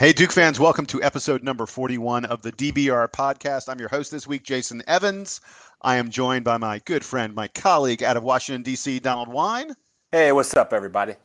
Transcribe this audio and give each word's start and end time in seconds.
Hey, 0.00 0.14
Duke 0.14 0.32
fans, 0.32 0.58
welcome 0.58 0.86
to 0.86 1.02
episode 1.02 1.42
number 1.42 1.66
41 1.66 2.24
of 2.24 2.40
the 2.40 2.52
DBR 2.52 3.12
podcast. 3.12 3.68
I'm 3.68 3.78
your 3.78 3.90
host 3.90 4.10
this 4.10 4.26
week, 4.26 4.44
Jason 4.44 4.82
Evans. 4.86 5.42
I 5.82 5.96
am 5.96 6.08
joined 6.08 6.42
by 6.42 6.56
my 6.56 6.78
good 6.86 7.04
friend, 7.04 7.34
my 7.34 7.48
colleague 7.48 8.02
out 8.02 8.16
of 8.16 8.22
Washington, 8.22 8.62
D.C., 8.62 9.00
Donald 9.00 9.28
Wine. 9.28 9.74
Hey, 10.10 10.32
what's 10.32 10.56
up, 10.56 10.72
everybody? 10.72 11.16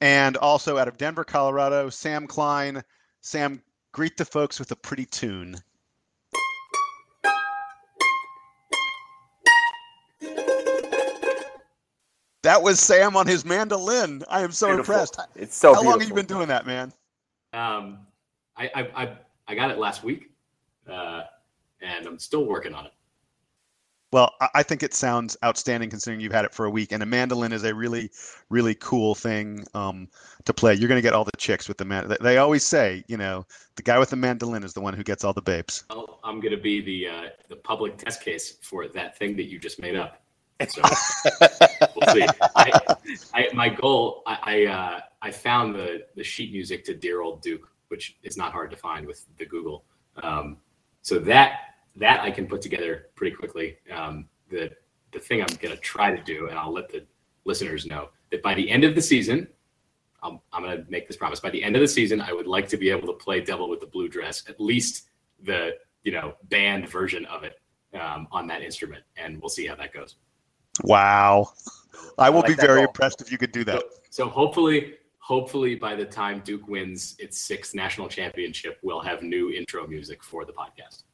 And 0.00 0.36
also 0.38 0.78
out 0.78 0.88
of 0.88 0.96
Denver, 0.96 1.22
Colorado, 1.22 1.88
Sam 1.90 2.26
Klein. 2.26 2.82
Sam, 3.20 3.62
greet 3.92 4.16
the 4.16 4.24
folks 4.24 4.58
with 4.58 4.72
a 4.72 4.76
pretty 4.76 5.06
tune. 5.06 5.54
That 12.42 12.60
was 12.64 12.80
Sam 12.80 13.16
on 13.16 13.28
his 13.28 13.44
mandolin. 13.44 14.24
I 14.28 14.42
am 14.42 14.50
so 14.50 14.66
Beautiful. 14.66 14.94
impressed. 14.94 15.20
It's 15.36 15.56
so 15.56 15.72
How 15.72 15.84
long 15.84 16.00
have 16.00 16.08
you 16.08 16.14
been 16.16 16.26
doing 16.26 16.48
that, 16.48 16.66
man? 16.66 16.92
Um, 17.52 18.00
I, 18.56 18.70
I, 18.74 19.02
I, 19.02 19.16
I 19.48 19.54
got 19.54 19.70
it 19.70 19.78
last 19.78 20.04
week, 20.04 20.30
uh, 20.90 21.22
and 21.80 22.06
I'm 22.06 22.18
still 22.18 22.44
working 22.44 22.74
on 22.74 22.86
it. 22.86 22.92
Well, 24.12 24.32
I- 24.54 24.62
think 24.62 24.84
it 24.84 24.94
sounds 24.94 25.36
outstanding 25.42 25.90
considering 25.90 26.20
you've 26.20 26.32
had 26.32 26.44
it 26.44 26.54
for 26.54 26.66
a 26.66 26.70
week. 26.70 26.92
And 26.92 27.02
a 27.02 27.06
mandolin 27.06 27.52
is 27.52 27.64
a 27.64 27.74
really, 27.74 28.12
really 28.48 28.76
cool 28.76 29.16
thing 29.16 29.64
um, 29.74 30.06
to 30.44 30.54
play. 30.54 30.72
You're 30.74 30.86
going 30.88 30.98
to 30.98 31.02
get 31.02 31.14
all 31.14 31.24
the 31.24 31.32
chicks 31.36 31.66
with 31.66 31.78
the 31.78 31.84
man. 31.84 32.14
they- 32.20 32.36
always 32.38 32.62
say, 32.62 33.02
you 33.08 33.16
know, 33.16 33.44
the 33.74 33.82
guy 33.82 33.98
with 33.98 34.10
the 34.10 34.16
mandolin 34.16 34.62
is 34.62 34.72
the 34.72 34.80
one 34.80 34.94
who 34.94 35.02
gets 35.02 35.24
all 35.24 35.32
the 35.32 35.42
babes. 35.42 35.82
I'm 36.22 36.38
going 36.40 36.54
to 36.54 36.62
be 36.62 36.80
the 36.80 37.08
uh, 37.08 37.28
the 37.48 37.56
public 37.56 37.98
test 37.98 38.22
case 38.22 38.56
for 38.62 38.86
that 38.86 39.18
thing 39.18 39.34
that 39.36 39.44
you 39.44 39.58
just 39.58 39.80
made 39.80 39.96
up. 39.96 40.22
So 40.68 40.80
we'll 41.96 42.14
see. 42.14 42.26
I, 42.54 42.80
I, 43.34 43.48
my 43.52 43.68
goal, 43.68 44.22
I, 44.26 44.38
I, 44.42 44.66
uh, 44.66 45.00
I 45.22 45.30
found 45.32 45.74
the 45.74 46.06
the 46.14 46.22
sheet 46.22 46.52
music 46.52 46.84
to 46.84 46.94
"Dear 46.94 47.20
Old 47.20 47.42
Duke," 47.42 47.68
which 47.94 48.16
is 48.24 48.36
not 48.36 48.50
hard 48.50 48.72
to 48.72 48.76
find 48.76 49.06
with 49.06 49.24
the 49.38 49.46
Google. 49.46 49.84
Um, 50.20 50.56
so 51.02 51.20
that 51.20 51.50
that 51.94 52.18
I 52.22 52.30
can 52.32 52.48
put 52.48 52.60
together 52.60 53.06
pretty 53.14 53.36
quickly. 53.36 53.76
Um, 53.96 54.28
the 54.50 54.72
the 55.12 55.20
thing 55.20 55.40
I'm 55.40 55.54
going 55.62 55.72
to 55.72 55.80
try 55.80 56.10
to 56.10 56.20
do, 56.24 56.48
and 56.48 56.58
I'll 56.58 56.72
let 56.72 56.88
the 56.88 57.06
listeners 57.44 57.86
know 57.86 58.08
that 58.32 58.42
by 58.42 58.52
the 58.54 58.68
end 58.68 58.82
of 58.82 58.96
the 58.96 59.00
season, 59.00 59.46
I'm, 60.24 60.40
I'm 60.52 60.64
going 60.64 60.76
to 60.76 60.90
make 60.90 61.06
this 61.06 61.16
promise. 61.16 61.38
By 61.38 61.50
the 61.50 61.62
end 61.62 61.76
of 61.76 61.82
the 61.82 61.86
season, 61.86 62.20
I 62.20 62.32
would 62.32 62.48
like 62.48 62.66
to 62.70 62.76
be 62.76 62.90
able 62.90 63.06
to 63.06 63.12
play 63.12 63.40
"Devil 63.40 63.70
with 63.70 63.78
the 63.78 63.86
Blue 63.86 64.08
Dress," 64.08 64.42
at 64.48 64.60
least 64.60 65.04
the 65.44 65.76
you 66.02 66.10
know 66.10 66.34
band 66.50 66.88
version 66.88 67.24
of 67.26 67.44
it 67.44 67.60
um, 67.94 68.26
on 68.32 68.48
that 68.48 68.60
instrument, 68.60 69.04
and 69.16 69.40
we'll 69.40 69.50
see 69.50 69.68
how 69.68 69.76
that 69.76 69.94
goes. 69.94 70.16
Wow. 70.82 71.52
I 72.18 72.28
will 72.28 72.40
like 72.40 72.48
be 72.48 72.54
very 72.54 72.80
goal. 72.80 72.88
impressed 72.88 73.20
if 73.20 73.30
you 73.30 73.38
could 73.38 73.52
do 73.52 73.62
that. 73.64 73.80
So, 74.10 74.24
so 74.24 74.28
hopefully, 74.28 74.94
hopefully 75.24 75.74
by 75.74 75.94
the 75.94 76.04
time 76.04 76.42
Duke 76.44 76.68
wins 76.68 77.16
its 77.18 77.40
sixth 77.40 77.74
national 77.74 78.08
championship, 78.08 78.78
we'll 78.82 79.00
have 79.00 79.22
new 79.22 79.50
intro 79.50 79.86
music 79.86 80.22
for 80.22 80.44
the 80.44 80.52
podcast. 80.52 81.04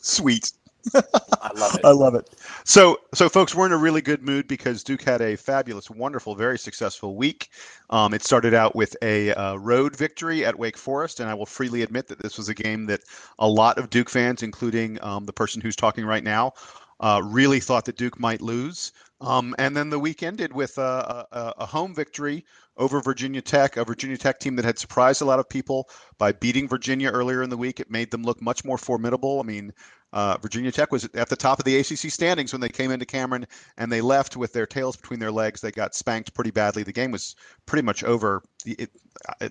Sweet. 0.00 0.52
I 0.94 1.50
love 1.54 1.74
it. 1.74 1.80
I 1.84 1.90
love 1.90 2.14
it. 2.14 2.30
So, 2.64 2.98
so 3.12 3.28
folks, 3.28 3.54
we're 3.54 3.66
in 3.66 3.72
a 3.72 3.76
really 3.76 4.00
good 4.00 4.22
mood 4.22 4.48
because 4.48 4.82
Duke 4.82 5.02
had 5.02 5.20
a 5.20 5.36
fabulous, 5.36 5.90
wonderful, 5.90 6.34
very 6.34 6.58
successful 6.58 7.14
week. 7.14 7.50
Um, 7.90 8.14
it 8.14 8.22
started 8.22 8.54
out 8.54 8.74
with 8.74 8.96
a 9.02 9.34
uh, 9.34 9.56
road 9.56 9.94
victory 9.94 10.46
at 10.46 10.58
Wake 10.58 10.78
Forest, 10.78 11.20
and 11.20 11.28
I 11.28 11.34
will 11.34 11.44
freely 11.44 11.82
admit 11.82 12.08
that 12.08 12.22
this 12.22 12.38
was 12.38 12.48
a 12.48 12.54
game 12.54 12.86
that 12.86 13.02
a 13.38 13.46
lot 13.46 13.76
of 13.76 13.90
Duke 13.90 14.08
fans, 14.08 14.42
including 14.42 14.98
um, 15.02 15.26
the 15.26 15.32
person 15.34 15.60
who's 15.60 15.76
talking 15.76 16.06
right 16.06 16.24
now, 16.24 16.54
uh, 17.00 17.20
really 17.22 17.60
thought 17.60 17.84
that 17.84 17.98
Duke 17.98 18.18
might 18.18 18.40
lose. 18.40 18.92
Um, 19.20 19.54
and 19.58 19.76
then 19.76 19.90
the 19.90 19.98
week 19.98 20.22
ended 20.22 20.52
with 20.52 20.78
a, 20.78 21.26
a, 21.32 21.54
a 21.58 21.66
home 21.66 21.94
victory 21.94 22.44
over 22.76 23.00
Virginia 23.00 23.42
Tech, 23.42 23.76
a 23.76 23.84
Virginia 23.84 24.16
Tech 24.16 24.38
team 24.38 24.56
that 24.56 24.64
had 24.64 24.78
surprised 24.78 25.22
a 25.22 25.24
lot 25.24 25.38
of 25.38 25.48
people 25.48 25.88
by 26.18 26.32
beating 26.32 26.68
Virginia 26.68 27.10
earlier 27.10 27.42
in 27.42 27.50
the 27.50 27.56
week. 27.56 27.80
It 27.80 27.90
made 27.90 28.10
them 28.10 28.22
look 28.22 28.40
much 28.42 28.64
more 28.64 28.78
formidable. 28.78 29.40
I 29.40 29.42
mean, 29.44 29.72
uh, 30.12 30.38
Virginia 30.40 30.72
Tech 30.72 30.92
was 30.92 31.08
at 31.14 31.28
the 31.28 31.36
top 31.36 31.58
of 31.58 31.64
the 31.64 31.78
ACC 31.78 32.10
standings 32.10 32.52
when 32.52 32.60
they 32.60 32.68
came 32.68 32.90
into 32.90 33.04
Cameron, 33.04 33.46
and 33.76 33.90
they 33.90 34.00
left 34.00 34.36
with 34.36 34.52
their 34.52 34.66
tails 34.66 34.96
between 34.96 35.20
their 35.20 35.32
legs. 35.32 35.60
They 35.60 35.70
got 35.70 35.94
spanked 35.94 36.32
pretty 36.32 36.50
badly. 36.50 36.82
The 36.82 36.92
game 36.92 37.10
was 37.10 37.34
pretty 37.66 37.84
much 37.84 38.04
over. 38.04 38.42
It, 38.64 38.90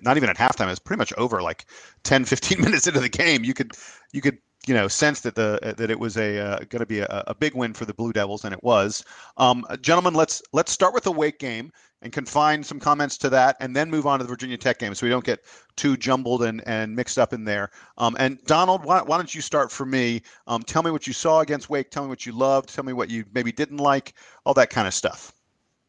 not 0.02 0.16
even 0.16 0.30
at 0.30 0.36
halftime. 0.36 0.66
It 0.66 0.70
was 0.70 0.78
pretty 0.78 0.98
much 0.98 1.12
over. 1.14 1.42
Like 1.42 1.66
10, 2.04 2.24
15 2.24 2.60
minutes 2.62 2.86
into 2.86 3.00
the 3.00 3.08
game, 3.08 3.44
you 3.44 3.54
could 3.54 3.72
you 4.12 4.20
could 4.20 4.38
you 4.66 4.74
know 4.74 4.88
sense 4.88 5.20
that 5.20 5.34
the 5.34 5.74
that 5.76 5.90
it 5.90 5.98
was 5.98 6.16
a 6.16 6.38
uh, 6.38 6.58
going 6.68 6.80
to 6.80 6.86
be 6.86 7.00
a, 7.00 7.24
a 7.26 7.34
big 7.34 7.54
win 7.54 7.72
for 7.74 7.84
the 7.84 7.94
Blue 7.94 8.12
Devils, 8.12 8.44
and 8.44 8.52
it 8.52 8.62
was. 8.62 9.04
Um, 9.36 9.64
gentlemen, 9.80 10.14
let's 10.14 10.42
let's 10.52 10.72
start 10.72 10.94
with 10.94 11.04
the 11.04 11.12
Wake 11.12 11.38
game 11.38 11.72
and 12.02 12.12
confine 12.12 12.62
some 12.62 12.78
comments 12.78 13.16
to 13.18 13.30
that, 13.30 13.56
and 13.60 13.74
then 13.74 13.90
move 13.90 14.06
on 14.06 14.18
to 14.18 14.24
the 14.24 14.28
Virginia 14.28 14.56
Tech 14.56 14.78
game, 14.78 14.94
so 14.94 15.06
we 15.06 15.10
don't 15.10 15.24
get 15.24 15.40
too 15.76 15.96
jumbled 15.96 16.42
and, 16.42 16.62
and 16.66 16.94
mixed 16.94 17.18
up 17.18 17.32
in 17.32 17.44
there. 17.44 17.70
Um, 17.96 18.16
and 18.18 18.42
Donald, 18.44 18.84
why, 18.84 19.02
why 19.02 19.16
don't 19.16 19.34
you 19.34 19.40
start 19.40 19.72
for 19.72 19.86
me? 19.86 20.22
Um, 20.46 20.62
tell 20.62 20.82
me 20.82 20.90
what 20.90 21.06
you 21.06 21.12
saw 21.12 21.40
against 21.40 21.70
Wake. 21.70 21.90
Tell 21.90 22.02
me 22.02 22.08
what 22.08 22.26
you 22.26 22.32
loved. 22.32 22.74
Tell 22.74 22.84
me 22.84 22.92
what 22.92 23.08
you 23.08 23.24
maybe 23.32 23.50
didn't 23.50 23.78
like. 23.78 24.14
All 24.44 24.54
that 24.54 24.70
kind 24.70 24.86
of 24.86 24.94
stuff. 24.94 25.32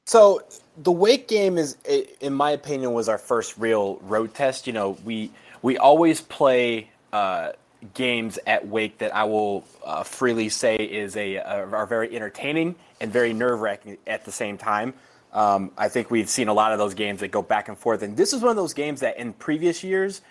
So 0.06 0.42
the 0.78 0.92
Wake 0.92 1.28
game 1.28 1.58
is, 1.58 1.78
in 2.22 2.34
my 2.34 2.52
opinion, 2.52 2.94
was 2.94 3.10
our 3.10 3.18
first 3.18 3.58
real 3.58 3.98
road 3.98 4.34
test. 4.34 4.66
You 4.66 4.74
know, 4.74 4.98
we 5.04 5.30
we 5.62 5.78
always 5.78 6.22
play 6.22 6.90
uh, 7.12 7.52
games 7.94 8.40
at 8.48 8.68
Wake 8.68 8.98
that 9.00 9.16
I 9.16 9.24
will 9.24 9.66
uh, 9.86 10.04
freely 10.04 10.50
say 10.50 10.76
is 10.76 11.16
a, 11.16 11.38
are 11.38 11.86
very 11.86 12.16
entertaining 12.16 12.76
and 13.00 13.12
very 13.12 13.34
nerve 13.34 13.62
wracking 13.62 13.98
at 14.08 14.26
the 14.26 14.32
same 14.32 14.58
time. 14.58 14.94
Um, 15.34 15.72
I 15.78 15.88
think 15.90 16.10
we've 16.10 16.30
seen 16.30 16.48
a 16.48 16.54
lot 16.54 16.72
of 16.72 16.80
those 16.80 16.94
games 16.94 17.20
that 17.20 17.30
go 17.30 17.42
back 17.42 17.68
and 17.68 17.78
forth, 17.78 18.02
and 18.02 18.18
this 18.18 18.34
is 18.34 18.42
one 18.42 18.50
of 18.50 18.56
those 18.56 18.74
games 18.74 19.02
that 19.02 19.18
in 19.18 19.34
previous 19.34 19.84
years, 19.84 20.22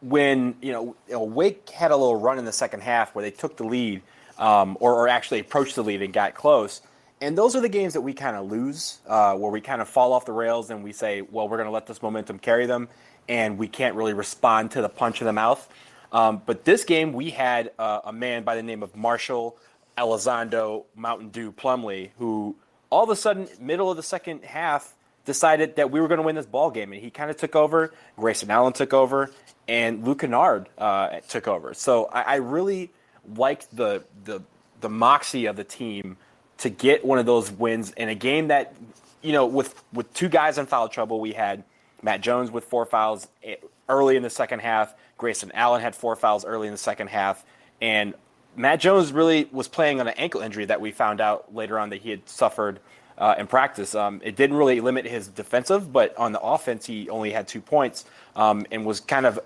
when 0.00 0.56
you 0.62 0.72
know, 0.72 0.96
you 1.06 1.14
know 1.14 1.22
Wake 1.22 1.68
had 1.70 1.90
a 1.90 1.96
little 1.96 2.16
run 2.16 2.38
in 2.38 2.44
the 2.44 2.52
second 2.52 2.82
half 2.82 3.14
where 3.14 3.22
they 3.22 3.30
took 3.30 3.56
the 3.56 3.64
lead, 3.64 4.02
um, 4.38 4.76
or, 4.80 4.94
or 4.94 5.08
actually 5.08 5.40
approached 5.40 5.74
the 5.74 5.84
lead 5.84 6.02
and 6.02 6.12
got 6.12 6.34
close. 6.34 6.80
And 7.20 7.36
those 7.36 7.56
are 7.56 7.60
the 7.60 7.68
games 7.68 7.94
that 7.94 8.00
we 8.00 8.12
kind 8.12 8.36
of 8.36 8.50
lose, 8.50 9.00
uh, 9.06 9.34
where 9.34 9.50
we 9.50 9.60
kind 9.60 9.82
of 9.82 9.88
fall 9.88 10.12
off 10.12 10.24
the 10.24 10.32
rails 10.32 10.70
and 10.70 10.84
we 10.84 10.92
say, 10.92 11.20
well, 11.22 11.48
we're 11.48 11.56
going 11.56 11.66
to 11.66 11.72
let 11.72 11.86
this 11.86 12.00
momentum 12.00 12.38
carry 12.38 12.66
them, 12.66 12.88
and 13.28 13.58
we 13.58 13.68
can't 13.68 13.96
really 13.96 14.14
respond 14.14 14.70
to 14.72 14.82
the 14.82 14.88
punch 14.88 15.20
in 15.20 15.26
the 15.26 15.32
mouth. 15.32 15.68
Um, 16.12 16.42
but 16.46 16.64
this 16.64 16.84
game, 16.84 17.12
we 17.12 17.30
had 17.30 17.72
uh, 17.78 18.00
a 18.04 18.12
man 18.12 18.42
by 18.42 18.56
the 18.56 18.62
name 18.62 18.82
of 18.82 18.96
Marshall 18.96 19.56
Elizondo 19.96 20.84
Mountain 20.94 21.28
Dew 21.30 21.52
Plumlee, 21.52 22.10
who 22.18 22.56
all 22.90 23.04
of 23.04 23.10
a 23.10 23.16
sudden, 23.16 23.48
middle 23.60 23.90
of 23.90 23.96
the 23.96 24.02
second 24.02 24.44
half, 24.44 24.94
decided 25.24 25.76
that 25.76 25.90
we 25.90 26.00
were 26.00 26.08
going 26.08 26.18
to 26.18 26.24
win 26.24 26.34
this 26.34 26.46
ball 26.46 26.70
game, 26.70 26.92
and 26.92 27.02
he 27.02 27.10
kind 27.10 27.30
of 27.30 27.36
took 27.36 27.54
over. 27.54 27.92
Grayson 28.16 28.50
Allen 28.50 28.72
took 28.72 28.94
over, 28.94 29.30
and 29.66 30.04
Luke 30.04 30.20
Kennard 30.20 30.68
uh, 30.78 31.20
took 31.28 31.46
over. 31.46 31.74
So 31.74 32.06
I, 32.06 32.22
I 32.22 32.34
really 32.36 32.90
liked 33.36 33.76
the 33.76 34.04
the 34.24 34.40
the 34.80 34.88
moxie 34.88 35.46
of 35.46 35.56
the 35.56 35.64
team 35.64 36.16
to 36.58 36.70
get 36.70 37.04
one 37.04 37.18
of 37.18 37.26
those 37.26 37.50
wins 37.50 37.92
in 37.92 38.08
a 38.08 38.14
game 38.14 38.48
that, 38.48 38.74
you 39.22 39.32
know, 39.32 39.44
with 39.44 39.82
with 39.92 40.12
two 40.14 40.28
guys 40.28 40.56
in 40.56 40.66
foul 40.66 40.88
trouble, 40.88 41.20
we 41.20 41.32
had 41.32 41.62
Matt 42.02 42.20
Jones 42.20 42.50
with 42.50 42.64
four 42.64 42.86
fouls 42.86 43.28
eh, 43.44 43.56
early 43.88 44.16
in 44.16 44.22
the 44.22 44.30
second 44.30 44.60
half. 44.60 44.94
Grayson 45.18 45.52
Allen 45.52 45.82
had 45.82 45.94
four 45.94 46.16
fouls 46.16 46.44
early 46.44 46.68
in 46.68 46.72
the 46.72 46.78
second 46.78 47.08
half, 47.08 47.44
and 47.80 48.14
Matt 48.56 48.80
Jones 48.80 49.12
really 49.12 49.48
was 49.52 49.68
playing 49.68 50.00
on 50.00 50.08
an 50.08 50.14
ankle 50.16 50.40
injury 50.40 50.64
that 50.64 50.80
we 50.80 50.90
found 50.90 51.20
out 51.20 51.54
later 51.54 51.78
on 51.78 51.90
that 51.90 52.00
he 52.00 52.10
had 52.10 52.28
suffered 52.28 52.80
uh, 53.18 53.34
in 53.38 53.46
practice. 53.46 53.94
Um, 53.94 54.20
it 54.24 54.36
didn't 54.36 54.56
really 54.56 54.80
limit 54.80 55.04
his 55.04 55.28
defensive, 55.28 55.92
but 55.92 56.16
on 56.16 56.32
the 56.32 56.40
offense, 56.40 56.86
he 56.86 57.10
only 57.10 57.30
had 57.30 57.46
two 57.46 57.60
points 57.60 58.04
um, 58.36 58.64
and 58.70 58.86
was 58.86 59.00
kind 59.00 59.26
of 59.26 59.38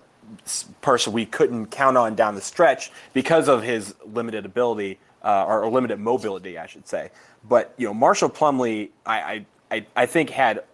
person 0.81 1.13
we 1.13 1.27
couldn't 1.27 1.67
count 1.67 1.97
on 1.97 2.15
down 2.15 2.35
the 2.35 2.41
stretch 2.41 2.93
because 3.13 3.49
of 3.49 3.63
his 3.63 3.95
limited 4.13 4.47
ability 4.47 4.99
uh, 5.25 5.45
or, 5.45 5.65
or 5.65 5.71
limited 5.71 5.99
mobility, 5.99 6.59
I 6.59 6.67
should 6.67 6.87
say. 6.87 7.11
But 7.49 7.75
you 7.77 7.87
know, 7.87 7.95
Marshall 7.95 8.29
Plumley, 8.29 8.93
I, 9.05 9.45
I, 9.71 9.87
I 9.97 10.07
think 10.07 10.31
had 10.31 10.65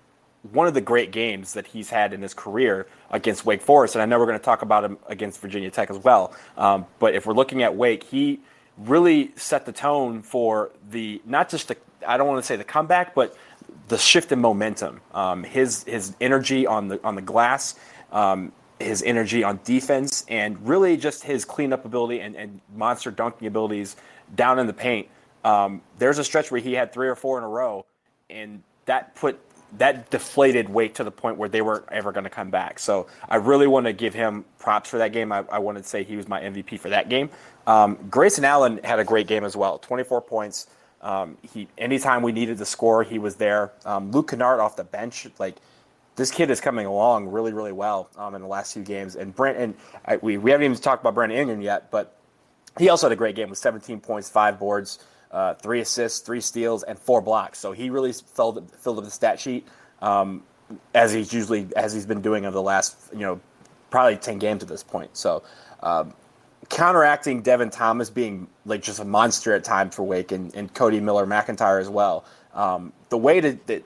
one 0.52 0.67
of 0.67 0.75
the 0.75 0.81
great 0.81 1.11
games 1.11 1.55
that 1.55 1.67
he's 1.67 1.90
had 1.90 2.12
in 2.12 2.23
his 2.23 2.35
career 2.35 2.87
against 3.11 3.44
Wake 3.44 3.62
Forest, 3.62 3.94
and 3.94 4.02
I 4.02 4.06
know 4.06 4.19
we're 4.19 4.26
going 4.26 4.38
to 4.38 4.44
talk 4.44 4.62
about 4.62 4.85
him 4.85 4.99
against 5.08 5.40
Virginia 5.40 5.70
Tech 5.70 5.90
as 5.90 5.99
well. 5.99 6.32
Um, 6.56 6.87
but 6.99 7.14
if 7.14 7.26
we're 7.26 7.35
looking 7.35 7.62
at 7.62 7.75
Wake, 7.75 8.05
he 8.05 8.40
really 8.76 9.32
set 9.37 9.67
the 9.67 9.73
tone 9.73 10.23
for 10.23 10.70
the 10.90 11.20
not 11.26 11.49
just 11.49 11.69
the 11.69 11.76
I 12.06 12.17
don't 12.17 12.29
want 12.29 12.43
to 12.43 12.46
say 12.46 12.56
the 12.56 12.64
comeback, 12.64 13.14
but 13.14 13.37
the 13.88 13.99
shift 13.99 14.31
in 14.32 14.40
momentum. 14.40 15.00
Um, 15.12 15.43
his 15.43 15.85
his 15.85 16.14
energy 16.20 16.67
on 16.67 16.88
the 16.88 17.00
on 17.05 17.14
the 17.17 17.23
glass, 17.23 17.75
um, 18.12 18.52
his 18.79 19.02
energy 19.02 19.43
on 19.43 19.61
defense, 19.64 20.25
and 20.29 20.67
really 20.67 20.96
just 20.96 21.25
his 21.25 21.44
cleanup 21.44 21.84
ability 21.84 22.20
and, 22.20 22.37
and 22.37 22.61
monster 22.75 23.11
dunking 23.11 23.49
abilities 23.49 23.96
down 24.34 24.58
in 24.58 24.67
the 24.67 24.73
paint. 24.73 25.08
Um, 25.44 25.82
there's 25.99 26.19
a 26.19 26.25
stretch 26.25 26.50
where 26.50 26.61
he 26.61 26.75
had 26.75 26.93
three 26.93 27.08
or 27.08 27.14
four 27.14 27.38
in 27.38 27.44
a 27.44 27.49
row, 27.49 27.84
and 28.31 28.62
that 28.87 29.14
put 29.14 29.38
that 29.76 30.11
deflated 30.11 30.69
weight 30.69 30.94
to 30.94 31.05
the 31.05 31.11
point 31.11 31.37
where 31.37 31.49
they 31.49 31.61
weren't 31.61 31.85
ever 31.93 32.11
going 32.11 32.25
to 32.25 32.31
come 32.31 32.50
back. 32.50 32.79
So 32.79 33.06
I 33.29 33.37
really 33.37 33.67
want 33.67 33.87
to 33.87 33.93
give 33.93 34.15
him 34.15 34.44
props 34.59 34.88
for 34.88 34.99
that 34.99 35.12
game. 35.12 35.31
I, 35.31 35.44
I 35.50 35.59
wanted 35.59 35.82
to 35.82 35.88
say 35.88 36.05
he 36.05 36.17
was 36.17 36.26
my 36.26 36.41
MVP 36.41 36.81
for 36.81 36.88
that 36.88 37.09
game. 37.09 37.29
Um, 37.67 37.99
Grayson 38.09 38.44
Allen 38.44 38.81
had 38.82 38.99
a 38.99 39.05
great 39.05 39.26
game 39.26 39.44
as 39.44 39.56
well. 39.56 39.79
24 39.79 40.23
points. 40.23 40.69
Um, 41.00 41.37
he 41.53 41.69
anytime 41.76 42.23
we 42.23 42.32
needed 42.32 42.59
to 42.59 42.65
score, 42.65 43.05
he 43.05 43.19
was 43.19 43.37
there. 43.37 43.73
Um, 43.85 44.11
Luke 44.11 44.31
Kennard 44.31 44.59
off 44.59 44.75
the 44.75 44.85
bench, 44.85 45.29
like 45.38 45.56
this 46.17 46.32
kid 46.32 46.50
is 46.50 46.61
coming 46.61 46.87
along 46.87 47.29
really, 47.29 47.53
really 47.53 47.73
well 47.73 48.11
um, 48.17 48.35
in 48.35 48.43
the 48.43 48.49
last 48.49 48.75
few 48.75 48.82
games. 48.82 49.15
And 49.15 49.35
Brent, 49.35 49.56
and 49.56 49.75
I, 50.05 50.17
we, 50.17 50.37
we 50.37 50.50
haven't 50.50 50.65
even 50.65 50.76
talked 50.76 51.03
about 51.03 51.15
Brandon 51.15 51.38
Ingram 51.38 51.61
yet, 51.61 51.93
but 51.93 52.17
he 52.79 52.88
also 52.88 53.06
had 53.06 53.12
a 53.12 53.17
great 53.17 53.37
game 53.37 53.49
with 53.50 53.59
17 53.59 54.00
points, 54.00 54.29
five 54.29 54.59
boards, 54.59 54.99
uh, 55.30 55.54
three 55.54 55.80
assists, 55.80 56.20
three 56.20 56.40
steals, 56.40 56.82
and 56.82 56.98
four 56.98 57.20
blocks. 57.20 57.58
So 57.58 57.72
he 57.72 57.90
really 57.90 58.12
filled 58.12 58.70
filled 58.76 58.98
up 58.98 59.04
the 59.04 59.10
stat 59.10 59.40
sheet 59.40 59.66
um, 60.00 60.42
as 60.94 61.12
he's 61.12 61.32
usually 61.32 61.69
as 61.76 61.92
he's 61.92 62.06
been 62.06 62.22
doing 62.22 62.44
over 62.46 62.54
the 62.54 62.62
last 62.62 62.96
you 63.12 63.20
know 63.20 63.40
probably 63.90 64.16
10 64.16 64.38
games 64.38 64.62
at 64.62 64.69
this 64.69 64.82
point. 64.82 65.16
So. 65.16 65.42
Um, 65.82 66.14
counteracting 66.69 67.40
Devin 67.40 67.70
Thomas 67.70 68.10
being 68.10 68.46
like 68.66 68.82
just 68.82 68.98
a 68.98 69.04
monster 69.04 69.54
at 69.54 69.64
times 69.64 69.94
for 69.94 70.02
Wake 70.02 70.32
and, 70.32 70.54
and 70.54 70.75
Codi 70.75 71.00
Miller 71.00 71.25
McIntyre 71.25 71.81
as 71.81 71.88
well. 71.88 72.26
Um, 72.52 72.92
the 73.08 73.16
way 73.16 73.40
to, 73.40 73.54
to 73.54 73.82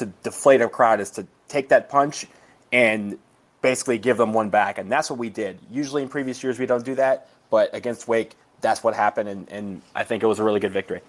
to 0.00 0.06
deflate 0.22 0.62
a 0.62 0.68
crowd 0.68 0.98
is 1.00 1.10
to 1.12 1.26
take 1.48 1.68
that 1.68 1.90
punch 1.90 2.26
and 2.72 3.18
basically 3.60 3.98
give 3.98 4.16
them 4.16 4.32
one 4.32 4.48
back. 4.48 4.78
And 4.78 4.90
that's 4.90 5.10
what 5.10 5.18
we 5.18 5.28
did. 5.28 5.58
Usually 5.70 6.02
in 6.02 6.08
previous 6.08 6.42
years, 6.42 6.58
we 6.58 6.66
don't 6.66 6.84
do 6.84 6.94
that. 6.96 7.28
But 7.50 7.74
against 7.74 8.08
Wake, 8.08 8.34
that's 8.60 8.82
what 8.82 8.94
happened. 8.94 9.28
And, 9.28 9.48
and 9.50 9.82
I 9.94 10.04
think 10.04 10.22
it 10.22 10.26
was 10.26 10.38
a 10.38 10.44
really 10.44 10.60
good 10.60 10.72
victory. 10.72 11.00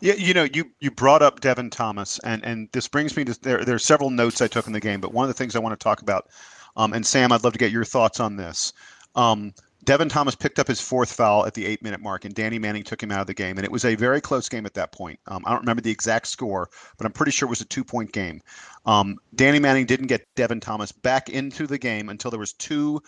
Yeah, 0.00 0.14
you 0.14 0.32
know, 0.32 0.46
you 0.52 0.70
you 0.80 0.90
brought 0.90 1.22
up 1.22 1.40
Devin 1.40 1.70
Thomas, 1.70 2.18
and 2.20 2.44
and 2.44 2.68
this 2.72 2.86
brings 2.86 3.16
me 3.16 3.24
to 3.24 3.40
there. 3.42 3.64
There 3.64 3.74
are 3.74 3.80
several 3.80 4.10
notes 4.10 4.40
I 4.40 4.46
took 4.46 4.66
in 4.66 4.72
the 4.72 4.80
game, 4.80 5.00
but 5.00 5.12
one 5.12 5.24
of 5.24 5.28
the 5.28 5.34
things 5.34 5.56
I 5.56 5.58
want 5.58 5.78
to 5.78 5.82
talk 5.82 6.02
about, 6.02 6.28
um, 6.76 6.92
and 6.92 7.04
Sam, 7.04 7.32
I'd 7.32 7.42
love 7.42 7.52
to 7.52 7.58
get 7.58 7.72
your 7.72 7.84
thoughts 7.84 8.20
on 8.20 8.36
this. 8.36 8.72
Um, 9.16 9.52
Devin 9.84 10.08
Thomas 10.08 10.34
picked 10.34 10.58
up 10.58 10.68
his 10.68 10.80
fourth 10.80 11.10
foul 11.12 11.46
at 11.46 11.54
the 11.54 11.64
eight 11.64 11.82
minute 11.82 12.00
mark, 12.00 12.24
and 12.24 12.34
Danny 12.34 12.58
Manning 12.58 12.82
took 12.82 13.02
him 13.02 13.10
out 13.10 13.22
of 13.22 13.26
the 13.26 13.34
game. 13.34 13.56
And 13.56 13.64
it 13.64 13.72
was 13.72 13.84
a 13.84 13.94
very 13.94 14.20
close 14.20 14.48
game 14.48 14.66
at 14.66 14.74
that 14.74 14.92
point. 14.92 15.18
Um, 15.26 15.42
I 15.46 15.50
don't 15.50 15.60
remember 15.60 15.82
the 15.82 15.90
exact 15.90 16.26
score, 16.26 16.68
but 16.98 17.06
I'm 17.06 17.12
pretty 17.12 17.32
sure 17.32 17.46
it 17.46 17.50
was 17.50 17.60
a 17.60 17.64
two 17.64 17.84
point 17.84 18.12
game. 18.12 18.42
Um, 18.86 19.18
Danny 19.34 19.58
Manning 19.58 19.86
didn't 19.86 20.08
get 20.08 20.26
Devin 20.34 20.60
Thomas 20.60 20.92
back 20.92 21.28
into 21.28 21.66
the 21.66 21.78
game 21.78 22.08
until 22.08 22.30
there 22.30 22.38
was 22.38 22.52
two, 22.52 23.00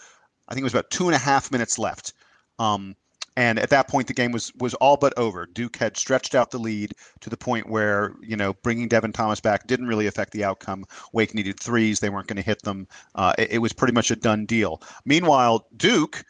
I 0.49 0.55
think 0.55 0.63
it 0.63 0.65
was 0.65 0.73
about 0.73 0.91
two 0.91 1.07
and 1.07 1.15
a 1.15 1.19
half 1.19 1.53
minutes 1.53 1.79
left. 1.79 2.15
Um, 2.59 2.97
and 3.41 3.59
at 3.59 3.71
that 3.71 3.89
point, 3.89 4.07
the 4.07 4.13
game 4.13 4.33
was 4.33 4.53
was 4.57 4.75
all 4.75 4.99
but 4.99 5.15
over. 5.17 5.47
Duke 5.47 5.77
had 5.77 5.97
stretched 5.97 6.35
out 6.35 6.51
the 6.51 6.59
lead 6.59 6.93
to 7.21 7.31
the 7.31 7.39
point 7.39 7.71
where 7.71 8.15
you 8.21 8.37
know 8.37 8.53
bringing 8.63 8.87
Devin 8.87 9.13
Thomas 9.15 9.41
back 9.41 9.67
didn't 9.67 9.87
really 9.87 10.07
affect 10.07 10.33
the 10.33 10.45
outcome. 10.45 10.85
Wake 11.15 11.35
needed 11.35 11.59
threes; 11.59 12.01
they 12.01 12.11
weren't 12.11 12.27
going 12.27 12.37
to 12.37 12.43
hit 12.43 12.61
them. 12.61 12.87
Uh, 13.15 13.33
it, 13.39 13.53
it 13.53 13.59
was 13.59 13.73
pretty 13.73 13.95
much 13.95 14.11
a 14.11 14.17
done 14.17 14.45
deal. 14.45 14.83
Meanwhile, 15.07 15.67
Duke 15.75 16.23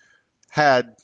had 0.51 0.95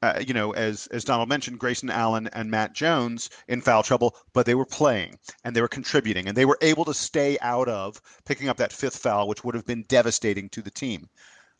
uh, 0.00 0.22
you 0.24 0.32
know, 0.32 0.52
as 0.52 0.86
as 0.92 1.02
Donald 1.02 1.28
mentioned, 1.28 1.58
Grayson 1.58 1.90
Allen 1.90 2.28
and 2.32 2.52
Matt 2.52 2.72
Jones 2.72 3.28
in 3.48 3.60
foul 3.60 3.82
trouble, 3.82 4.14
but 4.32 4.46
they 4.46 4.54
were 4.54 4.64
playing 4.64 5.18
and 5.42 5.56
they 5.56 5.60
were 5.60 5.66
contributing 5.66 6.28
and 6.28 6.36
they 6.36 6.44
were 6.44 6.58
able 6.62 6.84
to 6.84 6.94
stay 6.94 7.36
out 7.40 7.68
of 7.68 8.00
picking 8.24 8.48
up 8.48 8.58
that 8.58 8.72
fifth 8.72 8.98
foul, 8.98 9.26
which 9.26 9.42
would 9.42 9.56
have 9.56 9.66
been 9.66 9.82
devastating 9.88 10.48
to 10.50 10.62
the 10.62 10.70
team. 10.70 11.08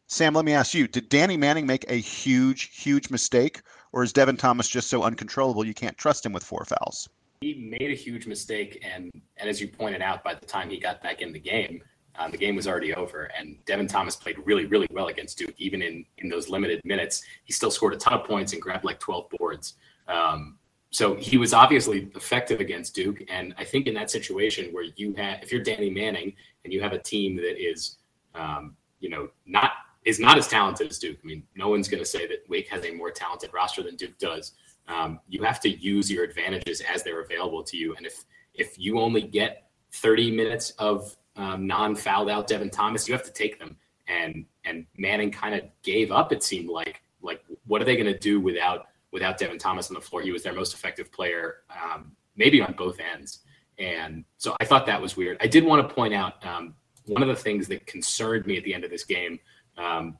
Sam, 0.06 0.32
let 0.34 0.44
me 0.44 0.54
ask 0.54 0.72
you: 0.72 0.86
Did 0.86 1.08
Danny 1.08 1.36
Manning 1.36 1.66
make 1.66 1.84
a 1.90 1.96
huge, 1.96 2.70
huge 2.74 3.10
mistake, 3.10 3.60
or 3.92 4.02
is 4.02 4.12
Devin 4.12 4.36
Thomas 4.36 4.68
just 4.68 4.88
so 4.88 5.02
uncontrollable 5.02 5.66
you 5.66 5.74
can't 5.74 5.96
trust 5.96 6.24
him 6.24 6.32
with 6.32 6.44
four 6.44 6.64
fouls? 6.64 7.08
He 7.40 7.54
made 7.54 7.90
a 7.90 7.94
huge 7.94 8.26
mistake, 8.26 8.84
and 8.84 9.10
and 9.36 9.48
as 9.48 9.60
you 9.60 9.68
pointed 9.68 10.02
out, 10.02 10.24
by 10.24 10.34
the 10.34 10.46
time 10.46 10.70
he 10.70 10.78
got 10.78 11.02
back 11.02 11.20
in 11.22 11.32
the 11.32 11.38
game, 11.38 11.82
um, 12.18 12.32
the 12.32 12.38
game 12.38 12.56
was 12.56 12.66
already 12.66 12.94
over, 12.94 13.30
and 13.38 13.56
Devin 13.64 13.86
Thomas 13.86 14.16
played 14.16 14.36
really, 14.44 14.66
really 14.66 14.88
well 14.90 15.06
against 15.06 15.38
Duke. 15.38 15.54
Even 15.58 15.80
in 15.82 16.04
in 16.18 16.28
those 16.28 16.48
limited 16.48 16.80
minutes, 16.84 17.22
he 17.44 17.52
still 17.52 17.70
scored 17.70 17.94
a 17.94 17.96
ton 17.96 18.14
of 18.14 18.24
points 18.24 18.52
and 18.52 18.60
grabbed 18.60 18.84
like 18.84 18.98
12 18.98 19.30
boards. 19.38 19.74
Um, 20.08 20.58
so 20.90 21.14
he 21.14 21.36
was 21.36 21.52
obviously 21.52 22.10
effective 22.14 22.60
against 22.60 22.94
Duke, 22.94 23.22
and 23.28 23.54
I 23.56 23.64
think 23.64 23.86
in 23.86 23.94
that 23.94 24.10
situation 24.10 24.72
where 24.72 24.86
you 24.96 25.14
have, 25.14 25.42
if 25.42 25.52
you're 25.52 25.62
Danny 25.62 25.90
Manning 25.90 26.32
and 26.64 26.72
you 26.72 26.80
have 26.80 26.92
a 26.92 26.98
team 26.98 27.36
that 27.36 27.62
is, 27.62 27.98
um, 28.34 28.74
you 28.98 29.10
know, 29.10 29.28
not 29.46 29.72
is 30.08 30.18
not 30.18 30.38
as 30.38 30.48
talented 30.48 30.88
as 30.88 30.98
Duke. 30.98 31.18
I 31.22 31.26
mean, 31.26 31.42
no 31.54 31.68
one's 31.68 31.86
going 31.86 32.02
to 32.02 32.08
say 32.08 32.26
that 32.26 32.48
Wake 32.48 32.66
has 32.68 32.82
a 32.84 32.92
more 32.92 33.10
talented 33.10 33.52
roster 33.52 33.82
than 33.82 33.94
Duke 33.94 34.18
does. 34.18 34.52
Um, 34.88 35.20
you 35.28 35.42
have 35.42 35.60
to 35.60 35.68
use 35.68 36.10
your 36.10 36.24
advantages 36.24 36.80
as 36.80 37.02
they're 37.02 37.20
available 37.20 37.62
to 37.64 37.76
you, 37.76 37.94
and 37.94 38.06
if 38.06 38.24
if 38.54 38.78
you 38.78 38.98
only 38.98 39.20
get 39.20 39.68
30 39.92 40.30
minutes 40.32 40.70
of 40.78 41.14
um, 41.36 41.66
non-fouled 41.66 42.30
out 42.30 42.46
Devin 42.46 42.70
Thomas, 42.70 43.06
you 43.06 43.14
have 43.14 43.24
to 43.24 43.32
take 43.32 43.58
them. 43.58 43.76
And 44.08 44.46
and 44.64 44.86
Manning 44.96 45.30
kind 45.30 45.54
of 45.54 45.62
gave 45.82 46.10
up. 46.10 46.32
It 46.32 46.42
seemed 46.42 46.70
like 46.70 47.02
like 47.20 47.44
what 47.66 47.82
are 47.82 47.84
they 47.84 47.94
going 47.94 48.12
to 48.12 48.18
do 48.18 48.40
without 48.40 48.86
without 49.12 49.36
Devin 49.36 49.58
Thomas 49.58 49.90
on 49.90 49.94
the 49.94 50.00
floor? 50.00 50.22
He 50.22 50.32
was 50.32 50.42
their 50.42 50.54
most 50.54 50.72
effective 50.72 51.12
player, 51.12 51.56
um, 51.70 52.12
maybe 52.34 52.62
on 52.62 52.74
both 52.78 52.98
ends. 52.98 53.40
And 53.78 54.24
so 54.38 54.56
I 54.58 54.64
thought 54.64 54.86
that 54.86 55.00
was 55.00 55.18
weird. 55.18 55.36
I 55.40 55.46
did 55.46 55.64
want 55.64 55.86
to 55.86 55.94
point 55.94 56.14
out 56.14 56.44
um, 56.46 56.74
one 57.08 57.22
of 57.22 57.28
the 57.28 57.36
things 57.36 57.68
that 57.68 57.86
concerned 57.86 58.46
me 58.46 58.56
at 58.56 58.64
the 58.64 58.74
end 58.74 58.84
of 58.84 58.90
this 58.90 59.04
game, 59.04 59.38
um, 59.78 60.18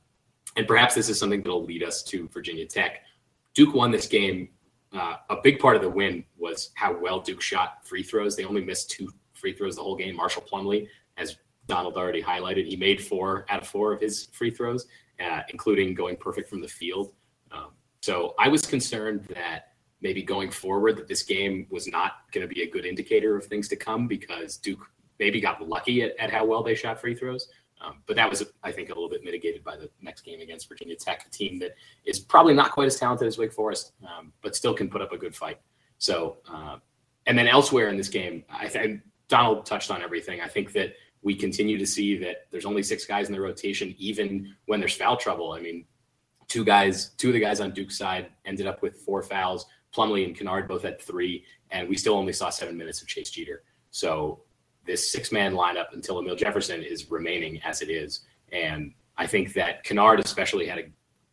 and 0.55 0.67
perhaps 0.67 0.95
this 0.95 1.09
is 1.09 1.19
something 1.19 1.41
that'll 1.41 1.63
lead 1.63 1.83
us 1.83 2.03
to 2.03 2.27
Virginia 2.29 2.65
Tech. 2.65 3.03
Duke 3.53 3.73
won 3.73 3.91
this 3.91 4.07
game. 4.07 4.49
Uh, 4.91 5.17
a 5.29 5.37
big 5.43 5.59
part 5.59 5.75
of 5.75 5.81
the 5.81 5.89
win 5.89 6.23
was 6.37 6.71
how 6.73 6.97
well 6.99 7.19
Duke 7.19 7.41
shot 7.41 7.85
free 7.85 8.01
throws. 8.01 8.35
They 8.35 8.45
only 8.45 8.63
missed 8.63 8.89
two 8.89 9.09
free 9.33 9.53
throws 9.53 9.75
the 9.75 9.83
whole 9.83 9.95
game. 9.95 10.15
Marshall 10.15 10.43
Plumlee 10.51 10.87
as 11.17 11.37
Donald 11.67 11.97
already 11.97 12.21
highlighted, 12.21 12.65
he 12.65 12.75
made 12.75 13.01
four 13.01 13.45
out 13.49 13.61
of 13.61 13.67
four 13.67 13.93
of 13.93 14.01
his 14.01 14.27
free 14.31 14.49
throws, 14.49 14.87
uh, 15.19 15.41
including 15.49 15.93
going 15.93 16.15
perfect 16.15 16.49
from 16.49 16.61
the 16.61 16.67
field. 16.67 17.13
Um, 17.51 17.71
so 18.01 18.33
I 18.39 18.47
was 18.47 18.65
concerned 18.65 19.25
that 19.35 19.73
maybe 20.01 20.23
going 20.23 20.49
forward 20.49 20.97
that 20.97 21.07
this 21.07 21.23
game 21.23 21.67
was 21.69 21.87
not 21.87 22.31
going 22.31 22.47
to 22.47 22.53
be 22.53 22.63
a 22.63 22.69
good 22.69 22.85
indicator 22.85 23.35
of 23.35 23.45
things 23.45 23.67
to 23.67 23.75
come 23.75 24.07
because 24.07 24.57
Duke 24.57 24.81
maybe 25.19 25.41
got 25.41 25.67
lucky 25.67 26.01
at, 26.01 26.17
at 26.17 26.31
how 26.31 26.45
well 26.45 26.63
they 26.63 26.73
shot 26.73 26.99
free 26.99 27.13
throws. 27.13 27.49
Um, 27.81 28.03
but 28.07 28.15
that 28.17 28.29
was, 28.29 28.43
I 28.63 28.71
think, 28.71 28.89
a 28.89 28.93
little 28.93 29.09
bit 29.09 29.23
mitigated 29.23 29.63
by 29.63 29.77
the 29.77 29.89
next 30.01 30.21
game 30.21 30.41
against 30.41 30.67
Virginia 30.67 30.95
Tech, 30.95 31.25
a 31.25 31.29
team 31.29 31.59
that 31.59 31.75
is 32.05 32.19
probably 32.19 32.53
not 32.53 32.71
quite 32.71 32.87
as 32.87 32.97
talented 32.97 33.27
as 33.27 33.37
Wake 33.37 33.53
Forest, 33.53 33.93
um, 34.03 34.33
but 34.41 34.55
still 34.55 34.73
can 34.73 34.89
put 34.89 35.01
up 35.01 35.13
a 35.13 35.17
good 35.17 35.35
fight. 35.35 35.59
So, 35.97 36.37
uh, 36.51 36.77
and 37.25 37.37
then 37.37 37.47
elsewhere 37.47 37.89
in 37.89 37.97
this 37.97 38.09
game, 38.09 38.43
I 38.49 38.99
Donald 39.27 39.65
touched 39.65 39.91
on 39.91 40.01
everything. 40.01 40.41
I 40.41 40.47
think 40.47 40.73
that 40.73 40.93
we 41.21 41.35
continue 41.35 41.77
to 41.77 41.85
see 41.85 42.17
that 42.17 42.47
there's 42.51 42.65
only 42.65 42.83
six 42.83 43.05
guys 43.05 43.27
in 43.27 43.33
the 43.33 43.41
rotation, 43.41 43.93
even 43.97 44.55
when 44.65 44.79
there's 44.79 44.95
foul 44.95 45.17
trouble. 45.17 45.51
I 45.51 45.61
mean, 45.61 45.85
two 46.47 46.65
guys, 46.65 47.09
two 47.11 47.27
of 47.29 47.33
the 47.33 47.39
guys 47.39 47.61
on 47.61 47.71
Duke's 47.71 47.97
side 47.97 48.29
ended 48.45 48.67
up 48.67 48.81
with 48.81 48.97
four 48.97 49.21
fouls. 49.21 49.65
Plumlee 49.95 50.25
and 50.25 50.35
Kennard 50.35 50.67
both 50.67 50.83
had 50.83 51.01
three, 51.01 51.45
and 51.71 51.87
we 51.87 51.97
still 51.97 52.15
only 52.15 52.33
saw 52.33 52.49
seven 52.49 52.77
minutes 52.77 53.01
of 53.01 53.07
Chase 53.07 53.29
Jeter. 53.29 53.63
So 53.91 54.41
this 54.85 55.11
six-man 55.11 55.53
lineup 55.53 55.93
until 55.93 56.17
Amile 56.17 56.35
Jefferson 56.35 56.81
is 56.81 57.11
remaining 57.11 57.61
as 57.63 57.81
it 57.81 57.89
is, 57.89 58.21
and 58.51 58.93
I 59.17 59.27
think 59.27 59.53
that 59.53 59.83
Kennard 59.83 60.19
especially 60.19 60.65
had 60.65 60.79
a 60.79 60.83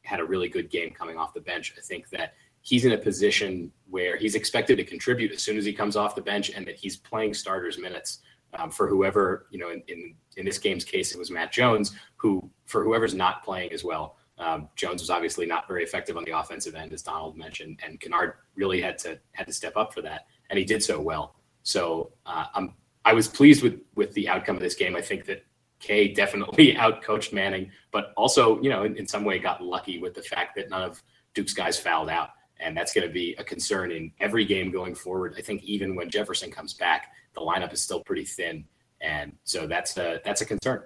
had 0.02 0.20
a 0.20 0.24
really 0.24 0.48
good 0.48 0.70
game 0.70 0.90
coming 0.90 1.18
off 1.18 1.34
the 1.34 1.40
bench. 1.40 1.74
I 1.76 1.80
think 1.80 2.08
that 2.10 2.34
he's 2.60 2.84
in 2.84 2.92
a 2.92 2.98
position 2.98 3.72
where 3.88 4.16
he's 4.16 4.34
expected 4.34 4.76
to 4.76 4.84
contribute 4.84 5.32
as 5.32 5.42
soon 5.42 5.56
as 5.56 5.64
he 5.64 5.72
comes 5.72 5.96
off 5.96 6.14
the 6.14 6.22
bench, 6.22 6.50
and 6.50 6.66
that 6.66 6.76
he's 6.76 6.96
playing 6.96 7.34
starters 7.34 7.78
minutes 7.78 8.20
um, 8.54 8.70
for 8.70 8.88
whoever 8.88 9.46
you 9.50 9.58
know 9.58 9.70
in, 9.70 9.82
in, 9.88 10.14
in 10.36 10.44
this 10.44 10.58
game's 10.58 10.84
case 10.84 11.12
it 11.12 11.18
was 11.18 11.30
Matt 11.30 11.52
Jones 11.52 11.92
who 12.16 12.50
for 12.66 12.84
whoever's 12.84 13.14
not 13.14 13.44
playing 13.44 13.72
as 13.72 13.84
well. 13.84 14.16
Um, 14.38 14.68
Jones 14.76 15.00
was 15.00 15.08
obviously 15.08 15.46
not 15.46 15.66
very 15.66 15.82
effective 15.82 16.16
on 16.16 16.24
the 16.24 16.38
offensive 16.38 16.74
end, 16.74 16.92
as 16.92 17.02
Donald 17.02 17.38
mentioned, 17.38 17.80
and 17.84 17.98
Kennard 18.00 18.34
really 18.54 18.80
had 18.80 18.98
to 18.98 19.18
had 19.32 19.46
to 19.46 19.52
step 19.52 19.76
up 19.76 19.94
for 19.94 20.02
that, 20.02 20.26
and 20.50 20.58
he 20.58 20.64
did 20.64 20.82
so 20.82 21.00
well. 21.00 21.36
So 21.62 22.12
uh, 22.26 22.46
I'm 22.54 22.74
I 23.06 23.14
was 23.14 23.28
pleased 23.28 23.62
with 23.62 23.80
with 23.94 24.12
the 24.14 24.28
outcome 24.28 24.56
of 24.56 24.62
this 24.62 24.74
game. 24.74 24.96
I 24.96 25.00
think 25.00 25.24
that 25.26 25.46
K 25.78 26.12
definitely 26.12 26.74
outcoached 26.78 27.32
Manning, 27.32 27.70
but 27.92 28.12
also 28.16 28.60
you 28.60 28.68
know 28.68 28.82
in, 28.82 28.96
in 28.96 29.06
some 29.06 29.24
way 29.24 29.38
got 29.38 29.62
lucky 29.62 29.98
with 29.98 30.12
the 30.12 30.22
fact 30.22 30.56
that 30.56 30.68
none 30.68 30.82
of 30.82 31.02
Duke's 31.32 31.54
guys 31.54 31.78
fouled 31.78 32.10
out, 32.10 32.30
and 32.58 32.76
that's 32.76 32.92
going 32.92 33.06
to 33.06 33.12
be 33.12 33.34
a 33.38 33.44
concern 33.44 33.92
in 33.92 34.10
every 34.18 34.44
game 34.44 34.72
going 34.72 34.94
forward. 34.94 35.34
I 35.38 35.40
think 35.40 35.62
even 35.62 35.94
when 35.94 36.10
Jefferson 36.10 36.50
comes 36.50 36.74
back, 36.74 37.12
the 37.34 37.40
lineup 37.40 37.72
is 37.72 37.80
still 37.80 38.02
pretty 38.02 38.24
thin, 38.24 38.64
and 39.00 39.32
so 39.44 39.68
that's 39.68 39.96
a 39.96 40.20
that's 40.24 40.40
a 40.40 40.46
concern. 40.46 40.82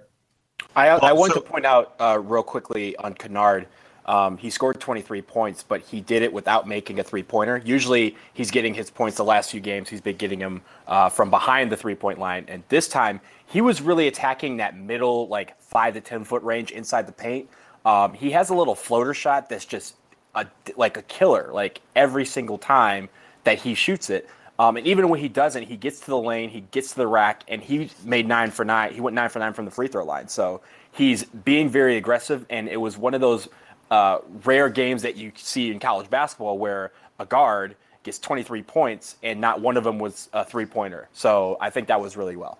I, 0.75 0.89
I 0.89 1.13
want 1.13 1.33
to 1.33 1.41
point 1.41 1.65
out 1.65 1.95
uh, 1.99 2.19
real 2.23 2.43
quickly 2.43 2.95
on 2.97 3.15
Kennard. 3.15 3.67
Um, 4.05 4.37
he 4.37 4.49
scored 4.49 4.79
23 4.79 5.21
points, 5.21 5.63
but 5.63 5.81
he 5.81 6.01
did 6.01 6.21
it 6.23 6.33
without 6.33 6.67
making 6.67 6.99
a 6.99 7.03
three 7.03 7.23
pointer. 7.23 7.61
Usually, 7.63 8.15
he's 8.33 8.51
getting 8.51 8.73
his 8.73 8.89
points 8.89 9.17
the 9.17 9.23
last 9.23 9.51
few 9.51 9.59
games. 9.59 9.89
He's 9.89 10.01
been 10.01 10.17
getting 10.17 10.39
them 10.39 10.61
uh, 10.87 11.09
from 11.09 11.29
behind 11.29 11.71
the 11.71 11.77
three 11.77 11.95
point 11.95 12.19
line, 12.19 12.45
and 12.47 12.63
this 12.69 12.87
time 12.87 13.21
he 13.45 13.61
was 13.61 13.81
really 13.81 14.07
attacking 14.07 14.57
that 14.57 14.77
middle, 14.77 15.27
like 15.27 15.61
five 15.61 15.93
to 15.93 16.01
10 16.01 16.23
foot 16.23 16.41
range 16.43 16.71
inside 16.71 17.05
the 17.05 17.11
paint. 17.11 17.49
Um, 17.85 18.13
he 18.13 18.31
has 18.31 18.49
a 18.49 18.55
little 18.55 18.75
floater 18.75 19.13
shot 19.13 19.49
that's 19.49 19.65
just 19.65 19.95
a, 20.35 20.47
like 20.77 20.97
a 20.97 21.01
killer, 21.03 21.49
like 21.51 21.81
every 21.95 22.25
single 22.25 22.57
time 22.57 23.09
that 23.43 23.59
he 23.59 23.75
shoots 23.75 24.09
it. 24.09 24.29
Um, 24.59 24.77
and 24.77 24.85
even 24.85 25.09
when 25.09 25.19
he 25.19 25.27
doesn't, 25.27 25.63
he 25.63 25.75
gets 25.75 26.01
to 26.01 26.07
the 26.07 26.17
lane, 26.17 26.49
he 26.49 26.61
gets 26.61 26.91
to 26.91 26.97
the 26.97 27.07
rack, 27.07 27.43
and 27.47 27.61
he 27.63 27.89
made 28.03 28.27
nine 28.27 28.51
for 28.51 28.63
nine. 28.63 28.93
He 28.93 29.01
went 29.01 29.15
nine 29.15 29.29
for 29.29 29.39
nine 29.39 29.53
from 29.53 29.65
the 29.65 29.71
free 29.71 29.87
throw 29.87 30.05
line. 30.05 30.27
So 30.27 30.61
he's 30.91 31.23
being 31.23 31.67
very 31.67 31.97
aggressive, 31.97 32.45
and 32.49 32.69
it 32.69 32.77
was 32.77 32.97
one 32.97 33.13
of 33.13 33.21
those 33.21 33.49
uh, 33.91 34.19
rare 34.45 34.69
games 34.69 35.03
that 35.03 35.15
you 35.15 35.31
see 35.35 35.69
in 35.69 35.79
college 35.79 36.09
basketball 36.09 36.57
where 36.57 36.91
a 37.19 37.25
guard 37.25 37.75
gets 38.03 38.17
23 38.17 38.63
points 38.63 39.17
and 39.21 39.39
not 39.39 39.61
one 39.61 39.77
of 39.77 39.83
them 39.83 39.99
was 39.99 40.29
a 40.33 40.43
three 40.43 40.65
pointer. 40.65 41.07
So 41.13 41.57
I 41.61 41.69
think 41.69 41.87
that 41.89 42.01
was 42.01 42.17
really 42.17 42.35
well. 42.35 42.57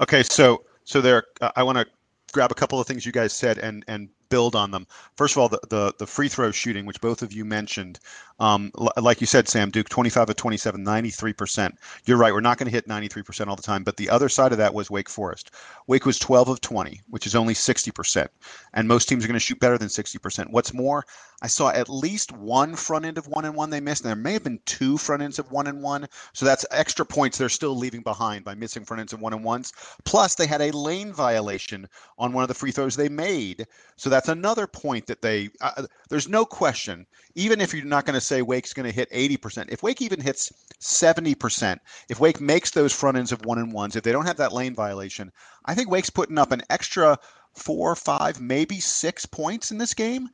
Okay, 0.00 0.22
so 0.22 0.64
so 0.82 1.00
there, 1.00 1.24
I 1.56 1.62
want 1.62 1.78
to 1.78 1.86
grab 2.32 2.50
a 2.50 2.54
couple 2.54 2.78
of 2.80 2.86
things 2.86 3.06
you 3.06 3.12
guys 3.12 3.32
said 3.32 3.58
and 3.58 3.84
and 3.88 4.08
build 4.28 4.56
on 4.56 4.72
them. 4.72 4.86
First 5.16 5.36
of 5.36 5.38
all, 5.38 5.48
the 5.48 5.60
the, 5.70 5.94
the 5.98 6.06
free 6.06 6.28
throw 6.28 6.50
shooting, 6.50 6.84
which 6.84 7.00
both 7.00 7.22
of 7.22 7.32
you 7.32 7.44
mentioned, 7.44 8.00
um, 8.40 8.70
l- 8.78 8.92
like 9.02 9.20
you 9.20 9.26
said, 9.26 9.48
Sam 9.48 9.70
Duke, 9.70 9.88
25 9.88 10.30
of 10.30 10.36
27, 10.36 10.84
93%. 10.84 11.72
You're 12.06 12.16
right, 12.18 12.32
we're 12.32 12.40
not 12.40 12.58
going 12.58 12.66
to 12.66 12.72
hit 12.72 12.88
93% 12.88 13.48
all 13.48 13.56
the 13.56 13.62
time, 13.62 13.84
but 13.84 13.96
the 13.96 14.10
other 14.10 14.28
side 14.28 14.52
of 14.52 14.58
that 14.58 14.74
was 14.74 14.90
Wake 14.90 15.08
Forest. 15.08 15.52
Wake 15.86 16.06
was 16.06 16.18
12 16.18 16.48
of 16.48 16.60
20, 16.60 17.00
which 17.10 17.26
is 17.26 17.34
only 17.34 17.54
60%, 17.54 18.28
and 18.74 18.88
most 18.88 19.08
teams 19.08 19.24
are 19.24 19.28
going 19.28 19.34
to 19.34 19.40
shoot 19.40 19.60
better 19.60 19.78
than 19.78 19.88
60%. 19.88 20.50
What's 20.50 20.74
more, 20.74 21.04
I 21.42 21.46
saw 21.46 21.70
at 21.70 21.90
least 21.90 22.32
one 22.32 22.74
front 22.74 23.04
end 23.04 23.18
of 23.18 23.28
one 23.28 23.44
and 23.44 23.54
one 23.54 23.70
they 23.70 23.80
missed, 23.80 24.02
and 24.02 24.08
there 24.08 24.16
may 24.16 24.32
have 24.32 24.44
been 24.44 24.60
two 24.64 24.96
front 24.96 25.22
ends 25.22 25.38
of 25.38 25.52
one 25.52 25.66
and 25.66 25.82
one. 25.82 26.06
So 26.32 26.46
that's 26.46 26.64
extra 26.70 27.04
points 27.04 27.36
they're 27.36 27.50
still 27.50 27.76
leaving 27.76 28.02
behind 28.02 28.44
by 28.44 28.54
missing 28.54 28.84
front 28.84 29.00
ends 29.00 29.12
of 29.12 29.20
one 29.20 29.34
and 29.34 29.44
ones. 29.44 29.72
Plus, 30.04 30.34
they 30.34 30.46
had 30.46 30.62
a 30.62 30.70
lane 30.70 31.12
violation 31.12 31.86
on 32.18 32.32
one 32.32 32.42
of 32.44 32.48
the 32.48 32.54
free 32.54 32.72
throws 32.72 32.96
they 32.96 33.10
made. 33.10 33.66
So 33.96 34.08
that's 34.08 34.28
another 34.30 34.66
point 34.66 35.06
that 35.06 35.20
they. 35.22 35.50
Uh, 35.60 35.86
there's 36.08 36.28
no 36.28 36.46
question. 36.46 37.06
Even 37.34 37.60
if 37.60 37.74
you're 37.74 37.84
not 37.84 38.06
going 38.06 38.14
to 38.14 38.23
say 38.24 38.42
Wake's 38.42 38.72
going 38.72 38.86
to 38.86 38.94
hit 38.94 39.10
80%, 39.10 39.70
if 39.70 39.82
Wake 39.82 40.02
even 40.02 40.20
hits 40.20 40.52
70%, 40.80 41.78
if 42.08 42.20
Wake 42.20 42.40
makes 42.40 42.70
those 42.70 42.92
front 42.92 43.16
ends 43.16 43.32
of 43.32 43.44
one 43.44 43.58
and 43.58 43.72
ones, 43.72 43.96
if 43.96 44.02
they 44.02 44.12
don't 44.12 44.26
have 44.26 44.36
that 44.38 44.52
lane 44.52 44.74
violation, 44.74 45.30
I 45.64 45.74
think 45.74 45.90
Wake's 45.90 46.10
putting 46.10 46.38
up 46.38 46.52
an 46.52 46.62
extra 46.70 47.18
four, 47.54 47.94
five, 47.94 48.40
maybe 48.40 48.80
six 48.80 49.26
points 49.26 49.70
in 49.70 49.78
this 49.78 49.94
game. 49.94 50.28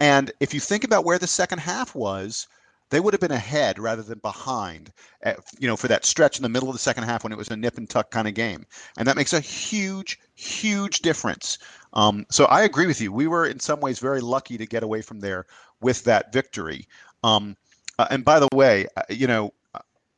And 0.00 0.32
if 0.40 0.52
you 0.52 0.60
think 0.60 0.84
about 0.84 1.04
where 1.04 1.18
the 1.18 1.26
second 1.26 1.60
half 1.60 1.94
was, 1.94 2.48
they 2.90 3.00
would 3.00 3.14
have 3.14 3.20
been 3.20 3.32
ahead 3.32 3.78
rather 3.78 4.02
than 4.02 4.18
behind, 4.18 4.92
at, 5.22 5.38
you 5.58 5.66
know, 5.66 5.76
for 5.76 5.88
that 5.88 6.04
stretch 6.04 6.36
in 6.36 6.42
the 6.42 6.48
middle 6.48 6.68
of 6.68 6.74
the 6.74 6.80
second 6.80 7.04
half 7.04 7.24
when 7.24 7.32
it 7.32 7.38
was 7.38 7.48
a 7.48 7.56
nip 7.56 7.78
and 7.78 7.88
tuck 7.88 8.10
kind 8.10 8.28
of 8.28 8.34
game. 8.34 8.66
And 8.98 9.08
that 9.08 9.16
makes 9.16 9.32
a 9.32 9.40
huge, 9.40 10.18
huge 10.34 11.00
difference. 11.00 11.58
Um, 11.94 12.26
so 12.30 12.44
I 12.46 12.62
agree 12.62 12.86
with 12.86 13.00
you. 13.00 13.12
We 13.12 13.26
were 13.26 13.46
in 13.46 13.58
some 13.58 13.80
ways 13.80 13.98
very 13.98 14.20
lucky 14.20 14.58
to 14.58 14.66
get 14.66 14.82
away 14.82 15.00
from 15.02 15.20
there 15.20 15.46
with 15.80 16.04
that 16.04 16.32
victory. 16.32 16.86
Um, 17.24 17.56
uh, 17.98 18.06
and 18.10 18.24
by 18.24 18.38
the 18.38 18.48
way, 18.52 18.86
uh, 18.96 19.02
you 19.08 19.26
know, 19.26 19.52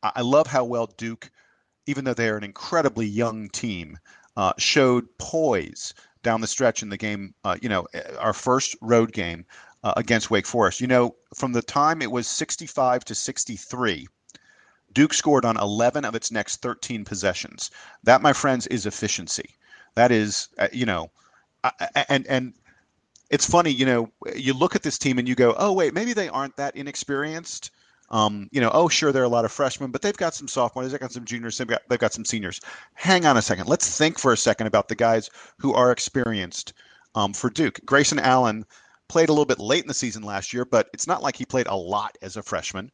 I, 0.02 0.12
I 0.16 0.20
love 0.22 0.48
how 0.48 0.64
well 0.64 0.88
Duke, 0.98 1.30
even 1.86 2.04
though 2.04 2.14
they're 2.14 2.36
an 2.36 2.44
incredibly 2.44 3.06
young 3.06 3.48
team, 3.48 3.98
uh, 4.36 4.52
showed 4.58 5.06
poise 5.18 5.94
down 6.22 6.40
the 6.40 6.46
stretch 6.48 6.82
in 6.82 6.88
the 6.88 6.96
game. 6.96 7.32
Uh, 7.44 7.56
you 7.62 7.68
know, 7.68 7.86
our 8.18 8.32
first 8.32 8.76
road 8.80 9.12
game 9.12 9.46
uh, 9.84 9.94
against 9.96 10.30
Wake 10.30 10.46
Forest. 10.46 10.80
You 10.80 10.88
know, 10.88 11.14
from 11.34 11.52
the 11.52 11.62
time 11.62 12.02
it 12.02 12.10
was 12.10 12.26
65 12.26 13.04
to 13.04 13.14
63, 13.14 14.08
Duke 14.92 15.14
scored 15.14 15.44
on 15.44 15.56
11 15.56 16.04
of 16.04 16.16
its 16.16 16.32
next 16.32 16.60
13 16.60 17.04
possessions. 17.04 17.70
That, 18.02 18.20
my 18.20 18.32
friends, 18.32 18.66
is 18.66 18.84
efficiency. 18.84 19.54
That 19.94 20.10
is, 20.10 20.48
uh, 20.58 20.68
you 20.72 20.86
know, 20.86 21.10
and 22.08 22.26
and 22.26 22.54
it's 23.30 23.48
funny, 23.48 23.70
you 23.70 23.86
know, 23.86 24.10
you 24.34 24.54
look 24.54 24.76
at 24.76 24.82
this 24.82 24.98
team 24.98 25.18
and 25.18 25.28
you 25.28 25.34
go, 25.34 25.54
oh 25.58 25.72
wait, 25.72 25.94
maybe 25.94 26.12
they 26.12 26.28
aren't 26.28 26.56
that 26.56 26.76
inexperienced. 26.76 27.70
Um, 28.10 28.48
you 28.52 28.60
know, 28.60 28.70
oh 28.72 28.88
sure, 28.88 29.10
there 29.10 29.22
are 29.22 29.26
a 29.26 29.28
lot 29.28 29.44
of 29.44 29.50
freshmen, 29.50 29.90
but 29.90 30.00
they've 30.00 30.16
got 30.16 30.34
some 30.34 30.46
sophomores, 30.46 30.92
they've 30.92 31.00
got 31.00 31.12
some 31.12 31.24
juniors, 31.24 31.58
they've 31.58 31.66
got 31.66 31.82
they've 31.88 31.98
got 31.98 32.12
some 32.12 32.24
seniors. 32.24 32.60
Hang 32.94 33.26
on 33.26 33.36
a 33.36 33.42
second, 33.42 33.66
let's 33.66 33.98
think 33.98 34.18
for 34.18 34.32
a 34.32 34.36
second 34.36 34.68
about 34.68 34.88
the 34.88 34.94
guys 34.94 35.28
who 35.58 35.74
are 35.74 35.90
experienced 35.90 36.72
um, 37.16 37.32
for 37.32 37.50
Duke. 37.50 37.80
Grayson 37.84 38.20
Allen 38.20 38.64
played 39.08 39.28
a 39.28 39.32
little 39.32 39.46
bit 39.46 39.58
late 39.58 39.82
in 39.82 39.88
the 39.88 39.94
season 39.94 40.22
last 40.22 40.52
year, 40.52 40.64
but 40.64 40.88
it's 40.92 41.06
not 41.06 41.22
like 41.22 41.36
he 41.36 41.44
played 41.44 41.66
a 41.66 41.74
lot 41.74 42.16
as 42.22 42.36
a 42.36 42.42
freshman. 42.42 42.90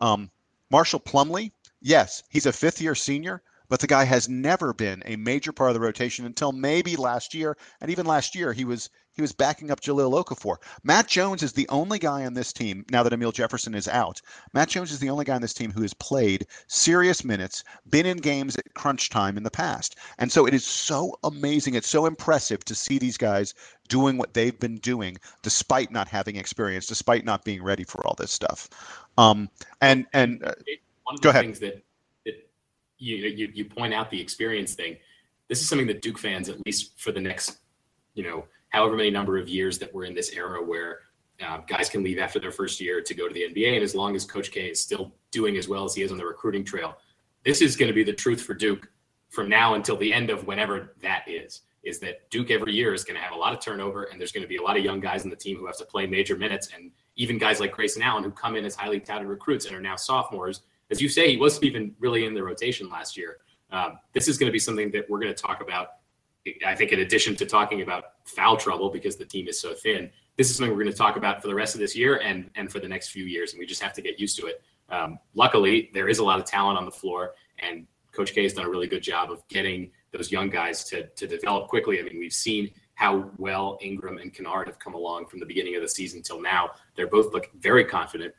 Um, 0.00 0.30
Marshall 0.70 1.00
Plumlee, 1.00 1.52
yes, 1.82 2.22
he's 2.30 2.46
a 2.46 2.52
fifth 2.52 2.80
year 2.80 2.94
senior, 2.94 3.42
but 3.68 3.80
the 3.80 3.86
guy 3.86 4.04
has 4.04 4.28
never 4.28 4.72
been 4.72 5.02
a 5.06 5.16
major 5.16 5.52
part 5.52 5.70
of 5.70 5.74
the 5.74 5.80
rotation 5.80 6.24
until 6.24 6.52
maybe 6.52 6.96
last 6.96 7.34
year. 7.34 7.56
And 7.80 7.90
even 7.90 8.06
last 8.06 8.34
year, 8.34 8.52
he 8.52 8.64
was 8.64 8.90
he 9.16 9.22
was 9.22 9.32
backing 9.32 9.70
up 9.70 9.80
Jahlil 9.80 10.22
Okafor. 10.22 10.58
Matt 10.84 11.08
Jones 11.08 11.42
is 11.42 11.54
the 11.54 11.68
only 11.70 11.98
guy 11.98 12.26
on 12.26 12.34
this 12.34 12.52
team 12.52 12.84
now 12.90 13.02
that 13.02 13.12
Amile 13.12 13.32
Jefferson 13.32 13.74
is 13.74 13.88
out. 13.88 14.20
Matt 14.52 14.68
Jones 14.68 14.92
is 14.92 14.98
the 14.98 15.08
only 15.08 15.24
guy 15.24 15.34
on 15.34 15.40
this 15.40 15.54
team 15.54 15.72
who 15.72 15.82
has 15.82 15.94
played 15.94 16.46
serious 16.68 17.24
minutes, 17.24 17.64
been 17.88 18.04
in 18.04 18.18
games 18.18 18.56
at 18.56 18.74
crunch 18.74 19.08
time 19.08 19.38
in 19.38 19.42
the 19.42 19.50
past. 19.50 19.96
And 20.18 20.30
so 20.30 20.46
it 20.46 20.52
is 20.52 20.64
so 20.64 21.18
amazing. 21.24 21.74
It's 21.74 21.88
so 21.88 22.04
impressive 22.04 22.64
to 22.66 22.74
see 22.74 22.98
these 22.98 23.16
guys 23.16 23.54
doing 23.88 24.18
what 24.18 24.34
they've 24.34 24.58
been 24.58 24.76
doing 24.76 25.16
despite 25.42 25.90
not 25.90 26.08
having 26.08 26.36
experience, 26.36 26.86
despite 26.86 27.24
not 27.24 27.42
being 27.44 27.62
ready 27.62 27.84
for 27.84 28.06
all 28.06 28.14
this 28.18 28.32
stuff. 28.32 28.68
Um, 29.16 29.48
and 29.80 30.06
and 30.12 30.44
uh, 30.44 30.52
one 31.04 31.14
of 31.14 31.20
go 31.22 31.28
the 31.28 31.30
ahead. 31.30 31.44
things 31.44 31.60
that, 31.60 31.82
that 32.26 32.34
you, 32.98 33.16
you 33.16 33.50
you 33.54 33.64
point 33.64 33.94
out 33.94 34.10
the 34.10 34.20
experience 34.20 34.74
thing. 34.74 34.98
This 35.48 35.60
is 35.60 35.68
something 35.68 35.86
that 35.86 36.02
Duke 36.02 36.18
fans, 36.18 36.48
at 36.48 36.64
least 36.66 36.98
for 36.98 37.12
the 37.12 37.20
next, 37.20 37.58
you 38.14 38.24
know, 38.24 38.44
however 38.76 38.94
many 38.94 39.10
number 39.10 39.38
of 39.38 39.48
years 39.48 39.78
that 39.78 39.92
we're 39.94 40.04
in 40.04 40.14
this 40.14 40.32
era 40.32 40.62
where 40.62 41.00
uh, 41.42 41.58
guys 41.66 41.88
can 41.88 42.04
leave 42.04 42.18
after 42.18 42.38
their 42.38 42.52
first 42.52 42.78
year 42.78 43.00
to 43.00 43.14
go 43.14 43.26
to 43.26 43.32
the 43.32 43.40
NBA, 43.40 43.72
and 43.74 43.82
as 43.82 43.94
long 43.94 44.14
as 44.14 44.26
Coach 44.26 44.50
K 44.50 44.66
is 44.66 44.80
still 44.80 45.14
doing 45.30 45.56
as 45.56 45.66
well 45.66 45.84
as 45.84 45.94
he 45.94 46.02
is 46.02 46.12
on 46.12 46.18
the 46.18 46.26
recruiting 46.26 46.62
trail, 46.62 46.98
this 47.42 47.62
is 47.62 47.74
going 47.74 47.88
to 47.88 47.94
be 47.94 48.04
the 48.04 48.12
truth 48.12 48.42
for 48.42 48.52
Duke 48.52 48.90
from 49.30 49.48
now 49.48 49.74
until 49.74 49.96
the 49.96 50.12
end 50.12 50.28
of 50.28 50.46
whenever 50.46 50.94
that 51.00 51.24
is. 51.26 51.62
Is 51.84 52.00
that 52.00 52.28
Duke 52.30 52.50
every 52.50 52.74
year 52.74 52.92
is 52.92 53.02
going 53.02 53.16
to 53.16 53.22
have 53.22 53.32
a 53.32 53.38
lot 53.38 53.54
of 53.54 53.60
turnover, 53.60 54.04
and 54.04 54.20
there's 54.20 54.32
going 54.32 54.42
to 54.42 54.48
be 54.48 54.56
a 54.56 54.62
lot 54.62 54.76
of 54.76 54.84
young 54.84 55.00
guys 55.00 55.24
in 55.24 55.30
the 55.30 55.36
team 55.36 55.56
who 55.56 55.66
have 55.66 55.78
to 55.78 55.86
play 55.86 56.06
major 56.06 56.36
minutes, 56.36 56.68
and 56.74 56.90
even 57.16 57.38
guys 57.38 57.60
like 57.60 57.72
Grayson 57.72 58.02
Allen 58.02 58.24
who 58.24 58.30
come 58.30 58.56
in 58.56 58.64
as 58.66 58.74
highly 58.74 59.00
touted 59.00 59.26
recruits 59.26 59.64
and 59.64 59.74
are 59.74 59.80
now 59.80 59.96
sophomores. 59.96 60.62
As 60.90 61.00
you 61.00 61.08
say, 61.08 61.30
he 61.30 61.38
wasn't 61.38 61.64
even 61.64 61.94
really 61.98 62.26
in 62.26 62.34
the 62.34 62.42
rotation 62.42 62.90
last 62.90 63.16
year. 63.16 63.38
Um, 63.70 63.98
this 64.12 64.28
is 64.28 64.36
going 64.36 64.48
to 64.48 64.52
be 64.52 64.58
something 64.58 64.90
that 64.90 65.08
we're 65.08 65.20
going 65.20 65.34
to 65.34 65.42
talk 65.42 65.62
about. 65.62 65.88
I 66.64 66.74
think, 66.74 66.92
in 66.92 67.00
addition 67.00 67.36
to 67.36 67.46
talking 67.46 67.82
about 67.82 68.04
foul 68.24 68.56
trouble 68.56 68.90
because 68.90 69.16
the 69.16 69.24
team 69.24 69.48
is 69.48 69.60
so 69.60 69.74
thin, 69.74 70.10
this 70.36 70.50
is 70.50 70.56
something 70.56 70.70
we're 70.70 70.82
going 70.82 70.92
to 70.92 70.98
talk 70.98 71.16
about 71.16 71.40
for 71.42 71.48
the 71.48 71.54
rest 71.54 71.74
of 71.74 71.80
this 71.80 71.96
year 71.96 72.20
and 72.20 72.50
and 72.56 72.70
for 72.70 72.80
the 72.80 72.88
next 72.88 73.08
few 73.08 73.24
years, 73.24 73.52
and 73.52 73.58
we 73.58 73.66
just 73.66 73.82
have 73.82 73.92
to 73.94 74.02
get 74.02 74.18
used 74.18 74.38
to 74.38 74.46
it. 74.46 74.62
Um, 74.88 75.18
luckily, 75.34 75.90
there 75.94 76.08
is 76.08 76.18
a 76.18 76.24
lot 76.24 76.38
of 76.38 76.44
talent 76.44 76.78
on 76.78 76.84
the 76.84 76.90
floor, 76.90 77.34
and 77.58 77.86
Coach 78.12 78.32
K 78.32 78.42
has 78.42 78.52
done 78.52 78.66
a 78.66 78.70
really 78.70 78.86
good 78.86 79.02
job 79.02 79.30
of 79.30 79.46
getting 79.48 79.90
those 80.12 80.30
young 80.30 80.50
guys 80.50 80.84
to 80.84 81.06
to 81.06 81.26
develop 81.26 81.68
quickly. 81.68 81.98
I 81.98 82.02
mean, 82.02 82.18
we've 82.18 82.32
seen 82.32 82.70
how 82.94 83.30
well 83.36 83.78
Ingram 83.82 84.18
and 84.18 84.32
Kennard 84.32 84.68
have 84.68 84.78
come 84.78 84.94
along 84.94 85.26
from 85.26 85.38
the 85.38 85.46
beginning 85.46 85.76
of 85.76 85.82
the 85.82 85.88
season 85.88 86.22
till 86.22 86.40
now. 86.40 86.70
They're 86.96 87.06
both 87.06 87.32
look 87.32 87.50
very 87.58 87.84
confident. 87.84 88.34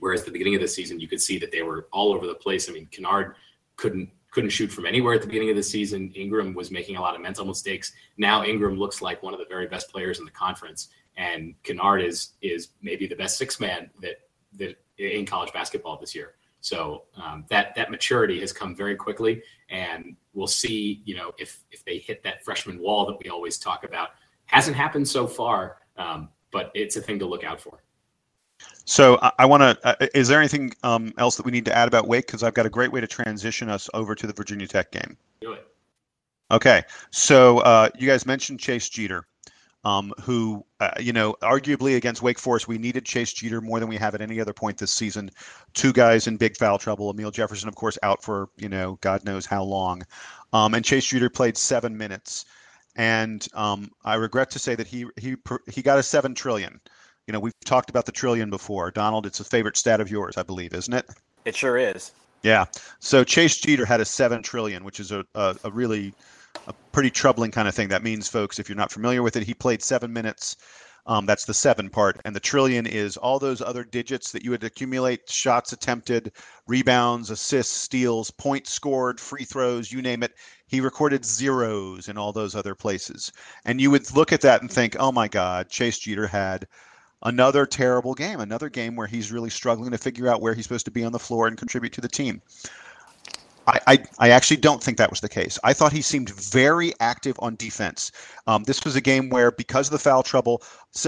Whereas 0.00 0.20
at 0.20 0.26
the 0.26 0.32
beginning 0.32 0.56
of 0.56 0.60
the 0.60 0.66
season, 0.66 0.98
you 0.98 1.06
could 1.06 1.20
see 1.20 1.38
that 1.38 1.52
they 1.52 1.62
were 1.62 1.86
all 1.92 2.12
over 2.12 2.26
the 2.26 2.34
place. 2.34 2.68
I 2.68 2.72
mean, 2.72 2.86
Kennard 2.86 3.36
couldn't 3.76 4.10
couldn't 4.32 4.50
shoot 4.50 4.72
from 4.72 4.86
anywhere 4.86 5.14
at 5.14 5.20
the 5.20 5.26
beginning 5.26 5.50
of 5.50 5.56
the 5.56 5.62
season. 5.62 6.10
Ingram 6.14 6.54
was 6.54 6.70
making 6.70 6.96
a 6.96 7.00
lot 7.00 7.14
of 7.14 7.20
mental 7.20 7.44
mistakes. 7.44 7.92
Now 8.16 8.42
Ingram 8.42 8.76
looks 8.76 9.00
like 9.00 9.22
one 9.22 9.32
of 9.32 9.38
the 9.38 9.46
very 9.48 9.68
best 9.68 9.92
players 9.92 10.18
in 10.18 10.24
the 10.24 10.30
conference, 10.30 10.88
and 11.16 11.54
Kennard 11.62 12.02
is 12.02 12.32
is 12.42 12.70
maybe 12.82 13.06
the 13.06 13.14
best 13.14 13.38
six 13.38 13.60
man 13.60 13.90
that 14.00 14.16
that 14.58 14.76
in 14.98 15.24
college 15.26 15.52
basketball 15.52 15.98
this 15.98 16.14
year. 16.14 16.34
So 16.60 17.04
um, 17.16 17.44
that 17.50 17.74
that 17.76 17.90
maturity 17.90 18.40
has 18.40 18.52
come 18.52 18.74
very 18.74 18.96
quickly, 18.96 19.42
and 19.68 20.16
we'll 20.32 20.46
see. 20.46 21.02
You 21.04 21.16
know, 21.16 21.32
if 21.38 21.62
if 21.70 21.84
they 21.84 21.98
hit 21.98 22.22
that 22.22 22.44
freshman 22.44 22.78
wall 22.78 23.04
that 23.06 23.18
we 23.22 23.30
always 23.30 23.58
talk 23.58 23.84
about, 23.84 24.10
hasn't 24.46 24.76
happened 24.76 25.06
so 25.06 25.26
far, 25.26 25.78
um, 25.96 26.28
but 26.50 26.70
it's 26.74 26.96
a 26.96 27.02
thing 27.02 27.18
to 27.18 27.26
look 27.26 27.44
out 27.44 27.60
for. 27.60 27.82
So 28.84 29.18
I, 29.22 29.32
I 29.40 29.46
want 29.46 29.62
to. 29.62 29.78
Uh, 29.86 30.06
is 30.14 30.28
there 30.28 30.38
anything 30.38 30.72
um, 30.82 31.12
else 31.18 31.36
that 31.36 31.46
we 31.46 31.52
need 31.52 31.64
to 31.66 31.76
add 31.76 31.88
about 31.88 32.08
Wake? 32.08 32.26
Because 32.26 32.42
I've 32.42 32.54
got 32.54 32.66
a 32.66 32.70
great 32.70 32.92
way 32.92 33.00
to 33.00 33.06
transition 33.06 33.68
us 33.68 33.88
over 33.94 34.14
to 34.14 34.26
the 34.26 34.32
Virginia 34.32 34.66
Tech 34.66 34.90
game. 34.90 35.16
Do 35.40 35.52
it. 35.52 35.66
Okay, 36.50 36.82
so 37.10 37.60
uh, 37.60 37.88
you 37.98 38.06
guys 38.06 38.26
mentioned 38.26 38.60
Chase 38.60 38.88
Jeter, 38.90 39.26
um, 39.84 40.12
who 40.20 40.64
uh, 40.80 40.90
you 41.00 41.12
know 41.12 41.34
arguably 41.42 41.96
against 41.96 42.20
Wake 42.20 42.38
Forest 42.38 42.68
we 42.68 42.76
needed 42.76 43.06
Chase 43.06 43.32
Jeter 43.32 43.60
more 43.60 43.80
than 43.80 43.88
we 43.88 43.96
have 43.96 44.14
at 44.14 44.20
any 44.20 44.40
other 44.40 44.52
point 44.52 44.76
this 44.76 44.92
season. 44.92 45.30
Two 45.72 45.92
guys 45.92 46.26
in 46.26 46.36
big 46.36 46.56
foul 46.56 46.78
trouble. 46.78 47.10
Amile 47.10 47.30
Jefferson, 47.30 47.68
of 47.68 47.74
course, 47.74 47.98
out 48.02 48.22
for 48.22 48.50
you 48.58 48.68
know 48.68 48.98
God 49.00 49.24
knows 49.24 49.46
how 49.46 49.62
long, 49.62 50.02
um, 50.52 50.74
and 50.74 50.84
Chase 50.84 51.06
Jeter 51.06 51.30
played 51.30 51.56
seven 51.56 51.96
minutes, 51.96 52.44
and 52.96 53.46
um, 53.54 53.90
I 54.04 54.16
regret 54.16 54.50
to 54.50 54.58
say 54.58 54.74
that 54.74 54.86
he 54.86 55.06
he 55.18 55.36
he 55.70 55.80
got 55.80 55.98
a 55.98 56.02
seven 56.02 56.34
trillion. 56.34 56.80
You 57.26 57.32
know, 57.32 57.40
we've 57.40 57.58
talked 57.64 57.90
about 57.90 58.06
the 58.06 58.12
trillion 58.12 58.50
before. 58.50 58.90
Donald, 58.90 59.26
it's 59.26 59.40
a 59.40 59.44
favorite 59.44 59.76
stat 59.76 60.00
of 60.00 60.10
yours, 60.10 60.36
I 60.36 60.42
believe, 60.42 60.74
isn't 60.74 60.94
it? 60.94 61.08
It 61.44 61.56
sure 61.56 61.76
is. 61.78 62.12
Yeah. 62.42 62.64
So 62.98 63.22
Chase 63.22 63.58
Jeter 63.58 63.84
had 63.84 64.00
a 64.00 64.04
seven 64.04 64.42
trillion, 64.42 64.84
which 64.84 64.98
is 64.98 65.12
a, 65.12 65.24
a, 65.34 65.56
a 65.64 65.70
really 65.70 66.14
a 66.66 66.72
pretty 66.92 67.10
troubling 67.10 67.50
kind 67.50 67.68
of 67.68 67.74
thing. 67.74 67.88
That 67.88 68.02
means, 68.02 68.28
folks, 68.28 68.58
if 68.58 68.68
you're 68.68 68.76
not 68.76 68.92
familiar 68.92 69.22
with 69.22 69.36
it, 69.36 69.44
he 69.44 69.54
played 69.54 69.82
seven 69.82 70.12
minutes. 70.12 70.56
Um, 71.06 71.26
that's 71.26 71.44
the 71.44 71.54
seven 71.54 71.90
part. 71.90 72.20
And 72.24 72.34
the 72.34 72.40
trillion 72.40 72.86
is 72.86 73.16
all 73.16 73.38
those 73.38 73.60
other 73.60 73.82
digits 73.82 74.30
that 74.32 74.44
you 74.44 74.50
would 74.50 74.62
accumulate 74.62 75.28
shots 75.28 75.72
attempted, 75.72 76.32
rebounds, 76.68 77.30
assists, 77.30 77.74
steals, 77.74 78.30
points 78.30 78.70
scored, 78.70 79.18
free 79.18 79.44
throws, 79.44 79.90
you 79.90 80.00
name 80.00 80.22
it. 80.22 80.34
He 80.66 80.80
recorded 80.80 81.24
zeros 81.24 82.08
in 82.08 82.16
all 82.16 82.32
those 82.32 82.54
other 82.54 82.76
places. 82.76 83.32
And 83.64 83.80
you 83.80 83.90
would 83.90 84.14
look 84.14 84.32
at 84.32 84.42
that 84.42 84.60
and 84.60 84.70
think, 84.70 84.96
oh 85.00 85.10
my 85.10 85.26
God, 85.26 85.68
Chase 85.68 85.98
Jeter 85.98 86.28
had 86.28 86.68
another 87.22 87.66
terrible 87.66 88.14
game, 88.14 88.40
another 88.40 88.68
game 88.68 88.96
where 88.96 89.06
he's 89.06 89.32
really 89.32 89.50
struggling 89.50 89.90
to 89.92 89.98
figure 89.98 90.28
out 90.28 90.40
where 90.40 90.54
he's 90.54 90.64
supposed 90.64 90.86
to 90.86 90.90
be 90.90 91.04
on 91.04 91.12
the 91.12 91.18
floor 91.18 91.46
and 91.46 91.56
contribute 91.56 91.92
to 91.94 92.00
the 92.00 92.08
team. 92.08 92.42
I, 93.66 93.98
I, 94.18 94.30
actually 94.30 94.56
don't 94.56 94.82
think 94.82 94.98
that 94.98 95.10
was 95.10 95.20
the 95.20 95.28
case. 95.28 95.58
I 95.62 95.72
thought 95.72 95.92
he 95.92 96.02
seemed 96.02 96.30
very 96.30 96.92
active 97.00 97.36
on 97.38 97.56
defense. 97.56 98.10
Um, 98.46 98.64
this 98.64 98.84
was 98.84 98.96
a 98.96 99.00
game 99.00 99.30
where, 99.30 99.52
because 99.52 99.86
of 99.86 99.92
the 99.92 99.98
foul 99.98 100.22
trouble, 100.22 100.62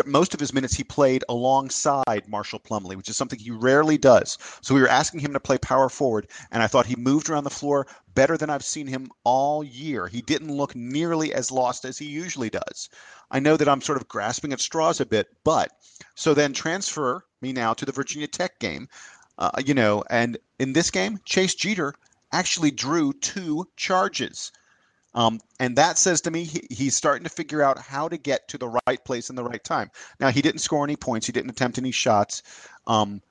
most 0.07 0.35
of 0.35 0.41
his 0.41 0.53
minutes 0.53 0.75
he 0.75 0.85
played 0.85 1.25
alongside 1.29 2.29
Marshall 2.29 2.61
Plumlee, 2.61 2.97
which 2.97 3.09
is 3.09 3.17
something 3.17 3.39
he 3.39 3.51
rarely 3.51 3.99
does. 3.99 4.39
So 4.61 4.75
we 4.75 4.81
were 4.81 4.89
asking 4.89 5.21
him 5.21 5.33
to 5.33 5.41
play 5.41 5.59
power 5.59 5.89
forward, 5.89 6.29
and 6.53 6.63
I 6.63 6.67
thought 6.67 6.87
he 6.87 6.97
moved 6.97 7.29
around 7.29 7.45
the 7.45 7.51
floor 7.51 7.87
better 8.15 8.37
than 8.37 8.51
I've 8.51 8.65
seen 8.65 8.87
him 8.87 9.11
all 9.25 9.65
year. 9.65 10.07
He 10.07 10.23
didn't 10.23 10.55
look 10.55 10.77
nearly 10.77 11.35
as 11.35 11.51
lost 11.51 11.85
as 11.85 11.99
he 11.99 12.07
usually 12.07 12.51
does. 12.51 12.89
I 13.31 13.41
know 13.41 13.57
that 13.57 13.69
I'm 13.69 13.81
sort 13.81 14.01
of 14.01 14.09
grasping 14.09 14.53
at 14.53 14.61
straws 14.61 15.01
a 15.01 15.07
bit, 15.07 15.29
but 15.43 15.73
so 16.15 16.35
then 16.35 16.53
transfer 16.53 17.25
me 17.41 17.53
now 17.53 17.75
to 17.75 17.85
the 17.85 17.93
Virginia 17.93 18.29
Tech 18.29 18.59
game. 18.61 18.89
Uh, 19.39 19.51
you 19.65 19.75
know, 19.75 20.05
and 20.11 20.39
in 20.61 20.73
this 20.73 20.93
game, 20.93 21.19
Chase 21.25 21.57
Jeter 21.57 21.95
actually 22.35 22.71
drew 22.71 23.13
two 23.15 23.67
charges. 23.77 24.53
Um, 25.15 25.41
and 25.61 25.77
that 25.77 25.97
says 25.97 26.21
to 26.23 26.31
me 26.33 26.43
he, 26.43 26.67
he's 26.71 26.97
starting 26.97 27.23
to 27.23 27.31
figure 27.31 27.63
out 27.63 27.79
how 27.79 28.09
to 28.09 28.17
get 28.17 28.49
to 28.49 28.59
the 28.59 28.81
right 28.87 29.03
place 29.05 29.31
in 29.31 29.37
the 29.37 29.45
right 29.45 29.63
time. 29.63 29.91
Now 30.19 30.31
he 30.31 30.43
didn't 30.43 30.61
score 30.61 30.85
any 30.85 30.97
points, 30.97 31.27
he 31.27 31.33
didn't 31.33 31.51
attempt 31.51 31.79
any 31.79 31.93
shots. 31.93 32.43
Um, 32.89 33.23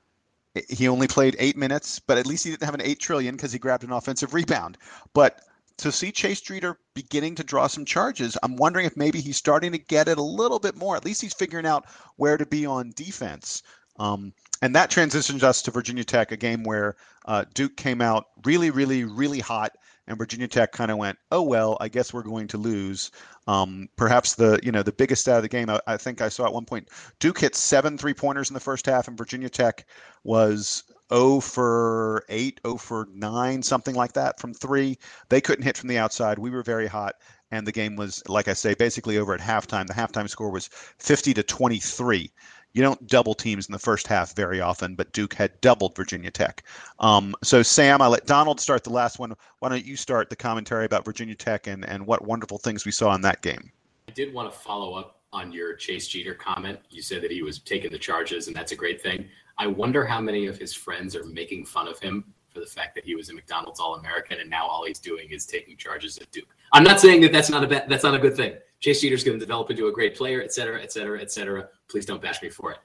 he 0.69 0.87
only 0.87 1.07
played 1.07 1.35
eight 1.39 1.57
minutes, 1.57 1.99
but 1.99 2.17
at 2.17 2.27
least 2.27 2.45
he 2.45 2.51
didn't 2.51 2.63
have 2.63 2.75
an 2.75 2.81
eight 2.81 2.99
trillion 2.99 3.35
because 3.35 3.51
he 3.51 3.59
grabbed 3.59 3.83
an 3.83 3.91
offensive 3.91 4.33
rebound. 4.33 4.77
But 5.13 5.41
to 5.77 5.91
see 5.91 6.11
Chase 6.11 6.41
Jeter 6.41 6.77
beginning 6.93 7.35
to 7.35 7.43
draw 7.43 7.67
some 7.67 7.85
charges, 7.85 8.37
I'm 8.43 8.55
wondering 8.55 8.85
if 8.85 8.95
maybe 8.95 9.19
he's 9.19 9.37
starting 9.37 9.71
to 9.71 9.79
get 9.79 10.07
it 10.07 10.19
a 10.19 10.23
little 10.23 10.59
bit 10.59 10.75
more. 10.75 10.95
At 10.95 11.05
least 11.05 11.21
he's 11.21 11.33
figuring 11.33 11.65
out 11.65 11.85
where 12.17 12.37
to 12.37 12.45
be 12.45 12.65
on 12.65 12.93
defense. 12.95 13.63
Um, 13.97 14.33
and 14.63 14.73
that 14.73 14.89
transitions 14.89 15.43
us 15.43 15.61
to 15.61 15.71
Virginia 15.71 16.05
Tech, 16.05 16.31
a 16.31 16.37
game 16.37 16.63
where 16.63 16.95
uh, 17.25 17.43
Duke 17.53 17.75
came 17.75 17.99
out 17.99 18.27
really, 18.45 18.69
really, 18.69 19.03
really 19.03 19.41
hot, 19.41 19.73
and 20.07 20.17
Virginia 20.17 20.47
Tech 20.47 20.71
kind 20.71 20.89
of 20.89 20.97
went, 20.97 21.17
"Oh 21.33 21.41
well, 21.41 21.75
I 21.81 21.89
guess 21.89 22.13
we're 22.13 22.23
going 22.23 22.47
to 22.47 22.57
lose." 22.57 23.11
Um, 23.45 23.89
perhaps 23.97 24.35
the 24.35 24.61
you 24.63 24.71
know 24.71 24.81
the 24.81 24.93
biggest 24.93 25.27
out 25.27 25.35
of 25.35 25.41
the 25.41 25.49
game. 25.49 25.69
I, 25.69 25.81
I, 25.85 25.97
think 25.97 26.21
I 26.21 26.29
saw 26.29 26.45
at 26.45 26.53
one 26.53 26.63
point 26.63 26.87
Duke 27.19 27.41
hit 27.41 27.55
seven 27.55 27.97
three 27.97 28.13
pointers 28.13 28.49
in 28.49 28.53
the 28.53 28.61
first 28.61 28.85
half, 28.85 29.09
and 29.09 29.17
Virginia 29.17 29.49
Tech 29.49 29.85
was 30.23 30.85
0 31.13 31.41
for 31.41 32.23
8, 32.29 32.61
0 32.65 32.77
for 32.77 33.09
9, 33.13 33.61
something 33.63 33.95
like 33.95 34.13
that 34.13 34.39
from 34.39 34.53
three. 34.53 34.97
They 35.27 35.41
couldn't 35.41 35.65
hit 35.65 35.77
from 35.77 35.89
the 35.89 35.97
outside. 35.97 36.39
We 36.39 36.51
were 36.51 36.63
very 36.63 36.87
hot, 36.87 37.15
and 37.51 37.67
the 37.67 37.73
game 37.73 37.97
was, 37.97 38.23
like 38.29 38.47
I 38.47 38.53
say, 38.53 38.75
basically 38.75 39.17
over 39.17 39.33
at 39.33 39.41
halftime. 39.41 39.87
The 39.87 39.93
halftime 39.93 40.29
score 40.29 40.51
was 40.51 40.69
50 40.99 41.33
to 41.33 41.43
23 41.43 42.31
you 42.73 42.81
don't 42.81 43.05
double 43.07 43.35
teams 43.35 43.67
in 43.67 43.71
the 43.71 43.79
first 43.79 44.07
half 44.07 44.35
very 44.35 44.59
often, 44.59 44.95
but 44.95 45.11
Duke 45.13 45.33
had 45.33 45.59
doubled 45.61 45.95
Virginia 45.95 46.31
Tech. 46.31 46.63
Um, 46.99 47.35
so, 47.43 47.61
Sam, 47.61 48.01
I 48.01 48.07
let 48.07 48.25
Donald 48.25 48.59
start 48.59 48.83
the 48.83 48.89
last 48.89 49.19
one. 49.19 49.33
Why 49.59 49.69
don't 49.69 49.85
you 49.85 49.95
start 49.95 50.29
the 50.29 50.35
commentary 50.35 50.85
about 50.85 51.05
Virginia 51.05 51.35
Tech 51.35 51.67
and, 51.67 51.85
and 51.85 52.05
what 52.05 52.25
wonderful 52.25 52.57
things 52.57 52.85
we 52.85 52.91
saw 52.91 53.13
in 53.13 53.21
that 53.21 53.41
game? 53.41 53.71
I 54.07 54.11
did 54.11 54.33
want 54.33 54.51
to 54.51 54.57
follow 54.57 54.95
up 54.95 55.19
on 55.31 55.51
your 55.51 55.75
Chase 55.75 56.07
Jeter 56.07 56.33
comment. 56.33 56.79
You 56.89 57.01
said 57.01 57.21
that 57.21 57.31
he 57.31 57.43
was 57.43 57.59
taking 57.59 57.91
the 57.91 57.97
charges, 57.97 58.47
and 58.47 58.55
that's 58.55 58.71
a 58.71 58.75
great 58.75 59.01
thing. 59.01 59.25
I 59.57 59.67
wonder 59.67 60.05
how 60.05 60.19
many 60.19 60.47
of 60.47 60.57
his 60.57 60.73
friends 60.73 61.15
are 61.15 61.25
making 61.25 61.65
fun 61.65 61.87
of 61.87 61.99
him 61.99 62.33
for 62.53 62.59
the 62.59 62.65
fact 62.65 62.95
that 62.95 63.03
he 63.05 63.15
was 63.15 63.29
a 63.29 63.33
McDonald's 63.33 63.79
All 63.79 63.95
American, 63.95 64.39
and 64.39 64.49
now 64.49 64.65
all 64.67 64.85
he's 64.85 64.99
doing 64.99 65.29
is 65.31 65.45
taking 65.45 65.77
charges 65.77 66.17
at 66.17 66.31
Duke. 66.31 66.55
I'm 66.71 66.83
not 66.83 66.99
saying 66.99 67.21
that 67.21 67.31
that's 67.31 67.49
not 67.49 67.63
a 67.63 67.67
bad, 67.67 67.87
that's 67.87 68.03
not 68.03 68.15
a 68.15 68.19
good 68.19 68.35
thing. 68.35 68.55
Chase 68.83 68.99
Jeter's 68.99 69.23
going 69.23 69.39
to 69.39 69.43
develop 69.43 69.71
into 69.71 69.87
a 69.87 69.91
great 69.93 70.13
player, 70.13 70.41
et 70.43 70.51
cetera, 70.51 70.81
et 70.81 70.91
cetera, 70.91 71.21
et 71.21 71.31
cetera. 71.31 71.69
Please 71.87 72.05
don't 72.05 72.21
bash 72.21 72.41
me 72.41 72.49
for 72.49 72.73
it. 72.73 72.79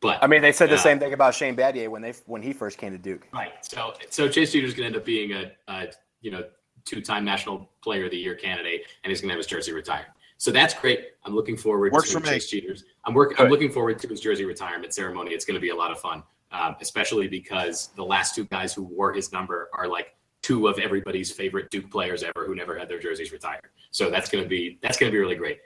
But 0.00 0.22
I 0.22 0.26
mean, 0.26 0.42
they 0.42 0.52
said 0.52 0.68
the 0.68 0.74
uh, 0.74 0.78
same 0.78 0.98
thing 0.98 1.14
about 1.14 1.34
Shane 1.34 1.56
Battier 1.56 1.88
when 1.88 2.02
they 2.02 2.12
when 2.26 2.42
he 2.42 2.52
first 2.52 2.76
came 2.76 2.92
to 2.92 2.98
Duke. 2.98 3.26
Right. 3.32 3.52
So 3.62 3.94
so 4.10 4.28
Chase 4.28 4.52
Jeter's 4.52 4.74
going 4.74 4.82
to 4.82 4.86
end 4.88 4.96
up 4.96 5.06
being 5.06 5.32
a, 5.32 5.50
a 5.68 5.86
you 6.20 6.30
know 6.30 6.44
two-time 6.84 7.24
National 7.24 7.70
Player 7.82 8.04
of 8.04 8.10
the 8.10 8.18
Year 8.18 8.34
candidate, 8.34 8.82
and 9.02 9.10
he's 9.10 9.22
going 9.22 9.30
to 9.30 9.32
have 9.32 9.38
his 9.38 9.46
jersey 9.46 9.72
retired. 9.72 10.06
So 10.36 10.50
that's 10.50 10.74
great. 10.74 11.00
I'm 11.24 11.34
looking 11.34 11.56
forward 11.56 11.92
Works 11.92 12.12
to 12.12 12.20
for 12.20 12.26
Chase 12.26 12.50
Jeter's. 12.50 12.84
I'm 13.06 13.14
work. 13.14 13.40
I'm 13.40 13.48
looking 13.48 13.72
forward 13.72 13.98
to 14.00 14.06
his 14.06 14.20
jersey 14.20 14.44
retirement 14.44 14.92
ceremony. 14.92 15.30
It's 15.32 15.46
going 15.46 15.56
to 15.56 15.60
be 15.60 15.70
a 15.70 15.74
lot 15.74 15.90
of 15.90 15.98
fun, 15.98 16.22
um, 16.52 16.76
especially 16.82 17.26
because 17.26 17.88
the 17.96 18.04
last 18.04 18.34
two 18.34 18.44
guys 18.44 18.74
who 18.74 18.82
wore 18.82 19.14
his 19.14 19.32
number 19.32 19.70
are 19.72 19.88
like 19.88 20.14
two 20.48 20.66
of 20.66 20.78
everybody's 20.78 21.30
favorite 21.30 21.70
Duke 21.70 21.90
players 21.90 22.22
ever 22.22 22.46
who 22.46 22.54
never 22.54 22.78
had 22.78 22.88
their 22.88 22.98
jerseys 22.98 23.32
retired. 23.32 23.68
So 23.90 24.08
that's 24.08 24.30
going 24.30 24.42
to 24.42 24.48
be 24.48 24.78
that's 24.80 24.96
going 24.96 25.12
to 25.12 25.14
be 25.14 25.20
really 25.20 25.36
great. 25.36 25.58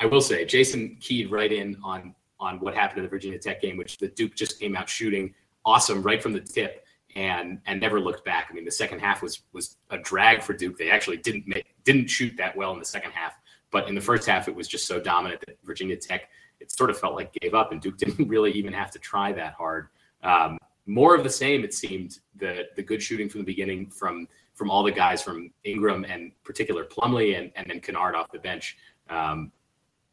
I 0.00 0.06
will 0.06 0.22
say, 0.22 0.46
Jason 0.46 0.96
keyed 0.98 1.30
right 1.30 1.52
in 1.52 1.76
on 1.84 2.14
on 2.38 2.58
what 2.60 2.74
happened 2.74 3.00
in 3.00 3.04
the 3.04 3.10
Virginia 3.10 3.38
Tech 3.38 3.60
game, 3.60 3.76
which 3.76 3.98
the 3.98 4.08
Duke 4.08 4.34
just 4.34 4.58
came 4.58 4.74
out 4.74 4.88
shooting 4.88 5.34
awesome 5.66 6.02
right 6.02 6.22
from 6.22 6.32
the 6.32 6.40
tip 6.40 6.86
and 7.16 7.60
and 7.66 7.78
never 7.80 8.00
looked 8.00 8.24
back. 8.24 8.48
I 8.50 8.54
mean, 8.54 8.64
the 8.64 8.70
second 8.70 9.00
half 9.00 9.22
was 9.22 9.42
was 9.52 9.76
a 9.90 9.98
drag 9.98 10.42
for 10.42 10.54
Duke. 10.54 10.78
They 10.78 10.90
actually 10.90 11.18
didn't 11.18 11.46
make 11.46 11.66
didn't 11.84 12.08
shoot 12.08 12.34
that 12.38 12.56
well 12.56 12.72
in 12.72 12.78
the 12.78 12.84
second 12.86 13.12
half, 13.12 13.34
but 13.70 13.88
in 13.90 13.94
the 13.94 14.00
first 14.00 14.26
half, 14.26 14.48
it 14.48 14.54
was 14.54 14.68
just 14.68 14.86
so 14.86 14.98
dominant 15.00 15.42
that 15.46 15.58
Virginia 15.64 15.96
Tech 15.96 16.30
it 16.60 16.70
sort 16.70 16.88
of 16.88 16.98
felt 16.98 17.14
like 17.14 17.30
gave 17.34 17.52
up, 17.52 17.72
and 17.72 17.80
Duke 17.80 17.98
didn't 18.04 18.26
really 18.26 18.52
even 18.52 18.72
have 18.72 18.90
to 18.92 18.98
try 18.98 19.32
that 19.32 19.52
hard. 19.52 19.88
Um, 20.22 20.56
more 20.90 21.14
of 21.14 21.22
the 21.22 21.30
same, 21.30 21.62
it 21.64 21.72
seemed. 21.72 22.18
The 22.36 22.64
the 22.74 22.82
good 22.82 23.02
shooting 23.02 23.28
from 23.28 23.40
the 23.40 23.46
beginning 23.46 23.90
from 23.90 24.26
from 24.54 24.70
all 24.70 24.82
the 24.82 24.90
guys 24.90 25.22
from 25.22 25.50
Ingram 25.64 26.04
and 26.04 26.32
particular 26.42 26.84
Plumlee 26.84 27.38
and 27.38 27.52
and 27.54 27.68
then 27.68 27.80
Kennard 27.80 28.14
off 28.14 28.30
the 28.32 28.38
bench. 28.38 28.76
Um, 29.08 29.52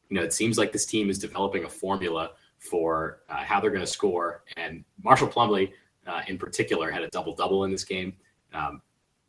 you 0.10 0.16
know, 0.16 0.24
it 0.24 0.34
seems 0.34 0.58
like 0.58 0.72
this 0.72 0.86
team 0.86 1.10
is 1.10 1.20
developing 1.20 1.66
a 1.66 1.70
formula 1.70 2.32
for 2.60 3.20
uh, 3.30 3.44
how 3.44 3.60
they're 3.60 3.72
going 3.72 3.82
to 3.82 3.92
score. 3.92 4.44
And 4.56 4.84
Marshall 5.04 5.28
Plumlee, 5.28 5.72
uh, 6.06 6.22
in 6.28 6.38
particular, 6.38 6.92
had 6.92 7.04
a 7.04 7.10
double 7.10 7.36
double 7.36 7.64
in 7.64 7.72
this 7.72 7.84
game. 7.84 8.14
Um, 8.54 8.82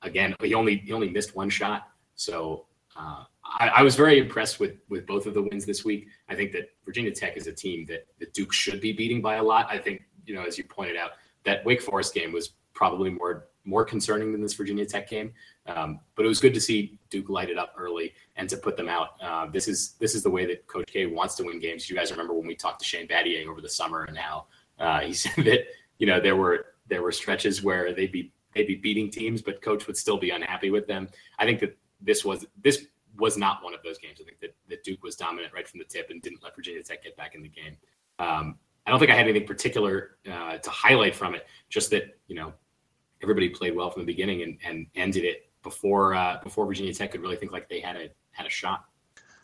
again, 0.02 0.34
he 0.42 0.54
only 0.54 0.76
he 0.78 0.92
only 0.92 1.08
missed 1.08 1.34
one 1.34 1.50
shot, 1.50 1.88
so 2.14 2.66
uh, 2.96 3.24
I, 3.44 3.68
I, 3.76 3.82
was 3.82 3.96
very 3.96 4.18
impressed 4.18 4.60
with 4.60 4.76
with 4.88 5.06
both 5.06 5.26
of 5.26 5.34
the 5.34 5.42
wins 5.42 5.64
this 5.64 5.84
week. 5.84 6.08
I 6.28 6.34
think 6.34 6.52
that 6.52 6.70
Virginia 6.84 7.12
Tech 7.12 7.36
is 7.36 7.46
a 7.46 7.52
team 7.52 7.86
that 7.86 8.06
the 8.18 8.26
Duke 8.26 8.52
should 8.52 8.80
be 8.80 8.92
beating 8.92 9.22
by 9.22 9.36
a 9.36 9.42
lot. 9.42 9.66
I 9.70 9.78
think 9.78 10.02
you 10.26 10.34
know, 10.34 10.44
as 10.44 10.58
you 10.58 10.64
pointed 10.64 10.96
out, 10.96 11.12
that 11.48 11.64
Wake 11.64 11.80
Forest 11.80 12.12
game 12.14 12.30
was 12.30 12.52
probably 12.74 13.10
more 13.10 13.46
more 13.64 13.84
concerning 13.84 14.32
than 14.32 14.40
this 14.40 14.54
Virginia 14.54 14.86
Tech 14.86 15.08
game. 15.10 15.32
Um, 15.66 16.00
but 16.14 16.24
it 16.24 16.28
was 16.28 16.40
good 16.40 16.54
to 16.54 16.60
see 16.60 16.98
Duke 17.10 17.28
light 17.28 17.50
it 17.50 17.58
up 17.58 17.74
early 17.76 18.14
and 18.36 18.48
to 18.48 18.56
put 18.56 18.78
them 18.78 18.88
out. 18.88 19.08
Uh, 19.20 19.46
this 19.46 19.66
is 19.66 19.94
this 19.98 20.14
is 20.14 20.22
the 20.22 20.30
way 20.30 20.46
that 20.46 20.66
Coach 20.66 20.86
K 20.86 21.06
wants 21.06 21.34
to 21.36 21.44
win 21.44 21.58
games. 21.58 21.88
You 21.88 21.96
guys 21.96 22.10
remember 22.10 22.34
when 22.34 22.46
we 22.46 22.54
talked 22.54 22.80
to 22.80 22.84
Shane 22.84 23.08
Battier 23.08 23.46
over 23.46 23.60
the 23.60 23.68
summer 23.68 24.04
and 24.04 24.16
how 24.16 24.46
uh, 24.78 25.00
he 25.00 25.12
said 25.22 25.44
that 25.44 25.60
you 25.98 26.06
know 26.06 26.20
there 26.20 26.36
were 26.36 26.66
there 26.88 27.02
were 27.02 27.12
stretches 27.12 27.62
where 27.62 27.94
they'd 27.94 28.12
be 28.12 28.32
they'd 28.54 28.66
be 28.66 28.76
beating 28.76 29.10
teams, 29.10 29.40
but 29.40 29.62
coach 29.62 29.86
would 29.86 29.96
still 29.96 30.18
be 30.18 30.30
unhappy 30.30 30.70
with 30.70 30.86
them. 30.86 31.08
I 31.38 31.44
think 31.44 31.60
that 31.60 31.76
this 32.00 32.24
was 32.24 32.46
this 32.62 32.86
was 33.18 33.36
not 33.36 33.64
one 33.64 33.74
of 33.74 33.82
those 33.82 33.98
games. 33.98 34.18
I 34.20 34.24
think 34.24 34.40
that, 34.40 34.54
that 34.68 34.84
Duke 34.84 35.02
was 35.02 35.16
dominant 35.16 35.52
right 35.52 35.66
from 35.66 35.78
the 35.78 35.84
tip 35.84 36.10
and 36.10 36.22
didn't 36.22 36.42
let 36.42 36.54
Virginia 36.54 36.82
Tech 36.82 37.02
get 37.02 37.16
back 37.16 37.34
in 37.34 37.42
the 37.42 37.48
game. 37.48 37.76
Um, 38.18 38.58
I 38.88 38.90
don't 38.90 39.00
think 39.00 39.10
I 39.10 39.16
had 39.16 39.28
anything 39.28 39.46
particular 39.46 40.16
uh, 40.32 40.56
to 40.56 40.70
highlight 40.70 41.14
from 41.14 41.34
it. 41.34 41.46
Just 41.68 41.90
that 41.90 42.18
you 42.26 42.34
know 42.34 42.54
everybody 43.22 43.50
played 43.50 43.76
well 43.76 43.90
from 43.90 44.00
the 44.00 44.06
beginning 44.06 44.42
and, 44.42 44.56
and 44.64 44.86
ended 44.94 45.24
it 45.24 45.50
before 45.62 46.14
uh, 46.14 46.40
before 46.42 46.64
Virginia 46.64 46.94
Tech 46.94 47.12
could 47.12 47.20
really 47.20 47.36
think 47.36 47.52
like 47.52 47.68
they 47.68 47.80
had 47.80 47.96
a 47.96 48.08
had 48.30 48.46
a 48.46 48.50
shot. 48.50 48.86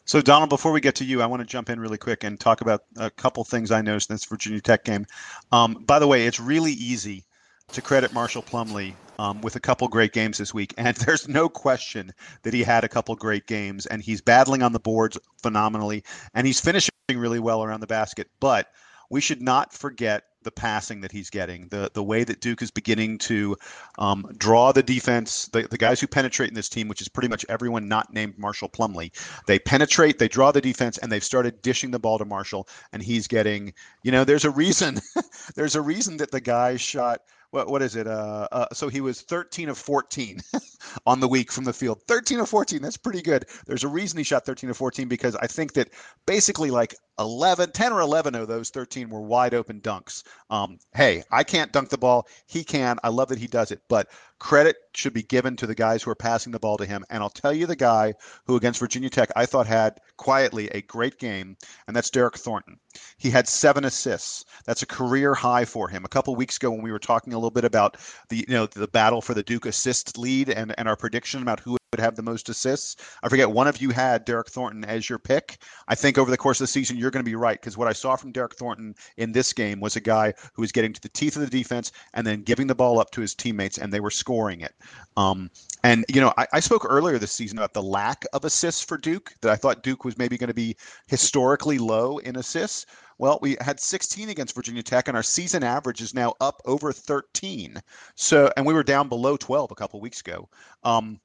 So 0.07 0.23
Donald, 0.23 0.49
before 0.49 0.73
we 0.73 0.81
get 0.81 0.95
to 0.97 1.05
you, 1.05 1.21
I 1.21 1.27
want 1.27 1.41
to 1.41 1.47
jump 1.47 1.69
in 1.69 1.79
really 1.79 1.99
quick 1.99 2.25
and 2.25 2.41
talk 2.41 2.63
about 2.63 2.85
a 2.97 3.11
couple 3.11 3.45
things 3.45 3.71
I 3.71 3.83
noticed 3.83 4.09
in 4.09 4.15
this 4.15 4.25
Virginia 4.25 4.63
Tech 4.63 4.83
game. 4.83 5.05
Um, 5.53 5.75
by 5.87 5.99
the 5.99 6.07
way, 6.07 6.27
it's 6.27 6.41
really 6.41 6.73
easy 6.73 7.25
to 7.73 7.83
credit 7.83 8.15
Marshall 8.15 8.43
Plumlee 8.43 8.95
um, 9.19 9.43
with 9.43 9.57
a 9.57 9.61
couple 9.61 9.87
great 9.89 10.15
games 10.15 10.39
this 10.39 10.55
week, 10.55 10.73
and 10.79 10.97
there's 10.97 11.29
no 11.29 11.51
question 11.51 12.13
that 12.45 12.55
he 12.55 12.63
had 12.63 12.83
a 12.85 12.89
couple 12.89 13.15
great 13.15 13.47
games, 13.47 13.85
and 13.85 14.01
he's 14.01 14.23
battling 14.23 14.63
on 14.63 14.73
the 14.73 14.81
boards 14.81 15.19
phenomenally, 15.43 16.03
and 16.33 16.47
he's 16.47 16.61
finishing 16.61 16.91
really 17.11 17.41
well 17.41 17.63
around 17.63 17.81
the 17.81 17.87
basket. 17.87 18.31
But 18.41 18.69
we 19.15 19.21
should 19.21 19.41
not 19.41 19.73
forget 19.73 20.25
the 20.43 20.51
passing 20.51 21.01
that 21.03 21.13
he's 21.13 21.31
getting, 21.31 21.69
the 21.69 21.89
the 21.95 22.03
way 22.03 22.25
that 22.25 22.41
Duke 22.41 22.63
is 22.63 22.73
beginning 22.73 23.19
to 23.19 23.57
um, 23.97 24.27
draw 24.37 24.73
the 24.73 24.83
defense, 24.83 25.47
the, 25.53 25.69
the 25.71 25.79
guys 25.79 26.01
who 26.01 26.09
penetrate 26.09 26.49
in 26.49 26.55
this 26.57 26.69
team, 26.69 26.89
which 26.89 27.01
is 27.01 27.07
pretty 27.07 27.29
much 27.29 27.47
everyone 27.49 27.87
not 27.87 28.13
named 28.13 28.37
Marshall 28.37 28.69
Plumlee, 28.69 29.13
they 29.47 29.61
penetrate, 29.61 30.19
they 30.19 30.27
draw 30.27 30.51
the 30.51 30.61
defense, 30.61 30.99
and 30.99 31.13
they've 31.13 31.23
started 31.23 31.63
dishing 31.63 31.93
the 31.93 32.01
ball 32.01 32.19
to 32.19 32.25
Marshall, 32.25 32.67
and 32.93 33.05
he's 33.05 33.29
getting, 33.29 33.73
you 34.03 34.11
know, 34.11 34.25
there's 34.25 34.45
a 34.45 34.51
reason, 34.51 35.01
there's 35.55 35.77
a 35.77 35.81
reason 35.81 36.17
that 36.17 36.33
the 36.33 36.41
guy 36.41 36.75
shot 36.75 37.21
what 37.55 37.69
what 37.69 37.83
is 37.83 37.95
it? 37.95 38.09
Uh, 38.09 38.49
uh, 38.51 38.67
so 38.75 38.89
he 38.89 39.01
was 39.01 39.23
13 39.23 39.69
of 39.69 39.79
14 39.79 40.41
on 41.07 41.21
the 41.21 41.29
week 41.29 41.53
from 41.53 41.63
the 41.63 41.73
field. 41.73 42.03
13 42.09 42.41
of 42.41 42.49
14. 42.49 42.83
That's 42.83 42.97
pretty 42.97 43.23
good. 43.23 43.45
There's 43.67 43.85
a 43.85 43.89
reason 43.89 44.19
he 44.19 44.25
shot 44.25 44.45
13 44.45 44.71
of 44.71 44.77
14 44.77 45.07
because 45.07 45.37
I 45.37 45.47
think 45.47 45.75
that 45.75 45.91
basically 46.27 46.73
like 46.73 46.97
11, 47.19 47.73
10 47.73 47.93
or 47.93 48.01
11 48.01 48.35
of 48.35 48.49
those 48.49 48.71
13 48.71 49.09
were 49.09 49.21
wide 49.21 49.55
open 49.55 49.81
dunks. 49.81 50.23
Um, 50.51 50.79
hey, 50.95 51.23
I 51.31 51.45
can't 51.45 51.73
dunk 51.73 51.89
the 51.89 51.99
ball. 51.99 52.27
He 52.47 52.65
can. 52.65 52.99
I 53.05 53.09
love 53.09 53.29
that 53.29 53.39
he 53.39 53.47
does 53.47 53.71
it. 53.71 53.81
But 53.89 54.09
credit 54.39 54.77
should 54.95 55.13
be 55.13 55.23
given 55.23 55.57
to 55.57 55.67
the 55.67 55.75
guys 55.75 56.03
who 56.03 56.11
are 56.11 56.17
passing 56.17 56.53
the 56.53 56.59
ball 56.59 56.77
to 56.77 56.87
him. 56.87 57.05
And 57.11 57.23
I'll 57.23 57.31
tell 57.31 57.53
you 57.53 57.67
the 57.67 57.77
guy 57.77 58.15
who 58.47 58.57
against 58.57 58.81
Virginia 58.81 59.11
Tech 59.11 59.31
I 59.37 59.47
thought 59.47 59.67
had 59.67 60.01
quietly 60.17 60.69
a 60.69 60.83
great 60.83 61.19
game, 61.19 61.57
and 61.87 61.97
that's 61.97 62.11
Derryck 62.11 62.37
Thornton. 62.37 62.79
He 63.17 63.31
had 63.31 63.49
seven 63.49 63.85
assists. 63.85 64.45
That's 64.67 64.83
a 64.83 64.87
career 64.87 65.35
high 65.35 65.65
for 65.65 65.89
him. 65.89 66.05
A 66.05 66.09
couple 66.09 66.35
weeks 66.37 66.57
ago 66.57 66.71
when 66.71 66.83
we 66.83 66.93
were 66.93 66.99
talking 66.99 67.33
a 67.33 67.37
little 67.37 67.51
bit 67.51 67.65
about 67.65 67.97
the 68.29 68.45
you 68.49 68.55
know 68.55 68.67
the 68.67 68.89
battle 68.89 69.21
for 69.21 69.35
the 69.35 69.43
Duke 69.43 69.67
assist 69.67 70.19
lead 70.19 70.51
and, 70.51 70.75
and 70.79 70.89
our 70.89 70.97
prediction 70.97 71.43
about 71.43 71.61
who 71.61 71.77
would 71.95 72.01
have 72.01 72.17
the 72.17 72.23
most 72.23 72.49
assists. 72.49 72.97
I 73.23 73.29
forget 73.29 73.49
one 73.49 73.69
of 73.69 73.81
you 73.81 73.91
had 73.91 74.27
Derryck 74.27 74.49
Thornton 74.49 74.85
as 74.85 75.09
your 75.09 75.21
pick. 75.21 75.59
I 75.87 75.95
think 75.95 76.19
over 76.19 76.29
the 76.29 76.37
course 76.37 76.61
of 76.61 76.65
the 76.65 76.73
season 76.73 76.97
you're 76.97 77.13
going 77.13 77.25
to 77.25 77.31
be 77.31 77.37
right 77.37 77.61
because 77.61 77.77
what 77.77 77.87
I 77.87 77.93
saw 77.93 78.17
from 78.17 78.33
Derryck 78.33 78.55
Thornton 78.55 78.97
in 79.17 79.31
this 79.31 79.53
game 79.53 79.79
was 79.79 79.95
a 79.95 80.01
guy 80.01 80.35
who 80.55 80.63
was 80.63 80.73
getting 80.73 80.93
to 80.93 81.01
the 81.01 81.09
teeth 81.09 81.37
of 81.37 81.43
the 81.43 81.57
defense 81.59 81.93
and 82.15 82.27
then 82.27 82.43
giving 82.43 82.67
the 82.67 82.75
ball 82.75 82.99
up 82.99 83.13
to 83.13 83.21
his 83.21 83.33
teammates 83.33 83.79
and 83.79 83.93
they 83.93 84.01
were 84.01 84.11
scoring 84.11 84.61
it. 84.61 84.75
Um, 85.17 85.53
and 85.85 86.05
you 86.09 86.21
know, 86.21 86.33
I, 86.37 86.49
I, 86.55 86.59
spoke 86.59 86.85
earlier 86.89 87.17
this 87.19 87.31
season 87.31 87.59
about 87.59 87.75
the 87.75 87.83
lack 87.83 88.25
of 88.33 88.45
assists 88.45 88.83
for 88.83 88.99
Duke. 88.99 89.33
That 89.43 89.53
I 89.53 89.57
thought 89.57 89.85
Duke 89.85 90.05
was 90.05 90.19
maybe 90.19 90.37
going 90.37 90.49
to 90.49 90.55
be 90.55 90.77
historically 91.07 91.79
low 91.79 92.19
in 92.19 92.35
assists. 92.35 92.87
Well, 93.19 93.39
we 93.41 93.57
had 93.61 93.79
16 93.79 94.29
against 94.29 94.57
Virginia 94.57 94.83
Tech, 94.83 95.07
and 95.07 95.17
our 95.17 95.23
season 95.23 95.63
average 95.63 96.01
is 96.01 96.15
now 96.15 96.35
up 96.41 96.61
over 96.65 96.93
13. 96.93 97.81
So, 98.17 98.51
and 98.57 98.67
we 98.67 98.75
were 98.75 98.83
down 98.83 99.09
below 99.09 99.37
12 99.37 99.71
a 99.71 99.75
couple 99.77 100.01
weeks 100.01 100.21
ago. 100.21 100.49
Um, 100.83 101.21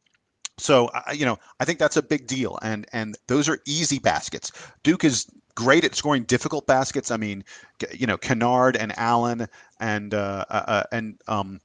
so, 0.59 0.89
you 1.13 1.25
know, 1.25 1.37
I 1.59 1.65
think 1.65 1.79
that's 1.79 1.97
a 1.97 2.01
big 2.01 2.27
deal, 2.27 2.59
and 2.61 2.85
and 2.93 3.17
those 3.27 3.49
are 3.49 3.59
easy 3.65 3.99
baskets. 3.99 4.51
Duke 4.83 5.03
is 5.03 5.27
great 5.55 5.83
at 5.83 5.95
scoring 5.95 6.23
difficult 6.23 6.67
baskets. 6.67 7.11
I 7.11 7.17
mean, 7.17 7.43
you 7.91 8.07
know, 8.07 8.17
Kennard 8.17 8.77
and 8.77 8.97
Allen 8.97 9.47
and 9.79 10.13
uh, 10.13 10.45
uh, 10.49 10.63
uh 10.67 10.83
and 10.91 11.21
um, 11.27 11.59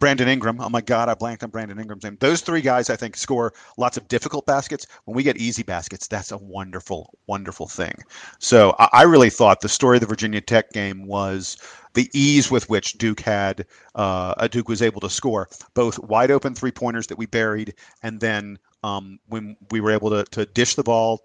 Brandon 0.00 0.28
Ingram. 0.28 0.60
Oh 0.60 0.70
my 0.70 0.80
God, 0.80 1.08
I 1.08 1.14
blanked 1.14 1.44
on 1.44 1.50
Brandon 1.50 1.78
Ingram's 1.78 2.04
name. 2.04 2.16
Those 2.20 2.40
three 2.40 2.62
guys, 2.62 2.88
I 2.88 2.96
think, 2.96 3.16
score 3.16 3.52
lots 3.76 3.98
of 3.98 4.08
difficult 4.08 4.46
baskets. 4.46 4.86
When 5.04 5.14
we 5.14 5.22
get 5.22 5.36
easy 5.36 5.62
baskets, 5.62 6.08
that's 6.08 6.32
a 6.32 6.38
wonderful, 6.38 7.18
wonderful 7.26 7.68
thing. 7.68 7.94
So 8.38 8.74
I, 8.78 9.02
really 9.02 9.30
thought 9.30 9.60
the 9.60 9.68
story 9.68 9.98
of 9.98 10.00
the 10.00 10.06
Virginia 10.06 10.40
Tech 10.40 10.72
game 10.72 11.06
was 11.06 11.58
the 11.94 12.08
ease 12.12 12.50
with 12.50 12.68
which 12.68 12.94
Duke 12.94 13.20
had 13.20 13.66
uh, 13.94 14.46
Duke 14.48 14.68
was 14.68 14.82
able 14.82 15.00
to 15.00 15.10
score 15.10 15.48
both 15.74 15.98
wide 15.98 16.30
open 16.30 16.54
three 16.54 16.70
pointers 16.70 17.06
that 17.08 17.18
we 17.18 17.26
buried, 17.26 17.74
and 18.02 18.20
then 18.20 18.58
um, 18.82 19.18
when 19.26 19.56
we 19.70 19.80
were 19.80 19.90
able 19.90 20.10
to, 20.10 20.24
to 20.24 20.46
dish 20.46 20.74
the 20.74 20.82
ball 20.82 21.20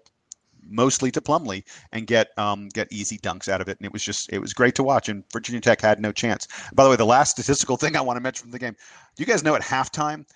mostly 0.68 1.10
to 1.12 1.20
Plumlee 1.20 1.64
and 1.92 2.06
get 2.06 2.36
um, 2.38 2.68
get 2.68 2.88
easy 2.90 3.18
dunks 3.18 3.48
out 3.48 3.60
of 3.60 3.68
it. 3.68 3.78
And 3.78 3.86
it 3.86 3.92
was 3.92 4.02
just 4.02 4.32
it 4.32 4.38
was 4.38 4.52
great 4.52 4.74
to 4.76 4.82
watch. 4.82 5.08
And 5.08 5.24
Virginia 5.32 5.60
Tech 5.60 5.80
had 5.80 6.00
no 6.00 6.12
chance. 6.12 6.48
By 6.74 6.84
the 6.84 6.90
way, 6.90 6.96
the 6.96 7.06
last 7.06 7.30
statistical 7.30 7.76
thing 7.76 7.96
I 7.96 8.00
want 8.00 8.16
to 8.16 8.20
mention 8.20 8.42
from 8.42 8.50
the 8.50 8.58
game, 8.58 8.76
you 9.16 9.26
guys 9.26 9.44
know 9.44 9.54
at 9.54 9.62
halftime? 9.62 10.26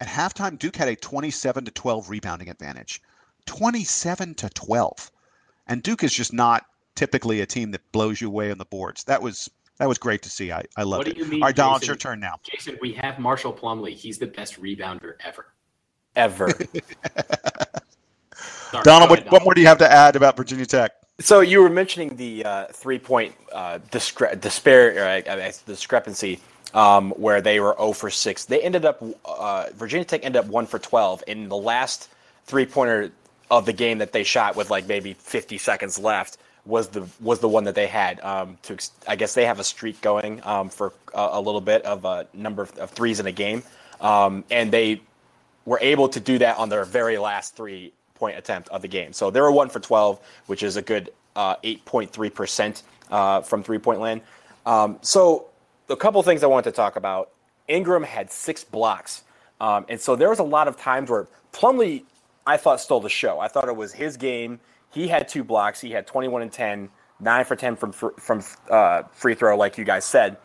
At 0.00 0.08
halftime, 0.08 0.58
Duke 0.58 0.76
had 0.76 0.88
a 0.88 0.96
27 0.96 1.64
to 1.64 1.70
12 1.70 2.10
rebounding 2.10 2.48
advantage. 2.48 3.00
27 3.46 4.34
to 4.34 4.48
12. 4.50 5.10
And 5.68 5.82
Duke 5.82 6.02
is 6.02 6.12
just 6.12 6.32
not 6.32 6.64
typically 6.94 7.40
a 7.40 7.46
team 7.46 7.70
that 7.70 7.92
blows 7.92 8.20
you 8.20 8.28
away 8.28 8.50
on 8.50 8.58
the 8.58 8.64
boards. 8.64 9.04
That 9.04 9.22
was 9.22 9.48
that 9.78 9.88
was 9.88 9.98
great 9.98 10.22
to 10.22 10.30
see. 10.30 10.52
I, 10.52 10.62
I 10.76 10.82
loved 10.82 11.08
what 11.08 11.14
do 11.14 11.18
you 11.18 11.26
it. 11.26 11.30
Mean, 11.30 11.42
All 11.42 11.48
right, 11.48 11.56
Donald, 11.56 11.78
it's 11.82 11.86
your 11.86 11.96
turn 11.96 12.20
now. 12.20 12.34
Jason, 12.42 12.78
we 12.80 12.92
have 12.94 13.18
Marshall 13.18 13.52
Plumlee. 13.52 13.94
He's 13.94 14.18
the 14.18 14.26
best 14.26 14.60
rebounder 14.60 15.14
ever. 15.24 15.46
Ever. 16.14 16.50
Sorry, 18.70 18.84
Donald, 18.84 19.10
what, 19.10 19.30
what, 19.30 19.44
more 19.44 19.54
do 19.54 19.60
you 19.60 19.66
have 19.66 19.78
to 19.78 19.90
add 19.90 20.16
about 20.16 20.36
Virginia 20.36 20.66
Tech? 20.66 20.92
So 21.20 21.40
you 21.40 21.60
were 21.60 21.68
mentioning 21.68 22.16
the 22.16 22.44
uh, 22.44 22.66
three-point 22.66 23.34
uh, 23.52 23.78
discre- 23.90 24.40
despair, 24.40 24.96
or, 24.96 25.30
uh, 25.30 25.52
discrepancy 25.66 26.40
um, 26.74 27.10
where 27.12 27.40
they 27.40 27.60
were 27.60 27.74
0 27.78 27.92
for 27.92 28.10
6. 28.10 28.44
They 28.46 28.62
ended 28.62 28.84
up 28.84 29.02
uh, 29.24 29.66
Virginia 29.74 30.04
Tech 30.04 30.24
ended 30.24 30.44
up 30.44 30.46
1 30.46 30.66
for 30.66 30.78
12 30.78 31.24
in 31.26 31.48
the 31.48 31.56
last 31.56 32.08
three-pointer 32.46 33.12
of 33.50 33.66
the 33.66 33.72
game 33.72 33.98
that 33.98 34.12
they 34.12 34.24
shot 34.24 34.56
with 34.56 34.70
like 34.70 34.86
maybe 34.86 35.12
50 35.12 35.58
seconds 35.58 35.98
left 35.98 36.38
was 36.64 36.88
the 36.88 37.06
was 37.20 37.40
the 37.40 37.48
one 37.48 37.64
that 37.64 37.74
they 37.74 37.86
had. 37.86 38.20
Um, 38.20 38.58
to 38.62 38.78
I 39.06 39.16
guess 39.16 39.34
they 39.34 39.46
have 39.46 39.58
a 39.58 39.64
streak 39.64 40.00
going 40.00 40.40
um, 40.44 40.68
for 40.68 40.92
a, 41.14 41.30
a, 41.32 41.40
little 41.40 41.60
bit 41.60 41.84
of 41.84 42.04
a 42.04 42.26
number 42.32 42.62
of, 42.62 42.78
of 42.78 42.90
threes 42.90 43.20
in 43.20 43.26
a 43.26 43.32
game, 43.32 43.62
um, 44.00 44.44
and 44.50 44.72
they 44.72 45.00
were 45.64 45.78
able 45.80 46.08
to 46.08 46.20
do 46.20 46.38
that 46.38 46.58
on 46.58 46.68
their 46.68 46.84
very 46.84 47.18
last 47.18 47.56
three 47.56 47.92
point 48.14 48.38
attempt 48.38 48.68
of 48.68 48.82
the 48.82 48.88
game. 48.88 49.12
So 49.12 49.30
they 49.30 49.40
were 49.40 49.50
one 49.50 49.68
for 49.68 49.80
12, 49.80 50.20
which 50.46 50.62
is 50.62 50.76
a 50.76 50.82
good 50.82 51.10
uh, 51.34 51.56
8.3% 51.56 52.82
uh, 53.10 53.40
from 53.40 53.62
three 53.62 53.78
point 53.78 54.00
land. 54.00 54.20
Um, 54.64 54.98
so 55.02 55.46
a 55.88 55.96
couple 55.96 56.22
things 56.22 56.42
I 56.42 56.46
wanted 56.46 56.70
to 56.70 56.76
talk 56.76 56.96
about. 56.96 57.30
Ingram 57.68 58.02
had 58.02 58.30
six 58.30 58.62
blocks. 58.64 59.24
Um, 59.60 59.86
and 59.88 60.00
so 60.00 60.16
there 60.16 60.28
was 60.28 60.38
a 60.38 60.44
lot 60.44 60.68
of 60.68 60.76
times 60.76 61.10
where 61.10 61.26
Plumlee, 61.52 62.04
I 62.46 62.56
thought, 62.56 62.80
stole 62.80 63.00
the 63.00 63.08
show. 63.08 63.38
I 63.38 63.48
thought 63.48 63.68
it 63.68 63.76
was 63.76 63.92
his 63.92 64.16
game. 64.16 64.60
He 64.92 65.08
had 65.08 65.28
two 65.28 65.44
blocks. 65.44 65.80
He 65.80 65.90
had 65.90 66.06
21 66.06 66.42
and 66.42 66.52
10, 66.52 66.88
9 67.20 67.44
for 67.44 67.56
10 67.56 67.76
from, 67.76 67.92
from 67.92 68.42
uh, 68.70 69.02
free 69.12 69.34
throw, 69.34 69.56
like 69.56 69.78
you 69.78 69.84
guys 69.84 70.04
said. 70.04 70.36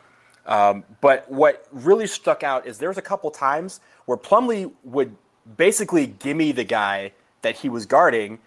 Um, 0.46 0.86
but 1.02 1.30
what 1.30 1.68
really 1.72 2.08
stuck 2.08 2.44
out 2.44 2.66
is 2.66 2.78
there 2.78 2.90
was 2.90 2.98
a 2.98 3.02
couple 3.02 3.30
times 3.32 3.82
where 4.06 4.18
Plumlee 4.18 4.72
would 4.84 5.16
basically 5.58 6.08
gimme 6.08 6.54
the 6.54 6.64
guy 6.64 7.12
that 7.42 7.58
he 7.58 7.70
was 7.70 7.86
guarding 7.86 8.40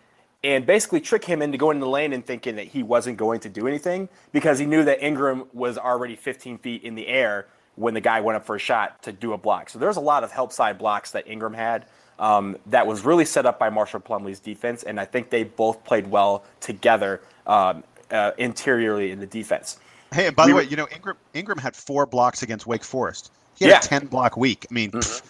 and 0.42 0.64
basically 0.64 1.00
trick 1.00 1.24
him 1.24 1.42
into 1.42 1.58
going 1.58 1.76
in 1.76 1.80
the 1.80 1.88
lane 1.88 2.14
and 2.14 2.24
thinking 2.24 2.56
that 2.56 2.66
he 2.66 2.82
wasn't 2.82 3.18
going 3.18 3.40
to 3.40 3.50
do 3.50 3.66
anything 3.66 4.08
because 4.32 4.58
he 4.58 4.64
knew 4.64 4.84
that 4.84 5.04
Ingram 5.04 5.44
was 5.52 5.76
already 5.76 6.16
15 6.16 6.58
feet 6.58 6.82
in 6.82 6.94
the 6.94 7.06
air 7.06 7.46
when 7.76 7.92
the 7.94 8.00
guy 8.00 8.20
went 8.20 8.36
up 8.36 8.44
for 8.44 8.56
a 8.56 8.58
shot 8.58 9.02
to 9.02 9.12
do 9.12 9.34
a 9.34 9.38
block. 9.38 9.68
So 9.68 9.78
there's 9.78 9.96
a 9.96 10.00
lot 10.00 10.24
of 10.24 10.32
help 10.32 10.52
side 10.52 10.78
blocks 10.78 11.10
that 11.12 11.28
Ingram 11.28 11.54
had 11.54 11.86
um, 12.20 12.56
that 12.66 12.86
was 12.86 13.04
really 13.04 13.24
set 13.24 13.46
up 13.46 13.58
by 13.58 13.70
Marshall 13.70 14.00
Plumlee's 14.00 14.38
defense, 14.38 14.84
and 14.84 15.00
I 15.00 15.04
think 15.04 15.30
they 15.30 15.42
both 15.42 15.82
played 15.84 16.08
well 16.08 16.44
together 16.60 17.20
um, 17.46 17.82
uh, 18.10 18.32
interiorly 18.38 19.10
in 19.10 19.18
the 19.18 19.26
defense. 19.26 19.80
Hey, 20.12 20.28
and 20.28 20.36
by 20.36 20.46
we 20.46 20.52
the 20.52 20.56
way, 20.56 20.64
you 20.64 20.76
know 20.76 20.86
Ingram 20.94 21.16
Ingram 21.34 21.58
had 21.58 21.74
four 21.74 22.06
blocks 22.06 22.42
against 22.42 22.66
Wake 22.66 22.84
Forest. 22.84 23.32
He 23.56 23.64
had 23.64 23.72
yeah. 23.72 23.78
a 23.78 24.00
10 24.00 24.06
block 24.06 24.36
week. 24.36 24.66
I 24.70 24.74
mean, 24.74 24.92
mm-hmm. 24.92 25.26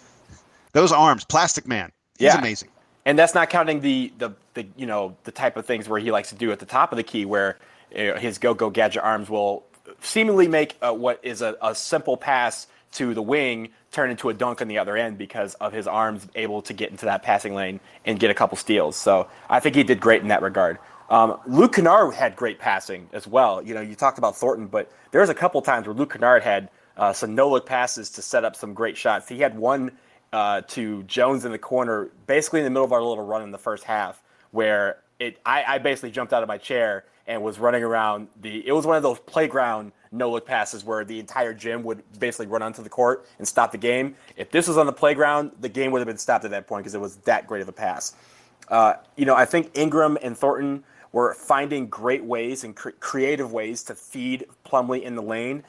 those 0.73 0.91
arms, 0.91 1.25
Plastic 1.25 1.67
Man. 1.67 1.91
He's 2.17 2.27
yeah. 2.27 2.37
amazing 2.37 2.69
and 3.05 3.17
that's 3.17 3.33
not 3.33 3.49
counting 3.49 3.81
the, 3.81 4.13
the 4.17 4.31
the 4.53 4.67
you 4.75 4.85
know 4.85 5.15
the 5.23 5.31
type 5.31 5.57
of 5.57 5.65
things 5.65 5.89
where 5.89 5.99
he 5.99 6.11
likes 6.11 6.29
to 6.29 6.35
do 6.35 6.51
at 6.51 6.59
the 6.59 6.65
top 6.65 6.91
of 6.91 6.97
the 6.97 7.03
key, 7.03 7.25
where 7.25 7.57
you 7.95 8.07
know, 8.07 8.15
his 8.15 8.37
go 8.37 8.53
go 8.53 8.69
gadget 8.69 9.03
arms 9.03 9.29
will 9.29 9.65
seemingly 10.01 10.47
make 10.47 10.77
uh, 10.81 10.93
what 10.93 11.19
is 11.23 11.41
a, 11.41 11.55
a 11.61 11.73
simple 11.73 12.15
pass 12.15 12.67
to 12.93 13.13
the 13.13 13.21
wing 13.21 13.69
turn 13.91 14.09
into 14.09 14.29
a 14.29 14.33
dunk 14.33 14.61
on 14.61 14.67
the 14.67 14.77
other 14.77 14.97
end 14.97 15.17
because 15.17 15.53
of 15.55 15.73
his 15.73 15.87
arms 15.87 16.27
able 16.35 16.61
to 16.61 16.73
get 16.73 16.91
into 16.91 17.05
that 17.05 17.23
passing 17.23 17.55
lane 17.55 17.79
and 18.05 18.19
get 18.19 18.29
a 18.31 18.33
couple 18.33 18.57
steals. 18.57 18.95
So 18.95 19.27
I 19.49 19.59
think 19.59 19.75
he 19.75 19.83
did 19.83 19.99
great 19.99 20.21
in 20.21 20.27
that 20.29 20.41
regard. 20.41 20.77
Um, 21.09 21.39
Luke 21.45 21.73
Kennard 21.73 22.13
had 22.13 22.37
great 22.37 22.57
passing 22.57 23.09
as 23.11 23.27
well. 23.27 23.61
You 23.61 23.73
know, 23.73 23.81
you 23.81 23.95
talked 23.95 24.17
about 24.17 24.37
Thornton, 24.37 24.67
but 24.67 24.89
there 25.11 25.19
was 25.19 25.29
a 25.29 25.33
couple 25.33 25.61
times 25.61 25.85
where 25.85 25.93
Luke 25.93 26.13
Kennard 26.13 26.41
had 26.41 26.69
uh, 26.95 27.11
some 27.11 27.35
no 27.35 27.49
look 27.49 27.65
passes 27.65 28.09
to 28.11 28.21
set 28.21 28.45
up 28.45 28.55
some 28.55 28.73
great 28.73 28.95
shots. 28.95 29.27
He 29.27 29.39
had 29.39 29.57
one 29.57 29.91
uh, 30.31 30.61
to 30.69 31.03
Jones 31.03 31.43
in 31.43 31.51
the 31.51 31.57
corner, 31.57 32.11
basically 32.27 32.61
in 32.61 32.63
the 32.63 32.69
middle 32.69 32.85
of 32.85 32.93
our 32.93 33.01
little 33.01 33.25
run 33.25 33.41
in 33.41 33.51
the 33.51 33.57
first 33.57 33.83
half, 33.83 34.23
where 34.51 34.99
it 35.19 35.37
I, 35.45 35.63
I 35.67 35.77
basically 35.79 36.11
jumped 36.11 36.31
out 36.31 36.43
of 36.43 36.47
my 36.47 36.57
chair 36.57 37.03
and 37.27 37.43
was 37.43 37.59
running 37.59 37.83
around 37.83 38.29
the. 38.39 38.65
It 38.65 38.71
was 38.71 38.85
one 38.85 38.95
of 38.95 39.03
those 39.03 39.19
playground 39.19 39.91
no 40.11 40.31
look 40.31 40.45
passes 40.45 40.83
where 40.83 41.05
the 41.05 41.19
entire 41.19 41.53
gym 41.53 41.83
would 41.83 42.03
basically 42.19 42.47
run 42.47 42.61
onto 42.61 42.83
the 42.83 42.89
court 42.89 43.25
and 43.37 43.47
stop 43.47 43.71
the 43.71 43.77
game. 43.77 44.15
If 44.35 44.51
this 44.51 44.67
was 44.67 44.77
on 44.77 44.85
the 44.85 44.93
playground, 44.93 45.51
the 45.59 45.69
game 45.69 45.91
would 45.91 45.99
have 45.99 46.07
been 46.07 46.17
stopped 46.17 46.45
at 46.45 46.51
that 46.51 46.67
point 46.67 46.83
because 46.83 46.95
it 46.95 47.01
was 47.01 47.17
that 47.17 47.47
great 47.47 47.61
of 47.61 47.69
a 47.69 47.73
pass. 47.73 48.13
Uh, 48.67 48.95
you 49.15 49.25
know, 49.25 49.35
I 49.35 49.45
think 49.45 49.71
Ingram 49.73 50.17
and 50.21 50.37
Thornton 50.37 50.83
were 51.11 51.33
finding 51.33 51.87
great 51.87 52.23
ways 52.23 52.63
and 52.63 52.75
cre- 52.75 52.91
creative 52.99 53.51
ways 53.51 53.83
to 53.83 53.95
feed 53.95 54.45
Plumlee 54.65 55.01
in 55.01 55.15
the 55.15 55.21
lane 55.21 55.63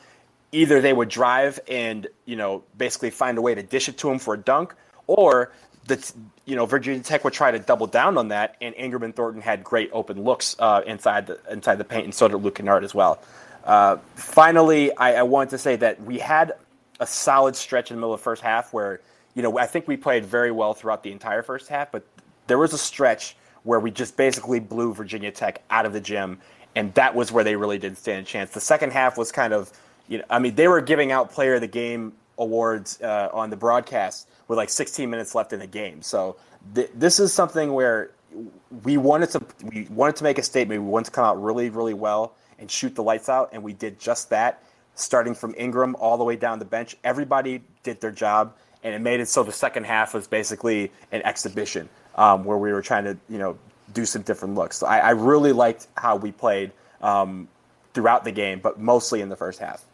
either 0.53 0.81
they 0.81 0.93
would 0.93 1.09
drive 1.09 1.59
and 1.69 2.07
you 2.27 2.37
know 2.37 2.63
basically 2.77 3.11
find 3.11 3.37
a 3.39 3.43
way 3.43 3.55
to 3.55 3.63
dish 3.63 3.89
it 3.89 3.99
to 3.99 4.11
him 4.11 4.19
for 4.19 4.35
a 4.35 4.39
dunk, 4.39 4.75
or 5.07 5.51
the 5.89 6.13
you 6.45 6.55
know 6.55 6.67
Virginia 6.67 7.03
Tech 7.03 7.25
would 7.25 7.33
try 7.33 7.51
to 7.51 7.59
double 7.59 7.87
down 7.87 8.17
on 8.17 8.29
that, 8.29 8.57
and 8.61 8.75
Ingram 8.77 9.03
and 9.03 9.17
Thornton 9.17 9.43
had 9.43 9.65
great 9.65 9.91
open 9.93 10.23
looks 10.23 10.55
uh, 10.59 10.83
inside 10.87 11.27
the 11.27 11.41
inside 11.51 11.77
the 11.77 11.85
paint, 11.85 12.05
and 12.05 12.15
so 12.15 12.29
did 12.29 12.37
Luke 12.37 12.55
Kennard 12.55 12.85
as 12.85 12.95
well. 12.95 13.21
Uh, 13.65 13.99
finally, 14.15 14.95
I, 14.97 15.15
I 15.15 15.23
wanted 15.23 15.51
to 15.51 15.59
say 15.59 15.77
that 15.77 16.03
we 16.03 16.19
had 16.19 16.53
a 17.01 17.07
solid 17.07 17.57
stretch 17.57 17.91
in 17.91 17.97
the 17.97 18.01
middle 18.01 18.15
of 18.15 18.21
the 18.21 18.25
first 18.25 18.43
half 18.43 18.73
where 18.73 19.01
you 19.35 19.43
know 19.43 19.59
I 19.59 19.67
think 19.67 19.89
we 19.89 19.97
played 19.97 20.25
very 20.25 20.51
well 20.51 20.75
throughout 20.75 21.03
the 21.03 21.13
entire 21.13 21.43
first 21.43 21.69
half, 21.69 21.93
but 21.93 22.05
there 22.47 22.59
was 22.59 22.73
a 22.73 22.79
stretch 22.79 23.37
where 23.65 23.81
we 23.81 23.91
just 23.91 24.17
basically 24.17 24.61
blew 24.61 24.93
Virginia 24.93 25.31
Tech 25.31 25.63
out 25.71 25.87
of 25.87 25.93
the 25.93 26.01
gym, 26.01 26.39
and 26.75 26.93
that 26.95 27.15
was 27.15 27.31
where 27.31 27.45
they 27.45 27.57
really 27.57 27.79
didn't 27.79 27.99
stand 27.99 28.27
a 28.27 28.29
chance. 28.29 28.51
The 28.51 28.61
second 28.61 28.93
half 28.93 29.17
was 29.17 29.31
kind 29.31 29.53
of 29.53 29.73
you 30.09 30.19
know, 30.19 30.25
I 30.29 30.39
mean, 30.39 30.55
they 30.55 30.69
were 30.69 30.81
giving 30.81 31.13
out 31.13 31.31
Player 31.31 31.55
of 31.55 31.61
the 31.61 31.69
Game 31.69 32.13
awards 32.39 33.01
uh, 33.01 33.29
on 33.33 33.51
the 33.51 33.57
broadcast 33.57 34.29
with 34.49 34.59
like 34.59 34.71
16 34.71 35.09
minutes 35.09 35.35
left 35.35 35.53
in 35.53 35.61
the 35.61 35.67
game. 35.67 36.03
So 36.03 36.37
th- 36.75 36.91
this 36.95 37.21
is 37.21 37.33
something 37.33 37.73
where 37.73 38.11
we 38.83 38.97
wanted 38.97 39.31
to 39.31 39.41
we 39.65 39.87
wanted 39.91 40.17
to 40.17 40.25
make 40.25 40.39
a 40.39 40.43
statement. 40.43 40.83
We 40.83 40.89
wanted 40.89 41.07
to 41.07 41.11
come 41.13 41.25
out 41.25 41.43
really, 41.43 41.71
really 41.71 41.95
well 41.95 42.35
and 42.63 42.71
shoot 42.71 42.95
the 42.95 43.03
lights 43.03 43.29
out, 43.29 43.51
and 43.53 43.63
we 43.63 43.75
did 43.75 44.01
just 44.01 44.31
that. 44.31 44.63
starting 44.95 45.35
from 45.35 45.55
Ingram 45.59 45.97
all 45.97 46.17
the 46.17 46.25
way 46.25 46.37
down 46.37 46.59
the 46.59 46.65
bench. 46.65 46.97
Everybody 47.03 47.63
did 47.83 48.01
their 48.01 48.11
job, 48.13 48.55
and 48.83 48.95
it 48.95 49.01
made 49.01 49.21
it 49.21 49.29
so 49.29 49.43
the 49.43 49.51
second 49.51 49.85
half 49.85 50.15
was 50.15 50.27
basically 50.27 50.93
an 51.11 51.23
exhibition 51.23 51.89
um, 52.15 52.45
where 52.45 52.59
we 52.59 52.73
were 52.73 52.83
trying 52.83 53.05
to, 53.05 53.17
you 53.29 53.39
know, 53.39 53.59
do 53.95 54.05
some 54.05 54.23
different 54.23 54.55
looks. 54.55 54.77
So 54.77 54.87
I, 54.87 54.99
I 54.99 55.11
really 55.11 55.53
liked 55.53 55.89
how 55.97 56.17
we 56.17 56.31
played 56.31 56.73
um, 57.01 57.49
throughout 57.95 58.23
the 58.25 58.33
game, 58.33 58.61
but 58.61 58.79
mostly 58.79 59.23
in 59.23 59.29
the 59.29 59.37
first 59.37 59.59
half. 59.59 59.85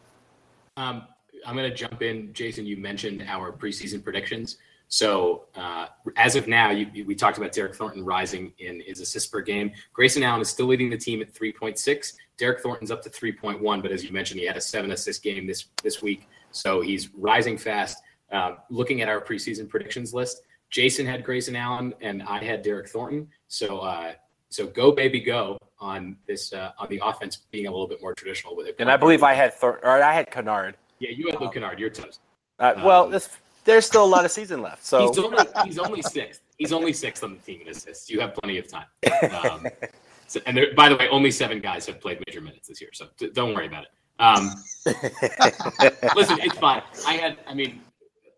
Um, 0.76 1.04
I'm 1.46 1.56
going 1.56 1.70
to 1.70 1.76
jump 1.76 2.02
in. 2.02 2.32
Jason, 2.34 2.66
you 2.66 2.76
mentioned 2.76 3.24
our 3.26 3.52
preseason 3.52 4.02
predictions. 4.02 4.58
So 4.88 5.44
uh, 5.54 5.86
as 6.16 6.34
of 6.34 6.48
now, 6.48 6.70
you, 6.70 7.04
we 7.04 7.14
talked 7.14 7.38
about 7.38 7.52
Derryck 7.52 7.76
Thornton 7.76 8.04
rising 8.04 8.52
in 8.58 8.80
his 8.80 9.00
assists 9.00 9.28
per 9.28 9.42
game. 9.42 9.72
Grayson 9.92 10.22
Allen 10.22 10.40
is 10.40 10.48
still 10.48 10.66
leading 10.66 10.90
the 10.90 10.96
team 10.96 11.20
at 11.20 11.32
3.6. 11.32 12.14
Derryck 12.38 12.60
Thornton's 12.60 12.90
up 12.90 13.02
to 13.02 13.10
3.1, 13.10 13.82
but 13.82 13.90
as 13.90 14.04
you 14.04 14.12
mentioned, 14.12 14.40
he 14.40 14.46
had 14.46 14.56
a 14.56 14.60
seven 14.60 14.92
assist 14.92 15.22
game 15.22 15.46
this 15.46 15.66
this 15.82 16.02
week, 16.02 16.28
so 16.50 16.80
he's 16.80 17.12
rising 17.14 17.58
fast. 17.58 18.02
Uh, 18.30 18.56
looking 18.70 19.00
at 19.00 19.08
our 19.08 19.20
preseason 19.20 19.68
predictions 19.68 20.14
list, 20.14 20.42
Jason 20.70 21.06
had 21.06 21.24
Grayson 21.24 21.56
Allen 21.56 21.94
and 22.00 22.22
I 22.22 22.42
had 22.44 22.64
Derryck 22.64 22.88
Thornton. 22.88 23.28
So 23.48 23.78
uh, 23.80 24.12
so 24.50 24.66
go 24.66 24.92
baby 24.92 25.20
go 25.20 25.58
on 25.80 26.16
this 26.26 26.52
uh, 26.52 26.72
on 26.78 26.88
the 26.88 27.00
offense 27.02 27.38
being 27.50 27.66
a 27.66 27.70
little 27.70 27.88
bit 27.88 28.00
more 28.00 28.14
traditional 28.14 28.56
with 28.56 28.66
it. 28.66 28.76
And 28.78 28.90
I 28.90 28.96
believe 28.96 29.22
I 29.22 29.34
had 29.34 29.54
Thor- 29.54 29.80
or 29.82 30.02
I 30.02 30.12
had 30.12 30.30
Kennard. 30.30 30.76
Yeah, 30.98 31.10
you 31.10 31.26
had 31.30 31.40
Luke 31.40 31.54
Kennard. 31.54 31.78
You're 31.78 31.90
toast. 31.90 32.20
Uh, 32.58 32.74
well, 32.84 33.04
um, 33.04 33.10
this, 33.10 33.28
there's 33.64 33.86
still 33.86 34.04
a 34.04 34.06
lot 34.06 34.24
of 34.24 34.30
season 34.30 34.62
left. 34.62 34.84
So 34.84 35.08
he's 35.08 35.18
only, 35.18 35.44
he's 35.64 35.78
only 35.78 36.02
sixth. 36.02 36.40
He's 36.56 36.72
only 36.72 36.92
sixth 36.92 37.22
on 37.22 37.34
the 37.34 37.38
team 37.38 37.60
in 37.60 37.68
assists. 37.68 38.10
You 38.10 38.20
have 38.20 38.34
plenty 38.34 38.58
of 38.58 38.66
time. 38.66 38.86
Um, 39.32 39.66
so, 40.28 40.40
and 40.46 40.56
there, 40.56 40.74
by 40.74 40.88
the 40.88 40.96
way, 40.96 41.08
only 41.08 41.30
seven 41.30 41.58
guys 41.60 41.86
have 41.86 42.00
played 42.00 42.22
major 42.26 42.40
minutes 42.40 42.68
this 42.68 42.80
year, 42.80 42.90
so 42.92 43.06
d- 43.16 43.30
don't 43.32 43.54
worry 43.54 43.66
about 43.66 43.84
it. 43.84 43.90
Um, 44.20 44.50
listen, 46.14 46.38
it's 46.40 46.58
fine. 46.58 46.82
I 47.06 47.14
had, 47.14 47.38
I 47.46 47.54
mean, 47.54 47.80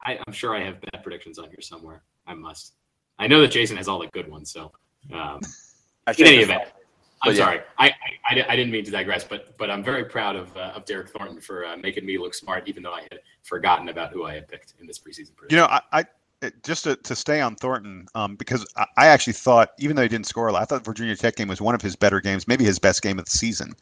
I, 0.05 0.19
am 0.27 0.33
sure 0.33 0.55
I 0.55 0.63
have 0.63 0.81
bad 0.81 1.03
predictions 1.03 1.39
on 1.39 1.49
here 1.49 1.61
somewhere. 1.61 2.03
I 2.27 2.35
must. 2.35 2.75
I 3.19 3.27
know 3.27 3.41
that 3.41 3.51
Jason 3.51 3.77
has 3.77 3.89
all 3.89 3.99
the 3.99 4.07
good 4.09 4.31
ones, 4.31 4.53
so 4.53 4.73
um, 5.13 5.41
in 6.17 6.27
any 6.27 6.39
event, 6.39 6.63
I'm 7.23 7.33
yeah. 7.33 7.39
sorry. 7.39 7.61
I, 7.79 7.93
I, 8.25 8.45
I, 8.49 8.57
didn't 8.57 8.73
mean 8.73 8.85
to 8.85 8.91
digress, 8.91 9.25
but 9.25 9.57
but 9.59 9.71
I'm 9.71 9.83
very 9.83 10.05
proud 10.05 10.37
of 10.37 10.57
uh, 10.57 10.73
of 10.75 10.85
Derryck 10.85 11.11
Thornton 11.11 11.41
for 11.41 11.67
uh, 11.67 11.77
making 11.77 12.07
me 12.07 12.19
look 12.19 12.35
smart, 12.35 12.69
even 12.69 12.83
though 12.83 12.95
I 12.95 13.03
had 13.03 13.19
forgotten 13.43 13.89
about 13.89 14.13
who 14.13 14.25
I 14.25 14.35
had 14.35 14.49
picked 14.49 14.75
in 14.81 14.87
this 14.87 14.99
preseason. 14.99 15.33
You 15.51 15.57
know, 15.57 15.67
I, 15.67 15.81
I 15.93 16.05
just 16.63 16.85
to, 16.85 16.97
to 16.97 17.15
stay 17.15 17.41
on 17.41 17.55
Thornton, 17.57 18.07
um, 18.15 18.37
because 18.37 18.67
I, 18.77 18.87
I, 18.97 19.07
actually 19.09 19.35
thought, 19.35 19.73
even 19.79 19.97
though 19.97 20.03
he 20.03 20.09
didn't 20.09 20.27
score 20.27 20.49
a 20.49 20.53
lot, 20.53 20.63
I 20.63 20.65
thought 20.65 20.85
Virginia 20.85 21.15
Tech 21.17 21.37
game 21.37 21.49
was 21.49 21.61
one 21.61 21.75
of 21.75 21.83
his 21.83 21.97
better 21.97 22.21
games, 22.21 22.49
maybe 22.49 22.65
his 22.65 22.79
best 22.79 23.03
game 23.03 23.19
of 23.19 23.27
the 23.27 23.31
season. 23.31 23.75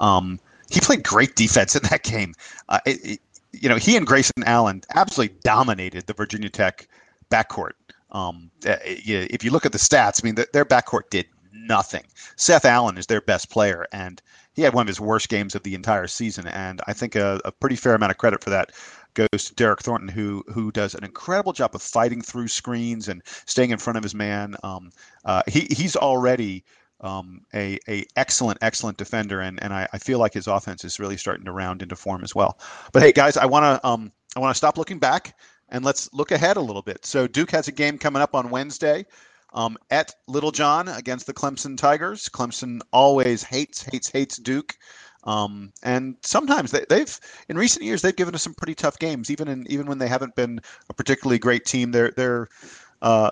Um, 0.00 0.40
he 0.70 0.80
played 0.80 1.02
great 1.02 1.36
defense 1.36 1.76
in 1.76 1.82
that 1.84 2.02
game. 2.02 2.34
Uh, 2.68 2.80
it, 2.86 3.04
it, 3.04 3.20
you 3.52 3.68
know, 3.68 3.76
he 3.76 3.96
and 3.96 4.06
Grayson 4.06 4.44
Allen 4.44 4.82
absolutely 4.94 5.36
dominated 5.42 6.06
the 6.06 6.12
Virginia 6.12 6.48
Tech 6.48 6.88
backcourt. 7.30 7.72
Um, 8.12 8.50
uh, 8.66 8.76
if 8.84 9.44
you 9.44 9.50
look 9.50 9.66
at 9.66 9.72
the 9.72 9.78
stats, 9.78 10.22
I 10.22 10.26
mean, 10.26 10.36
their 10.52 10.64
backcourt 10.64 11.10
did 11.10 11.26
nothing. 11.52 12.04
Seth 12.36 12.64
Allen 12.64 12.98
is 12.98 13.06
their 13.06 13.20
best 13.20 13.50
player, 13.50 13.86
and 13.92 14.20
he 14.54 14.62
had 14.62 14.74
one 14.74 14.82
of 14.82 14.88
his 14.88 15.00
worst 15.00 15.28
games 15.28 15.54
of 15.54 15.62
the 15.62 15.74
entire 15.74 16.06
season. 16.06 16.46
And 16.48 16.80
I 16.86 16.92
think 16.92 17.14
a, 17.14 17.40
a 17.44 17.52
pretty 17.52 17.76
fair 17.76 17.94
amount 17.94 18.10
of 18.10 18.18
credit 18.18 18.42
for 18.42 18.50
that 18.50 18.72
goes 19.14 19.44
to 19.46 19.54
Derryck 19.54 19.80
Thornton, 19.80 20.08
who 20.08 20.44
who 20.52 20.70
does 20.72 20.94
an 20.94 21.04
incredible 21.04 21.52
job 21.52 21.74
of 21.74 21.82
fighting 21.82 22.22
through 22.22 22.48
screens 22.48 23.08
and 23.08 23.22
staying 23.46 23.70
in 23.70 23.78
front 23.78 23.96
of 23.96 24.02
his 24.02 24.14
man. 24.14 24.56
Um, 24.62 24.90
uh, 25.24 25.42
he 25.46 25.66
he's 25.70 25.96
already 25.96 26.64
um, 27.00 27.42
a, 27.54 27.78
a 27.88 28.04
excellent 28.16 28.58
excellent 28.62 28.98
defender, 28.98 29.40
and 29.40 29.62
and 29.62 29.72
I, 29.72 29.88
I 29.92 29.98
feel 29.98 30.18
like 30.18 30.34
his 30.34 30.46
offense 30.46 30.84
is 30.84 31.00
really 31.00 31.16
starting 31.16 31.44
to 31.44 31.52
round 31.52 31.82
into 31.82 31.96
form 31.96 32.22
as 32.24 32.34
well. 32.34 32.58
But 32.92 33.02
hey, 33.02 33.12
guys, 33.12 33.36
I 33.36 33.46
want 33.46 33.64
to 33.64 33.88
um, 33.88 34.12
I 34.36 34.40
want 34.40 34.54
to 34.54 34.58
stop 34.58 34.78
looking 34.78 34.98
back 34.98 35.36
and 35.70 35.84
let's 35.84 36.12
look 36.12 36.30
ahead 36.30 36.56
a 36.56 36.60
little 36.60 36.82
bit. 36.82 37.04
So 37.06 37.26
Duke 37.26 37.50
has 37.52 37.68
a 37.68 37.72
game 37.72 37.98
coming 37.98 38.22
up 38.22 38.34
on 38.34 38.50
Wednesday. 38.50 39.06
Um, 39.52 39.76
at 39.90 40.14
Littlejohn 40.28 40.86
against 40.86 41.26
the 41.26 41.34
Clemson 41.34 41.76
Tigers. 41.76 42.28
Clemson 42.28 42.80
always 42.92 43.42
hates, 43.42 43.82
hates, 43.82 44.08
hates 44.08 44.36
Duke. 44.36 44.76
Um, 45.24 45.72
and 45.82 46.16
sometimes 46.22 46.70
they, 46.70 46.84
have 46.90 47.20
in 47.48 47.58
recent 47.58 47.84
years 47.84 48.02
they've 48.02 48.16
given 48.16 48.34
us 48.34 48.42
some 48.42 48.54
pretty 48.54 48.74
tough 48.74 48.98
games, 48.98 49.30
even 49.30 49.48
in 49.48 49.66
even 49.70 49.86
when 49.86 49.98
they 49.98 50.08
haven't 50.08 50.34
been 50.34 50.60
a 50.88 50.94
particularly 50.94 51.38
great 51.38 51.64
team. 51.64 51.92
They're 51.92 52.10
they're 52.10 52.48
uh, 53.02 53.30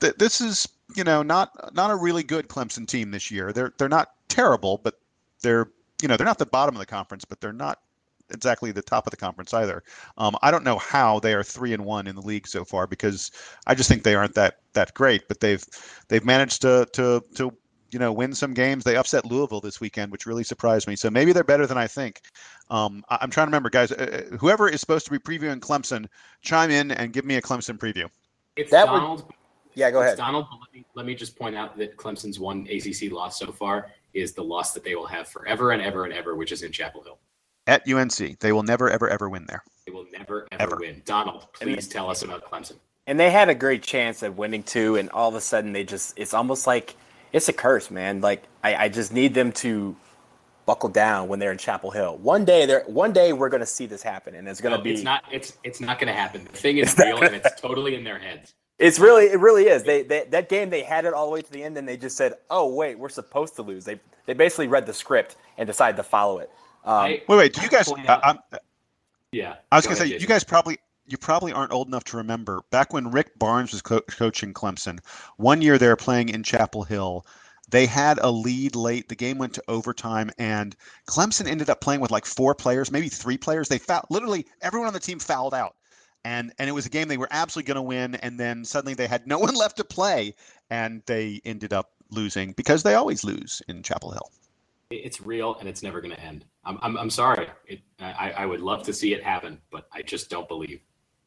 th- 0.00 0.14
this 0.16 0.40
is 0.40 0.68
you 0.94 1.04
know 1.04 1.22
not 1.22 1.74
not 1.74 1.90
a 1.90 1.96
really 1.96 2.22
good 2.22 2.48
Clemson 2.48 2.86
team 2.86 3.10
this 3.10 3.30
year. 3.30 3.52
They're 3.52 3.72
they're 3.78 3.88
not 3.88 4.12
terrible, 4.28 4.80
but 4.82 5.00
they're 5.42 5.70
you 6.02 6.08
know 6.08 6.16
they're 6.16 6.26
not 6.26 6.38
the 6.38 6.46
bottom 6.46 6.74
of 6.74 6.78
the 6.78 6.86
conference, 6.86 7.24
but 7.24 7.40
they're 7.40 7.52
not 7.52 7.80
exactly 8.30 8.72
the 8.72 8.82
top 8.82 9.06
of 9.06 9.10
the 9.10 9.16
conference 9.16 9.52
either. 9.52 9.82
Um, 10.16 10.36
I 10.42 10.50
don't 10.50 10.64
know 10.64 10.78
how 10.78 11.20
they 11.20 11.34
are 11.34 11.42
three 11.42 11.72
and 11.72 11.84
one 11.84 12.06
in 12.06 12.14
the 12.14 12.22
league 12.22 12.46
so 12.46 12.64
far 12.64 12.86
because 12.86 13.30
I 13.66 13.74
just 13.74 13.88
think 13.88 14.02
they 14.02 14.14
aren't 14.14 14.34
that 14.34 14.58
that 14.72 14.94
great. 14.94 15.28
But 15.28 15.40
they've 15.40 15.64
they've 16.08 16.24
managed 16.24 16.62
to 16.62 16.86
to 16.92 17.22
to 17.34 17.52
you 17.94 18.00
know 18.00 18.12
win 18.12 18.34
some 18.34 18.52
games. 18.52 18.84
They 18.84 18.96
upset 18.96 19.24
Louisville 19.24 19.60
this 19.60 19.80
weekend, 19.80 20.12
which 20.12 20.26
really 20.26 20.44
surprised 20.44 20.88
me. 20.88 20.96
So 20.96 21.08
maybe 21.08 21.32
they're 21.32 21.44
better 21.44 21.66
than 21.66 21.78
I 21.78 21.86
think. 21.86 22.20
Um, 22.68 23.04
I, 23.08 23.18
am 23.22 23.30
trying 23.30 23.46
to 23.46 23.48
remember, 23.48 23.70
guys. 23.70 23.92
Uh, 23.92 24.26
uh, 24.32 24.36
whoever 24.36 24.68
is 24.68 24.80
supposed 24.80 25.06
to 25.06 25.12
be 25.12 25.18
previewing 25.18 25.60
Clemson, 25.60 26.06
chime 26.42 26.70
in 26.70 26.90
and 26.90 27.12
give 27.12 27.24
me 27.24 27.36
a 27.36 27.40
Clemson 27.40 27.78
preview. 27.78 28.10
It's 28.56 28.72
that 28.72 28.86
Donald. 28.86 29.24
Would, 29.26 29.34
yeah, 29.74 29.90
go 29.90 30.02
ahead, 30.02 30.18
Donald. 30.18 30.46
Let 30.60 30.74
me, 30.74 30.84
let 30.94 31.06
me 31.06 31.14
just 31.14 31.38
point 31.38 31.56
out 31.56 31.78
that 31.78 31.96
Clemson's 31.96 32.38
one 32.38 32.66
ACC 32.70 33.10
loss 33.10 33.38
so 33.38 33.52
far 33.52 33.90
is 34.12 34.32
the 34.32 34.42
loss 34.44 34.72
that 34.74 34.84
they 34.84 34.94
will 34.94 35.06
have 35.06 35.28
forever 35.28 35.70
and 35.70 35.80
ever 35.80 36.04
and 36.04 36.12
ever, 36.12 36.34
which 36.34 36.52
is 36.52 36.62
in 36.62 36.72
Chapel 36.72 37.02
Hill. 37.02 37.18
At 37.66 37.88
UNC, 37.88 38.38
they 38.40 38.52
will 38.52 38.62
never, 38.62 38.90
ever, 38.90 39.08
ever 39.08 39.28
win 39.28 39.46
there. 39.48 39.62
They 39.86 39.92
will 39.92 40.06
never, 40.12 40.46
ever, 40.52 40.62
ever. 40.62 40.76
win. 40.76 41.02
Donald, 41.04 41.46
please 41.54 41.88
tell 41.88 42.10
us 42.10 42.22
about 42.22 42.50
Clemson. 42.50 42.74
And 43.06 43.18
they 43.18 43.30
had 43.30 43.48
a 43.48 43.54
great 43.54 43.82
chance 43.82 44.22
at 44.22 44.34
winning 44.34 44.62
too, 44.62 44.96
and 44.96 45.10
all 45.10 45.28
of 45.28 45.34
a 45.34 45.40
sudden 45.40 45.72
they 45.72 45.84
just—it's 45.84 46.32
almost 46.32 46.66
like 46.66 46.96
it's 47.34 47.48
a 47.48 47.52
curse, 47.52 47.90
man. 47.90 48.20
Like 48.20 48.44
I, 48.62 48.84
I 48.84 48.88
just 48.88 49.12
need 49.12 49.34
them 49.34 49.52
to 49.52 49.94
buckle 50.66 50.88
down 50.88 51.28
when 51.28 51.38
they're 51.40 51.52
in 51.52 51.58
Chapel 51.58 51.90
Hill. 51.90 52.16
One 52.18 52.44
day, 52.44 52.64
they're 52.64 52.84
one 52.86 53.12
day 53.12 53.32
we're 53.32 53.48
going 53.48 53.60
to 53.60 53.66
see 53.66 53.86
this 53.86 54.02
happen, 54.02 54.34
and 54.34 54.48
it's 54.48 54.60
going 54.60 54.72
to 54.72 54.78
no, 54.78 54.84
be. 54.84 54.92
It's 54.92 55.02
not. 55.02 55.24
It's 55.30 55.58
it's 55.64 55.80
not 55.80 55.98
going 55.98 56.08
to 56.08 56.18
happen. 56.18 56.44
The 56.44 56.50
thing 56.50 56.78
is 56.78 56.96
real, 56.96 57.22
and 57.22 57.34
it's 57.34 57.60
totally 57.60 57.96
in 57.96 58.04
their 58.04 58.18
heads. 58.18 58.54
It's 58.78 58.98
really, 58.98 59.26
it 59.26 59.38
really 59.38 59.66
is. 59.66 59.82
They, 59.82 60.02
they 60.02 60.24
that 60.30 60.48
game 60.48 60.70
they 60.70 60.82
had 60.82 61.04
it 61.04 61.12
all 61.12 61.26
the 61.26 61.32
way 61.32 61.42
to 61.42 61.52
the 61.52 61.62
end, 61.62 61.76
and 61.76 61.86
they 61.86 61.96
just 61.96 62.16
said, 62.16 62.34
"Oh 62.50 62.72
wait, 62.72 62.98
we're 62.98 63.08
supposed 63.08 63.56
to 63.56 63.62
lose." 63.62 63.84
They 63.84 64.00
they 64.26 64.34
basically 64.34 64.68
read 64.68 64.86
the 64.86 64.94
script 64.94 65.36
and 65.58 65.66
decided 65.66 65.96
to 65.96 66.02
follow 66.04 66.38
it. 66.38 66.50
Um, 66.84 66.94
I, 66.94 67.22
wait, 67.28 67.36
wait. 67.36 67.52
Do 67.52 67.62
you 67.62 67.68
guys? 67.68 67.90
Uh, 67.90 68.34
yeah. 69.32 69.56
I 69.72 69.76
was 69.76 69.86
go 69.86 69.94
gonna 69.94 70.08
say 70.08 70.18
you 70.18 70.26
guys 70.26 70.44
probably 70.44 70.78
you 71.06 71.18
probably 71.18 71.52
aren't 71.52 71.72
old 71.72 71.88
enough 71.88 72.04
to 72.04 72.16
remember 72.16 72.62
back 72.70 72.92
when 72.92 73.10
Rick 73.10 73.38
Barnes 73.38 73.72
was 73.72 73.82
co- 73.82 74.00
coaching 74.02 74.54
Clemson. 74.54 75.00
One 75.36 75.62
year 75.62 75.78
they 75.78 75.88
were 75.88 75.96
playing 75.96 76.30
in 76.30 76.42
Chapel 76.42 76.84
Hill 76.84 77.24
they 77.70 77.86
had 77.86 78.18
a 78.18 78.30
lead 78.30 78.76
late. 78.76 79.08
The 79.08 79.14
game 79.14 79.38
went 79.38 79.54
to 79.54 79.64
overtime, 79.68 80.30
and 80.38 80.76
Clemson 81.08 81.48
ended 81.48 81.70
up 81.70 81.80
playing 81.80 82.00
with 82.00 82.10
like 82.10 82.26
four 82.26 82.54
players, 82.54 82.90
maybe 82.90 83.08
three 83.08 83.38
players. 83.38 83.68
They 83.68 83.78
fouled 83.78 84.06
literally 84.10 84.46
everyone 84.60 84.86
on 84.86 84.92
the 84.92 85.00
team 85.00 85.18
fouled 85.18 85.54
out, 85.54 85.76
and 86.24 86.52
and 86.58 86.68
it 86.68 86.72
was 86.72 86.86
a 86.86 86.90
game 86.90 87.08
they 87.08 87.16
were 87.16 87.28
absolutely 87.30 87.72
going 87.72 87.82
to 87.82 87.82
win. 87.82 88.14
And 88.16 88.38
then 88.38 88.64
suddenly 88.64 88.94
they 88.94 89.06
had 89.06 89.26
no 89.26 89.38
one 89.46 89.54
left 89.54 89.76
to 89.78 89.84
play, 89.84 90.34
and 90.70 91.02
they 91.06 91.40
ended 91.44 91.72
up 91.72 91.90
losing 92.10 92.52
because 92.52 92.82
they 92.82 92.94
always 92.94 93.24
lose 93.24 93.62
in 93.68 93.82
Chapel 93.82 94.12
Hill. 94.12 94.30
It's 94.90 95.20
real, 95.20 95.56
and 95.58 95.68
it's 95.68 95.82
never 95.82 96.00
going 96.00 96.14
to 96.14 96.20
end. 96.20 96.44
I'm 96.64 96.78
I'm, 96.82 96.96
I'm 96.98 97.10
sorry. 97.10 97.48
It, 97.66 97.80
I 97.98 98.32
I 98.36 98.46
would 98.46 98.60
love 98.60 98.82
to 98.84 98.92
see 98.92 99.14
it 99.14 99.24
happen, 99.24 99.58
but 99.70 99.88
I 99.92 100.02
just 100.02 100.28
don't 100.28 100.48
believe. 100.48 100.80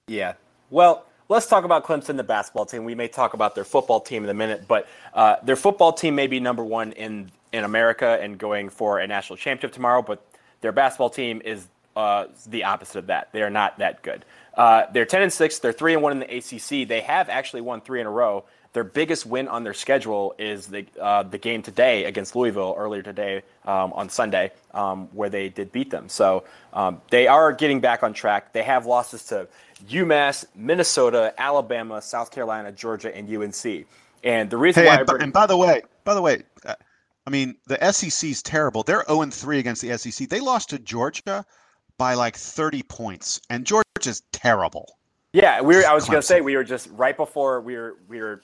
Yeah. 0.09 0.35
Well, 0.69 1.05
let's 1.27 1.47
talk 1.47 1.65
about 1.65 1.83
Clemson, 1.83 2.15
the 2.15 2.23
basketball 2.23 2.65
team. 2.65 2.85
We 2.85 2.95
may 2.95 3.09
talk 3.09 3.33
about 3.33 3.55
their 3.55 3.65
football 3.65 3.99
team 3.99 4.23
in 4.23 4.29
a 4.29 4.33
minute, 4.33 4.65
but 4.65 4.87
uh, 5.13 5.35
their 5.43 5.57
football 5.57 5.91
team 5.91 6.15
may 6.15 6.27
be 6.27 6.39
number 6.39 6.63
one 6.63 6.93
in 6.93 7.29
in 7.51 7.65
America 7.65 8.17
and 8.21 8.37
going 8.37 8.69
for 8.69 8.99
a 8.99 9.07
national 9.07 9.35
championship 9.35 9.73
tomorrow. 9.73 10.01
But 10.01 10.25
their 10.61 10.71
basketball 10.71 11.09
team 11.09 11.41
is 11.43 11.67
uh, 11.97 12.27
the 12.45 12.63
opposite 12.63 12.99
of 12.99 13.07
that. 13.07 13.33
They 13.33 13.41
are 13.41 13.49
not 13.49 13.79
that 13.79 14.01
good. 14.01 14.23
Uh, 14.53 14.85
they're 14.93 15.05
ten 15.05 15.23
and 15.23 15.33
six. 15.33 15.59
They're 15.59 15.73
three 15.73 15.93
and 15.93 16.01
one 16.01 16.13
in 16.13 16.19
the 16.19 16.37
ACC. 16.37 16.87
They 16.87 17.01
have 17.01 17.27
actually 17.27 17.61
won 17.61 17.81
three 17.81 17.99
in 17.99 18.07
a 18.07 18.11
row. 18.11 18.45
Their 18.73 18.83
biggest 18.83 19.25
win 19.25 19.47
on 19.47 19.63
their 19.63 19.73
schedule 19.73 20.35
is 20.37 20.67
the 20.67 20.85
uh, 21.01 21.23
the 21.23 21.37
game 21.37 21.63
today 21.63 22.05
against 22.05 22.35
Louisville 22.35 22.75
earlier 22.77 23.01
today 23.01 23.41
um, 23.65 23.91
on 23.93 24.07
Sunday, 24.07 24.51
um, 24.73 25.07
where 25.13 25.29
they 25.29 25.49
did 25.49 25.71
beat 25.71 25.89
them. 25.89 26.09
So 26.09 26.43
um, 26.73 27.01
they 27.09 27.27
are 27.27 27.53
getting 27.53 27.79
back 27.79 28.03
on 28.03 28.13
track. 28.13 28.53
They 28.53 28.63
have 28.63 28.85
losses 28.85 29.23
to 29.25 29.47
UMass, 29.85 30.45
Minnesota, 30.55 31.33
Alabama, 31.37 32.01
South 32.01 32.31
Carolina, 32.31 32.71
Georgia, 32.71 33.15
and 33.15 33.29
UNC. 33.29 33.85
And 34.23 34.49
the 34.49 34.57
reason 34.57 34.83
hey, 34.83 34.89
why, 34.89 34.95
and, 34.97 35.05
bring, 35.07 35.21
and 35.21 35.33
by 35.33 35.45
the 35.45 35.57
way, 35.57 35.81
by 36.03 36.13
the 36.13 36.21
way, 36.21 36.43
uh, 36.65 36.75
I 37.25 37.29
mean 37.29 37.55
the 37.67 37.91
SEC 37.91 38.29
is 38.29 38.41
terrible. 38.41 38.83
They're 38.83 39.03
0 39.07 39.21
and 39.21 39.33
3 39.33 39.59
against 39.59 39.81
the 39.81 39.97
SEC. 39.97 40.27
They 40.29 40.39
lost 40.39 40.69
to 40.71 40.79
Georgia 40.79 41.45
by 41.97 42.13
like 42.13 42.35
30 42.35 42.83
points, 42.83 43.41
and 43.49 43.65
Georgia's 43.65 44.21
terrible. 44.31 44.97
Yeah, 45.33 45.61
we 45.61 45.75
were, 45.75 45.85
I 45.85 45.93
was 45.93 46.05
going 46.05 46.19
to 46.19 46.25
say 46.25 46.41
we 46.41 46.55
were 46.55 46.63
just 46.63 46.89
right 46.93 47.15
before 47.15 47.61
we 47.61 47.75
were 47.75 47.97
we 48.07 48.21
were 48.21 48.41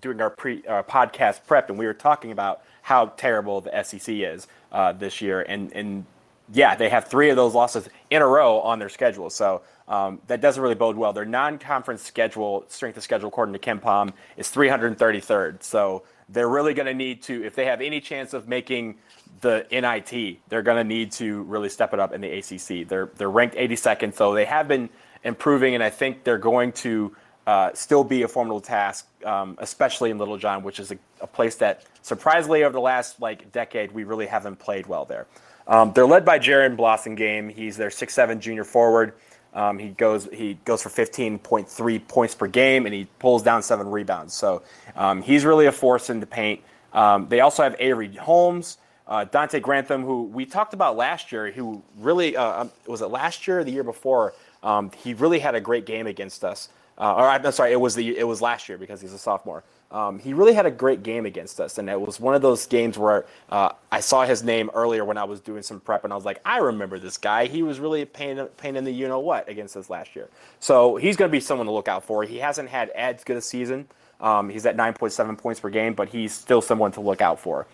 doing 0.00 0.20
our 0.20 0.30
pre 0.30 0.62
uh, 0.66 0.82
podcast 0.82 1.40
prep, 1.46 1.70
and 1.70 1.78
we 1.78 1.86
were 1.86 1.94
talking 1.94 2.32
about 2.32 2.62
how 2.82 3.06
terrible 3.16 3.62
the 3.62 3.82
SEC 3.82 4.08
is 4.08 4.46
uh, 4.72 4.92
this 4.92 5.20
year, 5.20 5.42
and 5.42 5.72
and 5.72 6.04
yeah, 6.52 6.74
they 6.74 6.88
have 6.88 7.08
three 7.08 7.30
of 7.30 7.36
those 7.36 7.54
losses 7.54 7.88
in 8.10 8.22
a 8.22 8.26
row 8.26 8.60
on 8.60 8.78
their 8.78 8.88
schedule. 8.88 9.30
So 9.30 9.62
um, 9.88 10.20
that 10.26 10.40
doesn't 10.40 10.62
really 10.62 10.74
bode 10.74 10.96
well. 10.96 11.12
Their 11.12 11.24
non-conference 11.24 12.02
schedule, 12.02 12.64
strength 12.68 12.96
of 12.96 13.02
schedule, 13.02 13.28
according 13.28 13.54
to 13.54 13.58
KenPom, 13.58 14.12
is 14.36 14.48
333rd. 14.48 15.62
So 15.62 16.02
they're 16.28 16.48
really 16.48 16.74
going 16.74 16.86
to 16.86 16.94
need 16.94 17.22
to, 17.24 17.44
if 17.44 17.54
they 17.54 17.66
have 17.66 17.80
any 17.80 18.00
chance 18.00 18.34
of 18.34 18.48
making 18.48 18.96
the 19.40 19.66
NIT, 19.70 20.38
they're 20.48 20.62
going 20.62 20.78
to 20.78 20.84
need 20.84 21.12
to 21.12 21.42
really 21.42 21.68
step 21.68 21.92
it 21.92 22.00
up 22.00 22.12
in 22.12 22.20
the 22.20 22.30
ACC. 22.30 22.88
They're 22.88 23.10
they're 23.16 23.30
ranked 23.30 23.56
82nd, 23.56 24.14
so 24.14 24.32
they 24.32 24.46
have 24.46 24.68
been 24.68 24.88
improving, 25.22 25.74
and 25.74 25.82
I 25.82 25.90
think 25.90 26.24
they're 26.24 26.38
going 26.38 26.72
to 26.72 27.14
uh, 27.46 27.70
still 27.74 28.04
be 28.04 28.22
a 28.22 28.28
formidable 28.28 28.60
task, 28.60 29.06
um, 29.24 29.56
especially 29.60 30.10
in 30.10 30.18
Littlejohn, 30.18 30.62
which 30.62 30.80
is 30.80 30.92
a, 30.92 30.98
a, 31.20 31.26
place 31.26 31.56
that 31.56 31.84
surprisingly 32.00 32.64
over 32.64 32.72
the 32.72 32.80
last 32.80 33.20
like 33.20 33.52
decade 33.52 33.92
we 33.92 34.04
really 34.04 34.26
haven't 34.26 34.58
played 34.58 34.86
well 34.86 35.04
there. 35.04 35.26
Um, 35.66 35.92
they're 35.92 36.06
led 36.06 36.24
by 36.24 36.38
Jaron 36.38 36.76
Blossomgame. 36.76 37.50
He's 37.50 37.76
their 37.76 37.90
six-seven 37.90 38.40
junior 38.40 38.64
forward. 38.64 39.14
Um, 39.54 39.78
he 39.78 39.90
goes 39.90 40.28
he 40.32 40.58
goes 40.64 40.82
for 40.82 40.88
15.3 40.88 42.08
points 42.08 42.34
per 42.34 42.46
game, 42.48 42.86
and 42.86 42.94
he 42.94 43.06
pulls 43.18 43.42
down 43.42 43.62
seven 43.62 43.88
rebounds. 43.88 44.34
So 44.34 44.62
um, 44.96 45.22
he's 45.22 45.44
really 45.44 45.66
a 45.66 45.72
force 45.72 46.10
in 46.10 46.20
the 46.20 46.26
paint. 46.26 46.60
Um, 46.92 47.28
they 47.28 47.40
also 47.40 47.62
have 47.62 47.76
Avery 47.78 48.14
Holmes, 48.14 48.78
uh, 49.06 49.24
Donte 49.24 49.62
Grantham, 49.62 50.02
who 50.02 50.24
we 50.24 50.44
talked 50.44 50.74
about 50.74 50.96
last 50.96 51.30
year, 51.30 51.50
who 51.52 51.82
really 51.98 52.36
uh, 52.36 52.62
um, 52.62 52.72
was 52.86 53.00
it 53.00 53.06
last 53.06 53.46
year 53.46 53.60
or 53.60 53.64
the 53.64 53.72
year 53.72 53.84
before? 53.84 54.34
Um, 54.62 54.90
he 55.02 55.14
really 55.14 55.38
had 55.38 55.54
a 55.54 55.60
great 55.60 55.86
game 55.86 56.06
against 56.06 56.44
us. 56.44 56.68
Uh, 56.98 57.14
or 57.14 57.28
I'm 57.28 57.50
sorry, 57.52 57.72
it 57.72 57.80
was 57.80 57.94
the 57.94 58.16
it 58.16 58.26
was 58.26 58.40
last 58.40 58.68
year 58.68 58.78
because 58.78 59.00
he's 59.00 59.12
a 59.12 59.18
sophomore. 59.18 59.64
Um, 59.94 60.18
he 60.18 60.34
really 60.34 60.54
had 60.54 60.66
a 60.66 60.72
great 60.72 61.04
game 61.04 61.24
against 61.24 61.60
us, 61.60 61.78
and 61.78 61.88
it 61.88 62.00
was 62.00 62.18
one 62.18 62.34
of 62.34 62.42
those 62.42 62.66
games 62.66 62.98
where 62.98 63.26
uh, 63.48 63.70
I 63.92 64.00
saw 64.00 64.26
his 64.26 64.42
name 64.42 64.68
earlier 64.74 65.04
when 65.04 65.16
I 65.16 65.22
was 65.22 65.38
doing 65.38 65.62
some 65.62 65.78
prep, 65.78 66.02
and 66.02 66.12
I 66.12 66.16
was 66.16 66.24
like, 66.24 66.40
I 66.44 66.58
remember 66.58 66.98
this 66.98 67.16
guy. 67.16 67.46
He 67.46 67.62
was 67.62 67.78
really 67.78 68.02
a 68.02 68.06
pain, 68.06 68.44
pain 68.56 68.74
in 68.74 68.82
the 68.82 68.90
you 68.90 69.06
know 69.06 69.20
what 69.20 69.48
against 69.48 69.76
us 69.76 69.88
last 69.88 70.16
year. 70.16 70.28
So 70.58 70.96
he's 70.96 71.16
going 71.16 71.28
to 71.28 71.32
be 71.32 71.38
someone 71.38 71.68
to 71.68 71.72
look 71.72 71.86
out 71.86 72.02
for. 72.02 72.24
He 72.24 72.38
hasn't 72.38 72.70
had 72.70 72.90
as 72.90 73.22
good 73.22 73.36
a 73.36 73.40
season. 73.40 73.86
Um, 74.20 74.48
he's 74.48 74.66
at 74.66 74.76
9.7 74.76 75.38
points 75.38 75.60
per 75.60 75.70
game, 75.70 75.94
but 75.94 76.08
he's 76.08 76.32
still 76.34 76.60
someone 76.60 76.90
to 76.92 77.00
look 77.00 77.20
out 77.20 77.38
for. 77.38 77.68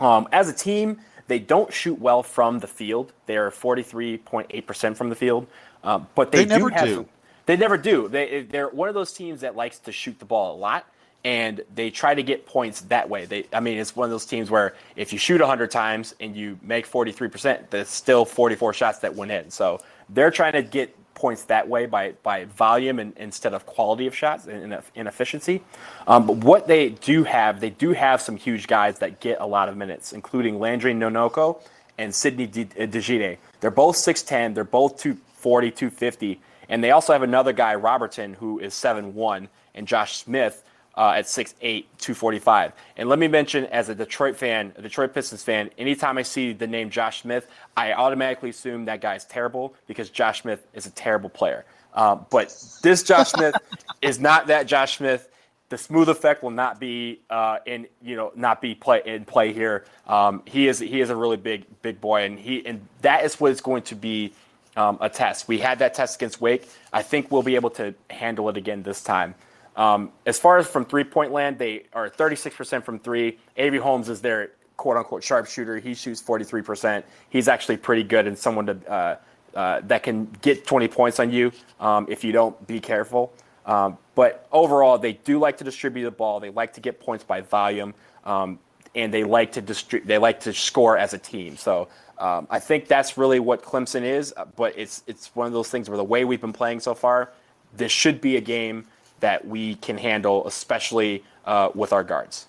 Um, 0.00 0.28
as 0.32 0.50
a 0.50 0.52
team, 0.52 0.98
they 1.28 1.38
don't 1.38 1.72
shoot 1.72 1.98
well 1.98 2.22
from 2.22 2.58
the 2.58 2.66
field. 2.66 3.14
They 3.24 3.38
are 3.38 3.50
43.8% 3.50 4.96
from 4.96 5.08
the 5.08 5.16
field, 5.16 5.46
um, 5.82 6.08
but 6.14 6.30
they, 6.30 6.44
they 6.44 6.58
do 6.58 6.66
have. 6.66 6.84
Do. 6.84 7.08
They 7.46 7.56
never 7.56 7.78
do. 7.78 8.08
They, 8.08 8.42
they're 8.42 8.68
one 8.68 8.90
of 8.90 8.94
those 8.94 9.14
teams 9.14 9.40
that 9.40 9.56
likes 9.56 9.78
to 9.78 9.92
shoot 9.92 10.18
the 10.18 10.26
ball 10.26 10.54
a 10.54 10.58
lot 10.58 10.84
and 11.24 11.60
they 11.74 11.90
try 11.90 12.14
to 12.14 12.22
get 12.22 12.46
points 12.46 12.82
that 12.82 13.08
way. 13.08 13.26
They, 13.26 13.46
I 13.52 13.60
mean, 13.60 13.78
it's 13.78 13.96
one 13.96 14.04
of 14.04 14.10
those 14.10 14.26
teams 14.26 14.50
where 14.50 14.74
if 14.96 15.12
you 15.12 15.18
shoot 15.18 15.40
100 15.40 15.70
times 15.70 16.14
and 16.20 16.36
you 16.36 16.58
make 16.62 16.88
43%, 16.88 17.70
there's 17.70 17.88
still 17.88 18.24
44 18.24 18.72
shots 18.72 19.00
that 19.00 19.14
went 19.14 19.32
in. 19.32 19.50
So 19.50 19.80
they're 20.08 20.30
trying 20.30 20.52
to 20.52 20.62
get 20.62 20.94
points 21.18 21.42
that 21.44 21.68
way 21.68 21.84
by 21.84 22.12
by 22.22 22.44
volume 22.44 23.00
and, 23.00 23.12
instead 23.16 23.52
of 23.52 23.66
quality 23.66 24.06
of 24.06 24.14
shots 24.14 24.46
and, 24.46 24.78
and 24.94 25.08
efficiency. 25.08 25.62
Um, 26.06 26.26
but 26.26 26.36
what 26.36 26.68
they 26.68 26.90
do 26.90 27.24
have, 27.24 27.60
they 27.60 27.70
do 27.70 27.92
have 27.92 28.22
some 28.22 28.36
huge 28.36 28.68
guys 28.68 29.00
that 29.00 29.20
get 29.20 29.40
a 29.40 29.46
lot 29.46 29.68
of 29.68 29.76
minutes, 29.76 30.12
including 30.12 30.60
Landry 30.60 30.94
Nnoko 30.94 31.60
and 31.98 32.14
Sidy 32.14 32.46
Djitte. 32.46 33.38
They're 33.60 33.70
both 33.72 33.96
6'10", 33.96 34.54
they're 34.54 34.62
both 34.62 34.96
240, 34.98 35.70
250, 35.72 36.40
and 36.68 36.82
they 36.84 36.92
also 36.92 37.12
have 37.12 37.22
another 37.22 37.52
guy, 37.52 37.74
Robertson, 37.74 38.34
who 38.34 38.60
is 38.60 38.72
7'1", 38.72 39.48
and 39.74 39.88
Josh 39.88 40.18
Smith, 40.18 40.62
uh, 40.98 41.12
at 41.12 41.26
6'8", 41.26 41.84
245. 41.98 42.72
And 42.96 43.08
let 43.08 43.20
me 43.20 43.28
mention, 43.28 43.66
as 43.66 43.88
a 43.88 43.94
Detroit 43.94 44.36
fan, 44.36 44.72
a 44.76 44.82
Detroit 44.82 45.14
Pistons 45.14 45.44
fan, 45.44 45.70
anytime 45.78 46.18
I 46.18 46.22
see 46.22 46.52
the 46.52 46.66
name 46.66 46.90
Josh 46.90 47.22
Smith, 47.22 47.46
I 47.76 47.92
automatically 47.92 48.50
assume 48.50 48.86
that 48.86 49.00
guy 49.00 49.14
is 49.14 49.24
terrible 49.24 49.74
because 49.86 50.10
Josh 50.10 50.42
Smith 50.42 50.66
is 50.74 50.86
a 50.86 50.90
terrible 50.90 51.30
player. 51.30 51.64
Um, 51.94 52.26
but 52.30 52.54
this 52.82 53.04
Josh 53.04 53.30
Smith 53.30 53.54
is 54.02 54.18
not 54.18 54.48
that 54.48 54.66
Josh 54.66 54.98
Smith. 54.98 55.30
The 55.68 55.78
smooth 55.78 56.08
effect 56.08 56.42
will 56.42 56.50
not 56.50 56.80
be 56.80 57.20
uh, 57.30 57.58
in 57.64 57.86
you 58.02 58.16
know 58.16 58.32
not 58.34 58.60
be 58.60 58.74
play 58.74 59.02
in 59.04 59.24
play 59.24 59.52
here. 59.52 59.84
Um, 60.06 60.42
he 60.46 60.66
is 60.66 60.78
he 60.78 61.00
is 61.00 61.10
a 61.10 61.16
really 61.16 61.36
big 61.36 61.64
big 61.82 62.00
boy, 62.00 62.24
and 62.24 62.38
he 62.38 62.64
and 62.66 62.80
that 63.02 63.24
is 63.24 63.38
what 63.38 63.52
is 63.52 63.60
going 63.60 63.82
to 63.82 63.94
be 63.94 64.32
um, 64.76 64.98
a 65.00 65.10
test. 65.10 65.46
We 65.46 65.58
had 65.58 65.80
that 65.80 65.94
test 65.94 66.16
against 66.16 66.40
Wake. 66.40 66.68
I 66.92 67.02
think 67.02 67.30
we'll 67.30 67.42
be 67.42 67.54
able 67.54 67.70
to 67.70 67.94
handle 68.08 68.48
it 68.48 68.56
again 68.56 68.82
this 68.82 69.02
time. 69.02 69.34
Um, 69.78 70.10
as 70.26 70.38
far 70.40 70.58
as 70.58 70.66
from 70.66 70.84
three 70.84 71.04
point 71.04 71.32
land, 71.32 71.56
they 71.56 71.84
are 71.92 72.10
36% 72.10 72.82
from 72.82 72.98
three. 72.98 73.38
Avery 73.56 73.78
Holmes 73.78 74.08
is 74.08 74.20
their 74.20 74.50
quote 74.76 74.96
unquote 74.96 75.22
sharpshooter. 75.22 75.78
He 75.78 75.94
shoots 75.94 76.20
43%. 76.20 77.04
He's 77.30 77.46
actually 77.46 77.76
pretty 77.76 78.02
good 78.02 78.26
and 78.26 78.36
someone 78.36 78.66
to, 78.66 78.90
uh, 78.90 79.16
uh, 79.54 79.80
that 79.84 80.02
can 80.02 80.26
get 80.42 80.66
20 80.66 80.88
points 80.88 81.20
on 81.20 81.30
you 81.30 81.52
um, 81.80 82.06
if 82.08 82.24
you 82.24 82.32
don't 82.32 82.66
be 82.66 82.80
careful. 82.80 83.32
Um, 83.66 83.98
but 84.14 84.48
overall, 84.50 84.98
they 84.98 85.12
do 85.12 85.38
like 85.38 85.58
to 85.58 85.64
distribute 85.64 86.04
the 86.04 86.10
ball. 86.10 86.40
They 86.40 86.50
like 86.50 86.72
to 86.74 86.80
get 86.80 86.98
points 86.98 87.22
by 87.22 87.42
volume, 87.42 87.94
um, 88.24 88.58
and 88.94 89.12
they 89.12 89.24
like 89.24 89.52
to 89.52 89.62
distri- 89.62 90.04
They 90.04 90.18
like 90.18 90.40
to 90.40 90.52
score 90.52 90.96
as 90.96 91.12
a 91.12 91.18
team. 91.18 91.56
So 91.56 91.88
um, 92.18 92.46
I 92.50 92.58
think 92.58 92.88
that's 92.88 93.18
really 93.18 93.40
what 93.40 93.62
Clemson 93.62 94.02
is. 94.02 94.32
Uh, 94.36 94.46
but 94.56 94.72
it's 94.76 95.02
it's 95.06 95.36
one 95.36 95.46
of 95.46 95.52
those 95.52 95.68
things 95.68 95.88
where 95.88 95.98
the 95.98 96.04
way 96.04 96.24
we've 96.24 96.40
been 96.40 96.52
playing 96.52 96.80
so 96.80 96.94
far, 96.94 97.30
this 97.76 97.92
should 97.92 98.20
be 98.22 98.36
a 98.36 98.40
game 98.40 98.86
that 99.20 99.46
we 99.46 99.76
can 99.76 99.98
handle, 99.98 100.46
especially 100.46 101.24
uh, 101.44 101.70
with 101.74 101.92
our 101.92 102.04
guards. 102.04 102.46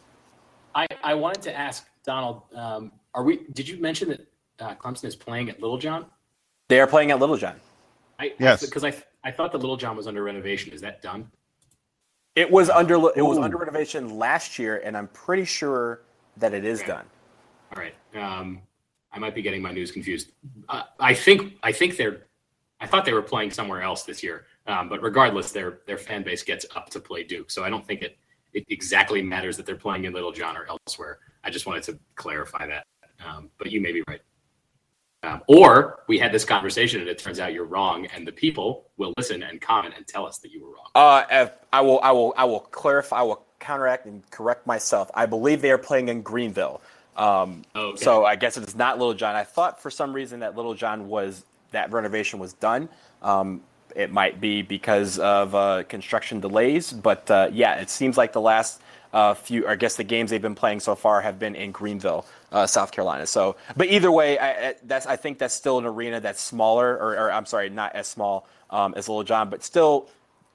I, 0.76 0.88
I 1.04 1.14
wanted 1.16 1.42
to 1.44 1.58
ask 1.58 1.88
Donald, 2.06 2.44
um, 2.56 2.92
are 3.14 3.24
we? 3.24 3.42
Did 3.54 3.68
you 3.68 3.80
mention 3.82 4.10
that 4.10 4.28
uh, 4.60 4.76
Clemson 4.76 5.06
is 5.06 5.16
playing 5.16 5.50
at 5.50 5.62
Littlejohn? 5.62 6.06
They 6.68 6.80
are 6.80 6.88
playing 6.88 7.12
at 7.12 7.20
Littlejohn. 7.20 7.56
I, 8.20 8.34
yes, 8.40 8.66
because 8.66 8.84
I, 8.84 8.90
I, 8.90 9.04
I 9.26 9.32
thought 9.32 9.52
the 9.52 9.58
Littlejohn 9.58 9.96
was 9.96 10.08
under 10.08 10.24
renovation. 10.24 10.72
Is 10.74 10.82
that 10.82 11.02
done? 11.02 11.30
It 12.36 12.50
was 12.50 12.70
under 12.70 12.96
it 13.16 13.22
was 13.22 13.38
under 13.38 13.58
renovation 13.58 14.18
last 14.18 14.60
year, 14.60 14.82
and 14.86 14.96
I'm 14.96 15.08
pretty 15.10 15.46
sure 15.46 16.02
that 16.38 16.54
it 16.54 16.64
is 16.64 16.80
okay. 16.80 16.88
done. 16.90 17.06
All 17.76 17.82
right. 17.82 17.96
Um, 18.16 18.62
I 19.12 19.20
might 19.20 19.36
be 19.36 19.42
getting 19.42 19.62
my 19.62 19.72
news 19.72 19.92
confused. 19.92 20.32
Uh, 20.68 20.84
I 21.00 21.14
think 21.14 21.58
I 21.64 21.72
think 21.72 21.98
they're. 21.98 22.28
I 22.80 22.88
thought 22.88 23.04
they 23.04 23.14
were 23.14 23.22
playing 23.22 23.52
somewhere 23.52 23.82
else 23.82 24.04
this 24.04 24.24
year. 24.24 24.46
Um, 24.70 24.88
but 24.88 25.02
regardless, 25.02 25.52
their 25.52 25.80
their 25.88 25.98
fan 25.98 26.22
base 26.22 26.44
gets 26.44 26.66
up 26.76 26.90
to 26.92 27.00
play 27.00 27.24
Duke, 27.24 27.50
so 27.50 27.64
I 27.64 27.72
don't 27.72 27.86
think 27.86 28.04
it 28.04 28.18
it 28.54 28.66
exactly 28.70 29.22
matters 29.24 29.58
that 29.58 29.66
they're 29.66 29.76
playing 29.76 30.06
in 30.06 30.14
Littlejohn 30.14 30.56
or 30.56 30.68
elsewhere. 30.70 31.18
I 31.44 31.50
just 31.50 31.66
wanted 31.66 31.84
to 31.84 32.00
clarify 32.16 32.68
that. 32.68 32.86
Um, 33.26 33.50
but 33.58 33.72
you 33.72 33.82
may 33.82 33.92
be 33.92 34.04
right. 34.08 34.22
Um, 35.24 35.42
or 35.48 36.04
we 36.08 36.18
had 36.18 36.32
this 36.32 36.46
conversation 36.46 37.02
and 37.02 37.10
it 37.10 37.18
turns 37.18 37.40
out 37.40 37.52
you're 37.52 37.66
wrong, 37.66 38.06
and 38.16 38.28
the 38.28 38.32
people 38.32 38.86
will 38.98 39.12
listen 39.18 39.42
and 39.42 39.60
comment 39.60 39.96
and 39.98 40.08
tell 40.08 40.26
us 40.26 40.38
that 40.38 40.52
you 40.52 40.64
were 40.64 40.72
wrong. 40.72 40.88
Uh, 40.94 41.48
I 41.74 41.82
will, 41.82 42.00
I 42.02 42.12
will, 42.12 42.34
I 42.38 42.46
will 42.46 42.62
clarify. 42.62 43.18
I 43.18 43.24
will 43.24 43.44
counteract 43.60 44.06
and 44.06 44.30
correct 44.30 44.68
myself. 44.68 45.10
I 45.16 45.26
believe 45.26 45.62
they 45.62 45.72
are 45.72 45.80
playing 45.80 46.10
in 46.10 46.22
Greenville. 46.22 46.82
Um, 47.18 47.64
okay. 47.76 48.02
So 48.04 48.24
I 48.24 48.36
guess 48.36 48.56
it 48.56 48.68
is 48.68 48.76
not 48.76 49.00
Littlejohn. 49.00 49.36
I 49.36 49.44
thought 49.44 49.82
for 49.82 49.90
some 49.90 50.14
reason 50.14 50.40
that 50.42 50.56
Littlejohn 50.56 51.08
was 51.08 51.44
that 51.72 51.92
renovation 51.92 52.40
was 52.40 52.54
done. 52.54 52.88
Um, 53.22 53.62
it 53.96 54.12
might 54.12 54.40
be 54.40 54.62
because 54.62 55.20
of 55.20 55.56
uh, 55.56 55.84
construction 55.84 56.40
delays, 56.40 56.92
but 56.94 57.30
uh, 57.32 57.50
yeah, 57.52 57.76
it 57.76 57.90
seems 57.90 58.18
like 58.18 58.34
the 58.34 58.42
last 58.42 58.82
uh, 59.14 59.34
few, 59.34 59.68
I 59.68 59.76
guess 59.76 59.96
the 59.96 60.04
games 60.04 60.30
they've 60.30 60.42
been 60.42 60.56
playing 60.56 60.82
so 60.82 60.96
far 60.96 61.22
have 61.22 61.40
been 61.40 61.56
in 61.56 61.72
Greenville, 61.72 62.26
uh, 62.52 62.68
South 62.68 62.92
Carolina. 62.92 63.26
So, 63.26 63.56
but 63.76 63.88
either 63.88 64.12
way, 64.12 64.38
I, 64.38 64.76
that's 64.84 65.06
I 65.06 65.16
think 65.16 65.40
that's 65.40 65.54
still 65.54 65.80
an 65.80 65.86
arena 65.86 66.20
that's 66.20 66.42
smaller, 66.42 66.96
or, 66.96 67.18
or 67.18 67.32
I'm 67.32 67.46
sorry, 67.46 67.70
not 67.70 67.96
as 67.96 68.08
small 68.08 68.48
um, 68.70 68.94
as 68.96 69.10
Littlejohn, 69.10 69.50
but 69.50 69.64
still, 69.64 70.08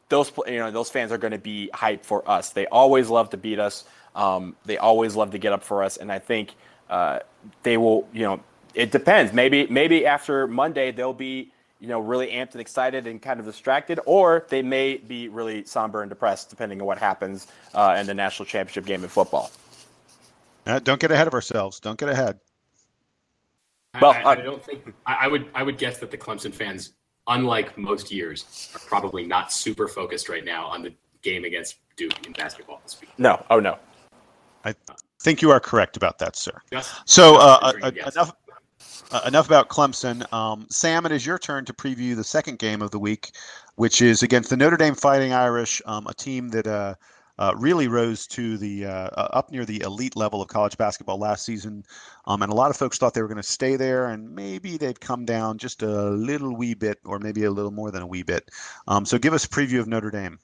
those 0.08 0.30
you 0.46 0.58
know 0.58 0.70
those 0.70 0.90
fans 0.90 1.10
are 1.10 1.18
going 1.18 1.32
to 1.32 1.38
be 1.38 1.70
hyped 1.74 2.04
for 2.04 2.28
us. 2.30 2.50
They 2.50 2.66
always 2.66 3.08
love 3.08 3.30
to 3.30 3.36
beat 3.36 3.58
us. 3.58 3.84
Um, 4.14 4.54
they 4.64 4.78
always 4.78 5.16
love 5.16 5.32
to 5.32 5.38
get 5.38 5.52
up 5.52 5.64
for 5.64 5.82
us, 5.82 5.96
and 5.96 6.12
I 6.12 6.20
think 6.20 6.54
uh, 6.88 7.20
they 7.64 7.76
will. 7.76 8.06
You 8.12 8.22
know, 8.22 8.40
it 8.74 8.92
depends. 8.92 9.32
Maybe 9.32 9.66
maybe 9.66 10.06
after 10.06 10.46
Monday 10.46 10.92
they'll 10.92 11.12
be 11.12 11.50
you 11.84 11.90
know, 11.90 12.00
really 12.00 12.28
amped 12.28 12.52
and 12.52 12.62
excited 12.62 13.06
and 13.06 13.20
kind 13.20 13.38
of 13.38 13.44
distracted, 13.44 14.00
or 14.06 14.46
they 14.48 14.62
may 14.62 14.96
be 14.96 15.28
really 15.28 15.66
somber 15.66 16.00
and 16.00 16.08
depressed, 16.08 16.48
depending 16.48 16.80
on 16.80 16.86
what 16.86 16.96
happens 16.96 17.46
uh, 17.74 17.94
in 18.00 18.06
the 18.06 18.14
national 18.14 18.46
championship 18.46 18.86
game 18.86 19.02
in 19.02 19.10
football. 19.10 19.50
Uh, 20.64 20.78
don't 20.78 20.98
get 20.98 21.10
ahead 21.10 21.26
of 21.26 21.34
ourselves. 21.34 21.80
Don't 21.80 21.98
get 21.98 22.08
ahead. 22.08 22.40
Well, 24.00 24.12
I, 24.12 24.22
I, 24.22 24.30
I 24.30 24.34
don't 24.36 24.64
think 24.64 24.94
I, 25.04 25.28
would. 25.28 25.46
I 25.54 25.62
would 25.62 25.76
guess 25.76 25.98
that 25.98 26.10
the 26.10 26.16
Clemson 26.16 26.54
fans, 26.54 26.94
unlike 27.26 27.76
most 27.76 28.10
years, 28.10 28.70
are 28.74 28.80
probably 28.80 29.26
not 29.26 29.52
super 29.52 29.86
focused 29.86 30.30
right 30.30 30.44
now 30.44 30.64
on 30.64 30.82
the 30.82 30.94
game 31.20 31.44
against 31.44 31.76
Duke 31.96 32.26
in 32.26 32.32
basketball 32.32 32.80
this 32.82 32.98
week. 32.98 33.10
No. 33.18 33.44
Oh 33.50 33.60
no. 33.60 33.76
I 34.64 34.74
think 35.20 35.42
you 35.42 35.50
are 35.50 35.60
correct 35.60 35.98
about 35.98 36.18
that, 36.20 36.34
sir. 36.34 36.58
Just, 36.72 37.06
so 37.06 37.36
uh, 37.36 37.72
uh 37.82 37.90
enough 37.90 38.32
uh, 39.14 39.20
enough 39.28 39.46
about 39.46 39.68
Clemson. 39.68 40.30
Um, 40.32 40.66
Sam, 40.70 41.06
it 41.06 41.12
is 41.12 41.24
your 41.24 41.38
turn 41.38 41.64
to 41.66 41.72
preview 41.72 42.16
the 42.16 42.24
second 42.24 42.58
game 42.58 42.82
of 42.82 42.90
the 42.90 42.98
week, 42.98 43.30
which 43.76 44.02
is 44.02 44.24
against 44.24 44.50
the 44.50 44.56
Notre 44.56 44.76
Dame 44.76 44.96
Fighting 44.96 45.32
Irish, 45.32 45.80
um, 45.86 46.08
a 46.08 46.14
team 46.14 46.48
that 46.48 46.66
uh, 46.66 46.94
uh, 47.38 47.54
really 47.56 47.86
rose 47.86 48.26
to 48.26 48.58
the 48.58 48.86
uh, 48.86 49.08
up 49.14 49.52
near 49.52 49.64
the 49.64 49.82
elite 49.82 50.16
level 50.16 50.42
of 50.42 50.48
college 50.48 50.76
basketball 50.76 51.18
last 51.18 51.44
season, 51.46 51.84
um, 52.26 52.42
and 52.42 52.50
a 52.50 52.56
lot 52.56 52.70
of 52.70 52.76
folks 52.76 52.98
thought 52.98 53.14
they 53.14 53.22
were 53.22 53.28
going 53.28 53.36
to 53.36 53.42
stay 53.44 53.76
there, 53.76 54.08
and 54.08 54.34
maybe 54.34 54.78
they'd 54.78 55.00
come 55.00 55.24
down 55.24 55.58
just 55.58 55.84
a 55.84 56.10
little 56.10 56.56
wee 56.56 56.74
bit, 56.74 56.98
or 57.04 57.20
maybe 57.20 57.44
a 57.44 57.52
little 57.52 57.70
more 57.70 57.92
than 57.92 58.02
a 58.02 58.06
wee 58.08 58.24
bit. 58.24 58.50
Um, 58.88 59.06
so, 59.06 59.16
give 59.18 59.32
us 59.32 59.44
a 59.44 59.48
preview 59.48 59.78
of 59.78 59.86
Notre 59.86 60.10
Dame. 60.10 60.40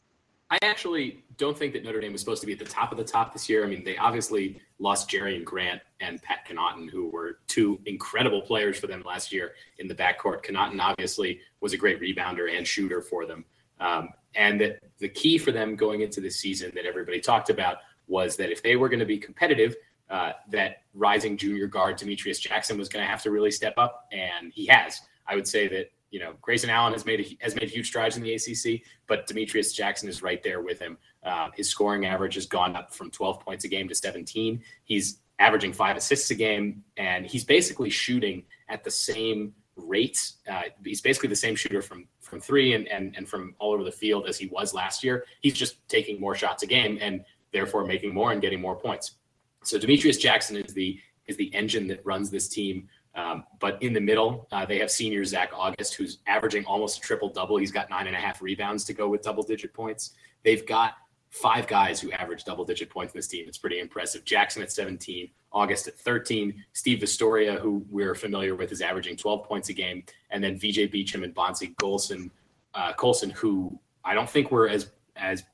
I 0.50 0.58
actually 0.62 1.22
don't 1.36 1.56
think 1.56 1.72
that 1.74 1.84
Notre 1.84 2.00
Dame 2.00 2.12
was 2.12 2.20
supposed 2.20 2.40
to 2.40 2.46
be 2.46 2.52
at 2.52 2.58
the 2.58 2.64
top 2.64 2.90
of 2.90 2.98
the 2.98 3.04
top 3.04 3.32
this 3.32 3.48
year. 3.48 3.64
I 3.64 3.68
mean, 3.68 3.84
they 3.84 3.96
obviously 3.96 4.60
lost 4.80 5.08
Jerian 5.08 5.44
Grant 5.44 5.80
and 6.00 6.20
Pat 6.22 6.40
Connaughton, 6.48 6.90
who 6.90 7.08
were 7.08 7.38
two 7.46 7.78
incredible 7.86 8.42
players 8.42 8.78
for 8.78 8.88
them 8.88 9.02
last 9.06 9.32
year 9.32 9.52
in 9.78 9.86
the 9.86 9.94
backcourt. 9.94 10.44
Connaughton 10.44 10.80
obviously 10.80 11.40
was 11.60 11.72
a 11.72 11.76
great 11.76 12.00
rebounder 12.00 12.54
and 12.56 12.66
shooter 12.66 13.00
for 13.00 13.26
them. 13.26 13.44
Um, 13.78 14.08
and 14.34 14.60
that 14.60 14.80
the 14.98 15.08
key 15.08 15.38
for 15.38 15.52
them 15.52 15.76
going 15.76 16.00
into 16.00 16.20
the 16.20 16.30
season 16.30 16.72
that 16.74 16.84
everybody 16.84 17.20
talked 17.20 17.48
about 17.48 17.78
was 18.08 18.36
that 18.36 18.50
if 18.50 18.62
they 18.62 18.74
were 18.74 18.88
going 18.88 19.00
to 19.00 19.06
be 19.06 19.18
competitive, 19.18 19.76
uh, 20.10 20.32
that 20.50 20.82
rising 20.94 21.36
junior 21.36 21.68
guard 21.68 21.96
Demetrius 21.96 22.40
Jackson 22.40 22.76
was 22.76 22.88
going 22.88 23.04
to 23.04 23.08
have 23.08 23.22
to 23.22 23.30
really 23.30 23.52
step 23.52 23.74
up, 23.78 24.08
and 24.12 24.52
he 24.52 24.66
has. 24.66 25.00
I 25.26 25.36
would 25.36 25.46
say 25.46 25.68
that 25.68 25.92
you 26.10 26.18
know, 26.18 26.34
Grayson 26.40 26.70
Allen 26.70 26.92
has 26.92 27.06
made 27.06 27.20
a, 27.20 27.44
has 27.44 27.54
made 27.54 27.70
huge 27.70 27.86
strides 27.86 28.16
in 28.16 28.22
the 28.22 28.34
ACC, 28.34 28.82
but 29.06 29.26
Demetrius 29.26 29.72
Jackson 29.72 30.08
is 30.08 30.22
right 30.22 30.42
there 30.42 30.60
with 30.60 30.78
him. 30.78 30.98
Uh, 31.24 31.50
his 31.54 31.68
scoring 31.68 32.06
average 32.06 32.34
has 32.34 32.46
gone 32.46 32.74
up 32.74 32.92
from 32.92 33.10
12 33.10 33.40
points 33.40 33.64
a 33.64 33.68
game 33.68 33.88
to 33.88 33.94
17. 33.94 34.60
He's 34.84 35.18
averaging 35.38 35.72
five 35.72 35.96
assists 35.96 36.30
a 36.30 36.34
game, 36.34 36.82
and 36.96 37.26
he's 37.26 37.44
basically 37.44 37.90
shooting 37.90 38.44
at 38.68 38.84
the 38.84 38.90
same 38.90 39.54
rate. 39.76 40.32
Uh, 40.50 40.62
he's 40.84 41.00
basically 41.00 41.28
the 41.28 41.36
same 41.36 41.56
shooter 41.56 41.82
from 41.82 42.06
from 42.20 42.40
three 42.40 42.74
and, 42.74 42.86
and 42.88 43.14
and 43.16 43.28
from 43.28 43.54
all 43.58 43.72
over 43.72 43.82
the 43.82 43.92
field 43.92 44.28
as 44.28 44.38
he 44.38 44.46
was 44.46 44.74
last 44.74 45.02
year. 45.02 45.24
He's 45.40 45.54
just 45.54 45.76
taking 45.88 46.20
more 46.20 46.34
shots 46.34 46.62
a 46.62 46.66
game 46.66 46.98
and 47.00 47.24
therefore 47.52 47.84
making 47.84 48.14
more 48.14 48.32
and 48.32 48.40
getting 48.40 48.60
more 48.60 48.76
points. 48.76 49.16
So 49.64 49.78
Demetrius 49.78 50.16
Jackson 50.16 50.56
is 50.56 50.74
the 50.74 50.98
is 51.26 51.36
the 51.36 51.52
engine 51.54 51.86
that 51.88 52.04
runs 52.04 52.30
this 52.30 52.48
team. 52.48 52.88
Um, 53.14 53.44
but 53.58 53.82
in 53.82 53.92
the 53.92 54.00
middle, 54.00 54.46
uh, 54.52 54.64
they 54.64 54.78
have 54.78 54.90
senior 54.90 55.24
Zach 55.24 55.50
Auguste, 55.52 55.94
who's 55.94 56.18
averaging 56.26 56.64
almost 56.64 56.98
a 56.98 57.00
triple 57.00 57.28
double. 57.28 57.56
He's 57.56 57.72
got 57.72 57.90
nine 57.90 58.06
and 58.06 58.14
a 58.14 58.18
half 58.18 58.40
rebounds 58.40 58.84
to 58.84 58.92
go 58.92 59.08
with 59.08 59.22
double 59.22 59.42
digit 59.42 59.74
points. 59.74 60.12
They've 60.44 60.64
got 60.66 60.94
five 61.30 61.66
guys 61.66 62.00
who 62.00 62.10
average 62.12 62.44
double 62.44 62.64
digit 62.64 62.90
points 62.90 63.14
in 63.14 63.18
this 63.18 63.28
team. 63.28 63.46
It's 63.48 63.58
pretty 63.58 63.78
impressive. 63.78 64.24
Jackson 64.24 64.62
at 64.62 64.72
17, 64.72 65.30
Auguste 65.52 65.88
at 65.88 65.98
13, 65.98 66.64
Steve 66.72 66.98
Vasturia, 67.00 67.58
who 67.58 67.84
we're 67.90 68.14
familiar 68.14 68.54
with, 68.54 68.72
is 68.72 68.80
averaging 68.80 69.16
12 69.16 69.44
points 69.44 69.68
a 69.68 69.72
game, 69.72 70.04
and 70.30 70.42
then 70.42 70.56
VJ 70.56 70.90
Beachem 70.92 71.24
and 71.24 71.34
Bonzie 71.34 71.74
Golson, 71.80 72.30
uh, 72.74 72.92
Colson, 72.92 73.30
who 73.30 73.78
I 74.04 74.14
don't 74.14 74.28
think 74.28 74.50
were 74.50 74.68
as 74.68 74.90
as 75.16 75.44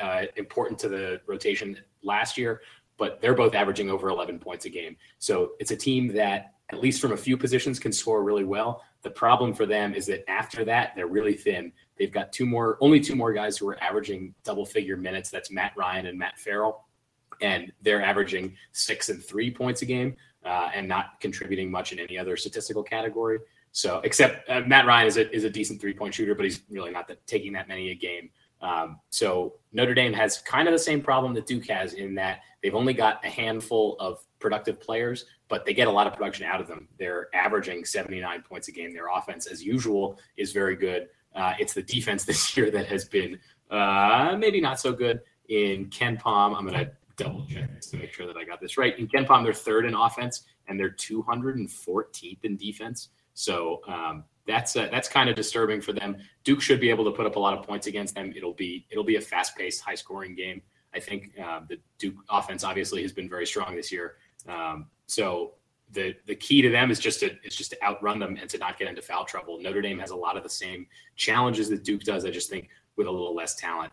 uh, 0.00 0.22
important 0.36 0.78
to 0.80 0.88
the 0.88 1.20
rotation 1.26 1.78
last 2.02 2.38
year, 2.38 2.62
but 2.96 3.20
they're 3.20 3.34
both 3.34 3.54
averaging 3.54 3.90
over 3.90 4.08
11 4.08 4.38
points 4.38 4.64
a 4.64 4.70
game. 4.70 4.96
So 5.18 5.52
it's 5.58 5.70
a 5.70 5.76
team 5.76 6.08
that 6.14 6.54
at 6.70 6.80
least 6.80 7.00
from 7.00 7.12
a 7.12 7.16
few 7.16 7.36
positions, 7.36 7.78
can 7.78 7.92
score 7.92 8.24
really 8.24 8.44
well. 8.44 8.82
The 9.02 9.10
problem 9.10 9.54
for 9.54 9.66
them 9.66 9.94
is 9.94 10.06
that 10.06 10.28
after 10.28 10.64
that, 10.64 10.92
they're 10.96 11.06
really 11.06 11.34
thin. 11.34 11.72
They've 11.96 12.12
got 12.12 12.32
two 12.32 12.46
more, 12.46 12.76
only 12.80 13.00
two 13.00 13.14
more 13.14 13.32
guys 13.32 13.56
who 13.56 13.68
are 13.68 13.82
averaging 13.82 14.34
double 14.44 14.66
figure 14.66 14.96
minutes. 14.96 15.30
That's 15.30 15.50
Matt 15.50 15.72
Ryan 15.76 16.06
and 16.06 16.18
Matt 16.18 16.38
Farrell. 16.38 16.84
And 17.40 17.72
they're 17.82 18.02
averaging 18.02 18.56
six 18.72 19.08
and 19.08 19.24
three 19.24 19.50
points 19.50 19.82
a 19.82 19.86
game 19.86 20.16
uh, 20.44 20.70
and 20.74 20.88
not 20.88 21.20
contributing 21.20 21.70
much 21.70 21.92
in 21.92 21.98
any 21.98 22.18
other 22.18 22.36
statistical 22.36 22.82
category. 22.82 23.38
So, 23.72 24.00
except 24.04 24.48
uh, 24.48 24.62
Matt 24.66 24.86
Ryan 24.86 25.06
is 25.06 25.16
a, 25.18 25.30
is 25.34 25.44
a 25.44 25.50
decent 25.50 25.80
three 25.80 25.92
point 25.92 26.14
shooter, 26.14 26.34
but 26.34 26.44
he's 26.44 26.62
really 26.70 26.90
not 26.90 27.10
taking 27.26 27.52
that 27.52 27.68
many 27.68 27.90
a 27.90 27.94
game. 27.94 28.30
Um, 28.60 29.00
so 29.10 29.54
Notre 29.72 29.94
Dame 29.94 30.12
has 30.14 30.38
kind 30.38 30.66
of 30.66 30.72
the 30.72 30.78
same 30.78 31.02
problem 31.02 31.34
that 31.34 31.46
Duke 31.46 31.66
has 31.68 31.92
in 31.94 32.14
that 32.14 32.40
they've 32.62 32.74
only 32.74 32.94
got 32.94 33.24
a 33.24 33.28
handful 33.28 33.96
of 34.00 34.24
productive 34.38 34.80
players, 34.80 35.26
but 35.48 35.64
they 35.64 35.74
get 35.74 35.88
a 35.88 35.90
lot 35.90 36.06
of 36.06 36.12
production 36.12 36.44
out 36.46 36.60
of 36.60 36.66
them. 36.66 36.88
They're 36.98 37.28
averaging 37.34 37.84
79 37.84 38.42
points 38.42 38.68
a 38.68 38.72
game. 38.72 38.92
Their 38.92 39.08
offense, 39.14 39.46
as 39.46 39.62
usual, 39.62 40.18
is 40.36 40.52
very 40.52 40.76
good. 40.76 41.08
Uh, 41.34 41.54
it's 41.58 41.74
the 41.74 41.82
defense 41.82 42.24
this 42.26 42.56
year 42.56 42.70
that 42.70 42.86
has 42.86 43.04
been 43.04 43.38
uh, 43.70 44.36
maybe 44.38 44.60
not 44.60 44.80
so 44.80 44.92
good. 44.92 45.20
In 45.48 45.86
KenPom, 45.86 46.56
I'm 46.56 46.66
going 46.66 46.86
to 46.86 46.90
double 47.16 47.46
check 47.46 47.72
this 47.74 47.86
to 47.90 47.96
make 47.96 48.12
sure 48.12 48.26
that 48.26 48.36
I 48.36 48.44
got 48.44 48.60
this 48.60 48.76
right. 48.76 48.98
In 48.98 49.06
KenPom, 49.08 49.44
they're 49.44 49.52
third 49.52 49.86
in 49.86 49.94
offense 49.94 50.42
and 50.68 50.78
they're 50.78 50.90
214th 50.90 52.44
in 52.44 52.56
defense. 52.56 53.10
So 53.34 53.80
um, 53.86 54.24
that's 54.46 54.76
uh, 54.76 54.88
that's 54.90 55.08
kind 55.08 55.28
of 55.28 55.36
disturbing 55.36 55.80
for 55.80 55.92
them. 55.92 56.16
Duke 56.44 56.60
should 56.60 56.80
be 56.80 56.90
able 56.90 57.04
to 57.04 57.10
put 57.10 57.26
up 57.26 57.36
a 57.36 57.38
lot 57.38 57.56
of 57.56 57.64
points 57.66 57.86
against 57.86 58.14
them. 58.14 58.32
It'll 58.34 58.54
be 58.54 58.86
it'll 58.90 59.04
be 59.04 59.16
a 59.16 59.20
fast 59.20 59.56
paced, 59.56 59.82
high 59.82 59.94
scoring 59.94 60.34
game. 60.34 60.62
I 60.94 61.00
think 61.00 61.32
uh, 61.42 61.60
the 61.68 61.78
Duke 61.98 62.16
offense 62.30 62.64
obviously 62.64 63.02
has 63.02 63.12
been 63.12 63.28
very 63.28 63.46
strong 63.46 63.76
this 63.76 63.92
year. 63.92 64.14
Um, 64.48 64.86
so 65.06 65.54
the 65.92 66.14
the 66.26 66.34
key 66.34 66.62
to 66.62 66.70
them 66.70 66.90
is 66.90 66.98
just 66.98 67.20
to 67.20 67.30
is 67.44 67.54
just 67.54 67.70
to 67.70 67.82
outrun 67.82 68.18
them 68.18 68.36
and 68.40 68.50
to 68.50 68.58
not 68.58 68.78
get 68.78 68.88
into 68.88 69.02
foul 69.02 69.24
trouble. 69.24 69.60
Notre 69.60 69.80
Dame 69.80 69.98
has 69.98 70.10
a 70.10 70.16
lot 70.16 70.36
of 70.36 70.42
the 70.42 70.50
same 70.50 70.86
challenges 71.16 71.68
that 71.70 71.84
Duke 71.84 72.02
does. 72.02 72.24
I 72.24 72.30
just 72.30 72.50
think 72.50 72.68
with 72.96 73.06
a 73.06 73.10
little 73.10 73.34
less 73.34 73.54
talent. 73.54 73.92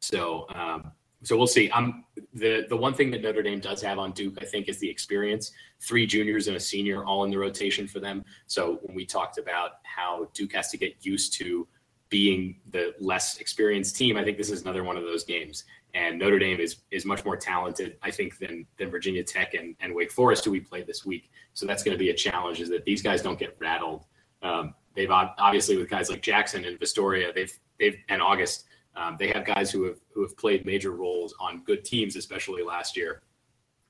So 0.00 0.46
um, 0.54 0.92
so 1.24 1.36
we'll 1.36 1.46
see. 1.46 1.70
Um, 1.70 2.04
the 2.34 2.66
the 2.68 2.76
one 2.76 2.92
thing 2.92 3.10
that 3.12 3.22
Notre 3.22 3.42
Dame 3.42 3.60
does 3.60 3.80
have 3.82 3.98
on 3.98 4.12
Duke, 4.12 4.36
I 4.40 4.44
think, 4.44 4.68
is 4.68 4.78
the 4.78 4.88
experience. 4.88 5.52
Three 5.80 6.06
juniors 6.06 6.48
and 6.48 6.56
a 6.56 6.60
senior, 6.60 7.04
all 7.04 7.24
in 7.24 7.30
the 7.30 7.38
rotation 7.38 7.86
for 7.88 8.00
them. 8.00 8.24
So 8.46 8.78
when 8.82 8.94
we 8.94 9.06
talked 9.06 9.38
about 9.38 9.72
how 9.84 10.28
Duke 10.34 10.52
has 10.52 10.70
to 10.70 10.76
get 10.76 10.94
used 11.00 11.32
to 11.34 11.66
being 12.10 12.60
the 12.70 12.94
less 13.00 13.38
experienced 13.38 13.96
team, 13.96 14.16
I 14.16 14.24
think 14.24 14.36
this 14.36 14.50
is 14.50 14.62
another 14.62 14.84
one 14.84 14.96
of 14.96 15.04
those 15.04 15.24
games. 15.24 15.64
And 15.94 16.18
Notre 16.18 16.38
Dame 16.38 16.60
is 16.60 16.78
is 16.90 17.04
much 17.04 17.24
more 17.24 17.36
talented, 17.36 17.96
I 18.02 18.10
think, 18.10 18.38
than 18.38 18.66
than 18.78 18.90
Virginia 18.90 19.22
Tech 19.22 19.54
and, 19.54 19.76
and 19.80 19.94
Wake 19.94 20.10
Forest, 20.10 20.44
who 20.44 20.50
we 20.50 20.60
played 20.60 20.86
this 20.86 21.04
week. 21.04 21.30
So 21.52 21.66
that's 21.66 21.82
going 21.82 21.96
to 21.96 21.98
be 21.98 22.10
a 22.10 22.14
challenge, 22.14 22.60
is 22.60 22.68
that 22.70 22.84
these 22.84 23.02
guys 23.02 23.22
don't 23.22 23.38
get 23.38 23.56
rattled. 23.60 24.04
Um, 24.42 24.74
they've 24.94 25.10
obviously 25.10 25.76
with 25.76 25.88
guys 25.88 26.10
like 26.10 26.20
Jackson 26.22 26.64
and 26.64 26.78
Vasturia, 26.78 27.34
they've 27.34 27.52
they've 27.78 27.96
and 28.08 28.20
Auguste, 28.20 28.64
um, 28.96 29.16
they 29.18 29.28
have 29.28 29.44
guys 29.44 29.70
who 29.70 29.84
have 29.84 29.98
who 30.12 30.22
have 30.22 30.36
played 30.36 30.66
major 30.66 30.90
roles 30.90 31.34
on 31.40 31.62
good 31.64 31.84
teams, 31.84 32.16
especially 32.16 32.62
last 32.62 32.96
year. 32.96 33.22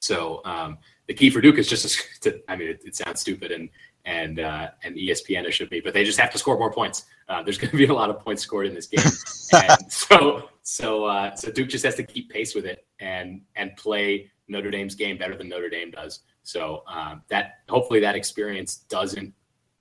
So 0.01 0.43
um, 0.45 0.79
the 1.07 1.15
key 1.15 1.31
for 1.31 1.41
Duke 1.41 1.57
is 1.57 1.69
just 1.69 2.23
to, 2.23 2.41
I 2.49 2.57
mean, 2.57 2.69
it, 2.69 2.83
it 2.85 2.95
sounds 2.97 3.21
stupid 3.21 3.51
and 3.51 3.71
and 4.05 4.41
uh, 4.41 4.69
and 4.83 4.97
ESPN 4.97 5.51
should 5.51 5.71
be, 5.71 5.81
but 5.81 5.95
they 5.95 6.05
just 6.05 6.19
have 6.21 6.31
to 6.33 6.39
score 6.39 6.59
more 6.59 6.73
points. 6.73 7.07
Uh, 7.29 7.43
there's 7.43 7.57
going 7.57 7.71
to 7.71 7.77
be 7.77 7.87
a 7.87 7.95
lot 7.95 8.11
of 8.11 8.21
points 8.21 8.43
scored 8.43 8.67
in 8.67 8.75
this 8.75 8.87
game, 8.87 9.01
and 9.53 9.93
so 9.93 10.51
so 10.65 11.05
uh, 11.05 11.35
so 11.37 11.51
Duke 11.51 11.69
just 11.69 11.85
has 11.85 11.95
to 11.97 12.03
keep 12.03 12.31
pace 12.31 12.55
with 12.55 12.65
it 12.65 12.87
and 12.99 13.43
and 13.55 13.77
play 13.77 14.31
Notre 14.49 14.71
Dame's 14.71 14.95
game 14.95 15.19
better 15.19 15.37
than 15.37 15.49
Notre 15.49 15.69
Dame 15.69 15.91
does. 15.91 16.21
So 16.43 16.83
um, 16.89 17.23
that 17.29 17.59
hopefully 17.69 18.01
that 18.01 18.17
experience 18.17 18.77
doesn't 18.89 19.33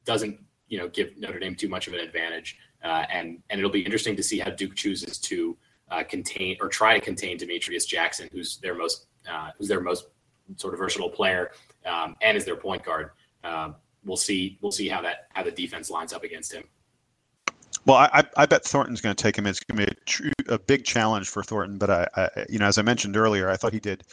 doesn't 0.06 0.38
you 0.68 0.78
know 0.78 0.90
give 0.90 1.18
Notre 1.18 1.40
Dame 1.40 1.56
too 1.56 1.70
much 1.70 1.88
of 1.88 1.94
an 1.94 2.02
advantage, 2.02 2.58
uh, 2.84 3.06
and 3.10 3.40
and 3.50 3.60
it'll 3.60 3.72
be 3.72 3.82
interesting 3.82 4.16
to 4.18 4.24
see 4.24 4.40
how 4.40 4.50
Duke 4.52 4.76
chooses 4.76 5.18
to 5.20 5.58
uh, 5.90 6.04
contain 6.04 6.58
or 6.60 6.68
try 6.68 6.94
to 6.94 7.00
contain 7.00 7.38
Demetrius 7.38 7.86
Jackson, 7.86 8.28
who's 8.34 8.58
their 8.58 8.76
most 8.76 9.08
uh, 9.32 9.52
who's 9.58 9.70
their 9.70 9.82
most 9.82 10.08
sort 10.58 10.74
of 10.74 10.82
versatile 10.82 11.10
player 11.10 11.52
um, 11.86 12.16
and 12.22 12.36
is 12.36 12.44
their 12.44 12.58
point 12.58 12.84
guard. 12.84 13.12
Um, 13.46 13.76
we'll 14.04 14.18
see 14.18 14.60
we'll 14.62 14.74
see 14.74 14.90
how 14.90 15.02
that 15.02 15.28
how 15.30 15.44
the 15.44 15.52
defense 15.52 15.90
lines 15.90 16.12
up 16.12 16.26
against 16.26 16.52
him. 16.52 16.66
Well, 17.86 17.98
I, 17.98 18.24
I 18.38 18.46
bet 18.46 18.64
Thornton's 18.64 19.02
going 19.02 19.16
to 19.16 19.22
take 19.22 19.38
him. 19.38 19.46
It's 19.46 19.60
going 19.60 19.80
to 19.80 19.86
be 19.86 19.92
a, 19.92 20.06
true, 20.06 20.32
a 20.48 20.58
big 20.58 20.86
challenge 20.86 21.30
for 21.30 21.44
Thornton. 21.44 21.78
But 21.78 21.90
I, 21.90 22.08
I, 22.16 22.30
you 22.50 22.60
know, 22.60 22.68
as 22.68 22.78
I 22.78 22.82
mentioned 22.82 23.18
earlier, 23.18 23.50
I 23.50 23.58
thought 23.58 23.74
he 23.74 23.80
did, 23.80 24.04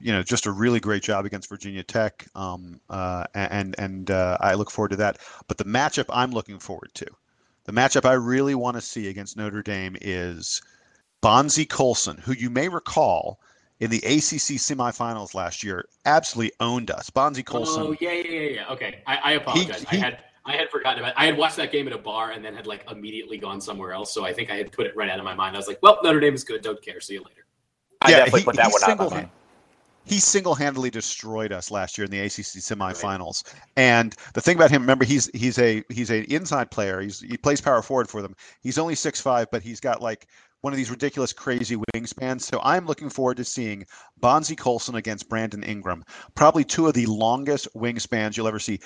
you 0.00 0.12
know, 0.12 0.22
just 0.22 0.46
a 0.46 0.52
really 0.52 0.78
great 0.78 1.02
job 1.02 1.26
against 1.26 1.48
Virginia 1.48 1.82
Tech. 1.82 2.26
Um, 2.34 2.80
uh, 2.88 3.24
and 3.34 3.74
and 3.78 4.10
uh, 4.10 4.38
I 4.40 4.54
look 4.54 4.70
forward 4.70 4.90
to 4.90 4.96
that. 4.96 5.18
But 5.48 5.58
the 5.58 5.64
matchup 5.64 6.06
I'm 6.10 6.30
looking 6.30 6.60
forward 6.60 6.90
to, 6.94 7.06
the 7.64 7.72
matchup 7.72 8.04
I 8.04 8.12
really 8.12 8.54
want 8.54 8.76
to 8.76 8.80
see 8.80 9.08
against 9.08 9.36
Notre 9.36 9.62
Dame 9.62 9.96
is 10.00 10.62
Bonzie 11.20 11.66
Colson, 11.66 12.18
who 12.18 12.32
you 12.32 12.48
may 12.48 12.68
recall 12.68 13.40
in 13.80 13.90
the 13.90 13.98
ACC 13.98 14.56
semifinals 14.56 15.34
last 15.34 15.62
year 15.62 15.84
absolutely 16.04 16.52
owned 16.60 16.90
us. 16.90 17.10
Bonzie 17.10 17.42
Colson. 17.42 17.82
Oh 17.82 17.96
yeah, 18.00 18.12
yeah, 18.12 18.30
yeah, 18.30 18.50
yeah. 18.50 18.72
Okay, 18.72 19.02
I, 19.06 19.16
I 19.16 19.32
apologize. 19.32 19.82
He, 19.82 19.96
he, 19.96 20.02
I 20.02 20.04
had 20.04 20.18
I 20.46 20.56
had 20.56 20.70
forgotten 20.70 21.00
about. 21.00 21.10
It. 21.10 21.14
I 21.16 21.26
had 21.26 21.36
watched 21.36 21.56
that 21.56 21.72
game 21.72 21.86
at 21.86 21.92
a 21.92 21.98
bar 21.98 22.30
and 22.30 22.44
then 22.44 22.54
had 22.54 22.66
like 22.66 22.88
immediately 22.90 23.36
gone 23.36 23.60
somewhere 23.60 23.92
else. 23.92 24.12
So 24.12 24.24
I 24.24 24.32
think 24.32 24.50
I 24.50 24.56
had 24.56 24.70
put 24.72 24.86
it 24.86 24.96
right 24.96 25.10
out 25.10 25.18
of 25.18 25.24
my 25.24 25.34
mind. 25.34 25.56
I 25.56 25.58
was 25.58 25.68
like, 25.68 25.78
"Well, 25.82 25.98
Notre 26.02 26.20
Dame 26.20 26.34
is 26.34 26.44
good. 26.44 26.62
Don't 26.62 26.80
care. 26.80 27.00
See 27.00 27.14
you 27.14 27.20
later." 27.20 27.46
I 28.02 28.10
yeah, 28.10 28.16
definitely 28.18 28.40
he, 28.40 28.44
put 28.44 28.56
that 28.56 28.70
one 28.70 28.82
out 28.84 28.90
of 28.90 28.98
my 28.98 29.16
mind. 29.16 29.30
He 30.04 30.20
single-handedly 30.20 30.90
destroyed 30.90 31.50
us 31.50 31.72
last 31.72 31.98
year 31.98 32.04
in 32.04 32.12
the 32.12 32.20
ACC 32.20 32.62
semifinals. 32.62 33.52
Right. 33.52 33.62
And 33.76 34.14
the 34.34 34.40
thing 34.40 34.56
about 34.56 34.70
him, 34.70 34.82
remember, 34.82 35.04
he's 35.04 35.28
he's 35.34 35.58
a 35.58 35.82
he's 35.88 36.10
an 36.10 36.24
inside 36.24 36.70
player. 36.70 37.00
He's 37.00 37.20
he 37.20 37.36
plays 37.36 37.60
power 37.60 37.82
forward 37.82 38.08
for 38.08 38.22
them. 38.22 38.36
He's 38.62 38.78
only 38.78 38.94
six 38.94 39.20
five, 39.20 39.48
but 39.50 39.62
he's 39.62 39.80
got 39.80 40.00
like 40.00 40.28
one 40.62 40.72
of 40.72 40.76
these 40.76 40.90
ridiculous, 40.90 41.32
crazy 41.32 41.76
wingspans. 41.94 42.42
So 42.42 42.60
I'm 42.62 42.86
looking 42.86 43.10
forward 43.10 43.36
to 43.36 43.44
seeing 43.44 43.86
Bonzie 44.18 44.56
Colson 44.56 44.94
against 44.94 45.28
Brandon 45.28 45.62
Ingram. 45.62 46.04
Probably 46.34 46.64
two 46.64 46.86
of 46.86 46.94
the 46.94 47.06
longest 47.06 47.68
wingspans 47.74 48.36
you'll 48.36 48.48
ever 48.48 48.58
see. 48.58 48.80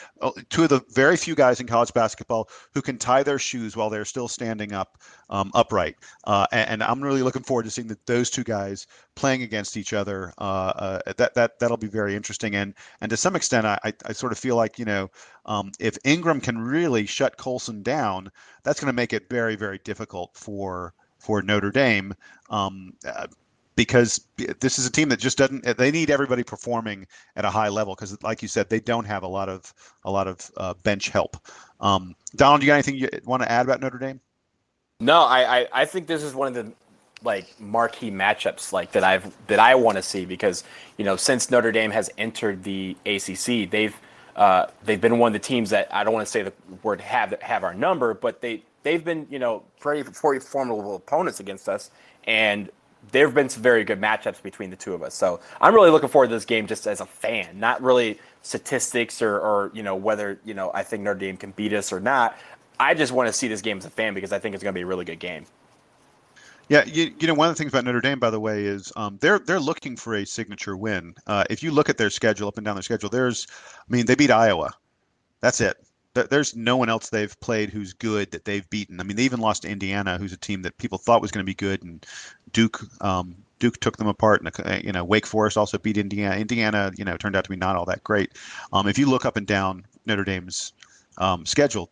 Two 0.51 0.65
of 0.65 0.69
the 0.69 0.83
very 0.91 1.17
few 1.17 1.35
guys 1.35 1.61
in 1.61 1.67
college 1.67 1.95
basketball 1.95 2.49
who 2.75 2.83
can 2.83 2.99
tie 2.99 3.23
their 3.23 3.39
shoes 3.39 3.77
while 3.77 3.89
they're 3.89 4.05
still 4.05 4.29
standing 4.29 4.73
up 4.73 4.99
um, 5.31 5.51
upright. 5.55 5.97
Uh, 6.25 6.47
and, 6.53 6.71
and, 6.71 6.83
I'm 6.83 7.01
really 7.01 7.23
looking 7.23 7.43
forward 7.43 7.63
to 7.65 7.71
seeing 7.71 7.87
the, 7.87 7.97
those 8.07 8.31
two 8.31 8.43
guys 8.43 8.87
playing 9.15 9.43
against 9.43 9.77
each 9.77 9.93
other. 9.93 10.33
Uh, 10.39 10.73
uh, 11.07 11.13
that 11.17 11.35
that 11.35 11.59
that'll 11.61 11.77
be 11.77 11.87
very 11.87 12.17
interesting. 12.17 12.57
And 12.57 12.75
and 13.01 13.11
to 13.11 13.17
some 13.17 13.37
extent, 13.37 13.67
I, 13.67 13.79
I, 13.85 13.93
I 14.07 14.13
sort 14.13 14.33
of 14.33 14.39
feel 14.39 14.57
like 14.57 14.79
you 14.79 14.85
know 14.85 15.09
um, 15.47 15.71
if 15.79 15.97
Ingram 16.05 16.41
can 16.41 16.59
really 16.59 17.07
shut 17.07 17.37
Colson 17.37 17.83
down, 17.83 18.31
that's 18.65 18.81
going 18.81 18.93
to 18.93 18.97
make 18.97 19.13
it 19.13 19.31
very 19.31 19.55
very 19.57 19.79
difficult 19.85 20.33
for 20.35 20.93
for 21.21 21.43
Notre 21.43 21.71
Dame 21.71 22.15
um, 22.51 22.95
uh, 23.07 23.27
because 23.77 24.27
this 24.61 24.79
is 24.79 24.87
a 24.87 24.93
team 24.93 25.09
that 25.09 25.19
just 25.19 25.39
doesn't. 25.39 25.65
They 25.79 25.91
need 25.91 26.11
everybody 26.11 26.43
performing 26.43 27.07
at 27.37 27.45
a 27.45 27.51
high 27.51 27.69
level 27.69 27.95
because, 27.95 28.21
like 28.23 28.43
you 28.43 28.49
said, 28.49 28.69
they 28.69 28.81
don't 28.81 29.05
have 29.05 29.23
a 29.23 29.29
lot 29.29 29.49
of 29.49 29.73
a 30.05 30.11
lot 30.11 30.27
of 30.27 30.51
uh, 30.57 30.75
bench 30.83 31.09
help. 31.09 31.37
Um, 31.81 32.15
Donald, 32.37 32.61
do 32.61 32.67
you 32.67 32.71
got 32.71 32.75
anything 32.75 32.97
you 32.97 33.09
want 33.25 33.43
to 33.43 33.51
add 33.51 33.65
about 33.65 33.81
Notre 33.81 33.99
Dame? 33.99 34.21
No, 35.01 35.23
I, 35.23 35.61
I, 35.61 35.69
I 35.73 35.85
think 35.87 36.07
this 36.07 36.23
is 36.23 36.35
one 36.35 36.49
of 36.49 36.55
the 36.55 36.73
like 37.23 37.59
marquee 37.61 38.11
matchups 38.11 38.73
like 38.73 38.93
that 38.93 39.05
I've 39.05 39.35
that 39.47 39.59
I 39.59 39.75
want 39.75 39.97
to 39.97 40.03
see 40.03 40.25
because 40.25 40.65
you 40.97 41.05
know 41.05 41.17
since 41.17 41.51
Notre 41.51 41.73
Dame 41.73 41.91
has 41.91 42.11
entered 42.19 42.63
the 42.63 42.97
ACC, 43.07 43.71
they've 43.71 43.97
uh, 44.37 44.67
they've 44.85 45.01
been 45.01 45.19
one 45.19 45.29
of 45.29 45.33
the 45.33 45.47
teams 45.47 45.71
that 45.71 45.89
I 45.95 46.05
don't 46.05 46.13
want 46.13 46.27
to 46.27 46.31
say 46.31 46.43
the 46.43 46.53
word 46.83 47.01
have 47.01 47.35
have 47.41 47.65
our 47.65 47.75
number, 47.75 48.15
but 48.15 48.41
they 48.41 48.63
they've 48.83 49.05
been, 49.05 49.27
you 49.31 49.39
know, 49.39 49.63
pretty, 49.79 50.09
pretty 50.11 50.45
formidable 50.45 50.97
opponents 50.97 51.41
against 51.41 51.69
us, 51.69 51.91
and 52.25 52.71
there 53.13 53.27
have 53.27 53.35
been 53.35 53.49
some 53.49 53.63
very 53.63 53.85
good 53.85 54.01
matchups 54.01 54.43
between 54.43 54.71
the 54.71 54.77
two 54.77 54.93
of 54.93 55.03
us. 55.03 55.15
So 55.15 55.41
I'm 55.61 55.75
really 55.75 55.91
looking 55.91 56.09
forward 56.09 56.29
to 56.29 56.35
this 56.35 56.45
game 56.45 56.67
just 56.67 56.87
as 56.87 57.01
a 57.01 57.07
fan, 57.07 57.59
not 57.59 57.83
really 57.83 58.19
statistics 58.43 59.23
or, 59.23 59.39
or 59.39 59.71
you 59.75 59.83
know 59.83 59.97
whether 59.97 60.39
you 60.45 60.55
know 60.55 60.71
I 60.75 60.83
think 60.83 61.03
Notre 61.03 61.19
Dame 61.19 61.37
can 61.37 61.53
beat 61.53 61.73
us 61.73 61.93
or 61.93 62.01
not. 62.01 62.37
I 62.79 62.95
just 62.95 63.13
want 63.13 63.27
to 63.27 63.33
see 63.33 63.49
this 63.49 63.61
game 63.61 63.79
as 63.79 63.85
a 63.85 63.91
fan 63.91 64.15
because 64.15 64.33
I 64.33 64.39
think 64.39 64.55
it's 64.55 64.65
going 64.65 64.75
to 64.75 64.79
be 64.79 64.83
a 64.83 64.87
really 64.87 65.05
good 65.05 65.19
game. 65.19 65.45
Yeah, 66.69 66.85
you, 66.85 67.13
you 67.19 67.27
know 67.27 67.35
one 67.35 67.49
of 67.49 67.55
the 67.55 67.59
things 67.59 67.73
about 67.73 67.85
Notre 67.85 68.01
Dame, 68.01 68.21
by 68.21 68.31
the 68.31 68.41
way, 68.41 68.65
is 68.65 68.93
um, 68.97 69.19
they're 69.21 69.41
they're 69.41 69.61
looking 69.61 69.97
for 69.97 70.15
a 70.15 70.25
signature 70.25 70.77
win. 70.77 71.15
Uh, 71.27 71.45
if 71.51 71.63
you 71.63 71.73
look 71.73 71.89
at 71.89 71.99
their 71.99 72.11
schedule 72.11 72.49
up 72.49 72.59
and 72.59 72.65
down 72.65 72.77
their 72.77 72.83
schedule, 72.83 73.11
there's, 73.11 73.47
I 73.77 73.93
mean, 73.93 74.07
they 74.07 74.15
beat 74.15 74.31
Iowa. 74.31 74.73
That's 75.41 75.61
it 75.61 75.77
there's 76.15 76.57
no 76.57 76.77
one 76.77 76.89
else 76.89 77.09
they've 77.09 77.39
played 77.41 77.71
who's 77.71 77.93
good 77.93 78.31
that 78.33 78.45
they've 78.45 78.69
beaten. 78.71 79.01
I 79.01 79.05
mean, 79.05 79.17
they 79.17 79.23
even 79.23 79.41
lost 79.41 79.63
to 79.63 79.69
Indiana, 79.69 80.19
who's 80.19 80.33
a 80.33 80.37
team 80.37 80.63
that 80.63 80.77
people 80.79 80.99
thought 80.99 81.23
was 81.23 81.31
going 81.31 81.45
to 81.45 81.51
be 81.51 81.55
good, 81.55 81.83
and 81.83 82.05
Duke 82.53 82.81
um, 83.03 83.37
Duke 83.59 83.79
took 83.81 83.97
them 83.97 84.09
apart. 84.09 84.43
And 84.43 84.67
uh, 84.67 84.81
you 84.83 84.93
know, 84.93 85.05
Wake 85.05 85.27
Forest 85.27 85.57
also 85.57 85.79
beat 85.79 85.97
Indiana. 85.97 86.37
Indiana, 86.37 86.93
you 86.97 87.05
know, 87.05 87.17
turned 87.17 87.37
out 87.37 87.45
to 87.45 87.51
be 87.51 87.57
not 87.57 87.77
all 87.77 87.85
that 87.87 88.03
great. 88.03 88.33
Um, 88.73 88.89
if 88.89 88.99
you 88.99 89.09
look 89.09 89.25
up 89.25 89.37
and 89.37 89.47
down 89.47 89.87
Notre 90.07 90.25
Dame's 90.25 90.73
um, 91.19 91.47
schedule, 91.47 91.91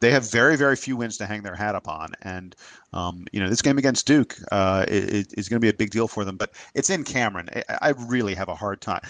they 0.00 0.10
have 0.10 0.28
very 0.28 0.56
very 0.56 0.74
few 0.74 0.96
wins 0.96 1.16
to 1.18 1.26
hang 1.26 1.42
their 1.42 1.54
hat 1.54 1.76
upon, 1.76 2.12
and 2.22 2.56
um, 2.92 3.26
you 3.32 3.40
know, 3.40 3.48
this 3.48 3.62
game 3.62 3.78
against 3.78 4.06
Duke 4.06 4.36
uh, 4.50 4.84
is, 4.88 5.32
is 5.34 5.48
going 5.48 5.60
to 5.60 5.64
be 5.64 5.70
a 5.70 5.74
big 5.74 5.90
deal 5.90 6.08
for 6.08 6.24
them. 6.24 6.36
But 6.36 6.50
it's 6.74 6.90
in 6.90 7.04
Cameron. 7.04 7.48
I, 7.54 7.78
I 7.80 7.88
really 7.90 8.34
have 8.34 8.48
a 8.48 8.56
hard 8.56 8.80
time 8.80 9.02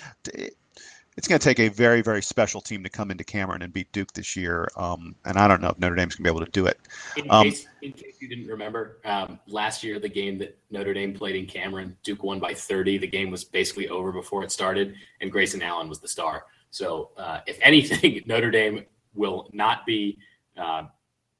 it's 1.17 1.29
going 1.29 1.39
to 1.39 1.45
take 1.45 1.61
a 1.61 1.69
very, 1.69 2.01
very 2.01 2.23
special 2.23 2.61
team 2.61 2.83
to 2.83 2.89
come 2.89 3.11
into 3.11 3.23
Cameron 3.23 3.63
and 3.63 3.73
beat 3.73 3.91
Duke 3.93 4.13
this 4.13 4.35
year. 4.35 4.69
Um, 4.77 5.15
and 5.25 5.37
I 5.37 5.47
don't 5.47 5.61
know 5.61 5.69
if 5.69 5.79
Notre 5.79 5.95
Dame's 5.95 6.15
going 6.17 6.25
to 6.25 6.33
be 6.33 6.37
able 6.37 6.47
to 6.47 6.53
do 6.53 6.67
it. 6.67 6.81
In, 7.17 7.31
um, 7.31 7.45
case, 7.45 7.67
in 7.83 7.93
case, 7.93 8.17
you 8.21 8.29
didn't 8.29 8.47
remember, 8.47 8.99
um, 9.05 9.39
last 9.47 9.85
year, 9.85 9.99
the 9.99 10.09
game 10.09 10.39
that 10.39 10.57
Notre 10.71 10.95
Dame 10.95 11.13
played 11.13 11.37
in 11.37 11.47
Cameron, 11.47 11.97
Duke 12.03 12.23
won 12.23 12.39
by 12.39 12.55
30. 12.55 12.99
The 12.99 13.07
game 13.07 13.31
was 13.31 13.45
basically 13.45 13.89
over 13.89 14.11
before 14.11 14.43
it 14.43 14.51
started, 14.51 14.95
and 15.21 15.31
Grayson 15.31 15.61
Allen 15.61 15.89
was 15.89 16.01
the 16.01 16.09
star. 16.09 16.47
So, 16.71 17.11
uh, 17.19 17.41
if 17.47 17.59
anything, 17.61 18.23
Notre 18.27 18.51
Dame 18.51 18.85
will 19.15 19.51
not 19.53 19.85
be. 19.87 20.19
Uh, 20.57 20.85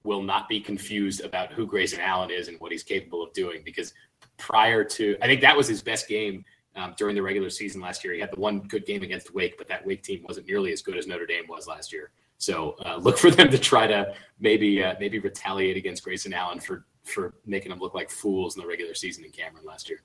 will 0.05 0.23
not 0.23 0.49
be 0.49 0.59
confused 0.59 1.21
about 1.21 1.53
who 1.53 1.65
Grayson 1.65 2.01
Allen 2.01 2.29
is 2.29 2.49
and 2.49 2.59
what 2.61 2.73
he's 2.73 2.83
capable 2.83 3.23
of 3.23 3.33
doing 3.33 3.63
because 3.65 3.95
prior 4.37 4.83
to 4.83 5.17
I 5.23 5.27
think 5.27 5.41
that 5.43 5.57
was 5.57 5.69
his 5.69 5.81
best 5.81 6.09
game 6.09 6.45
um, 6.77 6.95
during 6.97 7.15
the 7.15 7.23
regular 7.23 7.51
season 7.51 7.81
last 7.81 8.05
year. 8.05 8.15
He 8.15 8.21
had 8.21 8.31
the 8.31 8.41
one 8.41 8.61
good 8.61 8.87
game 8.87 9.03
against 9.03 9.35
Wake, 9.35 9.59
but 9.59 9.69
that 9.69 9.87
Wake 9.87 10.03
team 10.03 10.25
wasn't 10.27 10.47
nearly 10.47 10.73
as 10.73 10.83
good 10.83 10.97
as 10.97 11.07
Notre 11.07 11.27
Dame 11.27 11.45
was 11.49 11.67
last 11.67 11.93
year. 11.93 12.11
So 12.39 12.77
uh, 12.85 12.97
look 12.97 13.19
for 13.19 13.31
them 13.31 13.51
to 13.51 13.59
try 13.59 13.87
to 13.87 14.15
maybe 14.41 14.83
uh, 14.83 14.95
maybe 14.99 15.19
retaliate 15.19 15.77
against 15.77 16.03
Grayson 16.03 16.33
Allen 16.33 16.61
for 16.61 16.87
for 17.05 17.35
making 17.47 17.71
them 17.71 17.79
look 17.79 17.95
like 17.95 18.11
fools 18.11 18.57
in 18.57 18.63
the 18.63 18.69
regular 18.69 18.95
season 18.95 19.25
in 19.25 19.31
Cameron 19.31 19.65
last 19.65 19.89
year. 19.89 20.03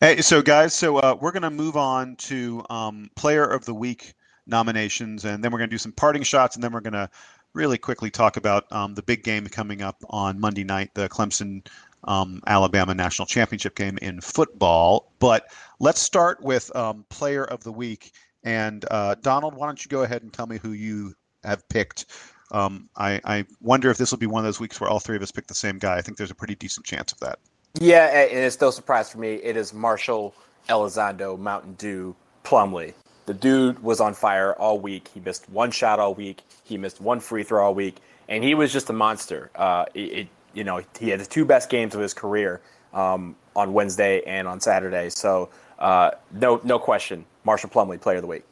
Hey, 0.00 0.20
so 0.20 0.42
guys, 0.42 0.74
so 0.74 0.98
uh, 0.98 1.16
we're 1.18 1.32
gonna 1.32 1.50
move 1.50 1.76
on 1.76 2.16
to 2.16 2.62
um, 2.68 3.10
Player 3.16 3.44
of 3.44 3.64
the 3.64 3.74
Week 3.74 4.12
nominations, 4.46 5.24
and 5.24 5.42
then 5.42 5.50
we're 5.50 5.58
gonna 5.58 5.68
do 5.68 5.78
some 5.78 5.92
parting 5.92 6.22
shots, 6.22 6.56
and 6.56 6.62
then 6.62 6.72
we're 6.72 6.80
gonna 6.80 7.08
really 7.54 7.78
quickly 7.78 8.10
talk 8.10 8.36
about 8.36 8.70
um, 8.70 8.94
the 8.94 9.02
big 9.02 9.24
game 9.24 9.46
coming 9.46 9.80
up 9.80 9.96
on 10.10 10.38
Monday 10.38 10.62
night, 10.62 10.90
the 10.94 11.08
Clemson 11.08 11.66
um, 12.06 12.40
Alabama 12.46 12.94
national 12.94 13.26
championship 13.26 13.74
game 13.74 13.98
in 14.02 14.20
football. 14.20 15.12
But 15.18 15.50
let's 15.80 16.00
start 16.00 16.42
with 16.42 16.74
um, 16.76 17.04
player 17.08 17.44
of 17.44 17.62
the 17.64 17.72
week. 17.72 18.12
And 18.44 18.84
uh, 18.90 19.16
Donald, 19.22 19.54
why 19.54 19.66
don't 19.66 19.84
you 19.84 19.88
go 19.88 20.02
ahead 20.02 20.22
and 20.22 20.32
tell 20.32 20.46
me 20.46 20.58
who 20.58 20.72
you 20.72 21.14
have 21.44 21.68
picked? 21.68 22.06
Um, 22.52 22.88
I, 22.96 23.20
I, 23.24 23.44
wonder 23.60 23.90
if 23.90 23.98
this 23.98 24.12
will 24.12 24.18
be 24.18 24.26
one 24.26 24.38
of 24.38 24.44
those 24.44 24.60
weeks 24.60 24.80
where 24.80 24.88
all 24.88 25.00
three 25.00 25.16
of 25.16 25.22
us 25.22 25.32
pick 25.32 25.48
the 25.48 25.54
same 25.54 25.78
guy. 25.78 25.96
I 25.96 26.00
think 26.00 26.16
there's 26.16 26.30
a 26.30 26.34
pretty 26.34 26.54
decent 26.54 26.86
chance 26.86 27.10
of 27.10 27.18
that. 27.18 27.40
Yeah, 27.80 28.06
and 28.06 28.38
it's 28.38 28.60
no 28.60 28.70
surprise 28.70 29.10
for 29.10 29.18
me. 29.18 29.34
It 29.34 29.56
is 29.56 29.74
Marshall 29.74 30.32
Elizondo 30.68 31.36
Mountain 31.38 31.74
Dew 31.74 32.14
Plumlee. 32.44 32.94
The 33.26 33.34
dude 33.34 33.82
was 33.82 34.00
on 34.00 34.14
fire 34.14 34.54
all 34.54 34.78
week. 34.78 35.08
He 35.12 35.20
missed 35.20 35.48
one 35.50 35.72
shot 35.72 35.98
all 35.98 36.14
week. 36.14 36.42
He 36.62 36.78
missed 36.78 37.00
one 37.00 37.18
free 37.18 37.42
throw 37.42 37.66
all 37.66 37.74
week, 37.74 37.96
and 38.28 38.44
he 38.44 38.54
was 38.54 38.72
just 38.72 38.88
a 38.88 38.92
monster. 38.92 39.50
Uh, 39.56 39.86
it, 39.94 40.00
it, 40.00 40.28
you 40.56 40.64
know, 40.64 40.80
he 40.98 41.10
had 41.10 41.20
the 41.20 41.26
two 41.26 41.44
best 41.44 41.68
games 41.68 41.94
of 41.94 42.00
his 42.00 42.14
career 42.14 42.62
um, 42.94 43.36
on 43.54 43.74
Wednesday 43.74 44.22
and 44.26 44.48
on 44.48 44.58
Saturday. 44.58 45.10
So 45.10 45.50
uh, 45.78 46.12
no, 46.32 46.60
no 46.64 46.78
question, 46.78 47.26
Marshall 47.44 47.68
Plumlee, 47.68 48.00
Player 48.00 48.16
of 48.16 48.22
the 48.22 48.28
Week. 48.28 48.42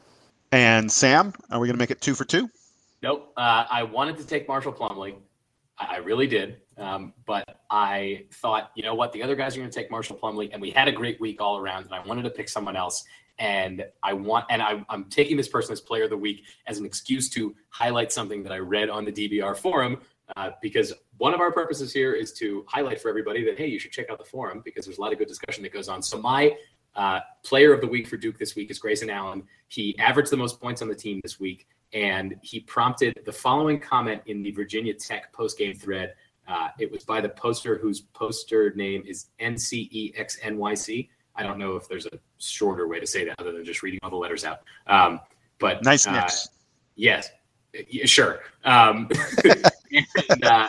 And 0.52 0.92
Sam, 0.92 1.32
are 1.50 1.58
we 1.58 1.66
going 1.66 1.74
to 1.74 1.82
make 1.82 1.90
it 1.90 2.00
two 2.00 2.14
for 2.14 2.24
two? 2.24 2.48
Nope. 3.02 3.32
Uh, 3.36 3.64
I 3.70 3.82
wanted 3.82 4.18
to 4.18 4.26
take 4.26 4.46
Marshall 4.46 4.72
Plumlee. 4.72 5.16
I 5.78 5.96
really 5.96 6.26
did. 6.26 6.58
Um, 6.76 7.12
but 7.26 7.60
I 7.70 8.26
thought, 8.32 8.70
you 8.74 8.82
know 8.82 8.94
what, 8.94 9.12
the 9.12 9.22
other 9.22 9.34
guys 9.34 9.56
are 9.56 9.60
going 9.60 9.70
to 9.70 9.74
take 9.74 9.90
Marshall 9.90 10.16
Plumlee, 10.16 10.50
and 10.52 10.60
we 10.60 10.70
had 10.70 10.88
a 10.88 10.92
great 10.92 11.20
week 11.20 11.40
all 11.40 11.58
around, 11.58 11.84
and 11.84 11.94
I 11.94 12.04
wanted 12.04 12.22
to 12.22 12.30
pick 12.30 12.48
someone 12.48 12.76
else. 12.76 13.04
And 13.38 13.84
I 14.02 14.12
want, 14.12 14.46
and 14.48 14.62
I, 14.62 14.84
I'm 14.88 15.04
taking 15.06 15.36
this 15.36 15.48
person 15.48 15.72
as 15.72 15.80
Player 15.80 16.04
of 16.04 16.10
the 16.10 16.16
Week 16.16 16.44
as 16.66 16.78
an 16.78 16.86
excuse 16.86 17.28
to 17.30 17.54
highlight 17.70 18.12
something 18.12 18.42
that 18.44 18.52
I 18.52 18.58
read 18.58 18.90
on 18.90 19.04
the 19.04 19.12
DBR 19.12 19.56
forum, 19.56 20.00
uh, 20.36 20.50
because 20.62 20.92
one 21.18 21.34
of 21.34 21.40
our 21.40 21.52
purposes 21.52 21.92
here 21.92 22.12
is 22.12 22.32
to 22.34 22.64
highlight 22.68 23.00
for 23.00 23.08
everybody 23.08 23.44
that 23.44 23.58
hey, 23.58 23.66
you 23.66 23.78
should 23.78 23.92
check 23.92 24.10
out 24.10 24.18
the 24.18 24.24
forum 24.24 24.62
because 24.64 24.84
there's 24.84 24.98
a 24.98 25.00
lot 25.00 25.12
of 25.12 25.18
good 25.18 25.28
discussion 25.28 25.62
that 25.62 25.72
goes 25.72 25.88
on. 25.88 26.02
So 26.02 26.18
my 26.18 26.56
uh, 26.96 27.20
player 27.42 27.72
of 27.72 27.80
the 27.80 27.86
week 27.86 28.06
for 28.06 28.16
Duke 28.16 28.38
this 28.38 28.54
week 28.54 28.70
is 28.70 28.78
Grayson 28.78 29.10
Allen. 29.10 29.42
He 29.68 29.98
averaged 29.98 30.30
the 30.30 30.36
most 30.36 30.60
points 30.60 30.82
on 30.82 30.88
the 30.88 30.94
team 30.94 31.20
this 31.22 31.40
week, 31.40 31.66
and 31.92 32.36
he 32.42 32.60
prompted 32.60 33.20
the 33.24 33.32
following 33.32 33.80
comment 33.80 34.22
in 34.26 34.42
the 34.42 34.50
Virginia 34.52 34.94
Tech 34.94 35.32
post-game 35.32 35.74
thread. 35.74 36.14
Uh, 36.46 36.68
it 36.78 36.90
was 36.90 37.04
by 37.04 37.20
the 37.20 37.28
poster 37.30 37.78
whose 37.78 38.00
poster 38.00 38.72
name 38.74 39.02
is 39.06 39.26
NCEXNYC. 39.40 41.08
I 41.36 41.42
don't 41.42 41.58
know 41.58 41.76
if 41.76 41.88
there's 41.88 42.06
a 42.06 42.18
shorter 42.38 42.86
way 42.86 43.00
to 43.00 43.06
say 43.06 43.24
that 43.24 43.40
other 43.40 43.52
than 43.52 43.64
just 43.64 43.82
reading 43.82 43.98
all 44.02 44.10
the 44.10 44.16
letters 44.16 44.44
out. 44.44 44.60
Um, 44.86 45.20
but 45.58 45.82
nice. 45.82 46.06
Uh, 46.06 46.28
yes, 46.96 47.30
sure. 48.04 48.40
Um, 48.64 49.08
and, 50.30 50.44
uh, 50.44 50.68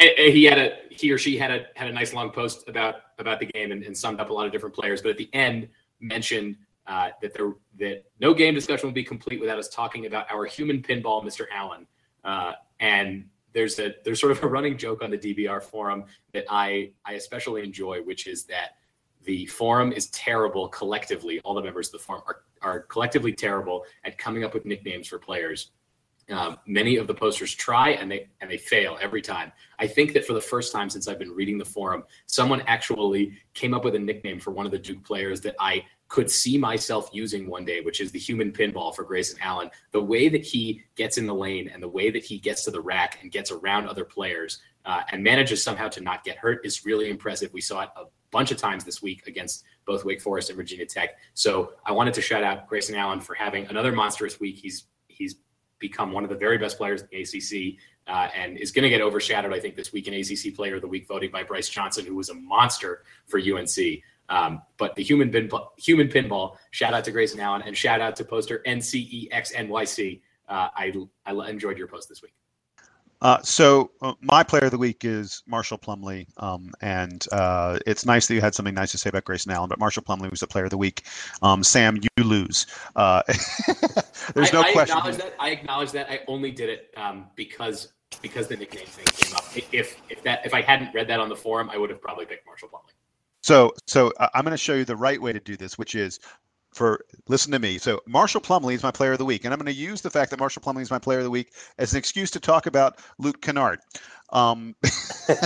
he 0.00 0.44
had 0.44 0.58
a 0.58 0.76
he 0.90 1.10
or 1.12 1.18
she 1.18 1.38
had 1.38 1.50
a 1.50 1.66
had 1.76 1.88
a 1.88 1.92
nice 1.92 2.12
long 2.12 2.30
post 2.30 2.68
about 2.68 2.96
about 3.18 3.40
the 3.40 3.46
game 3.46 3.72
and, 3.72 3.82
and 3.84 3.96
summed 3.96 4.20
up 4.20 4.30
a 4.30 4.32
lot 4.32 4.46
of 4.46 4.52
different 4.52 4.74
players. 4.74 5.02
But 5.02 5.10
at 5.12 5.18
the 5.18 5.30
end, 5.32 5.68
mentioned 6.00 6.56
uh, 6.86 7.10
that 7.22 7.34
there 7.34 7.52
that 7.78 8.04
no 8.20 8.34
game 8.34 8.54
discussion 8.54 8.88
will 8.88 8.94
be 8.94 9.04
complete 9.04 9.40
without 9.40 9.58
us 9.58 9.68
talking 9.68 10.06
about 10.06 10.30
our 10.30 10.44
human 10.46 10.82
pinball, 10.82 11.24
Mr. 11.24 11.46
Allen. 11.52 11.86
Uh, 12.24 12.52
and 12.80 13.24
there's 13.52 13.78
a 13.78 13.94
there's 14.04 14.20
sort 14.20 14.32
of 14.32 14.42
a 14.42 14.46
running 14.48 14.76
joke 14.76 15.02
on 15.02 15.10
the 15.10 15.18
DBR 15.18 15.62
forum 15.62 16.04
that 16.32 16.44
I 16.48 16.92
I 17.04 17.14
especially 17.14 17.62
enjoy, 17.62 18.02
which 18.02 18.26
is 18.26 18.44
that 18.44 18.76
the 19.24 19.46
forum 19.46 19.92
is 19.92 20.06
terrible 20.10 20.68
collectively. 20.68 21.40
All 21.40 21.54
the 21.54 21.62
members 21.62 21.88
of 21.88 21.92
the 21.92 21.98
forum 21.98 22.22
are 22.26 22.42
are 22.62 22.80
collectively 22.80 23.32
terrible 23.32 23.84
at 24.04 24.18
coming 24.18 24.44
up 24.44 24.54
with 24.54 24.64
nicknames 24.64 25.08
for 25.08 25.18
players. 25.18 25.70
Um, 26.30 26.58
many 26.66 26.96
of 26.96 27.06
the 27.06 27.14
posters 27.14 27.54
try 27.54 27.90
and 27.90 28.10
they 28.10 28.28
and 28.40 28.50
they 28.50 28.58
fail 28.58 28.98
every 29.00 29.22
time. 29.22 29.50
I 29.78 29.86
think 29.86 30.12
that 30.12 30.26
for 30.26 30.34
the 30.34 30.40
first 30.40 30.72
time 30.72 30.90
since 30.90 31.08
I've 31.08 31.18
been 31.18 31.32
reading 31.32 31.56
the 31.56 31.64
forum, 31.64 32.04
someone 32.26 32.62
actually 32.66 33.38
came 33.54 33.72
up 33.72 33.84
with 33.84 33.94
a 33.94 33.98
nickname 33.98 34.38
for 34.38 34.50
one 34.50 34.66
of 34.66 34.72
the 34.72 34.78
Duke 34.78 35.04
players 35.04 35.40
that 35.42 35.54
I 35.58 35.84
could 36.08 36.30
see 36.30 36.56
myself 36.58 37.10
using 37.12 37.48
one 37.48 37.64
day, 37.64 37.80
which 37.80 38.00
is 38.00 38.10
the 38.10 38.18
human 38.18 38.50
pinball 38.50 38.94
for 38.94 39.04
Grayson 39.04 39.38
Allen. 39.42 39.70
The 39.92 40.02
way 40.02 40.28
that 40.28 40.44
he 40.44 40.82
gets 40.96 41.18
in 41.18 41.26
the 41.26 41.34
lane 41.34 41.70
and 41.72 41.82
the 41.82 41.88
way 41.88 42.10
that 42.10 42.24
he 42.24 42.38
gets 42.38 42.64
to 42.64 42.70
the 42.70 42.80
rack 42.80 43.18
and 43.22 43.30
gets 43.30 43.50
around 43.50 43.88
other 43.88 44.04
players 44.04 44.60
uh, 44.84 45.02
and 45.12 45.22
manages 45.22 45.62
somehow 45.62 45.88
to 45.88 46.00
not 46.00 46.24
get 46.24 46.38
hurt 46.38 46.64
is 46.64 46.86
really 46.86 47.10
impressive. 47.10 47.52
We 47.52 47.60
saw 47.60 47.82
it 47.82 47.90
a 47.96 48.04
bunch 48.30 48.50
of 48.50 48.56
times 48.56 48.84
this 48.84 49.02
week 49.02 49.26
against 49.26 49.64
both 49.84 50.04
Wake 50.04 50.22
Forest 50.22 50.50
and 50.50 50.56
Virginia 50.56 50.86
Tech. 50.86 51.10
So 51.34 51.72
I 51.84 51.92
wanted 51.92 52.14
to 52.14 52.22
shout 52.22 52.42
out 52.42 52.68
Grayson 52.68 52.94
Allen 52.94 53.20
for 53.20 53.34
having 53.34 53.66
another 53.66 53.92
monstrous 53.92 54.40
week. 54.40 54.56
He's 54.56 54.84
he's 55.08 55.36
become 55.78 56.12
one 56.12 56.24
of 56.24 56.30
the 56.30 56.36
very 56.36 56.58
best 56.58 56.76
players 56.76 57.02
in 57.02 57.08
the 57.10 57.22
ACC 57.22 57.78
uh, 58.06 58.28
and 58.34 58.56
is 58.58 58.70
going 58.72 58.82
to 58.82 58.88
get 58.88 59.00
overshadowed, 59.00 59.52
I 59.52 59.60
think, 59.60 59.76
this 59.76 59.92
week 59.92 60.08
in 60.08 60.14
ACC 60.14 60.54
Player 60.54 60.76
of 60.76 60.80
the 60.80 60.88
Week 60.88 61.06
voting 61.06 61.30
by 61.30 61.42
Brice 61.42 61.68
Johnson, 61.68 62.06
who 62.06 62.14
was 62.14 62.30
a 62.30 62.34
monster 62.34 63.02
for 63.26 63.38
UNC. 63.38 64.02
Um, 64.30 64.62
but 64.76 64.94
the 64.94 65.02
human 65.02 65.30
pinball, 65.30 65.68
human 65.78 66.08
pinball, 66.08 66.56
shout 66.70 66.94
out 66.94 67.04
to 67.04 67.10
Grayson 67.10 67.40
Allen 67.40 67.62
and 67.64 67.76
shout 67.76 68.00
out 68.00 68.16
to 68.16 68.24
poster 68.24 68.62
NCEXNYC. 68.66 70.20
Uh, 70.48 70.68
I, 70.74 70.92
I 71.26 71.48
enjoyed 71.48 71.78
your 71.78 71.88
post 71.88 72.08
this 72.08 72.22
week. 72.22 72.34
Uh, 73.20 73.42
so 73.42 73.90
uh, 74.00 74.14
my 74.20 74.42
player 74.42 74.64
of 74.64 74.70
the 74.70 74.78
week 74.78 75.04
is 75.04 75.42
Marshall 75.46 75.78
Plumlee, 75.78 76.26
um, 76.36 76.70
and 76.80 77.26
uh, 77.32 77.78
it's 77.86 78.06
nice 78.06 78.26
that 78.26 78.34
you 78.34 78.40
had 78.40 78.54
something 78.54 78.74
nice 78.74 78.92
to 78.92 78.98
say 78.98 79.10
about 79.10 79.24
Grayson 79.24 79.50
Allen. 79.50 79.68
But 79.68 79.78
Marshall 79.78 80.04
Plumlee 80.04 80.30
was 80.30 80.40
the 80.40 80.46
player 80.46 80.64
of 80.64 80.70
the 80.70 80.78
week. 80.78 81.04
Um, 81.42 81.64
Sam, 81.64 81.96
you 81.96 82.24
lose. 82.24 82.66
Uh, 82.94 83.22
there's 84.34 84.52
no 84.52 84.60
I, 84.60 84.68
I 84.68 84.72
question. 84.72 84.96
Acknowledge 84.96 85.16
that. 85.16 85.34
I 85.40 85.50
acknowledge 85.50 85.92
that. 85.92 86.10
I 86.10 86.20
only 86.28 86.50
did 86.50 86.68
it 86.70 86.94
um, 86.96 87.26
because 87.34 87.92
because 88.22 88.48
the 88.48 88.56
nickname 88.56 88.86
thing 88.86 89.06
came 89.06 89.34
up. 89.36 89.44
If 89.72 90.00
if 90.08 90.22
that 90.22 90.46
if 90.46 90.54
I 90.54 90.62
hadn't 90.62 90.94
read 90.94 91.08
that 91.08 91.18
on 91.18 91.28
the 91.28 91.36
forum, 91.36 91.70
I 91.70 91.76
would 91.76 91.90
have 91.90 92.00
probably 92.00 92.26
picked 92.26 92.46
Marshall 92.46 92.68
Plumlee. 92.68 92.92
So, 93.42 93.72
so 93.86 94.12
uh, 94.18 94.28
I'm 94.34 94.44
going 94.44 94.52
to 94.52 94.58
show 94.58 94.74
you 94.74 94.84
the 94.84 94.96
right 94.96 95.20
way 95.20 95.32
to 95.32 95.40
do 95.40 95.56
this, 95.56 95.78
which 95.78 95.94
is 95.94 96.20
for 96.72 97.04
listen 97.28 97.52
to 97.52 97.58
me. 97.58 97.78
So 97.78 98.00
Marshall 98.06 98.40
Plumlee 98.40 98.74
is 98.74 98.82
my 98.82 98.90
player 98.90 99.12
of 99.12 99.18
the 99.18 99.24
week, 99.24 99.44
and 99.44 99.52
I'm 99.52 99.58
going 99.58 99.66
to 99.66 99.80
use 99.80 100.00
the 100.00 100.10
fact 100.10 100.30
that 100.30 100.38
Marshall 100.38 100.62
Plumlee 100.62 100.82
is 100.82 100.90
my 100.90 100.98
player 100.98 101.18
of 101.18 101.24
the 101.24 101.30
week 101.30 101.52
as 101.78 101.92
an 101.92 101.98
excuse 101.98 102.30
to 102.32 102.40
talk 102.40 102.66
about 102.66 102.98
Luke 103.18 103.40
Kennard. 103.40 103.80
Um, 104.30 104.74
All 105.28 105.36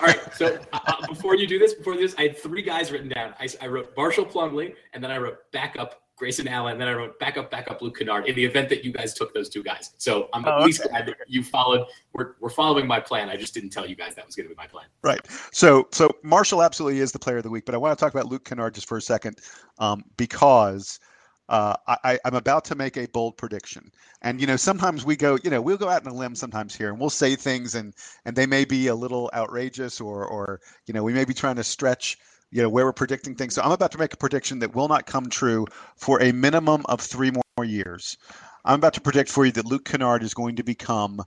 right. 0.00 0.20
So 0.34 0.58
uh, 0.72 0.78
uh, 0.86 1.06
before 1.06 1.36
you 1.36 1.46
do 1.46 1.58
this, 1.58 1.74
before 1.74 1.96
this, 1.96 2.14
I 2.18 2.22
had 2.22 2.38
three 2.38 2.62
guys 2.62 2.92
written 2.92 3.08
down. 3.08 3.34
I, 3.40 3.48
I 3.60 3.68
wrote 3.68 3.92
Marshall 3.96 4.26
Plumlee, 4.26 4.74
and 4.92 5.02
then 5.02 5.10
I 5.10 5.18
wrote 5.18 5.38
backup 5.52 6.02
Grayson 6.22 6.46
Allen, 6.46 6.74
and 6.74 6.80
then 6.80 6.86
I 6.86 6.92
wrote 6.92 7.18
backup, 7.18 7.50
backup 7.50 7.82
Luke 7.82 7.98
Kennard 7.98 8.28
in 8.28 8.36
the 8.36 8.44
event 8.44 8.68
that 8.68 8.84
you 8.84 8.92
guys 8.92 9.12
took 9.12 9.34
those 9.34 9.48
two 9.48 9.60
guys. 9.60 9.90
So 9.98 10.28
I'm 10.32 10.44
at 10.44 10.54
oh, 10.54 10.64
least 10.64 10.84
glad 10.84 11.04
that 11.06 11.16
you 11.26 11.42
followed. 11.42 11.84
We're, 12.12 12.34
we're 12.38 12.48
following 12.48 12.86
my 12.86 13.00
plan. 13.00 13.28
I 13.28 13.36
just 13.36 13.54
didn't 13.54 13.70
tell 13.70 13.84
you 13.84 13.96
guys 13.96 14.14
that 14.14 14.24
was 14.24 14.36
going 14.36 14.48
to 14.48 14.54
be 14.54 14.56
my 14.56 14.68
plan. 14.68 14.84
Right. 15.02 15.18
So 15.50 15.88
so 15.90 16.08
Marshall 16.22 16.62
absolutely 16.62 17.00
is 17.00 17.10
the 17.10 17.18
player 17.18 17.38
of 17.38 17.42
the 17.42 17.50
week, 17.50 17.64
but 17.66 17.74
I 17.74 17.78
want 17.78 17.98
to 17.98 18.00
talk 18.00 18.14
about 18.14 18.26
Luke 18.26 18.44
Kennard 18.44 18.72
just 18.72 18.86
for 18.86 18.98
a 18.98 19.02
second 19.02 19.40
um, 19.80 20.04
because. 20.16 21.00
Uh, 21.48 21.74
I, 21.86 22.18
am 22.24 22.34
about 22.34 22.64
to 22.66 22.76
make 22.76 22.96
a 22.96 23.06
bold 23.08 23.36
prediction, 23.36 23.90
and 24.22 24.40
you 24.40 24.46
know 24.46 24.56
sometimes 24.56 25.04
we 25.04 25.16
go, 25.16 25.36
you 25.44 25.50
know, 25.50 25.60
we'll 25.60 25.76
go 25.76 25.88
out 25.88 26.06
on 26.06 26.12
a 26.12 26.14
limb 26.14 26.34
sometimes 26.34 26.74
here, 26.74 26.88
and 26.88 26.98
we'll 26.98 27.10
say 27.10 27.36
things, 27.36 27.74
and 27.74 27.92
and 28.24 28.34
they 28.34 28.46
may 28.46 28.64
be 28.64 28.86
a 28.86 28.94
little 28.94 29.28
outrageous, 29.34 30.00
or 30.00 30.24
or 30.24 30.60
you 30.86 30.94
know 30.94 31.02
we 31.02 31.12
may 31.12 31.26
be 31.26 31.34
trying 31.34 31.56
to 31.56 31.64
stretch 31.64 32.16
you 32.52 32.62
know 32.62 32.68
where 32.68 32.84
we're 32.84 32.92
predicting 32.92 33.34
things. 33.34 33.54
So 33.54 33.62
I'm 33.62 33.72
about 33.72 33.90
to 33.92 33.98
make 33.98 34.12
a 34.12 34.16
prediction 34.16 34.58
that 34.60 34.74
will 34.74 34.86
not 34.86 35.06
come 35.06 35.28
true 35.28 35.66
for 35.96 36.22
a 36.22 36.32
minimum 36.32 36.82
of 36.86 37.00
three 37.00 37.32
more 37.32 37.64
years. 37.64 38.18
I'm 38.64 38.78
about 38.78 38.94
to 38.94 39.00
predict 39.00 39.30
for 39.30 39.44
you 39.44 39.52
that 39.52 39.64
Luke 39.64 39.84
Kennard 39.84 40.22
is 40.22 40.34
going 40.34 40.56
to 40.56 40.62
become 40.62 41.22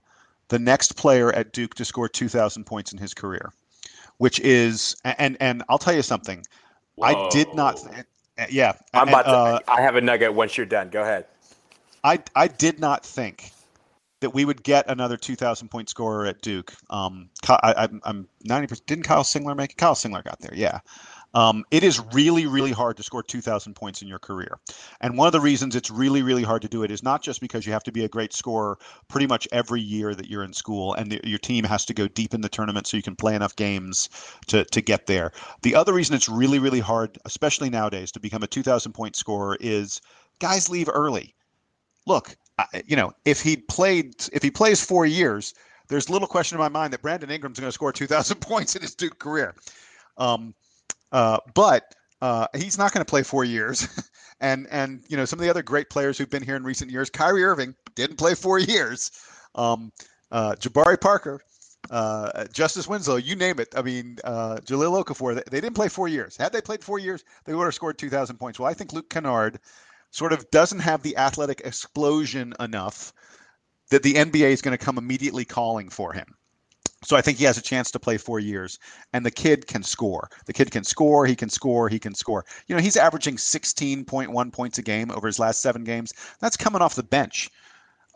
the 0.48 0.58
next 0.58 0.96
player 0.96 1.32
at 1.32 1.52
Duke 1.52 1.74
to 1.74 1.84
score 1.84 2.08
2,000 2.08 2.64
points 2.64 2.92
in 2.92 2.98
his 2.98 3.12
career, 3.12 3.52
which 4.18 4.40
is 4.40 4.96
and 5.04 5.36
and 5.40 5.64
I'll 5.68 5.78
tell 5.78 5.94
you 5.94 6.02
something. 6.02 6.44
Whoa. 6.94 7.08
I 7.08 7.28
did 7.28 7.52
not. 7.54 7.80
Yeah, 8.48 8.72
I'm 8.94 9.08
about 9.08 9.24
to. 9.24 9.30
Uh, 9.30 9.58
I 9.68 9.80
have 9.80 9.96
a 9.96 10.00
nugget. 10.00 10.32
Once 10.32 10.56
you're 10.56 10.64
done, 10.64 10.90
go 10.90 11.02
ahead. 11.02 11.26
I 12.04 12.20
I 12.36 12.46
did 12.48 12.78
not 12.78 13.04
think 13.04 13.50
that 14.20 14.30
we 14.30 14.44
would 14.44 14.62
get 14.62 14.88
another 14.88 15.16
2,000 15.16 15.68
point 15.68 15.88
scorer 15.88 16.26
at 16.26 16.40
Duke. 16.40 16.72
Um, 16.88 17.28
I, 17.48 17.88
am 18.04 18.28
90%. 18.48 18.86
Didn't 18.86 19.04
Kyle 19.04 19.22
Singler 19.22 19.56
make 19.56 19.72
it? 19.72 19.76
Kyle 19.76 19.94
Singler 19.94 20.24
got 20.24 20.40
there. 20.40 20.54
Yeah. 20.54 20.80
Um, 21.34 21.64
it 21.70 21.84
is 21.84 22.00
really, 22.12 22.46
really 22.46 22.72
hard 22.72 22.96
to 22.96 23.02
score 23.02 23.22
2,000 23.22 23.74
points 23.74 24.00
in 24.00 24.08
your 24.08 24.18
career. 24.18 24.58
And 25.00 25.18
one 25.18 25.26
of 25.26 25.32
the 25.32 25.40
reasons 25.40 25.76
it's 25.76 25.90
really, 25.90 26.22
really 26.22 26.42
hard 26.42 26.62
to 26.62 26.68
do 26.68 26.82
it 26.82 26.90
is 26.90 27.02
not 27.02 27.22
just 27.22 27.40
because 27.40 27.66
you 27.66 27.72
have 27.72 27.82
to 27.84 27.92
be 27.92 28.04
a 28.04 28.08
great 28.08 28.32
scorer 28.32 28.78
pretty 29.08 29.26
much 29.26 29.46
every 29.52 29.80
year 29.80 30.14
that 30.14 30.30
you're 30.30 30.44
in 30.44 30.52
school, 30.52 30.94
and 30.94 31.12
the, 31.12 31.20
your 31.24 31.38
team 31.38 31.64
has 31.64 31.84
to 31.86 31.94
go 31.94 32.08
deep 32.08 32.32
in 32.32 32.40
the 32.40 32.48
tournament 32.48 32.86
so 32.86 32.96
you 32.96 33.02
can 33.02 33.16
play 33.16 33.34
enough 33.34 33.54
games 33.56 34.08
to, 34.46 34.64
to 34.64 34.80
get 34.80 35.06
there. 35.06 35.32
The 35.62 35.74
other 35.74 35.92
reason 35.92 36.16
it's 36.16 36.28
really, 36.28 36.58
really 36.58 36.80
hard, 36.80 37.18
especially 37.24 37.70
nowadays, 37.70 38.10
to 38.12 38.20
become 38.20 38.42
a 38.42 38.46
2,000 38.46 38.92
point 38.92 39.16
scorer 39.16 39.58
is 39.60 40.00
guys 40.38 40.68
leave 40.70 40.88
early. 40.92 41.34
Look, 42.06 42.36
you 42.86 42.96
know, 42.96 43.12
if 43.24 43.42
he 43.42 43.56
played, 43.56 44.14
if 44.32 44.42
he 44.42 44.50
plays 44.50 44.82
four 44.82 45.06
years, 45.06 45.54
there's 45.88 46.10
little 46.10 46.28
question 46.28 46.56
in 46.56 46.60
my 46.60 46.68
mind 46.68 46.92
that 46.92 47.02
Brandon 47.02 47.30
Ingram's 47.30 47.58
going 47.58 47.68
to 47.68 47.72
score 47.72 47.92
2,000 47.92 48.36
points 48.40 48.76
in 48.76 48.82
his 48.82 48.94
Duke 48.94 49.18
career. 49.18 49.54
Um, 50.18 50.54
uh, 51.12 51.38
but 51.54 51.94
uh, 52.20 52.46
he's 52.54 52.78
not 52.78 52.92
going 52.92 53.04
to 53.04 53.08
play 53.08 53.22
four 53.22 53.44
years. 53.44 53.88
and 54.40 54.66
and 54.70 55.02
you 55.08 55.16
know 55.16 55.24
some 55.24 55.38
of 55.38 55.44
the 55.44 55.50
other 55.50 55.62
great 55.62 55.88
players 55.90 56.18
who've 56.18 56.30
been 56.30 56.42
here 56.42 56.56
in 56.56 56.64
recent 56.64 56.90
years, 56.90 57.10
Kyrie 57.10 57.44
Irving 57.44 57.74
didn't 57.94 58.16
play 58.16 58.34
four 58.34 58.58
years. 58.74 59.10
Um, 59.54 59.92
uh, 60.30 60.54
Jabari 60.58 61.00
Parker, 61.00 61.40
uh, 61.90 62.44
Justice 62.52 62.88
Winslow, 62.88 63.16
you 63.16 63.36
name 63.36 63.58
it. 63.58 63.68
I 63.76 63.82
mean, 63.82 64.18
uh, 64.24 64.56
Okafor, 64.56 65.34
they, 65.34 65.42
they, 65.50 65.60
didn't 65.60 65.76
play 65.76 65.88
four 65.88 66.08
years. 66.08 66.36
Had 66.36 66.52
they 66.52 66.60
played 66.60 66.82
four 66.82 66.98
years, 66.98 67.24
they 67.44 67.54
would 67.54 67.64
have 67.64 67.74
scored 67.74 67.98
2,000 67.98 68.36
points. 68.36 68.58
Well, 68.58 68.68
I 68.68 68.74
think 68.74 68.92
Luke 68.92 69.08
Kennard 69.08 69.60
sort 70.10 70.32
of 70.32 70.50
doesn't 70.50 70.80
have 70.80 71.02
the 71.02 71.16
athletic 71.16 71.62
explosion 71.64 72.54
enough 72.60 73.12
that 73.90 74.02
the 74.02 74.14
NBA 74.14 74.50
is 74.50 74.62
going 74.62 74.76
to 74.76 74.84
come 74.84 74.98
immediately 74.98 75.44
calling 75.44 75.88
for 75.88 76.12
him. 76.12 76.34
So 77.06 77.16
I 77.16 77.22
think 77.22 77.38
he 77.38 77.44
has 77.44 77.56
a 77.56 77.62
chance 77.62 77.92
to 77.92 78.00
play 78.00 78.16
four 78.16 78.40
years, 78.40 78.80
and 79.12 79.24
the 79.24 79.30
kid 79.30 79.68
can 79.68 79.84
score. 79.84 80.28
The 80.46 80.52
kid 80.52 80.72
can 80.72 80.82
score. 80.82 81.24
He 81.24 81.36
can 81.36 81.48
score. 81.48 81.88
He 81.88 82.00
can 82.00 82.16
score. 82.16 82.44
You 82.66 82.74
know, 82.74 82.82
he's 82.82 82.96
averaging 82.96 83.36
16.1 83.36 84.52
points 84.52 84.78
a 84.78 84.82
game 84.82 85.12
over 85.12 85.28
his 85.28 85.38
last 85.38 85.62
seven 85.62 85.84
games. 85.84 86.12
That's 86.40 86.56
coming 86.56 86.82
off 86.82 86.96
the 86.96 87.04
bench. 87.04 87.48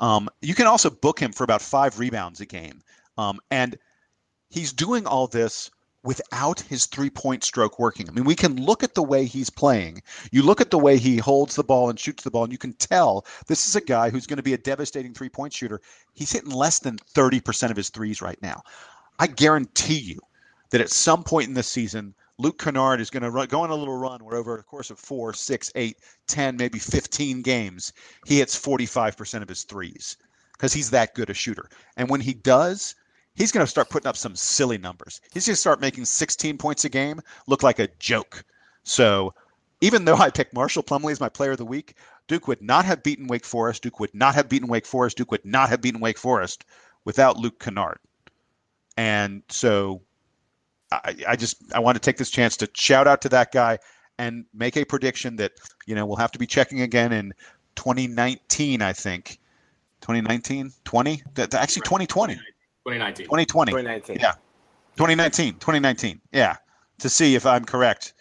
Um, 0.00 0.28
you 0.42 0.56
can 0.56 0.66
also 0.66 0.90
book 0.90 1.20
him 1.20 1.30
for 1.30 1.44
about 1.44 1.62
five 1.62 2.00
rebounds 2.00 2.40
a 2.40 2.46
game, 2.46 2.82
um, 3.16 3.38
and 3.52 3.78
he's 4.48 4.72
doing 4.72 5.06
all 5.06 5.28
this 5.28 5.70
without 6.02 6.60
his 6.60 6.86
three 6.86 7.10
point 7.10 7.44
stroke 7.44 7.78
working. 7.78 8.08
I 8.08 8.12
mean, 8.12 8.24
we 8.24 8.34
can 8.34 8.56
look 8.56 8.82
at 8.82 8.94
the 8.94 9.02
way 9.02 9.24
he's 9.24 9.50
playing. 9.50 10.02
You 10.32 10.42
look 10.42 10.60
at 10.60 10.70
the 10.70 10.78
way 10.78 10.96
he 10.96 11.18
holds 11.18 11.56
the 11.56 11.64
ball 11.64 11.90
and 11.90 11.98
shoots 11.98 12.22
the 12.22 12.30
ball, 12.30 12.44
and 12.44 12.52
you 12.52 12.58
can 12.58 12.72
tell 12.74 13.26
this 13.46 13.68
is 13.68 13.76
a 13.76 13.80
guy 13.80 14.10
who's 14.10 14.26
going 14.26 14.38
to 14.38 14.42
be 14.42 14.54
a 14.54 14.58
devastating 14.58 15.12
three 15.12 15.28
point 15.28 15.52
shooter. 15.52 15.80
He's 16.14 16.32
hitting 16.32 16.50
less 16.50 16.78
than 16.78 16.96
30% 17.14 17.70
of 17.70 17.76
his 17.76 17.90
threes 17.90 18.22
right 18.22 18.40
now. 18.42 18.62
I 19.18 19.26
guarantee 19.26 19.98
you 19.98 20.20
that 20.70 20.80
at 20.80 20.90
some 20.90 21.22
point 21.22 21.48
in 21.48 21.54
the 21.54 21.62
season, 21.62 22.14
Luke 22.38 22.58
Kennard 22.58 23.02
is 23.02 23.10
going 23.10 23.22
to 23.22 23.30
run, 23.30 23.48
go 23.48 23.60
on 23.60 23.70
a 23.70 23.74
little 23.74 23.98
run 23.98 24.24
where 24.24 24.36
over 24.36 24.56
the 24.56 24.62
course 24.62 24.90
of 24.90 24.98
four, 24.98 25.34
six, 25.34 25.70
eight, 25.74 25.98
10, 26.28 26.56
maybe 26.56 26.78
15 26.78 27.42
games, 27.42 27.92
he 28.24 28.38
hits 28.38 28.58
45% 28.58 29.42
of 29.42 29.48
his 29.48 29.64
threes 29.64 30.16
because 30.52 30.72
he's 30.72 30.90
that 30.90 31.14
good 31.14 31.28
a 31.28 31.34
shooter. 31.34 31.68
And 31.98 32.08
when 32.08 32.22
he 32.22 32.32
does, 32.32 32.94
he's 33.34 33.52
going 33.52 33.64
to 33.64 33.70
start 33.70 33.90
putting 33.90 34.08
up 34.08 34.16
some 34.16 34.36
silly 34.36 34.78
numbers. 34.78 35.20
He's 35.32 35.46
going 35.46 35.54
to 35.54 35.60
start 35.60 35.80
making 35.80 36.04
16 36.04 36.58
points 36.58 36.84
a 36.84 36.88
game 36.88 37.20
look 37.46 37.62
like 37.62 37.78
a 37.78 37.88
joke. 37.98 38.44
So 38.82 39.34
even 39.80 40.04
though 40.04 40.16
I 40.16 40.30
picked 40.30 40.54
Marshall 40.54 40.82
Plumlee 40.82 41.12
as 41.12 41.20
my 41.20 41.28
player 41.28 41.52
of 41.52 41.58
the 41.58 41.64
week, 41.64 41.94
Duke 42.28 42.48
would 42.48 42.62
not 42.62 42.84
have 42.84 43.02
beaten 43.02 43.26
Wake 43.26 43.44
Forest. 43.44 43.82
Duke 43.82 43.98
would 44.00 44.14
not 44.14 44.34
have 44.34 44.48
beaten 44.48 44.68
Wake 44.68 44.86
Forest. 44.86 45.16
Duke 45.16 45.30
would 45.30 45.44
not 45.44 45.68
have 45.68 45.80
beaten 45.80 46.00
Wake 46.00 46.18
Forest 46.18 46.64
without 47.04 47.38
Luke 47.38 47.58
Kennard. 47.58 47.98
And 48.96 49.42
so 49.48 50.02
I, 50.92 51.14
I 51.28 51.36
just 51.36 51.56
I 51.74 51.80
want 51.80 51.96
to 51.96 52.00
take 52.00 52.18
this 52.18 52.30
chance 52.30 52.56
to 52.58 52.70
shout 52.74 53.06
out 53.06 53.22
to 53.22 53.28
that 53.30 53.52
guy 53.52 53.78
and 54.18 54.44
make 54.52 54.76
a 54.76 54.84
prediction 54.84 55.36
that 55.36 55.52
you 55.86 55.94
know 55.94 56.04
we'll 56.04 56.16
have 56.16 56.32
to 56.32 56.38
be 56.38 56.46
checking 56.46 56.82
again 56.82 57.12
in 57.12 57.32
2019. 57.76 58.82
I 58.82 58.92
think 58.92 59.38
2019, 60.02 60.72
20, 60.84 61.22
actually 61.38 61.82
2020. 61.82 62.38
2019. 62.86 63.26
2020. 63.26 63.72
2019. 63.72 64.16
Yeah. 64.20 64.32
2019. 64.96 65.54
2019. 65.54 66.20
Yeah. 66.32 66.56
To 67.00 67.08
see 67.08 67.34
if 67.34 67.46
I'm 67.46 67.64
correct. 67.64 68.14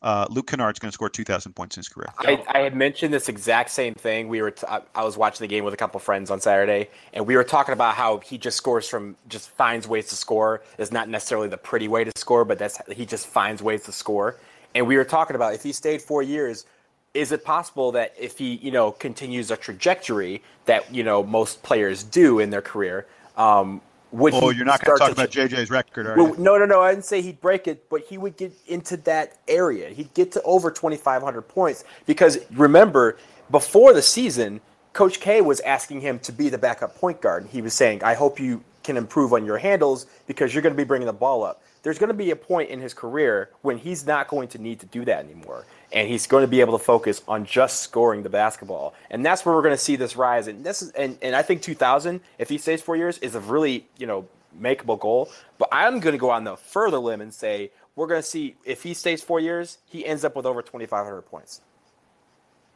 Uh, 0.00 0.26
Luke 0.30 0.46
Kennard's 0.46 0.78
going 0.78 0.90
to 0.90 0.94
score 0.94 1.08
2,000 1.08 1.54
points 1.54 1.76
in 1.76 1.80
his 1.80 1.88
career. 1.88 2.06
I, 2.18 2.44
I, 2.46 2.58
had 2.60 2.76
mentioned 2.76 3.12
this 3.12 3.28
exact 3.28 3.70
same 3.70 3.94
thing. 3.94 4.28
We 4.28 4.40
were 4.42 4.52
t- 4.52 4.66
I 4.94 5.02
was 5.02 5.16
watching 5.16 5.42
the 5.42 5.48
game 5.48 5.64
with 5.64 5.74
a 5.74 5.76
couple 5.76 5.98
friends 5.98 6.30
on 6.30 6.40
Saturday, 6.40 6.88
and 7.12 7.26
we 7.26 7.34
were 7.34 7.42
talking 7.42 7.72
about 7.72 7.96
how 7.96 8.18
he 8.18 8.38
just 8.38 8.56
scores 8.56 8.88
from 8.88 9.16
just 9.28 9.50
finds 9.50 9.88
ways 9.88 10.06
to 10.10 10.14
score. 10.14 10.62
Is 10.78 10.92
not 10.92 11.08
necessarily 11.08 11.48
the 11.48 11.56
pretty 11.56 11.88
way 11.88 12.04
to 12.04 12.12
score, 12.16 12.44
but 12.44 12.60
that's 12.60 12.80
he 12.92 13.04
just 13.06 13.26
finds 13.26 13.60
ways 13.60 13.82
to 13.84 13.92
score. 13.92 14.36
And 14.76 14.86
we 14.86 14.96
were 14.96 15.04
talking 15.04 15.34
about 15.34 15.54
if 15.54 15.64
he 15.64 15.72
stayed 15.72 16.00
four 16.00 16.22
years, 16.22 16.64
is 17.12 17.32
it 17.32 17.44
possible 17.44 17.90
that 17.92 18.14
if 18.16 18.38
he 18.38 18.54
you 18.56 18.70
know 18.70 18.92
continues 18.92 19.50
a 19.50 19.56
trajectory 19.56 20.44
that 20.66 20.94
you 20.94 21.02
know 21.02 21.24
most 21.24 21.64
players 21.64 22.04
do 22.04 22.38
in 22.38 22.50
their 22.50 22.62
career, 22.62 23.08
um, 23.36 23.80
would 24.12 24.34
oh, 24.34 24.50
you're 24.50 24.64
not 24.64 24.82
going 24.82 24.96
to 24.96 25.04
talk 25.04 25.12
about 25.12 25.30
JJ's 25.30 25.70
record, 25.70 26.06
are 26.06 26.16
well, 26.16 26.28
you? 26.28 26.36
no, 26.38 26.56
no, 26.56 26.64
no. 26.64 26.80
I 26.80 26.92
didn't 26.92 27.04
say 27.04 27.20
he'd 27.20 27.40
break 27.40 27.66
it, 27.66 27.88
but 27.90 28.02
he 28.02 28.16
would 28.16 28.36
get 28.36 28.52
into 28.66 28.96
that 28.98 29.38
area. 29.46 29.90
He'd 29.90 30.12
get 30.14 30.32
to 30.32 30.42
over 30.42 30.70
2,500 30.70 31.42
points 31.42 31.84
because 32.06 32.38
remember, 32.52 33.18
before 33.50 33.92
the 33.92 34.02
season, 34.02 34.60
Coach 34.92 35.20
K 35.20 35.40
was 35.40 35.60
asking 35.60 36.00
him 36.00 36.18
to 36.20 36.32
be 36.32 36.48
the 36.48 36.58
backup 36.58 36.96
point 36.96 37.20
guard. 37.20 37.48
He 37.50 37.60
was 37.60 37.74
saying, 37.74 38.02
"I 38.02 38.14
hope 38.14 38.40
you 38.40 38.64
can 38.82 38.96
improve 38.96 39.32
on 39.32 39.44
your 39.44 39.58
handles 39.58 40.06
because 40.26 40.54
you're 40.54 40.62
going 40.62 40.74
to 40.74 40.76
be 40.76 40.84
bringing 40.86 41.06
the 41.06 41.12
ball 41.12 41.44
up." 41.44 41.62
There's 41.82 41.98
going 41.98 42.08
to 42.08 42.14
be 42.14 42.30
a 42.30 42.36
point 42.36 42.70
in 42.70 42.80
his 42.80 42.94
career 42.94 43.50
when 43.62 43.78
he's 43.78 44.06
not 44.06 44.28
going 44.28 44.48
to 44.48 44.58
need 44.58 44.80
to 44.80 44.86
do 44.86 45.04
that 45.04 45.24
anymore, 45.24 45.66
and 45.92 46.08
he's 46.08 46.26
going 46.26 46.42
to 46.42 46.48
be 46.48 46.60
able 46.60 46.78
to 46.78 46.84
focus 46.84 47.22
on 47.26 47.44
just 47.44 47.80
scoring 47.80 48.22
the 48.22 48.28
basketball. 48.28 48.94
And 49.10 49.24
that's 49.24 49.44
where 49.44 49.54
we're 49.54 49.62
going 49.62 49.74
to 49.74 49.82
see 49.82 49.96
this 49.96 50.16
rise. 50.16 50.46
And 50.46 50.64
this 50.64 50.82
is, 50.82 50.90
and, 50.92 51.18
and 51.22 51.34
I 51.34 51.42
think 51.42 51.62
2000, 51.62 52.20
if 52.38 52.48
he 52.48 52.58
stays 52.58 52.82
four 52.82 52.96
years, 52.96 53.18
is 53.18 53.34
a 53.34 53.40
really 53.40 53.86
you 53.98 54.06
know 54.06 54.28
makeable 54.60 54.98
goal. 54.98 55.30
But 55.58 55.68
I'm 55.72 56.00
going 56.00 56.12
to 56.12 56.18
go 56.18 56.30
on 56.30 56.44
the 56.44 56.56
further 56.56 56.98
limb 56.98 57.20
and 57.20 57.32
say 57.32 57.70
we're 57.96 58.06
going 58.06 58.22
to 58.22 58.28
see 58.28 58.56
if 58.64 58.82
he 58.82 58.94
stays 58.94 59.22
four 59.22 59.40
years, 59.40 59.78
he 59.86 60.06
ends 60.06 60.24
up 60.24 60.36
with 60.36 60.46
over 60.46 60.62
2,500 60.62 61.22
points. 61.22 61.62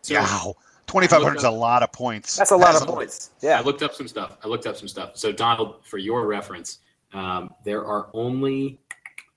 So 0.03 0.17
wow. 0.17 0.55
2,500 0.89 1.37
is 1.37 1.45
a 1.45 1.51
lot 1.51 1.83
of 1.83 1.93
points. 1.93 2.37
That's 2.37 2.51
a 2.51 2.57
lot 2.57 2.75
of 2.75 2.87
points. 2.87 3.31
Yeah. 3.41 3.59
I 3.59 3.63
looked 3.63 3.83
up 3.83 3.95
some 3.95 4.09
stuff. 4.09 4.37
I 4.45 4.49
looked 4.49 4.67
up 4.67 4.77
some 4.77 4.89
stuff. 4.89 5.13
So 5.17 5.31
Donald, 5.31 5.77
for 5.85 5.99
your 5.99 6.27
reference, 6.27 6.79
um, 7.13 7.55
there 7.65 7.85
are 7.85 8.09
only 8.15 8.81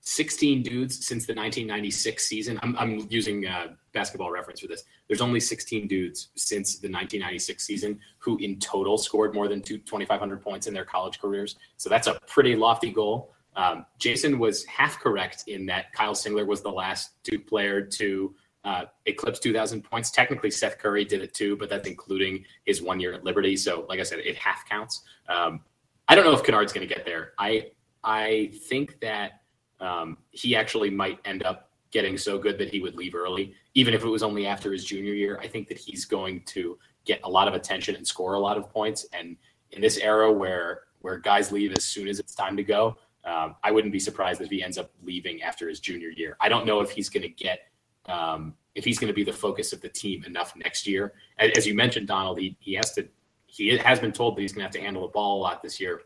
16 0.06 0.62
dudes 0.62 1.04
since 1.04 1.26
the 1.26 1.34
1996 1.34 2.24
season. 2.24 2.60
I'm, 2.62 2.76
I'm 2.78 3.08
using 3.10 3.44
uh, 3.44 3.72
basketball 3.92 4.30
reference 4.30 4.60
for 4.60 4.68
this. 4.68 4.84
There's 5.08 5.20
only 5.20 5.40
16 5.40 5.88
dudes 5.88 6.28
since 6.36 6.78
the 6.78 6.86
1996 6.86 7.64
season 7.64 7.98
who 8.18 8.38
in 8.38 8.60
total 8.60 8.98
scored 8.98 9.34
more 9.34 9.48
than 9.48 9.60
2,500 9.60 10.40
points 10.40 10.68
in 10.68 10.74
their 10.74 10.84
college 10.84 11.20
careers. 11.20 11.56
So 11.76 11.90
that's 11.90 12.06
a 12.06 12.20
pretty 12.28 12.54
lofty 12.54 12.92
goal. 12.92 13.32
Um, 13.56 13.84
Jason 13.98 14.38
was 14.38 14.64
half 14.66 15.00
correct 15.00 15.42
in 15.48 15.66
that 15.66 15.92
Kyle 15.92 16.14
Singler 16.14 16.46
was 16.46 16.62
the 16.62 16.70
last 16.70 17.20
Duke 17.24 17.44
player 17.48 17.82
to 17.82 18.32
uh, 18.62 18.84
eclipse 19.06 19.40
2,000 19.40 19.82
points. 19.82 20.12
Technically, 20.12 20.52
Seth 20.52 20.78
Curry 20.78 21.04
did 21.04 21.20
it 21.20 21.34
too, 21.34 21.56
but 21.56 21.68
that's 21.68 21.88
including 21.88 22.44
his 22.64 22.80
one 22.80 23.00
year 23.00 23.12
at 23.12 23.24
Liberty. 23.24 23.56
So, 23.56 23.84
like 23.88 23.98
I 23.98 24.04
said, 24.04 24.20
it 24.20 24.36
half 24.36 24.68
counts. 24.68 25.02
Um, 25.28 25.62
I 26.06 26.14
don't 26.14 26.24
know 26.24 26.32
if 26.32 26.44
Kennard's 26.44 26.72
going 26.72 26.86
to 26.86 26.94
get 26.94 27.04
there. 27.04 27.32
I 27.40 27.72
I 28.04 28.52
think 28.68 29.00
that 29.00 29.40
um, 29.80 30.18
he 30.30 30.56
actually 30.56 30.90
might 30.90 31.18
end 31.24 31.42
up 31.42 31.70
getting 31.90 32.18
so 32.18 32.38
good 32.38 32.58
that 32.58 32.68
he 32.68 32.80
would 32.80 32.96
leave 32.96 33.14
early, 33.14 33.54
even 33.74 33.94
if 33.94 34.04
it 34.04 34.08
was 34.08 34.22
only 34.22 34.46
after 34.46 34.72
his 34.72 34.84
junior 34.84 35.14
year. 35.14 35.38
I 35.40 35.46
think 35.46 35.68
that 35.68 35.78
he's 35.78 36.04
going 36.04 36.42
to 36.46 36.78
get 37.04 37.20
a 37.24 37.30
lot 37.30 37.48
of 37.48 37.54
attention 37.54 37.94
and 37.94 38.06
score 38.06 38.34
a 38.34 38.40
lot 38.40 38.56
of 38.56 38.68
points. 38.70 39.06
And 39.12 39.36
in 39.70 39.80
this 39.80 39.98
era 39.98 40.30
where 40.30 40.82
where 41.00 41.18
guys 41.18 41.52
leave 41.52 41.72
as 41.76 41.84
soon 41.84 42.08
as 42.08 42.18
it's 42.18 42.34
time 42.34 42.56
to 42.56 42.64
go, 42.64 42.96
um, 43.24 43.54
I 43.62 43.70
wouldn't 43.70 43.92
be 43.92 44.00
surprised 44.00 44.40
if 44.40 44.50
he 44.50 44.62
ends 44.62 44.78
up 44.78 44.90
leaving 45.02 45.42
after 45.42 45.68
his 45.68 45.80
junior 45.80 46.08
year. 46.08 46.36
I 46.40 46.48
don't 46.48 46.66
know 46.66 46.80
if 46.80 46.90
he's 46.90 47.08
going 47.08 47.22
to 47.22 47.28
get 47.28 47.60
um, 48.06 48.54
if 48.74 48.84
he's 48.84 48.98
going 48.98 49.08
to 49.08 49.14
be 49.14 49.24
the 49.24 49.32
focus 49.32 49.72
of 49.72 49.80
the 49.80 49.88
team 49.88 50.24
enough 50.24 50.54
next 50.56 50.86
year. 50.86 51.14
As, 51.38 51.66
you 51.66 51.74
mentioned, 51.74 52.08
Donald, 52.08 52.38
he, 52.38 52.56
he 52.60 52.74
has 52.74 52.92
to 52.92 53.08
he 53.46 53.76
has 53.78 53.98
been 54.00 54.12
told 54.12 54.36
that 54.36 54.42
he's 54.42 54.52
going 54.52 54.60
to 54.60 54.64
have 54.64 54.72
to 54.72 54.80
handle 54.80 55.02
the 55.02 55.08
ball 55.08 55.38
a 55.38 55.40
lot 55.40 55.62
this 55.62 55.80
year. 55.80 56.02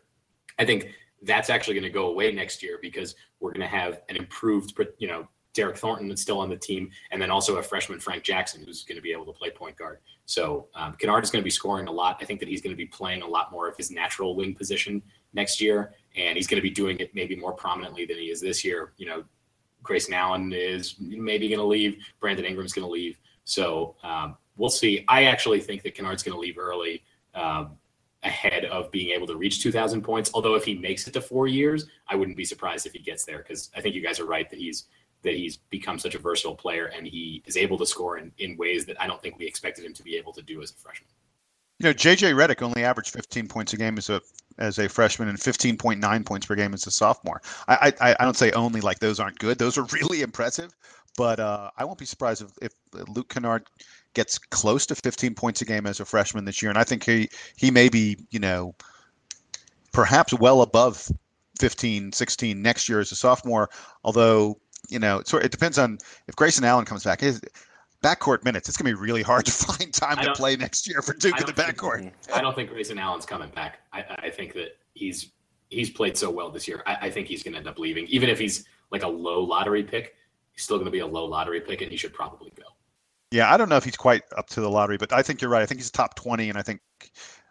I 0.57 0.65
think 0.65 0.93
that's 1.21 1.49
actually 1.49 1.75
going 1.75 1.83
to 1.83 1.89
go 1.89 2.07
away 2.07 2.31
next 2.31 2.63
year 2.63 2.79
because 2.81 3.15
we're 3.39 3.51
going 3.51 3.61
to 3.61 3.67
have 3.67 4.01
an 4.09 4.15
improved, 4.15 4.73
you 4.97 5.07
know, 5.07 5.27
Derryck 5.53 5.77
Thornton 5.77 6.07
that's 6.07 6.21
still 6.21 6.39
on 6.39 6.49
the 6.49 6.55
team, 6.55 6.89
and 7.11 7.21
then 7.21 7.29
also 7.29 7.57
a 7.57 7.63
freshman 7.63 7.99
Frank 7.99 8.23
Jackson 8.23 8.63
who's 8.65 8.83
going 8.83 8.95
to 8.95 9.01
be 9.01 9.11
able 9.11 9.25
to 9.25 9.33
play 9.33 9.49
point 9.49 9.75
guard. 9.75 9.99
So 10.25 10.67
um, 10.75 10.93
Kennard 10.93 11.23
is 11.23 11.29
going 11.29 11.41
to 11.41 11.45
be 11.45 11.51
scoring 11.51 11.87
a 11.87 11.91
lot. 11.91 12.17
I 12.21 12.25
think 12.25 12.39
that 12.39 12.47
he's 12.47 12.61
going 12.61 12.71
to 12.71 12.77
be 12.77 12.85
playing 12.85 13.21
a 13.21 13.27
lot 13.27 13.51
more 13.51 13.67
of 13.67 13.75
his 13.75 13.91
natural 13.91 14.35
wing 14.35 14.55
position 14.55 15.01
next 15.33 15.59
year, 15.59 15.93
and 16.15 16.37
he's 16.37 16.47
going 16.47 16.57
to 16.57 16.61
be 16.61 16.69
doing 16.73 16.99
it 16.99 17.13
maybe 17.13 17.35
more 17.35 17.53
prominently 17.53 18.05
than 18.05 18.17
he 18.17 18.31
is 18.31 18.39
this 18.39 18.63
year. 18.63 18.93
You 18.97 19.07
know, 19.07 19.23
Grayson 19.83 20.13
Allen 20.13 20.53
is 20.53 20.95
maybe 20.99 21.49
going 21.49 21.59
to 21.59 21.65
leave. 21.65 21.97
Brandon 22.19 22.45
Ingram's 22.45 22.71
going 22.71 22.87
to 22.87 22.91
leave. 22.91 23.19
So 23.43 23.95
um, 24.03 24.37
we'll 24.55 24.69
see. 24.69 25.03
I 25.09 25.25
actually 25.25 25.59
think 25.59 25.83
that 25.83 25.95
Kennard's 25.95 26.23
going 26.23 26.35
to 26.35 26.39
leave 26.39 26.57
early. 26.57 27.03
Um, 27.35 27.77
ahead 28.23 28.65
of 28.65 28.91
being 28.91 29.11
able 29.11 29.27
to 29.27 29.35
reach 29.35 29.61
2000 29.61 30.01
points. 30.01 30.31
Although 30.33 30.55
if 30.55 30.63
he 30.63 30.75
makes 30.75 31.07
it 31.07 31.13
to 31.13 31.21
four 31.21 31.47
years 31.47 31.85
i 32.07 32.15
wouldn't 32.15 32.37
be 32.37 32.45
surprised 32.45 32.85
if 32.85 32.93
he 32.93 32.99
gets 32.99 33.25
there 33.25 33.39
because 33.39 33.69
i 33.75 33.81
think 33.81 33.95
you 33.95 34.01
guys 34.01 34.19
are 34.19 34.25
right 34.25 34.49
that 34.49 34.59
he's 34.59 34.85
that 35.23 35.35
he's 35.35 35.57
become 35.57 35.99
such 35.99 36.15
a 36.15 36.19
versatile 36.19 36.55
player 36.55 36.87
and 36.87 37.07
he 37.07 37.43
is 37.45 37.55
able 37.55 37.77
to 37.77 37.85
score 37.85 38.17
in, 38.17 38.31
in 38.39 38.57
ways 38.57 38.85
that 38.85 38.99
i 39.01 39.07
don't 39.07 39.21
think 39.21 39.37
we 39.37 39.45
expected 39.45 39.85
him 39.85 39.93
to 39.93 40.03
be 40.03 40.15
able 40.15 40.33
to 40.33 40.41
do 40.41 40.61
as 40.61 40.71
a 40.71 40.75
freshman. 40.75 41.09
You 41.79 41.85
know 41.85 41.93
jj 41.93 42.33
Redick 42.33 42.61
only 42.61 42.83
averaged 42.83 43.11
15 43.11 43.47
points 43.47 43.73
a 43.73 43.77
game 43.77 43.97
as 43.97 44.09
a 44.09 44.21
as 44.57 44.77
a 44.79 44.89
freshman 44.89 45.29
and 45.29 45.37
15.9 45.37 46.25
points 46.25 46.45
per 46.45 46.55
game 46.55 46.73
as 46.73 46.85
a 46.85 46.91
sophomore. 46.91 47.41
I 47.67 47.93
i, 48.01 48.15
I 48.19 48.23
don't 48.23 48.37
say 48.37 48.51
only 48.51 48.81
like 48.81 48.99
those 48.99 49.19
aren't 49.19 49.39
good. 49.39 49.57
Those 49.57 49.77
are 49.77 49.83
really 49.93 50.21
impressive. 50.21 50.75
But 51.17 51.41
uh, 51.41 51.71
I 51.77 51.83
won't 51.83 51.97
be 51.97 52.05
surprised 52.05 52.41
if, 52.41 52.51
if 52.61 53.09
Luke 53.09 53.27
Kennard 53.27 53.67
gets 54.13 54.37
close 54.37 54.85
to 54.87 54.95
15 54.95 55.35
points 55.35 55.61
a 55.61 55.65
game 55.65 55.85
as 55.85 55.99
a 55.99 56.05
freshman 56.05 56.45
this 56.45 56.61
year, 56.61 56.69
and 56.69 56.77
I 56.77 56.83
think 56.83 57.03
he 57.03 57.29
he 57.55 57.71
may 57.71 57.89
be 57.89 58.17
you 58.29 58.39
know 58.39 58.75
perhaps 59.91 60.33
well 60.33 60.61
above 60.61 61.11
15, 61.59 62.11
16 62.11 62.61
next 62.61 62.87
year 62.89 62.99
as 62.99 63.11
a 63.11 63.15
sophomore. 63.15 63.69
Although 64.03 64.59
you 64.89 64.99
know 64.99 65.19
it, 65.19 65.33
it 65.33 65.51
depends 65.51 65.77
on 65.77 65.97
if 66.27 66.35
Grayson 66.35 66.63
Allen 66.63 66.85
comes 66.85 67.03
back. 67.03 67.21
His 67.21 67.41
backcourt 68.03 68.43
minutes, 68.43 68.67
it's 68.67 68.77
gonna 68.77 68.89
be 68.89 68.95
really 68.95 69.21
hard 69.21 69.45
to 69.47 69.51
find 69.51 69.93
time 69.93 70.23
to 70.23 70.33
play 70.33 70.55
next 70.55 70.87
year 70.87 71.01
for 71.01 71.13
Duke 71.13 71.39
in 71.39 71.45
the 71.45 71.53
backcourt. 71.53 71.99
Think, 71.99 72.13
I 72.33 72.41
don't 72.41 72.55
think 72.55 72.69
Grayson 72.69 72.99
Allen's 72.99 73.25
coming 73.25 73.49
back. 73.49 73.79
I, 73.93 74.03
I 74.23 74.29
think 74.29 74.53
that 74.53 74.77
he's 74.93 75.31
he's 75.69 75.89
played 75.89 76.17
so 76.17 76.29
well 76.29 76.51
this 76.51 76.67
year. 76.67 76.83
I, 76.85 76.97
I 77.03 77.09
think 77.09 77.27
he's 77.27 77.43
gonna 77.43 77.57
end 77.57 77.67
up 77.67 77.79
leaving, 77.79 78.05
even 78.07 78.29
if 78.29 78.39
he's 78.39 78.65
like 78.91 79.03
a 79.03 79.07
low 79.07 79.41
lottery 79.41 79.83
pick. 79.83 80.15
He's 80.51 80.63
still 80.63 80.77
going 80.77 80.85
to 80.85 80.91
be 80.91 80.99
a 80.99 81.07
low 81.07 81.25
lottery 81.25 81.61
pick, 81.61 81.81
and 81.81 81.89
he 81.89 81.97
should 81.97 82.13
probably 82.13 82.51
go. 82.55 82.63
Yeah, 83.31 83.51
I 83.51 83.57
don't 83.57 83.69
know 83.69 83.77
if 83.77 83.85
he's 83.85 83.97
quite 83.97 84.23
up 84.35 84.47
to 84.49 84.61
the 84.61 84.69
lottery, 84.69 84.97
but 84.97 85.13
I 85.13 85.21
think 85.21 85.41
you're 85.41 85.49
right. 85.49 85.61
I 85.61 85.65
think 85.65 85.79
he's 85.79 85.89
top 85.89 86.15
20, 86.15 86.49
and 86.49 86.57
I 86.57 86.61
think 86.61 86.81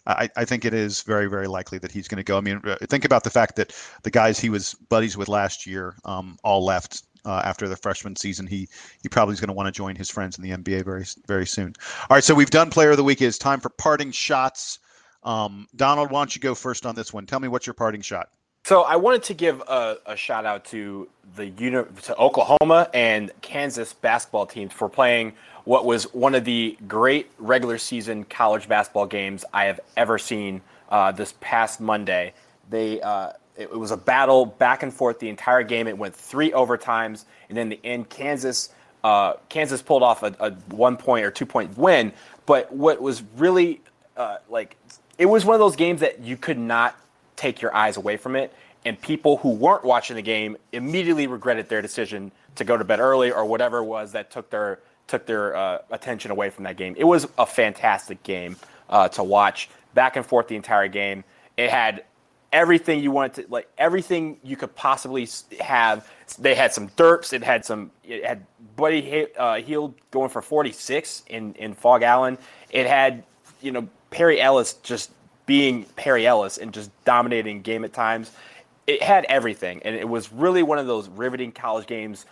I, 0.07 0.29
I 0.37 0.45
think 0.45 0.65
it 0.65 0.75
is 0.75 1.03
very, 1.03 1.27
very 1.27 1.47
likely 1.47 1.79
that 1.79 1.91
he's 1.91 2.09
going 2.09 2.19
to 2.19 2.25
go. 2.25 2.37
I 2.37 2.41
mean, 2.41 2.61
think 2.89 3.05
about 3.05 3.25
the 3.25 3.31
fact 3.31 3.57
that 3.57 3.75
the 4.03 4.11
guys 4.11 4.39
he 4.39 4.51
was 4.51 4.75
buddies 4.89 5.17
with 5.17 5.29
last 5.29 5.67
year 5.67 5.95
um, 6.05 6.39
all 6.43 6.65
left 6.65 7.05
uh, 7.25 7.43
after 7.45 7.69
the 7.69 7.77
freshman 7.77 8.17
season. 8.17 8.47
He 8.47 8.69
he 9.03 9.09
probably 9.09 9.35
is 9.35 9.41
going 9.41 9.49
to 9.49 9.55
want 9.55 9.67
to 9.67 9.73
join 9.73 9.97
his 9.97 10.11
friends 10.11 10.39
in 10.39 10.45
the 10.45 10.51
NBA 10.51 10.85
very 10.85 11.05
very 11.27 11.47
soon. 11.47 11.75
All 12.03 12.17
right, 12.17 12.25
so 12.25 12.35
we've 12.35 12.51
done 12.51 12.71
Player 12.71 12.91
of 12.91 12.97
the 12.97 13.05
Week. 13.05 13.21
It's 13.21 13.39
time 13.39 13.61
for 13.61 13.69
parting 13.69 14.11
shots. 14.11 14.79
Um, 15.23 15.67
Donald, 15.77 16.11
why 16.11 16.21
don't 16.21 16.35
you 16.35 16.41
go 16.41 16.55
first 16.55 16.87
on 16.87 16.95
this 16.95 17.13
one? 17.13 17.27
Tell 17.27 17.41
me 17.41 17.49
what's 17.49 17.67
your 17.67 17.75
parting 17.75 18.01
shot. 18.01 18.31
So 18.65 18.83
I 18.83 18.97
wanted 18.97 19.23
to 19.25 19.35
give 19.35 19.61
a, 19.63 19.99
a 20.07 20.17
shout 20.17 20.45
out 20.45 20.65
to 20.67 21.09
the 21.35 21.47
uni- 21.47 21.85
to 22.03 22.17
Oklahoma 22.17 22.91
and 22.93 23.31
Kansas 23.41 23.93
basketball 23.95 24.47
teams 24.47 24.73
for 24.73 24.89
playing 24.89 25.33
what 25.65 25.85
was 25.85 26.05
one 26.15 26.35
of 26.35 26.45
the 26.45 26.77
great 26.87 27.31
regular 27.39 27.79
season 27.79 28.25
college 28.25 28.69
basketball 28.69 29.07
games 29.07 29.45
I 29.53 29.65
have 29.65 29.81
ever 29.97 30.19
seen 30.19 30.63
uh, 30.89 31.13
this 31.13 31.35
past 31.41 31.81
Monday. 31.81 32.35
They 32.69 33.01
uh, 33.01 33.33
it, 33.57 33.71
was 33.71 33.91
a 33.91 33.97
battle 33.97 34.47
back 34.47 34.83
and 34.83 34.93
forth 34.93 35.19
the 35.19 35.29
entire 35.29 35.63
game. 35.63 35.87
It 35.87 35.99
went 35.99 36.15
three 36.15 36.51
overtimes, 36.51 37.25
and 37.49 37.57
then 37.57 37.69
the 37.69 37.81
end, 37.85 38.09
Kansas 38.09 38.71
uh, 39.03 39.35
Kansas 39.49 39.83
pulled 39.83 40.03
off 40.03 40.23
a, 40.23 40.35
a, 40.41 40.51
one 40.75 40.97
point 40.97 41.25
or 41.25 41.31
two 41.31 41.47
point 41.47 41.77
win. 41.77 42.13
But 42.47 42.73
what 42.73 43.01
was 43.01 43.23
really 43.37 43.81
uh, 44.17 44.39
like 44.49 44.77
it 45.19 45.27
was 45.27 45.45
one 45.45 45.55
of 45.55 45.61
those 45.61 45.77
games 45.77 46.01
that 46.01 46.21
you 46.21 46.37
could 46.37 46.59
not 46.59 46.97
take 47.37 47.61
your 47.61 47.75
eyes 47.75 47.97
away 47.97 48.17
from 48.17 48.37
it. 48.37 48.53
And 48.85 49.01
people 49.01 49.37
who 49.39 49.51
weren't 49.51 49.85
watching 49.85 50.17
the 50.17 50.23
game 50.23 50.57
immediately 50.73 51.27
regretted 51.27 51.69
their 51.69 51.83
decision 51.83 52.33
to 52.57 52.65
go 52.65 52.77
to 52.77 52.85
bed 52.85 53.01
early 53.01 53.31
or 53.31 53.45
whatever 53.45 53.79
it 53.79 53.85
was 53.85 54.13
that 54.13 54.31
took 54.31 54.49
their 54.51 54.81
took 55.11 55.27
their 55.27 55.57
uh, 55.57 55.79
attention 55.91 56.31
away 56.31 56.51
from 56.51 56.65
that 56.65 56.77
game. 56.77 56.95
It 56.97 57.05
was 57.05 57.27
a 57.37 57.45
fantastic 57.45 58.23
game 58.23 58.57
uh, 58.89 59.09
to 59.11 59.23
watch, 59.23 59.69
back 59.95 60.17
and 60.17 60.25
forth 60.25 60.49
the 60.49 60.57
entire 60.57 60.89
game. 60.89 61.25
It 61.57 61.71
had 61.71 62.05
everything 62.53 63.01
you 63.01 63.11
wanted 63.11 63.35
to 63.35 63.53
like 63.53 63.69
everything 63.79 64.39
you 64.43 64.57
could 64.57 64.75
possibly 64.75 65.29
have. 65.61 66.09
They 66.39 66.55
had 66.55 66.73
some 66.73 66.89
derps. 66.91 67.33
It 67.33 67.43
had 67.43 67.65
some. 67.65 67.91
It 68.05 68.25
had 68.25 68.47
Buddy 68.77 69.27
uh, 69.37 69.61
going 70.11 70.31
for 70.31 70.41
46 70.43 71.25
in 71.29 71.55
in 71.55 71.75
Phog 71.75 72.03
Allen. 72.03 72.39
It 72.71 72.87
had 72.87 73.25
you 73.61 73.73
know 73.73 73.89
Perry 74.11 74.41
Ellis 74.41 74.75
just 74.75 75.11
being 75.47 75.85
Perry 75.97 76.27
Ellis 76.27 76.59
and 76.59 76.73
just 76.73 76.91
dominating 77.05 77.63
game 77.63 77.85
at 77.85 77.93
times. 77.93 78.31
It 78.87 79.03
had 79.03 79.25
everything, 79.27 79.83
and 79.85 79.95
it 79.95 80.09
was 80.09 80.33
really 80.33 80.63
one 80.63 80.79
of 80.79 80.87
those 80.87 81.09
riveting 81.09 81.53
college 81.53 81.87
games. 81.87 82.27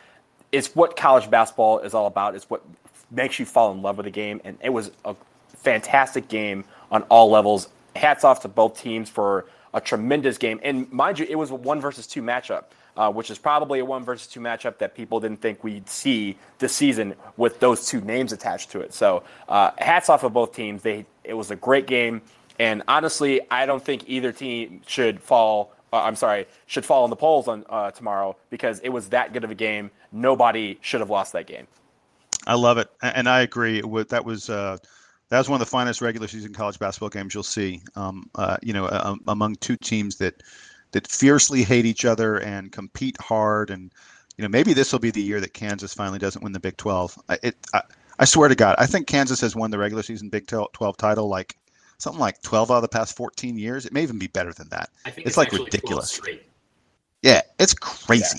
It's 0.52 0.74
what 0.74 0.96
college 0.96 1.30
basketball 1.30 1.80
is 1.80 1.94
all 1.94 2.06
about. 2.06 2.34
It's 2.34 2.48
what 2.48 2.62
makes 3.10 3.38
you 3.38 3.46
fall 3.46 3.72
in 3.72 3.82
love 3.82 3.96
with 3.96 4.04
the 4.04 4.10
game, 4.10 4.40
and 4.44 4.56
it 4.62 4.70
was 4.70 4.90
a 5.04 5.14
fantastic 5.56 6.28
game 6.28 6.64
on 6.90 7.02
all 7.04 7.30
levels. 7.30 7.68
Hats 7.96 8.24
off 8.24 8.40
to 8.42 8.48
both 8.48 8.80
teams 8.80 9.10
for 9.10 9.46
a 9.74 9.80
tremendous 9.80 10.38
game, 10.38 10.60
and 10.62 10.90
mind 10.92 11.18
you, 11.18 11.26
it 11.28 11.34
was 11.36 11.50
a 11.50 11.54
one 11.54 11.80
versus 11.80 12.06
two 12.06 12.22
matchup. 12.22 12.64
Uh, 12.96 13.08
which 13.12 13.30
is 13.30 13.38
probably 13.38 13.78
a 13.78 13.84
one 13.84 14.02
versus 14.02 14.26
two 14.26 14.40
matchup 14.40 14.76
that 14.78 14.92
people 14.92 15.20
didn't 15.20 15.40
think 15.40 15.62
we'd 15.62 15.88
see 15.88 16.36
this 16.58 16.74
season 16.74 17.14
with 17.36 17.60
those 17.60 17.86
two 17.86 18.00
names 18.00 18.32
attached 18.32 18.72
to 18.72 18.80
it. 18.80 18.92
So, 18.92 19.22
uh, 19.48 19.70
hats 19.78 20.08
off 20.08 20.24
of 20.24 20.32
both 20.32 20.52
teams. 20.52 20.82
They 20.82 21.06
it 21.22 21.34
was 21.34 21.52
a 21.52 21.56
great 21.56 21.86
game. 21.86 22.20
And 22.58 22.82
honestly, 22.88 23.40
I 23.52 23.66
don't 23.66 23.84
think 23.84 24.02
either 24.08 24.32
team 24.32 24.80
should 24.84 25.20
fall 25.20 25.70
Uh, 25.92 26.02
I'm 26.02 26.16
sorry, 26.16 26.46
should 26.66 26.84
fall 26.84 27.04
in 27.04 27.10
the 27.10 27.16
polls 27.16 27.48
on 27.48 27.64
uh, 27.70 27.90
tomorrow 27.92 28.36
because 28.50 28.80
it 28.80 28.90
was 28.90 29.08
that 29.10 29.32
good 29.32 29.44
of 29.44 29.50
a 29.50 29.54
game. 29.54 29.90
Nobody 30.12 30.78
should 30.80 31.00
have 31.00 31.10
lost 31.10 31.32
that 31.32 31.46
game. 31.46 31.66
I 32.46 32.54
love 32.54 32.78
it, 32.78 32.88
and 33.02 33.28
I 33.28 33.40
agree. 33.40 33.82
With 33.82 34.08
that 34.08 34.24
was 34.24 34.48
uh, 34.48 34.78
that 35.28 35.38
was 35.38 35.48
one 35.48 35.60
of 35.60 35.66
the 35.66 35.70
finest 35.70 36.00
regular 36.00 36.26
season 36.28 36.52
college 36.52 36.78
basketball 36.78 37.10
games 37.10 37.34
you'll 37.34 37.42
see. 37.42 37.82
Um, 37.94 38.30
uh, 38.34 38.56
you 38.62 38.72
know, 38.72 38.86
uh, 38.86 39.16
among 39.26 39.56
two 39.56 39.76
teams 39.76 40.16
that 40.16 40.42
that 40.92 41.06
fiercely 41.06 41.62
hate 41.62 41.84
each 41.84 42.04
other 42.04 42.38
and 42.38 42.72
compete 42.72 43.20
hard, 43.20 43.70
and 43.70 43.92
you 44.36 44.42
know, 44.42 44.48
maybe 44.48 44.72
this 44.72 44.92
will 44.92 44.98
be 44.98 45.10
the 45.10 45.22
year 45.22 45.40
that 45.40 45.52
Kansas 45.52 45.92
finally 45.92 46.18
doesn't 46.18 46.42
win 46.42 46.52
the 46.52 46.60
Big 46.60 46.76
Twelve. 46.76 47.18
It, 47.42 47.56
I, 47.74 47.82
I 48.18 48.24
swear 48.24 48.48
to 48.48 48.54
God, 48.54 48.76
I 48.78 48.86
think 48.86 49.06
Kansas 49.06 49.40
has 49.42 49.54
won 49.54 49.70
the 49.70 49.78
regular 49.78 50.02
season 50.02 50.28
Big 50.30 50.46
Twelve 50.46 50.96
title 50.96 51.28
like 51.28 51.56
something 51.98 52.20
like 52.20 52.40
12 52.42 52.70
out 52.70 52.76
of 52.76 52.82
the 52.82 52.88
past 52.88 53.16
14 53.16 53.58
years. 53.58 53.84
It 53.84 53.92
may 53.92 54.02
even 54.02 54.18
be 54.18 54.28
better 54.28 54.52
than 54.52 54.68
that. 54.68 54.90
I 55.04 55.10
think 55.10 55.26
it's, 55.26 55.36
it's 55.36 55.36
like 55.36 55.52
ridiculous. 55.52 56.20
Yeah, 57.22 57.42
it's 57.58 57.74
crazy. 57.74 58.38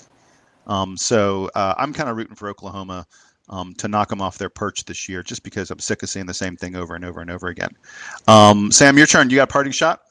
Um, 0.70 0.95
so 0.95 1.49
uh, 1.55 1.74
I'm 1.78 1.91
kind 1.91 2.09
of 2.09 2.15
rooting 2.15 2.36
for 2.36 2.47
Oklahoma 2.47 3.05
um, 3.49 3.74
to 3.76 3.88
knock 3.88 4.09
them 4.09 4.22
off 4.22 4.38
their 4.38 4.49
perch 4.49 4.86
this 4.86 5.09
year, 5.09 5.24
just 5.24 5.43
because 5.43 5.72
I'm 5.72 5.80
sick 5.80 6.03
of 6.03 6.09
seeing 6.09 6.26
the 6.26 6.34
same 6.34 6.55
thing 6.55 6.76
over 6.76 6.95
and 6.95 7.03
over 7.03 7.20
and 7.20 7.30
over 7.30 7.47
again. 7.47 7.72
Um, 8.28 8.72
Sam, 8.72 8.97
your 8.97 9.07
turn. 9.07 9.30
You 9.30 9.38
got 9.38 9.49
a 9.49 9.51
parting 9.51 9.74
shot? 9.74 10.01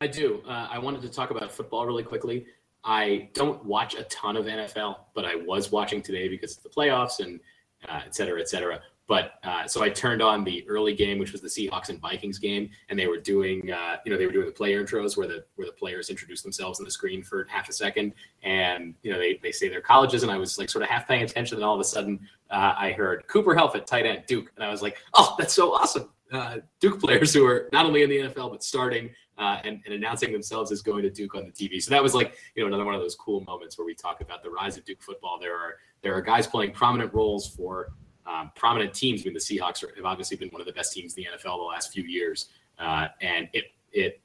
I 0.00 0.08
do. 0.08 0.42
Uh, 0.46 0.68
I 0.70 0.78
wanted 0.78 1.02
to 1.02 1.08
talk 1.08 1.30
about 1.30 1.50
football 1.50 1.86
really 1.86 2.02
quickly. 2.02 2.46
I 2.84 3.28
don't 3.34 3.64
watch 3.64 3.94
a 3.94 4.04
ton 4.04 4.36
of 4.36 4.46
NFL, 4.46 4.96
but 5.14 5.24
I 5.24 5.34
was 5.34 5.72
watching 5.72 6.02
today 6.02 6.28
because 6.28 6.56
of 6.56 6.62
the 6.64 6.68
playoffs 6.68 7.20
and 7.20 7.40
uh, 7.88 8.00
et 8.04 8.14
cetera, 8.14 8.40
et 8.40 8.48
cetera. 8.48 8.80
But 9.08 9.40
uh, 9.42 9.66
so 9.66 9.82
I 9.82 9.88
turned 9.88 10.20
on 10.20 10.44
the 10.44 10.68
early 10.68 10.94
game, 10.94 11.18
which 11.18 11.32
was 11.32 11.40
the 11.40 11.48
Seahawks 11.48 11.88
and 11.88 11.98
Vikings 11.98 12.38
game, 12.38 12.68
and 12.90 12.98
they 12.98 13.06
were 13.06 13.16
doing, 13.16 13.72
uh, 13.72 13.96
you 14.04 14.12
know, 14.12 14.18
they 14.18 14.26
were 14.26 14.32
doing 14.32 14.44
the 14.44 14.52
player 14.52 14.84
intros 14.84 15.16
where 15.16 15.26
the 15.26 15.44
where 15.56 15.66
the 15.66 15.72
players 15.72 16.10
introduce 16.10 16.42
themselves 16.42 16.78
on 16.78 16.84
the 16.84 16.90
screen 16.90 17.22
for 17.22 17.46
half 17.48 17.70
a 17.70 17.72
second, 17.72 18.12
and 18.42 18.94
you 19.02 19.10
know 19.10 19.18
they, 19.18 19.40
they 19.42 19.50
say 19.50 19.70
their 19.70 19.80
colleges, 19.80 20.22
and 20.22 20.30
I 20.30 20.36
was 20.36 20.58
like 20.58 20.68
sort 20.68 20.84
of 20.84 20.90
half 20.90 21.08
paying 21.08 21.22
attention, 21.22 21.56
and 21.56 21.64
all 21.64 21.74
of 21.74 21.80
a 21.80 21.84
sudden 21.84 22.20
uh, 22.50 22.74
I 22.76 22.92
heard 22.92 23.26
Cooper 23.28 23.54
Helfet 23.54 23.76
at 23.76 23.86
tight 23.86 24.04
end, 24.04 24.24
Duke, 24.26 24.52
and 24.56 24.64
I 24.64 24.70
was 24.70 24.82
like, 24.82 24.98
oh, 25.14 25.34
that's 25.38 25.54
so 25.54 25.72
awesome. 25.72 26.10
Uh, 26.30 26.58
Duke 26.78 27.00
players 27.00 27.32
who 27.32 27.46
are 27.46 27.70
not 27.72 27.86
only 27.86 28.02
in 28.02 28.10
the 28.10 28.18
NFL 28.18 28.50
but 28.50 28.62
starting 28.62 29.08
uh, 29.38 29.60
and, 29.64 29.80
and, 29.86 29.94
announcing 29.94 30.30
themselves 30.30 30.70
as 30.70 30.82
going 30.82 31.02
to 31.02 31.08
Duke 31.08 31.34
on 31.34 31.46
the 31.46 31.52
TV. 31.52 31.80
So 31.80 31.90
that 31.92 32.02
was 32.02 32.14
like 32.14 32.36
you 32.54 32.62
know 32.62 32.66
another 32.66 32.84
one 32.84 32.94
of 32.94 33.00
those 33.00 33.14
cool 33.14 33.40
moments 33.44 33.78
where 33.78 33.86
we 33.86 33.94
talk 33.94 34.20
about 34.20 34.42
the 34.42 34.50
rise 34.50 34.76
of 34.76 34.84
Duke 34.84 35.02
football. 35.02 35.38
There 35.40 35.56
are 35.56 35.76
there 36.02 36.14
are 36.14 36.20
guys 36.20 36.46
playing 36.46 36.72
prominent 36.72 37.14
roles 37.14 37.48
for 37.48 37.92
um, 38.28 38.52
prominent 38.54 38.92
teams. 38.94 39.22
I 39.22 39.24
mean, 39.24 39.34
the 39.34 39.40
Seahawks 39.40 39.82
are, 39.82 39.94
have 39.96 40.04
obviously 40.04 40.36
been 40.36 40.50
one 40.50 40.60
of 40.60 40.66
the 40.66 40.72
best 40.72 40.92
teams 40.92 41.14
in 41.14 41.24
the 41.24 41.30
NFL 41.30 41.58
the 41.58 41.64
last 41.64 41.92
few 41.92 42.04
years, 42.04 42.46
uh, 42.78 43.08
and 43.20 43.48
it 43.52 43.72
it 43.92 44.20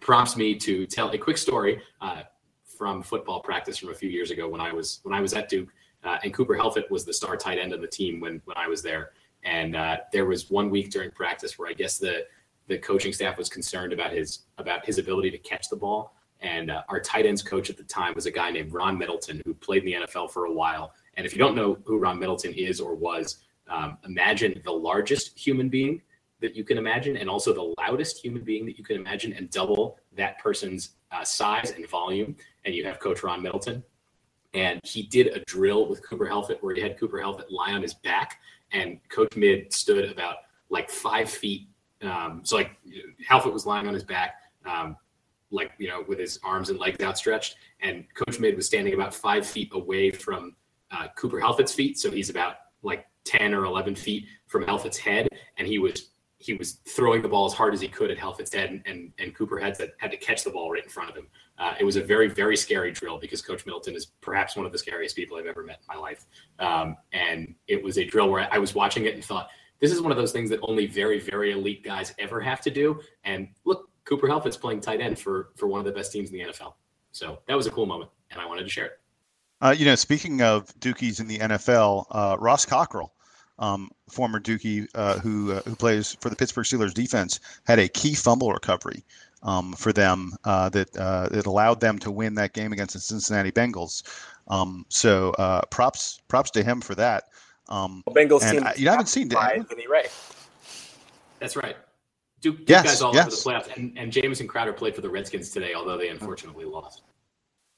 prompts 0.00 0.36
me 0.36 0.54
to 0.56 0.86
tell 0.86 1.10
a 1.10 1.18
quick 1.18 1.36
story 1.36 1.80
uh, 2.00 2.22
from 2.64 3.02
football 3.02 3.40
practice 3.40 3.78
from 3.78 3.90
a 3.90 3.94
few 3.94 4.08
years 4.08 4.30
ago 4.30 4.48
when 4.48 4.60
I 4.60 4.72
was 4.72 5.00
when 5.02 5.14
I 5.14 5.20
was 5.20 5.34
at 5.34 5.48
Duke, 5.48 5.68
uh, 6.02 6.18
and 6.24 6.32
Cooper 6.32 6.54
Helfet 6.54 6.90
was 6.90 7.04
the 7.04 7.12
star 7.12 7.36
tight 7.36 7.58
end 7.58 7.72
of 7.72 7.80
the 7.80 7.86
team 7.86 8.20
when 8.20 8.40
when 8.46 8.56
I 8.56 8.66
was 8.66 8.82
there. 8.82 9.10
And 9.44 9.74
uh, 9.74 9.98
there 10.12 10.24
was 10.24 10.50
one 10.50 10.70
week 10.70 10.90
during 10.90 11.10
practice 11.10 11.58
where 11.58 11.68
I 11.68 11.74
guess 11.74 11.98
the 11.98 12.24
the 12.68 12.78
coaching 12.78 13.12
staff 13.12 13.36
was 13.36 13.48
concerned 13.48 13.92
about 13.92 14.12
his 14.12 14.44
about 14.58 14.84
his 14.86 14.98
ability 14.98 15.30
to 15.30 15.38
catch 15.38 15.68
the 15.68 15.76
ball. 15.76 16.14
And 16.40 16.70
uh, 16.70 16.82
our 16.88 17.00
tight 17.00 17.26
ends 17.26 17.42
coach 17.42 17.70
at 17.70 17.76
the 17.76 17.84
time 17.84 18.14
was 18.14 18.26
a 18.26 18.30
guy 18.30 18.50
named 18.50 18.72
Ron 18.72 18.98
Middleton, 18.98 19.40
who 19.44 19.54
played 19.54 19.84
in 19.84 19.86
the 19.86 20.06
NFL 20.06 20.32
for 20.32 20.46
a 20.46 20.52
while 20.52 20.92
and 21.16 21.26
if 21.26 21.32
you 21.32 21.38
don't 21.38 21.54
know 21.54 21.78
who 21.84 21.98
Ron 21.98 22.18
Middleton 22.18 22.52
is 22.54 22.80
or 22.80 22.94
was, 22.94 23.44
um, 23.68 23.98
imagine 24.04 24.60
the 24.64 24.72
largest 24.72 25.38
human 25.38 25.68
being 25.68 26.00
that 26.40 26.56
you 26.56 26.64
can 26.64 26.76
imagine 26.76 27.16
and 27.16 27.30
also 27.30 27.52
the 27.52 27.74
loudest 27.80 28.22
human 28.22 28.42
being 28.42 28.66
that 28.66 28.76
you 28.76 28.84
can 28.84 28.96
imagine 28.96 29.32
and 29.32 29.48
double 29.50 29.98
that 30.16 30.38
person's 30.38 30.96
uh, 31.12 31.24
size 31.24 31.70
and 31.70 31.88
volume. 31.88 32.36
And 32.64 32.74
you 32.74 32.84
have 32.84 32.98
Coach 32.98 33.22
Ron 33.22 33.42
Middleton. 33.42 33.82
And 34.54 34.80
he 34.84 35.04
did 35.04 35.28
a 35.28 35.40
drill 35.46 35.88
with 35.88 36.06
Cooper 36.06 36.26
Helfet 36.26 36.62
where 36.62 36.74
he 36.74 36.82
had 36.82 36.98
Cooper 36.98 37.18
Helfet 37.18 37.50
lie 37.50 37.72
on 37.72 37.80
his 37.80 37.94
back. 37.94 38.40
And 38.72 38.98
Coach 39.08 39.34
Mid 39.36 39.72
stood 39.72 40.10
about 40.10 40.36
like 40.68 40.90
five 40.90 41.30
feet. 41.30 41.68
Um, 42.02 42.40
so, 42.42 42.56
like, 42.56 42.72
Helfet 43.26 43.52
was 43.52 43.64
lying 43.64 43.86
on 43.86 43.94
his 43.94 44.04
back. 44.04 44.34
Um, 44.66 44.96
like 45.52 45.72
you 45.78 45.86
know 45.86 46.02
with 46.08 46.18
his 46.18 46.40
arms 46.42 46.70
and 46.70 46.78
legs 46.78 47.04
outstretched 47.04 47.56
and 47.80 48.06
coach 48.14 48.40
mid 48.40 48.56
was 48.56 48.64
standing 48.64 48.94
about 48.94 49.14
five 49.14 49.46
feet 49.46 49.68
away 49.72 50.10
from 50.10 50.56
uh, 50.92 51.08
Cooper 51.16 51.40
Helfet's 51.40 51.74
feet. 51.74 51.98
So 51.98 52.10
he's 52.10 52.30
about 52.30 52.56
like 52.82 53.06
10 53.24 53.54
or 53.54 53.64
11 53.64 53.94
feet 53.94 54.26
from 54.46 54.64
Helfet's 54.64 54.98
head. 54.98 55.28
And 55.56 55.66
he 55.66 55.78
was 55.78 56.12
he 56.42 56.54
was 56.54 56.80
throwing 56.88 57.22
the 57.22 57.28
ball 57.28 57.46
as 57.46 57.52
hard 57.52 57.72
as 57.72 57.80
he 57.80 57.88
could 57.88 58.10
at 58.10 58.18
Helfet's 58.18 58.52
head, 58.52 58.70
and, 58.70 58.82
and, 58.84 59.12
and 59.18 59.34
Cooper 59.34 59.58
had 59.58 59.74
to, 59.76 59.88
had 59.98 60.10
to 60.10 60.16
catch 60.16 60.42
the 60.42 60.50
ball 60.50 60.72
right 60.72 60.82
in 60.82 60.90
front 60.90 61.08
of 61.08 61.16
him. 61.16 61.28
Uh, 61.58 61.74
it 61.78 61.84
was 61.84 61.96
a 61.96 62.02
very, 62.02 62.28
very 62.28 62.56
scary 62.56 62.90
drill 62.90 63.18
because 63.18 63.40
Coach 63.40 63.64
Middleton 63.64 63.94
is 63.94 64.06
perhaps 64.20 64.56
one 64.56 64.66
of 64.66 64.72
the 64.72 64.78
scariest 64.78 65.14
people 65.14 65.36
I've 65.36 65.46
ever 65.46 65.62
met 65.62 65.78
in 65.80 65.94
my 65.94 66.00
life. 66.00 66.26
Um, 66.58 66.96
and 67.12 67.54
it 67.68 67.82
was 67.82 67.96
a 67.98 68.04
drill 68.04 68.28
where 68.28 68.48
I 68.50 68.58
was 68.58 68.74
watching 68.74 69.04
it 69.04 69.14
and 69.14 69.24
thought, 69.24 69.48
this 69.80 69.92
is 69.92 70.00
one 70.00 70.10
of 70.10 70.18
those 70.18 70.32
things 70.32 70.50
that 70.50 70.58
only 70.62 70.86
very, 70.86 71.20
very 71.20 71.52
elite 71.52 71.84
guys 71.84 72.12
ever 72.18 72.40
have 72.40 72.60
to 72.62 72.70
do. 72.70 73.00
And 73.24 73.48
look, 73.64 73.90
Cooper 74.04 74.26
Helfet's 74.26 74.56
playing 74.56 74.80
tight 74.80 75.00
end 75.00 75.18
for, 75.18 75.50
for 75.56 75.68
one 75.68 75.78
of 75.78 75.86
the 75.86 75.92
best 75.92 76.12
teams 76.12 76.30
in 76.30 76.38
the 76.38 76.44
NFL. 76.44 76.74
So 77.12 77.38
that 77.46 77.56
was 77.56 77.66
a 77.66 77.70
cool 77.70 77.86
moment, 77.86 78.10
and 78.30 78.40
I 78.40 78.46
wanted 78.46 78.64
to 78.64 78.70
share 78.70 78.86
it. 78.86 79.01
Uh, 79.62 79.70
you 79.70 79.86
know, 79.86 79.94
speaking 79.94 80.42
of 80.42 80.66
Dukies 80.80 81.20
in 81.20 81.28
the 81.28 81.38
NFL, 81.38 82.06
uh, 82.10 82.36
Ross 82.40 82.66
Cockrell, 82.66 83.12
um, 83.60 83.90
former 84.10 84.40
Dookie 84.40 84.88
uh, 84.96 85.20
who 85.20 85.52
uh, 85.52 85.60
who 85.62 85.76
plays 85.76 86.16
for 86.20 86.28
the 86.28 86.36
Pittsburgh 86.36 86.66
Steelers 86.66 86.92
defense, 86.92 87.38
had 87.64 87.78
a 87.78 87.88
key 87.88 88.14
fumble 88.14 88.52
recovery 88.52 89.04
um, 89.44 89.72
for 89.74 89.92
them 89.92 90.32
uh, 90.44 90.68
that 90.70 90.94
uh, 90.96 91.28
that 91.30 91.46
allowed 91.46 91.80
them 91.80 91.98
to 92.00 92.10
win 92.10 92.34
that 92.34 92.54
game 92.54 92.72
against 92.72 92.94
the 92.94 93.00
Cincinnati 93.00 93.52
Bengals. 93.52 94.02
Um, 94.48 94.84
so 94.88 95.32
props 95.70 96.20
props 96.26 96.50
to 96.50 96.64
him 96.64 96.80
for 96.80 96.96
that. 96.96 97.28
Um, 97.68 98.02
Bengals 98.08 98.50
team. 98.50 98.66
you 98.76 98.88
haven't 98.88 99.06
seen 99.06 99.32
Anthony 99.32 99.86
Ray. 99.86 100.06
That's 101.38 101.56
right. 101.56 101.76
Duke, 102.40 102.58
Duke 102.58 102.68
yes, 102.68 102.84
guys 102.84 103.02
all 103.02 103.14
yes. 103.14 103.26
over 103.26 103.36
the 103.36 103.70
playoffs, 103.70 103.76
and, 103.76 103.96
and 103.96 104.10
Jamison 104.10 104.48
Crowder 104.48 104.72
played 104.72 104.96
for 104.96 105.00
the 105.00 105.08
Redskins 105.08 105.50
today, 105.50 105.74
although 105.74 105.96
they 105.96 106.08
unfortunately 106.08 106.64
lost. 106.64 107.02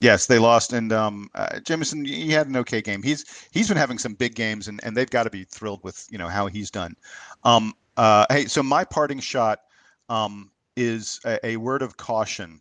Yes, 0.05 0.27
they 0.27 0.39
lost, 0.39 0.75
and 0.75 0.93
um, 0.93 1.31
uh, 1.35 1.61
Jamison 1.61 2.05
he 2.05 2.31
had 2.31 2.47
an 2.47 2.57
okay 2.57 2.83
game. 2.83 3.03
He's 3.03 3.25
he's 3.53 3.69
been 3.69 3.79
having 3.79 3.97
some 3.97 4.13
big 4.13 4.35
games, 4.35 4.69
and, 4.69 4.79
and 4.85 4.95
they've 4.95 5.09
got 5.09 5.23
to 5.23 5.31
be 5.31 5.45
thrilled 5.45 5.83
with 5.83 6.07
you 6.11 6.19
know 6.19 6.29
how 6.29 6.47
he's 6.47 6.71
done. 6.71 6.95
Um, 7.43 7.73
uh, 7.97 8.27
hey, 8.29 8.45
so 8.45 8.63
my 8.63 8.85
parting 8.85 9.19
shot 9.19 9.61
um, 10.11 10.51
is 10.77 11.21
a, 11.25 11.39
a, 11.47 11.57
word 11.57 11.81
of 11.81 11.97
caution 11.97 12.61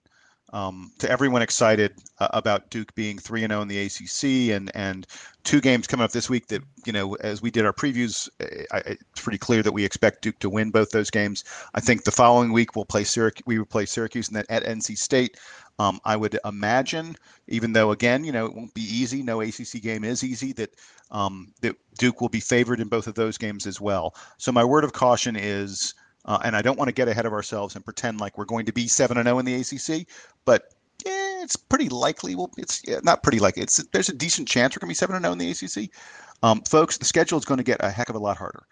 um, 0.54 0.94
to 1.00 1.12
everyone 1.12 1.42
excited 1.42 1.92
uh, 2.20 2.30
about 2.32 2.70
Duke 2.70 2.96
being 2.96 3.20
three 3.20 3.44
and 3.44 3.52
zero 3.52 3.60
oh 3.60 3.64
in 3.64 3.68
the 3.68 3.80
ACC, 3.88 4.56
and 4.56 4.72
and 4.74 5.06
two 5.44 5.60
games 5.60 5.86
coming 5.86 6.06
up 6.06 6.14
this 6.14 6.30
week 6.30 6.48
that 6.48 6.64
you 6.86 6.94
know 6.94 7.16
as 7.16 7.42
we 7.42 7.52
did 7.52 7.66
our 7.66 7.74
previews, 7.74 8.30
I, 8.72 8.78
it's 8.86 9.22
pretty 9.22 9.38
clear 9.38 9.62
that 9.64 9.74
we 9.74 9.84
expect 9.84 10.22
Duke 10.22 10.40
to 10.40 10.50
win 10.50 10.72
both 10.72 10.92
those 10.92 11.10
games. 11.10 11.44
I 11.74 11.82
think 11.82 12.06
the 12.06 12.12
following 12.12 12.54
week 12.54 12.78
we'll 12.78 12.86
play 12.86 13.04
Syracuse, 13.04 13.44
we 13.46 13.60
will 13.60 13.66
play 13.66 13.86
Syracuse, 13.86 14.30
and 14.30 14.38
then 14.38 14.46
at 14.48 14.64
NC 14.64 14.98
State. 14.98 15.38
Um, 15.80 16.00
I 16.06 16.16
would 16.16 16.40
imagine, 16.46 17.16
even 17.48 17.74
though 17.74 17.92
again, 17.92 18.24
you 18.24 18.32
know, 18.32 18.46
it 18.46 18.56
won't 18.56 18.74
be 18.74 18.84
easy. 18.84 19.24
No 19.24 19.42
ACC 19.42 19.82
game 19.82 20.04
is 20.04 20.24
easy. 20.24 20.54
That 20.54 20.76
um, 21.12 21.54
that 21.62 21.76
Duke 21.98 22.22
will 22.22 22.30
be 22.30 22.40
favored 22.40 22.80
in 22.80 22.88
both 22.88 23.08
of 23.08 23.16
those 23.16 23.38
games 23.38 23.66
as 23.66 23.82
well. 23.82 24.16
So 24.38 24.52
my 24.52 24.64
word 24.64 24.84
of 24.84 24.94
caution 24.94 25.36
is, 25.36 25.94
uh, 26.26 26.40
and 26.44 26.56
I 26.56 26.62
don't 26.62 26.78
want 26.78 26.90
to 26.90 26.94
get 26.94 27.08
ahead 27.08 27.26
of 27.26 27.34
ourselves 27.34 27.76
and 27.76 27.84
pretend 27.84 28.20
like 28.20 28.38
we're 28.38 28.46
going 28.46 28.66
to 28.68 28.74
be 28.74 28.88
seven 28.88 29.18
and 29.18 29.26
zero 29.26 29.38
oh 29.38 29.40
in 29.40 29.46
the 29.46 29.56
ACC, 29.56 30.08
but 30.46 30.74
yeah, 31.06 31.42
it's 31.44 31.56
pretty 31.56 31.90
likely. 31.90 32.36
Well, 32.36 32.52
it's 32.58 32.82
yeah, 32.88 33.00
not 33.04 33.24
pretty 33.24 33.40
likely. 33.40 33.64
It's 33.64 33.84
there's 33.92 34.10
a 34.10 34.16
decent 34.16 34.48
chance 34.48 34.76
we're 34.76 34.82
going 34.82 34.90
to 34.90 34.92
be 34.92 34.96
seven 34.96 35.16
and 35.16 35.24
zero 35.24 35.32
oh 35.32 35.34
in 35.34 35.40
the 35.40 35.52
ACC. 35.52 35.90
Um, 36.44 36.62
folks, 36.62 36.98
the 36.98 37.06
schedule 37.06 37.40
is 37.40 37.46
going 37.46 37.58
to 37.58 37.64
get 37.64 37.84
a 37.84 37.90
heck 37.90 38.10
of 38.10 38.16
a 38.16 38.20
lot 38.20 38.38
harder. 38.38 38.64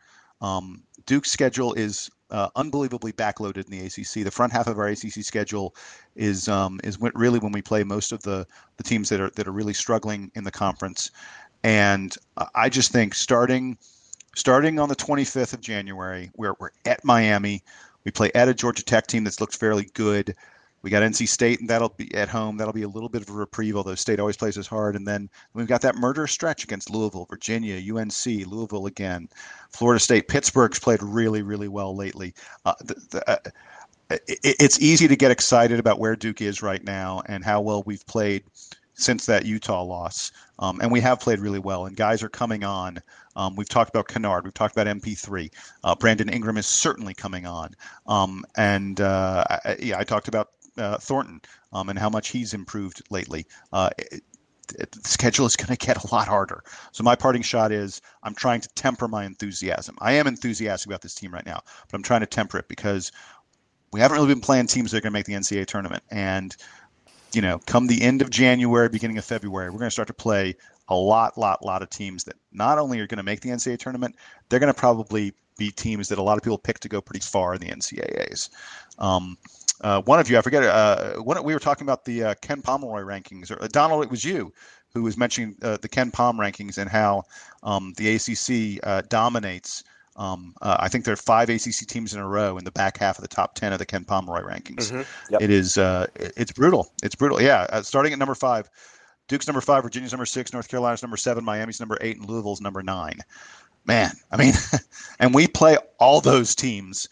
Um, 0.42 0.84
Duke's 1.06 1.32
schedule 1.32 1.74
is 1.74 2.10
uh, 2.32 2.50
unbelievably 2.56 3.14
backloaded 3.14 3.66
in 3.66 3.72
the 3.72 3.86
ACC. 3.86 4.24
The 4.24 4.32
front 4.32 4.54
half 4.54 4.68
of 4.68 4.78
our 4.78 4.88
ACC 4.88 5.24
schedule 5.24 5.76
is 6.16 6.48
um, 6.48 6.80
is 6.84 6.98
really 7.00 7.40
when 7.40 7.52
we 7.52 7.62
play 7.62 7.84
most 7.84 8.12
of 8.12 8.22
the 8.24 8.48
the 8.78 8.84
teams 8.84 9.10
that 9.10 9.20
are 9.20 9.30
that 9.32 9.48
are 9.48 9.52
really 9.52 9.74
struggling 9.74 10.32
in 10.36 10.44
the 10.44 10.52
conference. 10.52 11.12
And 11.64 12.16
I 12.56 12.70
just 12.70 12.92
think 12.92 13.14
starting 13.14 13.78
starting 14.36 14.80
on 14.80 14.90
the 14.90 14.96
25th 14.96 15.54
of 15.54 15.62
January, 15.62 16.32
we're 16.36 16.56
we're 16.60 16.72
at 16.86 17.04
Miami. 17.04 17.64
We 18.04 18.12
play 18.12 18.32
at 18.34 18.50
a 18.50 18.54
Georgia 18.54 18.84
Tech 18.84 19.08
team 19.08 19.24
that's 19.24 19.40
looked 19.40 19.56
fairly 19.56 19.90
good. 19.94 20.36
We 20.82 20.90
got 20.90 21.04
NC 21.04 21.28
State, 21.28 21.60
and 21.60 21.70
that'll 21.70 21.90
be 21.90 22.14
at 22.16 22.30
home. 22.30 22.58
That'll 22.58 22.74
be 22.74 22.82
a 22.84 22.88
little 22.88 23.10
bit 23.10 23.22
of 23.22 23.30
a 23.30 23.34
reprieve, 23.34 23.76
although 23.76 23.96
State 23.96 24.20
always 24.20 24.38
plays 24.38 24.58
us 24.58 24.68
hard. 24.68 24.96
And 24.96 25.08
then 25.08 25.30
we've 25.54 25.68
got 25.68 25.82
that 25.82 25.96
murder 25.96 26.26
stretch 26.28 26.64
against 26.64 26.90
Louisville, 26.90 27.28
Virginia, 27.30 27.78
UNC, 27.78 28.48
Louisville 28.48 28.88
again, 28.88 29.30
Florida 29.70 30.00
State. 30.00 30.28
Pittsburgh's 30.28 30.80
played 30.80 31.04
really, 31.04 31.42
really 31.44 31.68
well 31.68 31.96
lately. 31.96 32.34
Uh, 32.66 32.74
the, 32.80 32.96
the, 33.12 33.30
uh, 33.30 33.38
it, 34.10 34.40
it's 34.44 34.82
easy 34.82 35.08
to 35.08 35.16
get 35.16 35.32
excited 35.32 35.80
about 35.80 36.00
where 36.00 36.16
Duke 36.16 36.42
is 36.42 36.62
right 36.62 36.84
now 36.84 37.22
and 37.28 37.44
how 37.44 37.62
well 37.62 37.84
we've 37.86 38.06
played 38.08 38.44
since 38.94 39.26
that 39.26 39.46
Utah 39.46 39.84
loss. 39.84 40.32
Um, 40.60 40.80
and 40.82 40.92
we 40.92 41.00
have 41.02 41.20
played 41.20 41.40
really 41.40 41.60
well, 41.60 41.86
and 41.86 41.96
guys 41.96 42.22
are 42.24 42.30
coming 42.30 42.64
on. 42.64 43.00
Um, 43.36 43.56
we've 43.56 43.70
talked 43.70 43.90
about 43.90 44.08
Kennard. 44.08 44.44
We've 44.44 44.54
talked 44.54 44.76
about 44.76 44.88
MP3. 44.88 45.52
Uh, 45.84 45.96
Brandon 45.96 46.30
Ingram 46.30 46.58
is 46.58 46.68
certainly 46.68 47.14
coming 47.14 47.46
on. 47.46 47.74
Um, 48.06 48.46
and 48.56 49.00
uh, 49.02 49.44
I, 49.50 49.78
yeah, 49.80 49.98
I 49.98 50.04
talked 50.04 50.28
about 50.28 50.52
uh, 50.78 50.98
Thornton 50.98 51.42
um, 51.74 51.90
and 51.90 51.98
how 51.98 52.10
much 52.10 52.30
he's 52.30 52.54
improved 52.54 53.02
lately. 53.10 53.46
Uh, 53.74 53.90
it, 53.98 54.24
it, 54.80 54.92
the 54.92 55.10
schedule 55.10 55.46
is 55.46 55.56
going 55.56 55.76
to 55.76 55.86
get 55.86 56.04
a 56.04 56.14
lot 56.14 56.28
harder. 56.28 56.64
So 56.92 57.04
my 57.04 57.16
parting 57.16 57.42
shot 57.42 57.72
is 57.72 58.02
I'm 58.24 58.36
trying 58.36 58.62
to 58.62 58.70
temper 58.70 59.08
my 59.08 59.26
enthusiasm. 59.26 59.98
I 60.00 60.14
am 60.14 60.28
enthusiastic 60.28 60.88
about 60.88 61.02
this 61.02 61.16
team 61.16 61.34
right 61.34 61.46
now, 61.46 61.62
but 61.90 61.98
I'm 61.98 62.04
trying 62.04 62.22
to 62.22 62.28
temper 62.28 62.58
it 62.58 62.68
because 62.68 63.12
we 63.92 64.00
haven't 64.00 64.16
really 64.16 64.34
been 64.34 64.42
playing 64.42 64.68
teams 64.68 64.92
that 64.92 64.98
are 64.98 65.02
going 65.02 65.12
to 65.12 65.18
make 65.18 65.26
the 65.26 65.34
NCAA 65.34 65.66
tournament. 65.66 66.04
And 66.10 66.56
you 67.34 67.42
know, 67.42 67.60
come 67.66 67.88
the 67.88 68.02
end 68.02 68.22
of 68.22 68.30
January, 68.30 68.90
beginning 68.90 69.18
of 69.18 69.26
February, 69.26 69.70
we're 69.70 69.80
going 69.80 69.88
to 69.88 69.92
start 69.92 70.08
to 70.08 70.14
play 70.14 70.56
a 70.90 70.96
lot, 70.96 71.38
lot, 71.38 71.64
lot 71.64 71.82
of 71.82 71.90
teams 71.90 72.26
that 72.26 72.36
not 72.52 72.78
only 72.78 73.00
are 73.00 73.08
going 73.08 73.18
to 73.18 73.24
make 73.24 73.40
the 73.42 73.50
NCAA 73.50 73.80
tournament, 73.80 74.16
they're 74.50 74.60
going 74.60 74.74
to 74.74 74.78
probably 74.78 75.34
be 75.58 75.72
teams 75.72 76.10
that 76.10 76.18
a 76.18 76.22
lot 76.22 76.38
of 76.38 76.44
people 76.44 76.58
pick 76.58 76.80
to 76.80 76.90
go 76.90 77.00
pretty 77.00 77.20
far 77.20 77.54
in 77.54 77.62
the 77.62 77.68
NCAAs. 77.68 78.50
Um, 79.00 79.38
uh, 79.82 80.02
one 80.04 80.20
of 80.20 80.30
you, 80.30 80.38
I 80.38 80.42
forget, 80.42 80.64
uh, 80.64 81.14
one, 81.16 81.44
we 81.44 81.54
were 81.54 81.60
talking 81.60 81.86
about 81.86 82.06
the 82.06 82.24
uh, 82.24 82.36
Ken 82.42 82.62
Pomeroy 82.62 83.02
rankings, 83.02 83.52
or 83.52 83.62
uh, 83.62 83.68
Donald, 83.68 84.04
it 84.04 84.10
was 84.10 84.24
you 84.24 84.54
who 84.94 85.04
was 85.04 85.18
mentioning 85.18 85.56
uh, 85.62 85.78
the 85.82 85.88
KenPom 85.88 86.36
rankings 86.36 86.78
and 86.78 86.90
how 86.90 87.24
um, 87.64 87.94
the 87.96 88.16
ACC 88.16 88.86
uh, 88.86 89.02
dominates. 89.08 89.84
Um, 90.18 90.54
I 90.62 90.90
think 90.90 91.06
there 91.06 91.14
are 91.14 91.18
five 91.18 91.50
ACC 91.50 91.88
teams 91.88 92.14
in 92.14 92.20
a 92.20 92.28
row 92.28 92.58
in 92.58 92.66
the 92.66 92.72
back 92.72 92.98
half 92.98 93.18
of 93.18 93.22
the 93.22 93.30
top 93.30 93.56
ten 93.56 93.72
of 93.72 93.80
the 93.80 93.86
Ken 93.86 94.04
Pomeroy 94.04 94.42
rankings. 94.42 94.92
Mm-hmm. 94.92 95.02
Yep. 95.32 95.42
It 95.42 95.50
is, 95.50 95.78
it's 95.78 96.52
brutal. 96.52 96.92
It's 97.02 97.16
brutal. 97.16 97.42
Yeah, 97.42 97.82
starting 97.82 98.12
at 98.12 98.20
number 98.20 98.36
five, 98.36 98.70
Duke's 99.30 99.48
number 99.48 99.62
five, 99.62 99.84
Virginia's 99.84 100.12
number 100.12 100.26
six, 100.26 100.52
North 100.52 100.68
Carolina's 100.68 101.02
number 101.02 101.16
seven, 101.16 101.46
Miami's 101.46 101.80
number 101.80 101.98
eight, 102.02 102.18
and 102.18 102.30
Louisville's 102.30 102.60
number 102.60 102.84
nine. 102.84 103.20
Man, 103.86 104.12
I 104.30 104.36
mean, 104.36 104.54
and 105.20 105.34
we 105.34 105.48
play 105.48 105.78
all 105.98 106.20
those 106.20 106.54
teams 106.54 107.08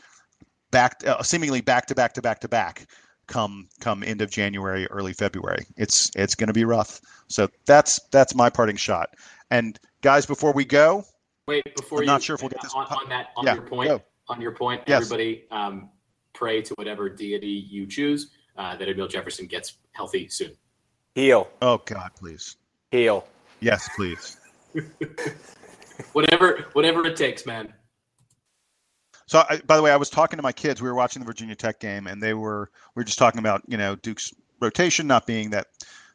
back, 0.72 1.02
uh, 1.06 1.22
seemingly 1.24 1.62
back 1.62 1.86
to 1.88 1.96
back 1.96 2.14
to 2.14 2.22
back 2.22 2.40
to 2.42 2.48
back, 2.48 2.88
come 3.28 3.68
come 3.80 4.04
end 4.04 4.22
of 4.22 4.30
January, 4.30 4.88
early 4.88 5.14
February. 5.14 5.66
It's 5.78 6.12
it's 6.16 6.36
going 6.36 6.48
to 6.48 6.54
be 6.54 6.66
rough. 6.66 7.00
So 7.28 7.50
that's 7.66 8.00
that's 8.12 8.36
my 8.36 8.50
parting 8.50 8.76
shot. 8.76 9.16
And 9.52 9.80
guys, 10.02 10.26
before 10.26 10.54
we 10.54 10.66
go, 10.66 11.04
wait, 11.48 11.64
before 11.76 12.00
I'm 12.00 12.04
you, 12.04 12.08
not 12.08 12.24
sure 12.24 12.36
if 12.36 12.42
we'll 12.42 12.50
get 12.50 12.62
this 12.62 12.74
on, 12.74 12.86
on 12.86 13.10
that 13.10 13.28
on 13.38 13.46
yeah, 13.46 13.56
your 13.56 13.64
point. 13.64 13.90
Go. 13.90 14.02
On 14.28 14.40
your 14.40 14.52
point, 14.52 14.84
yes. 14.86 15.02
everybody 15.02 15.46
um, 15.50 15.90
pray 16.34 16.62
to 16.62 16.74
whatever 16.76 17.10
deity 17.10 17.48
you 17.48 17.88
choose 17.88 18.30
uh, 18.58 18.76
that 18.76 18.88
Amile 18.88 19.08
Jefferson 19.08 19.48
gets 19.48 19.78
healthy 19.92 20.28
soon. 20.28 20.52
Heal. 21.16 21.50
Oh 21.62 21.82
God, 21.86 22.12
please. 22.16 22.58
Heal. 22.92 23.26
Yes, 23.60 23.90
please. 23.96 24.38
whatever, 26.14 26.66
whatever 26.74 27.06
it 27.08 27.16
takes, 27.16 27.46
man. 27.46 27.74
So, 29.30 29.44
I, 29.48 29.58
by 29.68 29.78
the 29.78 29.84
way, 29.84 29.92
I 29.92 29.96
was 29.96 30.10
talking 30.10 30.38
to 30.38 30.44
my 30.44 30.52
kids. 30.52 30.82
We 30.82 30.90
were 30.90 30.96
watching 30.96 31.20
the 31.20 31.26
Virginia 31.28 31.54
Tech 31.54 31.80
game, 31.80 32.08
and 32.08 32.20
they 32.20 32.34
were 32.34 32.72
we 32.96 33.02
were 33.02 33.04
just 33.04 33.20
talking 33.20 33.38
about 33.38 33.62
you 33.68 33.78
know 33.78 33.96
Duke's 33.96 34.34
rotation 34.60 35.06
not 35.06 35.28
being 35.28 35.52
that 35.52 35.68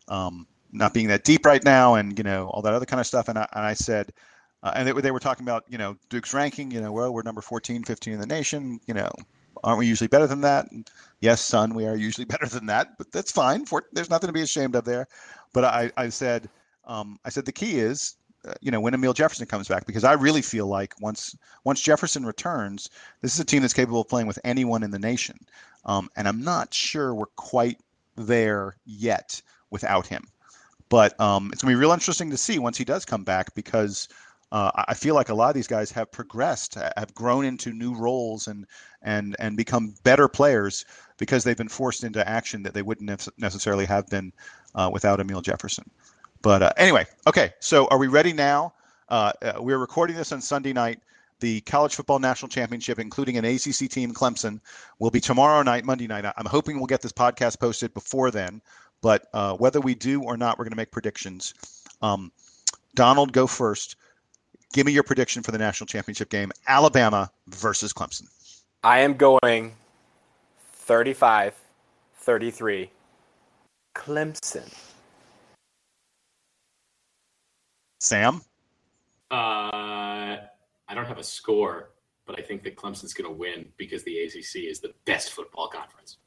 um, 0.09 0.49
not 0.73 0.93
being 0.93 1.07
that 1.07 1.23
deep 1.23 1.47
right 1.47 1.63
now, 1.63 1.95
and 1.95 2.19
you 2.19 2.25
know 2.25 2.49
all 2.49 2.61
that 2.63 2.73
other 2.73 2.87
kind 2.87 2.99
of 2.99 3.07
stuff. 3.07 3.29
And 3.29 3.39
I, 3.39 3.47
and 3.53 3.65
I 3.65 3.75
said, 3.75 4.13
uh, 4.65 4.73
and 4.75 4.89
they, 4.89 5.01
they 5.01 5.13
were 5.13 5.21
talking 5.21 5.47
about 5.47 5.63
you 5.69 5.79
know 5.79 5.97
Duke's 6.09 6.35
ranking. 6.35 6.73
You 6.73 6.81
know, 6.81 6.91
well, 6.91 7.15
we're 7.15 7.23
number 7.23 7.41
14, 7.41 7.85
15 7.85 8.15
in 8.15 8.19
the 8.19 8.27
nation. 8.27 8.81
You 8.89 8.95
know, 8.95 9.13
aren't 9.63 9.79
we 9.79 9.87
usually 9.87 10.09
better 10.09 10.27
than 10.27 10.41
that? 10.41 10.73
And 10.73 10.91
yes, 11.21 11.41
son, 11.41 11.73
we 11.73 11.87
are 11.87 11.95
usually 11.95 12.25
better 12.25 12.47
than 12.47 12.67
that, 12.67 12.99
but 12.99 13.13
that's 13.13 13.31
fine. 13.31 13.65
For, 13.65 13.85
there's 13.93 14.11
nothing 14.11 14.27
to 14.27 14.33
be 14.33 14.43
ashamed 14.43 14.75
of 14.75 14.85
there. 14.85 15.07
But 15.53 15.63
I, 15.63 15.93
I 15.97 16.09
said, 16.09 16.51
um, 16.85 17.21
I 17.25 17.29
said 17.29 17.45
the 17.45 17.53
key 17.53 17.79
is, 17.79 18.17
you 18.61 18.71
know, 18.71 18.81
when 18.81 18.95
Amile 18.95 19.15
Jefferson 19.15 19.47
comes 19.47 19.69
back, 19.69 19.87
because 19.87 20.05
I 20.05 20.13
really 20.13 20.43
feel 20.43 20.67
like 20.67 20.95
once 21.01 21.37
once 21.65 21.81
Jefferson 21.81 22.27
returns, 22.27 22.91
this 23.21 23.35
is 23.35 23.41
a 23.41 23.45
team 23.45 23.63
that's 23.63 23.75
capable 23.75 24.01
of 24.01 24.09
playing 24.09 24.27
with 24.27 24.39
anyone 24.45 24.83
in 24.83 24.91
the 24.91 24.99
nation, 24.99 25.39
um, 25.85 26.11
and 26.17 26.29
I'm 26.29 26.43
not 26.43 26.73
sure 26.75 27.15
we're 27.15 27.27
quite 27.37 27.81
there 28.17 28.77
yet 28.85 29.41
without 29.71 30.07
him. 30.07 30.25
But 30.89 31.19
um, 31.21 31.51
it's 31.53 31.63
gonna 31.63 31.73
be 31.73 31.81
real 31.81 31.93
interesting 31.93 32.31
to 32.31 32.37
see 32.37 32.59
once 32.59 32.77
he 32.77 32.85
does 32.85 33.05
come 33.05 33.25
back 33.25 33.55
because 33.55 34.09
uh, 34.53 34.71
I 34.87 34.95
feel 34.95 35.15
like 35.17 35.31
a 35.31 35.35
lot 35.35 35.49
of 35.49 35.55
these 35.55 35.67
guys 35.67 35.91
have 35.93 36.13
progressed, 36.13 36.75
have 36.75 37.13
grown 37.15 37.45
into 37.45 37.73
new 37.73 37.95
roles, 37.95 38.47
and 38.47 38.67
and 39.03 39.35
and 39.39 39.57
become 39.57 39.95
better 40.05 40.29
players 40.29 40.85
because 41.19 41.45
they've 41.45 41.57
been 41.57 41.69
forced 41.69 42.05
into 42.05 42.27
action 42.29 42.63
that 42.63 42.75
they 42.75 42.83
wouldn't 42.83 43.29
necessarily 43.39 43.85
have 43.85 44.07
been 44.09 44.33
uh, 44.75 44.91
without 44.93 45.21
Amile 45.21 45.43
Jefferson. 45.43 45.91
But 46.45 46.63
uh, 46.63 46.73
anyway, 46.77 47.07
okay. 47.27 47.55
So 47.59 47.87
are 47.87 47.97
we 47.97 48.07
ready 48.07 48.35
now? 48.35 48.75
Uh, 49.09 49.33
uh, 49.41 49.55
we're 49.61 49.79
recording 49.79 50.15
this 50.15 50.31
on 50.31 50.43
Sunday 50.43 50.75
night. 50.75 51.01
The 51.41 51.63
college 51.63 51.95
football 51.95 52.19
national 52.19 52.51
championship, 52.51 52.99
including 52.99 53.39
an 53.39 53.47
ACC 53.47 53.89
team, 53.91 54.13
Clemson, 54.13 54.61
will 54.99 55.11
be 55.11 55.21
tomorrow 55.21 55.63
night, 55.63 55.87
Monday 55.87 56.07
night. 56.07 56.27
I'm 56.37 56.45
hoping 56.45 56.77
we'll 56.77 56.87
get 56.87 57.01
this 57.01 57.13
podcast 57.13 57.59
posted 57.59 57.95
before 57.95 58.31
then. 58.31 58.61
But 59.01 59.27
uh, 59.33 59.55
whether 59.57 59.81
we 59.81 59.95
do 59.95 60.23
or 60.23 60.37
not, 60.37 60.59
we're 60.59 60.67
going 60.67 60.73
to 60.73 60.77
make 60.77 60.91
predictions. 60.91 61.55
Um, 62.03 62.31
Donald, 62.95 63.33
go 63.33 63.47
first. 63.47 63.97
Give 64.75 64.85
me 64.85 64.93
your 64.93 65.03
prediction 65.03 65.43
for 65.43 65.51
the 65.51 65.59
national 65.59 65.87
championship 65.87 66.29
game 66.29 66.53
Alabama 66.69 67.31
versus 67.49 67.95
Clemson. 67.95 68.29
I 68.83 68.99
am 68.99 69.15
going 69.15 69.73
35 70.75 71.55
33 72.19 72.91
Clemson. 73.95 74.94
Sam? 78.05 78.43
Uh, 79.31 80.37
I 80.89 80.95
don't 80.95 81.07
have 81.07 81.19
a 81.19 81.25
score, 81.25 81.91
but 82.27 82.39
I 82.39 82.43
think 82.43 82.63
that 82.65 82.77
Clemson's 82.77 83.15
going 83.15 83.29
to 83.29 83.35
win 83.35 83.67
because 83.77 84.05
the 84.05 84.19
ACC 84.19 84.69
is 84.69 84.81
the 84.81 84.93
best 85.07 85.33
football 85.33 85.69
conference. 85.69 86.19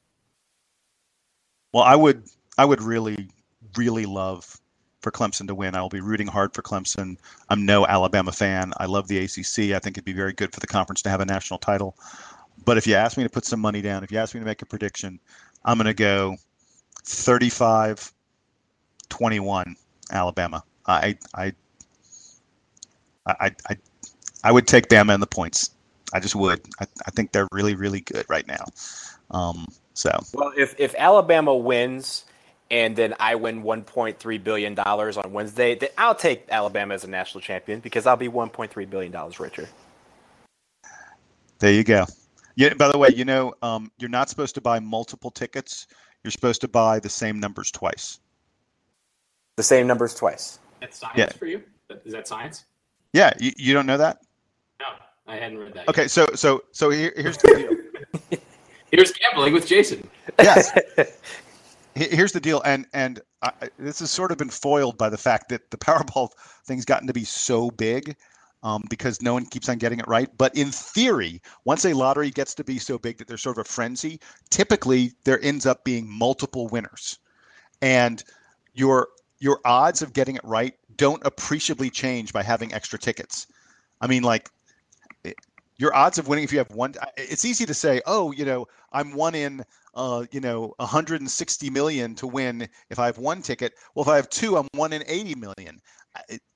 Well, 1.73 1.83
I 1.83 1.95
would 1.95 2.23
I 2.57 2.65
would 2.65 2.81
really 2.81 3.29
really 3.75 4.05
love 4.05 4.59
for 5.01 5.11
Clemson 5.11 5.47
to 5.47 5.55
win. 5.55 5.75
I 5.75 5.81
will 5.81 5.89
be 5.89 6.01
rooting 6.01 6.27
hard 6.27 6.53
for 6.53 6.63
Clemson. 6.63 7.17
I'm 7.49 7.65
no 7.65 7.85
Alabama 7.85 8.31
fan. 8.31 8.73
I 8.77 8.85
love 8.87 9.07
the 9.07 9.19
ACC. 9.19 9.75
I 9.75 9.79
think 9.79 9.97
it'd 9.97 10.05
be 10.05 10.13
very 10.13 10.33
good 10.33 10.53
for 10.53 10.59
the 10.59 10.67
conference 10.67 11.01
to 11.03 11.09
have 11.09 11.21
a 11.21 11.25
national 11.25 11.59
title. 11.59 11.95
But 12.65 12.77
if 12.77 12.87
you 12.87 12.95
ask 12.95 13.17
me 13.17 13.23
to 13.23 13.29
put 13.29 13.45
some 13.45 13.59
money 13.59 13.81
down, 13.81 14.03
if 14.03 14.11
you 14.11 14.17
ask 14.17 14.33
me 14.33 14.39
to 14.39 14.45
make 14.45 14.63
a 14.63 14.65
prediction, 14.65 15.19
I'm 15.63 15.77
going 15.77 15.85
to 15.85 15.93
go 15.93 16.37
35 17.03 18.11
21 19.09 19.75
Alabama. 20.11 20.63
I 20.87 21.17
I 21.35 21.53
I 23.27 23.55
I 23.69 23.77
I 24.43 24.51
would 24.51 24.67
take 24.67 24.87
Bama 24.87 25.13
in 25.13 25.19
the 25.19 25.27
points. 25.27 25.71
I 26.13 26.19
just 26.19 26.35
would. 26.35 26.61
I, 26.79 26.85
I 27.05 27.11
think 27.11 27.31
they're 27.31 27.47
really 27.51 27.75
really 27.75 28.01
good 28.01 28.25
right 28.29 28.47
now. 28.47 28.65
Um, 29.31 29.67
so 29.93 30.11
well, 30.33 30.53
if 30.55 30.75
if 30.79 30.95
Alabama 30.97 31.55
wins 31.55 32.25
and 32.69 32.95
then 32.95 33.13
I 33.19 33.35
win 33.35 33.63
1.3 33.63 34.43
billion 34.43 34.75
dollars 34.75 35.17
on 35.17 35.31
Wednesday, 35.31 35.75
then 35.75 35.89
I'll 35.97 36.15
take 36.15 36.45
Alabama 36.49 36.93
as 36.93 37.03
a 37.03 37.09
national 37.09 37.41
champion 37.41 37.79
because 37.79 38.05
I'll 38.05 38.17
be 38.17 38.29
1.3 38.29 38.89
billion 38.89 39.11
dollars 39.11 39.39
richer. 39.39 39.67
There 41.59 41.71
you 41.71 41.83
go. 41.83 42.05
Yeah. 42.55 42.73
By 42.73 42.89
the 42.89 42.97
way, 42.97 43.09
you 43.15 43.25
know, 43.25 43.53
um, 43.61 43.91
you're 43.97 44.09
not 44.09 44.29
supposed 44.29 44.55
to 44.55 44.61
buy 44.61 44.79
multiple 44.79 45.31
tickets. 45.31 45.87
You're 46.23 46.31
supposed 46.31 46.61
to 46.61 46.67
buy 46.67 46.99
the 46.99 47.09
same 47.09 47.39
numbers 47.39 47.71
twice. 47.71 48.19
The 49.55 49.63
same 49.63 49.87
numbers 49.87 50.13
twice. 50.13 50.59
That's 50.81 50.99
science 50.99 51.17
yeah. 51.17 51.31
for 51.31 51.47
you. 51.47 51.63
Is 52.05 52.13
that 52.13 52.27
science? 52.27 52.65
Yeah. 53.13 53.33
You, 53.39 53.51
you 53.57 53.73
don't 53.73 53.85
know 53.85 53.97
that? 53.97 54.19
No, 54.79 54.85
I 55.27 55.37
hadn't 55.37 55.57
read 55.57 55.73
that. 55.73 55.87
Okay. 55.89 56.03
Yet. 56.03 56.11
So 56.11 56.27
so 56.35 56.63
so 56.71 56.89
here, 56.89 57.13
here's 57.15 57.37
the 57.37 57.87
deal. 58.29 58.39
here's 58.91 59.11
gambling 59.11 59.53
with 59.53 59.67
Jason. 59.67 60.07
Yes. 60.39 60.77
here's 61.97 62.31
the 62.31 62.39
deal, 62.39 62.61
and 62.63 62.85
and 62.93 63.21
I, 63.41 63.51
this 63.77 63.99
has 63.99 64.11
sort 64.11 64.31
of 64.31 64.37
been 64.37 64.49
foiled 64.49 64.97
by 64.97 65.09
the 65.09 65.17
fact 65.17 65.49
that 65.49 65.71
the 65.71 65.77
Powerball 65.77 66.29
thing's 66.65 66.85
gotten 66.85 67.07
to 67.07 67.13
be 67.13 67.23
so 67.23 67.71
big 67.71 68.15
um, 68.63 68.83
because 68.89 69.21
no 69.21 69.33
one 69.33 69.45
keeps 69.45 69.69
on 69.69 69.77
getting 69.77 69.99
it 69.99 70.07
right. 70.07 70.29
But 70.37 70.55
in 70.55 70.71
theory, 70.71 71.41
once 71.65 71.85
a 71.85 71.93
lottery 71.93 72.31
gets 72.31 72.55
to 72.55 72.63
be 72.63 72.79
so 72.79 72.97
big 72.97 73.17
that 73.17 73.27
there's 73.27 73.41
sort 73.41 73.57
of 73.57 73.61
a 73.61 73.69
frenzy, 73.69 74.19
typically 74.49 75.13
there 75.23 75.43
ends 75.43 75.65
up 75.65 75.83
being 75.83 76.09
multiple 76.09 76.67
winners, 76.67 77.19
and 77.81 78.23
your 78.73 79.09
your 79.39 79.59
odds 79.65 80.01
of 80.01 80.13
getting 80.13 80.35
it 80.35 80.43
right 80.43 80.73
don't 80.97 81.25
appreciably 81.25 81.89
change 81.89 82.33
by 82.33 82.43
having 82.43 82.73
extra 82.73 82.99
tickets. 82.99 83.47
I 84.01 84.07
mean, 84.07 84.23
like 84.23 84.49
your 85.77 85.95
odds 85.95 86.17
of 86.17 86.27
winning 86.27 86.43
if 86.43 86.51
you 86.51 86.57
have 86.57 86.71
one 86.71 86.93
it's 87.15 87.45
easy 87.45 87.65
to 87.65 87.73
say 87.73 88.01
oh 88.05 88.31
you 88.31 88.45
know 88.45 88.67
i'm 88.93 89.13
one 89.13 89.35
in 89.35 89.63
uh, 89.95 90.25
you 90.31 90.39
know 90.39 90.73
160 90.77 91.69
million 91.71 92.13
to 92.15 92.27
win 92.27 92.67
if 92.89 92.99
i 92.99 93.05
have 93.05 93.17
one 93.17 93.41
ticket 93.41 93.73
well 93.95 94.03
if 94.03 94.09
i 94.09 94.15
have 94.15 94.29
two 94.29 94.57
i'm 94.57 94.67
one 94.73 94.93
in 94.93 95.03
80 95.07 95.35
million 95.35 95.81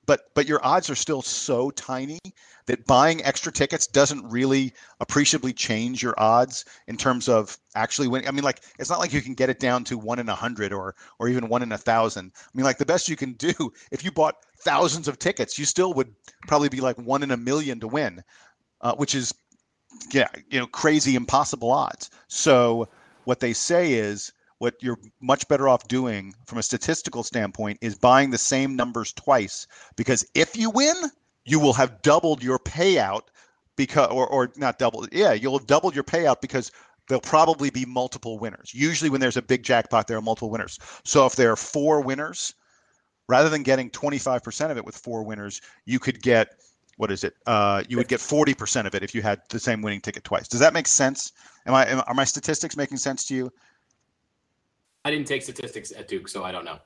but 0.06 0.20
but 0.34 0.46
your 0.46 0.64
odds 0.64 0.90
are 0.90 0.94
still 0.94 1.22
so 1.22 1.70
tiny 1.70 2.18
that 2.66 2.86
buying 2.86 3.24
extra 3.24 3.50
tickets 3.50 3.86
doesn't 3.86 4.28
really 4.30 4.72
appreciably 5.00 5.52
change 5.52 6.02
your 6.02 6.14
odds 6.16 6.64
in 6.86 6.96
terms 6.96 7.28
of 7.28 7.58
actually 7.74 8.08
winning. 8.08 8.28
I 8.28 8.30
mean, 8.30 8.44
like 8.44 8.62
it's 8.78 8.90
not 8.90 9.00
like 9.00 9.12
you 9.12 9.22
can 9.22 9.34
get 9.34 9.50
it 9.50 9.60
down 9.60 9.84
to 9.84 9.98
one 9.98 10.18
in 10.18 10.28
a 10.28 10.34
hundred 10.34 10.72
or 10.72 10.94
or 11.18 11.28
even 11.28 11.48
one 11.48 11.62
in 11.62 11.72
a 11.72 11.78
thousand. 11.78 12.32
I 12.36 12.50
mean, 12.54 12.64
like 12.64 12.78
the 12.78 12.86
best 12.86 13.08
you 13.08 13.16
can 13.16 13.32
do 13.34 13.52
if 13.90 14.04
you 14.04 14.12
bought 14.12 14.36
thousands 14.58 15.08
of 15.08 15.18
tickets, 15.18 15.58
you 15.58 15.64
still 15.64 15.92
would 15.94 16.14
probably 16.46 16.68
be 16.68 16.80
like 16.80 16.96
one 16.96 17.22
in 17.22 17.30
a 17.30 17.36
million 17.36 17.80
to 17.80 17.88
win 17.88 18.22
uh, 18.82 18.94
which 18.94 19.14
is 19.14 19.32
yeah, 20.12 20.28
you 20.50 20.58
know, 20.58 20.66
crazy 20.66 21.14
impossible 21.14 21.70
odds. 21.70 22.10
So 22.28 22.88
what 23.24 23.40
they 23.40 23.52
say 23.52 23.92
is, 23.92 24.32
what 24.62 24.80
you're 24.80 25.00
much 25.20 25.48
better 25.48 25.68
off 25.68 25.88
doing 25.88 26.32
from 26.46 26.56
a 26.56 26.62
statistical 26.62 27.24
standpoint 27.24 27.76
is 27.80 27.96
buying 27.96 28.30
the 28.30 28.38
same 28.38 28.76
numbers 28.76 29.12
twice 29.12 29.66
because 29.96 30.24
if 30.36 30.56
you 30.56 30.70
win, 30.70 30.94
you 31.44 31.58
will 31.58 31.72
have 31.72 32.00
doubled 32.02 32.44
your 32.44 32.60
payout 32.60 33.22
because 33.74 34.08
or, 34.12 34.24
or 34.28 34.52
not 34.56 34.78
double 34.78 35.04
yeah 35.10 35.32
you'll 35.32 35.58
have 35.58 35.66
doubled 35.66 35.96
your 35.96 36.04
payout 36.04 36.40
because 36.40 36.70
there'll 37.08 37.20
probably 37.20 37.70
be 37.70 37.84
multiple 37.84 38.38
winners. 38.38 38.72
Usually 38.72 39.10
when 39.10 39.20
there's 39.20 39.36
a 39.36 39.42
big 39.42 39.64
jackpot 39.64 40.06
there 40.06 40.16
are 40.16 40.22
multiple 40.22 40.50
winners. 40.50 40.78
So 41.04 41.26
if 41.26 41.34
there 41.34 41.50
are 41.50 41.56
four 41.56 42.00
winners 42.00 42.54
rather 43.28 43.48
than 43.48 43.64
getting 43.64 43.90
25% 43.90 44.70
of 44.70 44.76
it 44.76 44.84
with 44.84 44.96
four 44.96 45.24
winners 45.24 45.60
you 45.86 45.98
could 45.98 46.22
get 46.22 46.50
what 46.98 47.10
is 47.10 47.24
it? 47.24 47.34
Uh, 47.48 47.82
you 47.88 47.96
would 47.96 48.06
get 48.06 48.20
40% 48.20 48.86
of 48.86 48.94
it 48.94 49.02
if 49.02 49.12
you 49.12 49.22
had 49.22 49.40
the 49.48 49.58
same 49.58 49.82
winning 49.82 50.00
ticket 50.00 50.22
twice. 50.22 50.46
Does 50.46 50.60
that 50.60 50.72
make 50.72 50.86
sense? 50.86 51.32
Am 51.66 51.74
i 51.74 51.84
am, 51.88 52.02
are 52.06 52.14
my 52.14 52.22
statistics 52.22 52.76
making 52.76 52.98
sense 52.98 53.24
to 53.26 53.34
you 53.34 53.52
I 55.04 55.10
didn't 55.10 55.26
take 55.26 55.42
statistics 55.42 55.92
at 55.92 56.08
Duke, 56.08 56.28
so 56.28 56.44
I 56.44 56.52
don't 56.52 56.64
know. 56.64 56.78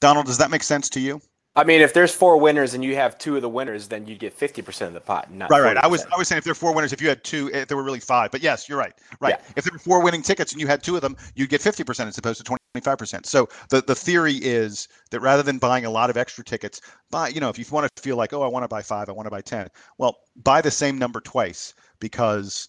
donald 0.00 0.26
does 0.26 0.38
that 0.38 0.50
make 0.50 0.62
sense 0.62 0.88
to 0.90 1.00
you 1.00 1.20
I 1.58 1.64
mean, 1.64 1.80
if 1.80 1.92
there's 1.92 2.14
four 2.14 2.38
winners 2.38 2.74
and 2.74 2.84
you 2.84 2.94
have 2.94 3.18
two 3.18 3.34
of 3.34 3.42
the 3.42 3.48
winners, 3.48 3.88
then 3.88 4.06
you 4.06 4.14
get 4.14 4.32
fifty 4.32 4.62
percent 4.62 4.86
of 4.86 4.94
the 4.94 5.00
pot. 5.00 5.32
Not 5.32 5.50
Right, 5.50 5.60
right. 5.60 5.76
I 5.76 5.88
was 5.88 6.04
40%. 6.04 6.12
I 6.12 6.18
was 6.18 6.28
saying 6.28 6.38
if 6.38 6.44
there 6.44 6.52
were 6.52 6.54
four 6.54 6.72
winners, 6.72 6.92
if 6.92 7.02
you 7.02 7.08
had 7.08 7.24
two, 7.24 7.50
if 7.52 7.66
there 7.66 7.76
were 7.76 7.82
really 7.82 7.98
five. 7.98 8.30
But 8.30 8.42
yes, 8.44 8.68
you're 8.68 8.78
right. 8.78 8.92
Right. 9.20 9.34
Yeah. 9.36 9.52
If 9.56 9.64
there 9.64 9.72
were 9.72 9.80
four 9.80 10.00
winning 10.00 10.22
tickets 10.22 10.52
and 10.52 10.60
you 10.60 10.68
had 10.68 10.84
two 10.84 10.94
of 10.94 11.02
them, 11.02 11.16
you'd 11.34 11.50
get 11.50 11.60
fifty 11.60 11.82
percent 11.82 12.06
as 12.06 12.16
opposed 12.16 12.38
to 12.38 12.44
twenty 12.44 12.60
five 12.80 12.96
percent. 12.96 13.26
So 13.26 13.48
the 13.70 13.82
the 13.82 13.96
theory 13.96 14.34
is 14.34 14.86
that 15.10 15.18
rather 15.18 15.42
than 15.42 15.58
buying 15.58 15.84
a 15.84 15.90
lot 15.90 16.10
of 16.10 16.16
extra 16.16 16.44
tickets, 16.44 16.80
buy 17.10 17.26
you 17.26 17.40
know 17.40 17.48
if 17.48 17.58
you 17.58 17.64
want 17.72 17.90
to 17.92 18.02
feel 18.02 18.16
like 18.16 18.32
oh 18.32 18.42
I 18.42 18.46
want 18.46 18.62
to 18.62 18.68
buy 18.68 18.82
five, 18.82 19.08
I 19.08 19.12
want 19.12 19.26
to 19.26 19.30
buy 19.30 19.40
ten. 19.40 19.66
Well, 19.98 20.16
buy 20.36 20.60
the 20.60 20.70
same 20.70 20.96
number 20.96 21.20
twice 21.20 21.74
because 21.98 22.68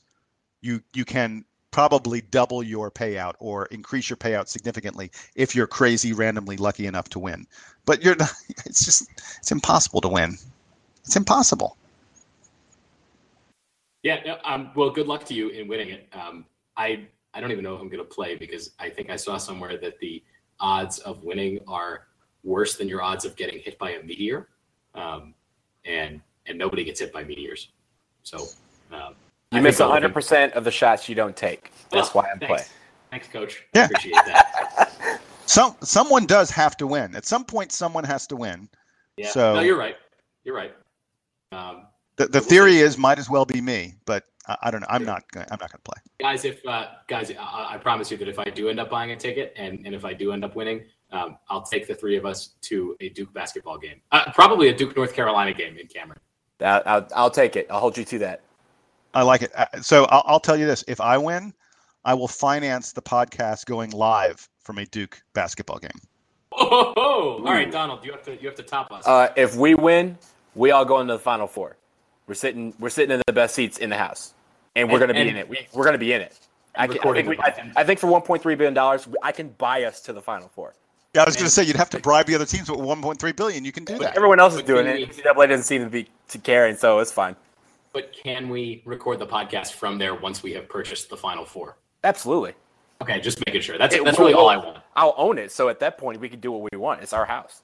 you 0.61 0.81
you 0.95 1.05
can 1.05 1.45
probably 1.71 2.21
double 2.21 2.63
your 2.63 2.89
payout 2.89 3.33
or 3.39 3.65
increase 3.67 4.09
your 4.09 4.17
payout 4.17 4.47
significantly 4.47 5.11
if 5.35 5.55
you're 5.55 5.67
crazy 5.67 6.13
randomly 6.13 6.57
lucky 6.57 6.87
enough 6.87 7.09
to 7.09 7.19
win. 7.19 7.45
But 7.85 8.03
you're 8.03 8.15
not, 8.15 8.31
it's 8.65 8.83
just 8.83 9.09
it's 9.37 9.51
impossible 9.51 10.01
to 10.01 10.07
win. 10.07 10.37
It's 11.05 11.15
impossible. 11.15 11.77
Yeah. 14.03 14.37
Um, 14.45 14.71
well, 14.75 14.89
good 14.89 15.07
luck 15.07 15.25
to 15.25 15.33
you 15.33 15.49
in 15.49 15.67
winning 15.67 15.89
it. 15.89 16.07
Um, 16.13 16.45
I 16.77 17.07
I 17.33 17.41
don't 17.41 17.51
even 17.51 17.63
know 17.63 17.75
if 17.75 17.81
I'm 17.81 17.89
going 17.89 18.03
to 18.03 18.09
play 18.09 18.35
because 18.35 18.71
I 18.79 18.89
think 18.89 19.09
I 19.09 19.15
saw 19.15 19.37
somewhere 19.37 19.77
that 19.77 19.99
the 19.99 20.23
odds 20.59 20.99
of 20.99 21.23
winning 21.23 21.59
are 21.67 22.07
worse 22.43 22.75
than 22.75 22.87
your 22.87 23.01
odds 23.01 23.25
of 23.25 23.35
getting 23.35 23.59
hit 23.59 23.77
by 23.77 23.91
a 23.91 24.03
meteor, 24.03 24.49
um, 24.95 25.33
and 25.85 26.21
and 26.47 26.57
nobody 26.57 26.83
gets 26.83 26.99
hit 26.99 27.13
by 27.13 27.23
meteors. 27.23 27.69
So 28.23 28.47
um, 28.91 29.15
You 29.51 29.57
think 29.57 29.63
miss 29.63 29.81
I'll 29.81 29.89
hundred 29.91 30.07
in- 30.07 30.13
percent 30.13 30.53
of 30.53 30.63
the 30.63 30.71
shots 30.71 31.09
you 31.09 31.15
don't 31.15 31.35
take. 31.35 31.71
That's 31.91 32.09
Oh, 32.09 32.19
why 32.19 32.29
I'm 32.31 32.39
thanks. 32.39 32.47
playing. 32.47 32.69
Thanks, 33.09 33.27
coach. 33.29 33.63
Yeah. 33.73 33.85
Appreciate 33.85 34.13
that. 34.13 35.21
Some 35.47 35.75
someone 35.81 36.27
does 36.27 36.51
have 36.51 36.77
to 36.77 36.85
win. 36.85 37.15
At 37.15 37.25
some 37.25 37.43
point, 37.43 37.71
someone 37.71 38.03
has 38.03 38.27
to 38.27 38.35
win. 38.35 38.69
Yeah. 39.17 39.29
So- 39.29 39.55
no, 39.55 39.61
you're 39.61 39.77
right. 39.79 39.95
You're 40.43 40.55
right. 40.55 40.73
Um, 41.51 41.87
The, 42.17 42.27
the 42.27 42.39
We'll 42.39 42.47
theory 42.47 42.77
is 42.77 42.97
might 42.99 43.17
as 43.17 43.27
well 43.29 43.45
be 43.45 43.59
me, 43.59 43.95
but 44.05 44.25
I, 44.47 44.57
I 44.63 44.71
don't 44.71 44.81
know. 44.81 44.87
I'm 44.91 45.03
not. 45.03 45.23
Gonna, 45.31 45.47
I'm 45.49 45.57
not 45.59 45.71
going 45.71 45.81
to 45.83 45.91
play. 45.91 45.95
guys, 46.21 46.45
if 46.45 46.63
uh, 46.67 46.89
guys, 47.07 47.31
I, 47.31 47.67
I 47.73 47.77
promise 47.79 48.11
you 48.11 48.17
that 48.17 48.27
if 48.27 48.37
I 48.37 48.43
do 48.45 48.69
end 48.69 48.79
up 48.79 48.91
buying 48.91 49.09
a 49.11 49.15
ticket 49.15 49.53
and, 49.57 49.81
and 49.83 49.95
if 49.95 50.05
I 50.05 50.13
do 50.13 50.31
end 50.31 50.45
up 50.45 50.55
winning, 50.55 50.83
um, 51.11 51.39
I'll 51.49 51.63
take 51.63 51.87
the 51.87 51.95
three 51.95 52.15
of 52.17 52.25
us 52.27 52.49
to 52.61 52.95
a 53.01 53.09
Duke 53.09 53.33
basketball 53.33 53.79
game. 53.79 53.99
Uh, 54.11 54.31
probably 54.33 54.67
a 54.69 54.73
Duke 54.75 54.95
North 54.95 55.15
Carolina 55.15 55.51
game 55.53 55.75
in 55.79 55.87
Cameron. 55.87 56.19
I'll, 56.61 56.83
I'll, 56.85 57.07
I'll 57.15 57.31
take 57.31 57.55
it. 57.55 57.65
I'll 57.71 57.79
hold 57.79 57.97
you 57.97 58.05
to 58.05 58.19
that. 58.19 58.41
I 59.13 59.23
like 59.23 59.41
it. 59.41 59.51
Uh, 59.55 59.65
So 59.81 60.05
I'll, 60.05 60.23
I'll 60.25 60.39
tell 60.39 60.57
you 60.57 60.65
this: 60.65 60.83
if 60.87 61.01
I 61.01 61.17
win, 61.17 61.53
I 62.05 62.13
will 62.13 62.27
finance 62.27 62.91
the 62.91 63.01
podcast 63.01 63.65
going 63.65 63.91
live 63.91 64.47
from 64.61 64.77
a 64.77 64.85
Duke 64.85 65.21
basketball 65.33 65.79
game. 65.79 65.89
Oh, 66.51 66.93
all 66.95 67.43
right, 67.43 67.71
Donald, 67.71 68.03
you 68.05 68.11
have 68.11 68.23
to 68.23 68.33
you 68.41 68.47
have 68.47 68.55
to 68.55 68.63
top 68.63 68.91
us. 68.91 69.05
Uh, 69.07 69.29
if 69.35 69.55
we 69.55 69.75
win, 69.75 70.17
we 70.55 70.71
all 70.71 70.85
go 70.85 70.99
into 70.99 71.13
the 71.13 71.19
final 71.19 71.47
four. 71.47 71.77
We're 72.27 72.33
sitting. 72.35 72.73
We're 72.79 72.89
sitting 72.89 73.11
in 73.11 73.21
the 73.25 73.33
best 73.33 73.55
seats 73.55 73.77
in 73.77 73.89
the 73.89 73.97
house, 73.97 74.33
and 74.75 74.91
we're 74.91 74.99
going 74.99 75.09
to 75.09 75.13
be 75.13 75.21
and- 75.21 75.29
in 75.29 75.35
it. 75.37 75.49
We, 75.49 75.67
we're 75.73 75.83
going 75.83 75.93
to 75.93 75.99
be 75.99 76.13
in 76.13 76.21
it. 76.21 76.37
I, 76.75 76.87
can, 76.87 76.99
I, 76.99 77.13
think 77.13 77.27
we, 77.27 77.37
I. 77.39 77.71
I 77.77 77.83
think 77.83 77.99
for 77.99 78.07
1.3 78.07 78.41
billion 78.43 78.73
dollars, 78.73 79.07
I 79.23 79.31
can 79.31 79.49
buy 79.57 79.83
us 79.83 79.99
to 80.01 80.13
the 80.13 80.21
final 80.21 80.47
four. 80.49 80.75
Yeah, 81.15 81.23
I 81.23 81.25
was 81.25 81.35
going 81.35 81.45
to 81.45 81.51
say 81.51 81.63
you'd 81.63 81.75
have 81.75 81.89
to 81.89 81.99
bribe 81.99 82.27
the 82.27 82.35
other 82.35 82.45
teams 82.45 82.69
with 82.69 82.79
1.3 82.79 83.35
billion. 83.35 83.65
You 83.65 83.71
can 83.71 83.83
do 83.83 83.97
that. 83.97 84.15
Everyone 84.15 84.39
else 84.39 84.53
is 84.55 84.61
doing 84.61 84.85
can 84.85 84.95
it. 84.95 85.09
we- 85.09 85.23
NCAA 85.23 85.49
doesn't 85.49 85.63
seem 85.63 85.83
to 85.83 85.89
be 85.89 86.07
to 86.29 86.37
care, 86.37 86.67
and 86.67 86.77
so 86.77 86.99
it's 86.99 87.11
fine. 87.11 87.35
But 87.93 88.11
can 88.13 88.49
we 88.49 88.81
record 88.85 89.19
the 89.19 89.27
podcast 89.27 89.73
from 89.73 89.97
there 89.97 90.15
once 90.15 90.43
we 90.43 90.53
have 90.53 90.67
purchased 90.69 91.09
the 91.09 91.17
final 91.17 91.45
four? 91.45 91.77
Absolutely. 92.03 92.53
Okay, 93.01 93.19
just 93.21 93.43
making 93.45 93.61
sure. 93.61 93.77
That's 93.77 93.95
It- 93.95 94.03
that's 94.03 94.19
really 94.19 94.33
all 94.33 94.49
I 94.49 94.57
want. 94.57 94.77
I'll 94.95 95.13
own 95.17 95.37
it. 95.37 95.51
So 95.51 95.69
at 95.69 95.79
that 95.79 95.97
point, 95.97 96.19
we 96.19 96.27
can 96.29 96.39
do 96.39 96.51
what 96.51 96.69
we 96.71 96.77
want. 96.77 97.01
It's 97.01 97.13
our 97.13 97.25
house. 97.25 97.61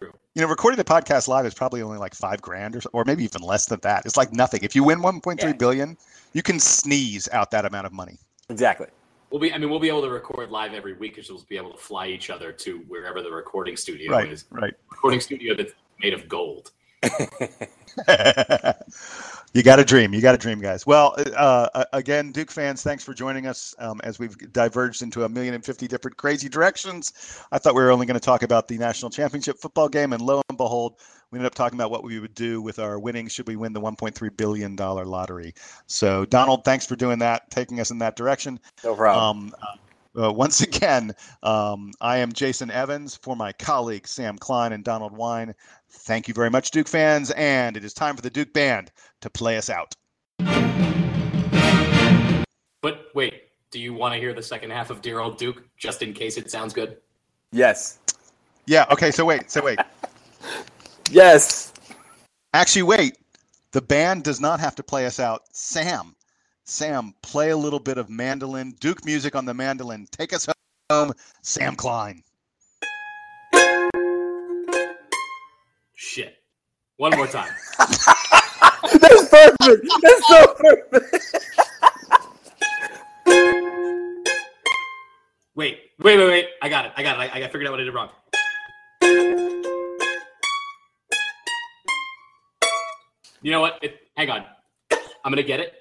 You 0.00 0.42
know, 0.42 0.48
recording 0.48 0.78
the 0.78 0.84
podcast 0.84 1.28
live 1.28 1.44
is 1.46 1.54
probably 1.54 1.82
only 1.82 1.98
like 1.98 2.14
five 2.14 2.40
grand 2.40 2.74
or, 2.76 2.80
or 2.92 3.04
maybe 3.04 3.22
even 3.22 3.42
less 3.42 3.66
than 3.66 3.78
that. 3.82 4.04
It's 4.06 4.16
like 4.16 4.32
nothing. 4.32 4.60
If 4.62 4.74
you 4.74 4.82
win 4.82 5.00
1.3 5.00 5.42
Yeah. 5.42 5.52
billion, 5.52 5.96
you 6.32 6.42
can 6.42 6.58
sneeze 6.58 7.28
out 7.32 7.50
that 7.52 7.64
amount 7.66 7.86
of 7.86 7.92
money. 7.92 8.18
Exactly. 8.48 8.86
We'll 9.30 9.40
be. 9.40 9.52
I 9.52 9.58
mean, 9.58 9.70
we'll 9.70 9.78
be 9.80 9.88
able 9.88 10.02
to 10.02 10.10
record 10.10 10.50
live 10.50 10.74
every 10.74 10.94
week 10.94 11.14
because 11.14 11.30
we'll 11.30 11.44
be 11.48 11.56
able 11.56 11.70
to 11.72 11.78
fly 11.78 12.06
each 12.08 12.30
other 12.30 12.50
to 12.52 12.78
wherever 12.88 13.22
the 13.22 13.30
recording 13.30 13.76
studio 13.76 14.10
Right, 14.10 14.30
is. 14.32 14.44
right. 14.50 14.74
Recording 14.90 15.20
studio 15.20 15.54
that's 15.54 15.72
made 16.00 16.14
of 16.14 16.28
gold. 16.28 16.70
you 19.52 19.62
got 19.62 19.76
to 19.76 19.84
dream. 19.84 20.14
You 20.14 20.20
got 20.20 20.32
to 20.32 20.38
dream, 20.38 20.60
guys. 20.60 20.86
Well, 20.86 21.14
uh, 21.18 21.68
uh, 21.74 21.84
again, 21.92 22.32
Duke 22.32 22.50
fans, 22.50 22.82
thanks 22.82 23.04
for 23.04 23.12
joining 23.12 23.46
us 23.46 23.74
um, 23.78 24.00
as 24.02 24.18
we've 24.18 24.36
diverged 24.52 25.02
into 25.02 25.24
a 25.24 25.28
million 25.28 25.54
and 25.54 25.64
fifty 25.64 25.86
different 25.86 26.16
crazy 26.16 26.48
directions. 26.48 27.12
I 27.52 27.58
thought 27.58 27.74
we 27.74 27.82
were 27.82 27.90
only 27.90 28.06
going 28.06 28.18
to 28.18 28.24
talk 28.24 28.42
about 28.42 28.68
the 28.68 28.78
national 28.78 29.10
championship 29.10 29.58
football 29.58 29.88
game, 29.88 30.12
and 30.12 30.22
lo 30.22 30.42
and 30.48 30.56
behold, 30.56 30.96
we 31.30 31.38
ended 31.38 31.46
up 31.46 31.54
talking 31.54 31.78
about 31.78 31.90
what 31.90 32.04
we 32.04 32.20
would 32.20 32.34
do 32.34 32.62
with 32.62 32.78
our 32.78 32.98
winnings 32.98 33.32
should 33.32 33.46
we 33.46 33.56
win 33.56 33.72
the 33.72 33.80
1.3 33.80 34.36
billion 34.36 34.76
dollar 34.76 35.04
lottery. 35.04 35.54
So, 35.86 36.24
Donald, 36.26 36.64
thanks 36.64 36.86
for 36.86 36.96
doing 36.96 37.18
that, 37.20 37.50
taking 37.50 37.80
us 37.80 37.90
in 37.90 37.98
that 37.98 38.16
direction. 38.16 38.60
No 38.84 38.94
problem. 38.94 39.54
Um, 39.54 39.70
uh, 40.14 40.32
once 40.32 40.60
again, 40.60 41.12
um, 41.42 41.92
I 42.00 42.18
am 42.18 42.32
Jason 42.32 42.70
Evans 42.70 43.16
for 43.16 43.36
my 43.36 43.52
colleagues 43.52 44.10
Sam 44.10 44.38
Klein 44.38 44.72
and 44.72 44.84
Donald 44.84 45.16
Wine. 45.16 45.54
Thank 45.92 46.26
you 46.26 46.34
very 46.34 46.50
much, 46.50 46.70
Duke 46.70 46.88
fans, 46.88 47.30
and 47.32 47.76
it 47.76 47.84
is 47.84 47.94
time 47.94 48.16
for 48.16 48.22
the 48.22 48.30
Duke 48.30 48.52
Band 48.52 48.90
to 49.20 49.30
play 49.30 49.56
us 49.56 49.70
out. 49.70 49.94
But 52.80 53.06
wait, 53.14 53.44
do 53.70 53.78
you 53.78 53.94
want 53.94 54.14
to 54.14 54.20
hear 54.20 54.34
the 54.34 54.42
second 54.42 54.70
half 54.70 54.90
of 54.90 55.00
Dear 55.02 55.20
Old 55.20 55.38
Duke, 55.38 55.62
just 55.76 56.02
in 56.02 56.12
case 56.12 56.36
it 56.36 56.50
sounds 56.50 56.72
good? 56.72 56.96
yes. 57.52 57.98
Yeah. 58.66 58.86
Okay. 58.90 59.10
So 59.10 59.24
wait. 59.24 59.50
So 59.50 59.62
wait. 59.64 59.78
Yes. 61.10 61.74
Actually, 62.54 62.84
wait. 62.84 63.18
The 63.72 63.82
band 63.82 64.24
does 64.24 64.40
not 64.40 64.60
have 64.60 64.74
to 64.76 64.82
play 64.82 65.04
us 65.04 65.20
out. 65.20 65.42
Sam, 65.52 66.14
Sam, 66.64 67.14
play 67.22 67.50
a 67.50 67.56
little 67.56 67.80
bit 67.80 67.98
of 67.98 68.08
mandolin, 68.08 68.74
Duke 68.80 69.04
music 69.04 69.34
on 69.34 69.44
the 69.44 69.52
mandolin. 69.52 70.06
Take 70.10 70.32
us 70.32 70.48
home, 70.90 71.12
Sam 71.42 71.76
Klein. 71.76 72.22
Shit. 76.02 76.34
One 76.96 77.16
more 77.16 77.28
time. 77.28 77.48
That's 77.78 79.28
perfect. 79.28 79.86
That's 80.02 80.26
so 80.26 80.54
perfect. 80.58 81.26
Wait, 85.54 85.78
wait, 86.00 86.16
wait, 86.18 86.26
wait. 86.26 86.48
I 86.60 86.68
got 86.68 86.86
it. 86.86 86.92
I 86.96 87.04
got 87.04 87.20
it. 87.20 87.30
I, 87.32 87.44
I 87.44 87.48
figured 87.48 87.68
out 87.68 87.70
what 87.70 87.80
I 87.80 87.84
did 87.84 87.94
wrong. 87.94 88.08
You 93.40 93.52
know 93.52 93.60
what? 93.60 93.78
It, 93.80 94.00
hang 94.16 94.28
on. 94.28 94.44
I'm 95.24 95.30
gonna 95.30 95.44
get 95.44 95.60
it. 95.60 95.74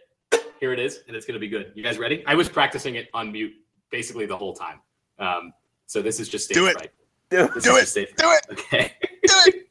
Here 0.60 0.72
it 0.72 0.80
is, 0.80 1.00
and 1.08 1.18
it's 1.18 1.26
gonna 1.26 1.40
be 1.40 1.48
good. 1.50 1.72
You 1.74 1.82
guys 1.82 1.98
ready? 1.98 2.24
I 2.28 2.36
was 2.36 2.48
practicing 2.48 2.94
it 2.94 3.10
on 3.16 3.32
mute 3.32 3.54
basically 3.90 4.28
the 4.28 4.38
whole 4.38 4.54
time. 4.54 4.82
Um, 5.18 5.52
so 5.88 6.04
this 6.04 6.20
is 6.20 6.30
just 6.30 6.46
stage 6.46 6.58
Do 6.58 6.68
it. 6.68 6.74
fright. 6.74 6.92
Dude. 7.32 7.64
Do 7.64 7.76
it. 7.78 7.92
Do 7.96 8.32
it. 8.32 8.46
Okay. 8.52 8.94
Do 9.26 9.34
it. 9.48 9.68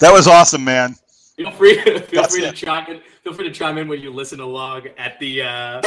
That 0.00 0.12
was 0.12 0.26
awesome, 0.26 0.64
man. 0.64 0.96
Feel 1.36 1.50
free, 1.52 1.80
feel 1.82 1.98
That's 2.22 2.34
free 2.34 2.42
to 2.44 2.52
chime 2.52 2.86
in. 2.90 3.00
Feel 3.22 3.34
free 3.34 3.44
to 3.48 3.52
chime 3.54 3.78
in 3.78 3.86
when 3.88 4.00
you 4.00 4.10
listen 4.10 4.40
along 4.40 4.88
at 4.98 5.18
the 5.20 5.42
uh, 5.42 5.82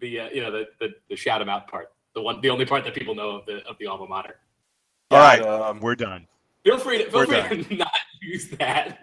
the 0.00 0.20
uh, 0.20 0.28
you 0.30 0.40
know 0.42 0.50
the, 0.50 0.66
the 0.80 0.88
the 1.10 1.16
shout 1.16 1.40
'em 1.40 1.48
out 1.48 1.68
part. 1.68 1.92
The 2.14 2.22
one, 2.22 2.40
the 2.40 2.48
only 2.50 2.64
part 2.64 2.84
that 2.84 2.94
people 2.94 3.14
know 3.14 3.30
of 3.30 3.46
the 3.46 3.64
of 3.66 3.76
the 3.78 3.86
alma 3.86 4.06
mater. 4.08 4.36
All 5.10 5.18
right, 5.18 5.40
um, 5.42 5.80
we're 5.80 5.94
done. 5.94 6.26
Feel 6.64 6.78
free 6.78 6.98
to 6.98 7.10
feel 7.10 7.26
We're 7.26 7.44
free 7.46 7.62
to 7.64 7.74
not 7.76 7.92
use 8.22 8.48
that. 8.58 9.00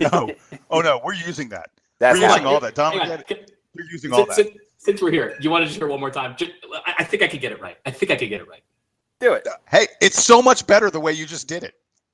No, 0.00 0.30
oh 0.70 0.80
no, 0.80 1.00
we're 1.04 1.14
using 1.14 1.48
that. 1.50 1.70
that's 1.98 2.18
we're 2.18 2.26
using 2.26 2.46
all 2.46 2.60
that. 2.60 2.74
Dom, 2.74 2.98
Hang 2.98 3.12
on. 3.12 3.20
again, 3.20 3.44
we're 3.76 3.84
using 3.92 4.12
all 4.12 4.24
Since, 4.24 4.36
that. 4.36 4.46
since- 4.46 4.58
since 4.76 5.00
we're 5.00 5.10
here, 5.10 5.34
you 5.40 5.48
want 5.48 5.66
to 5.66 5.72
hear 5.72 5.86
one 5.88 5.98
more 5.98 6.10
time? 6.10 6.34
Just, 6.36 6.50
I, 6.84 6.96
I 6.98 7.04
think 7.04 7.22
I 7.22 7.26
could 7.26 7.40
get 7.40 7.52
it 7.52 7.60
right. 7.62 7.78
I 7.86 7.90
think 7.90 8.12
I 8.12 8.16
could 8.16 8.28
get 8.28 8.42
it 8.42 8.48
right. 8.48 8.60
Do 9.18 9.32
it. 9.32 9.48
Hey, 9.66 9.86
it's 10.02 10.22
so 10.22 10.42
much 10.42 10.66
better 10.66 10.90
the 10.90 11.00
way 11.00 11.10
you 11.14 11.24
just 11.24 11.48
did 11.48 11.64
it. 11.64 11.74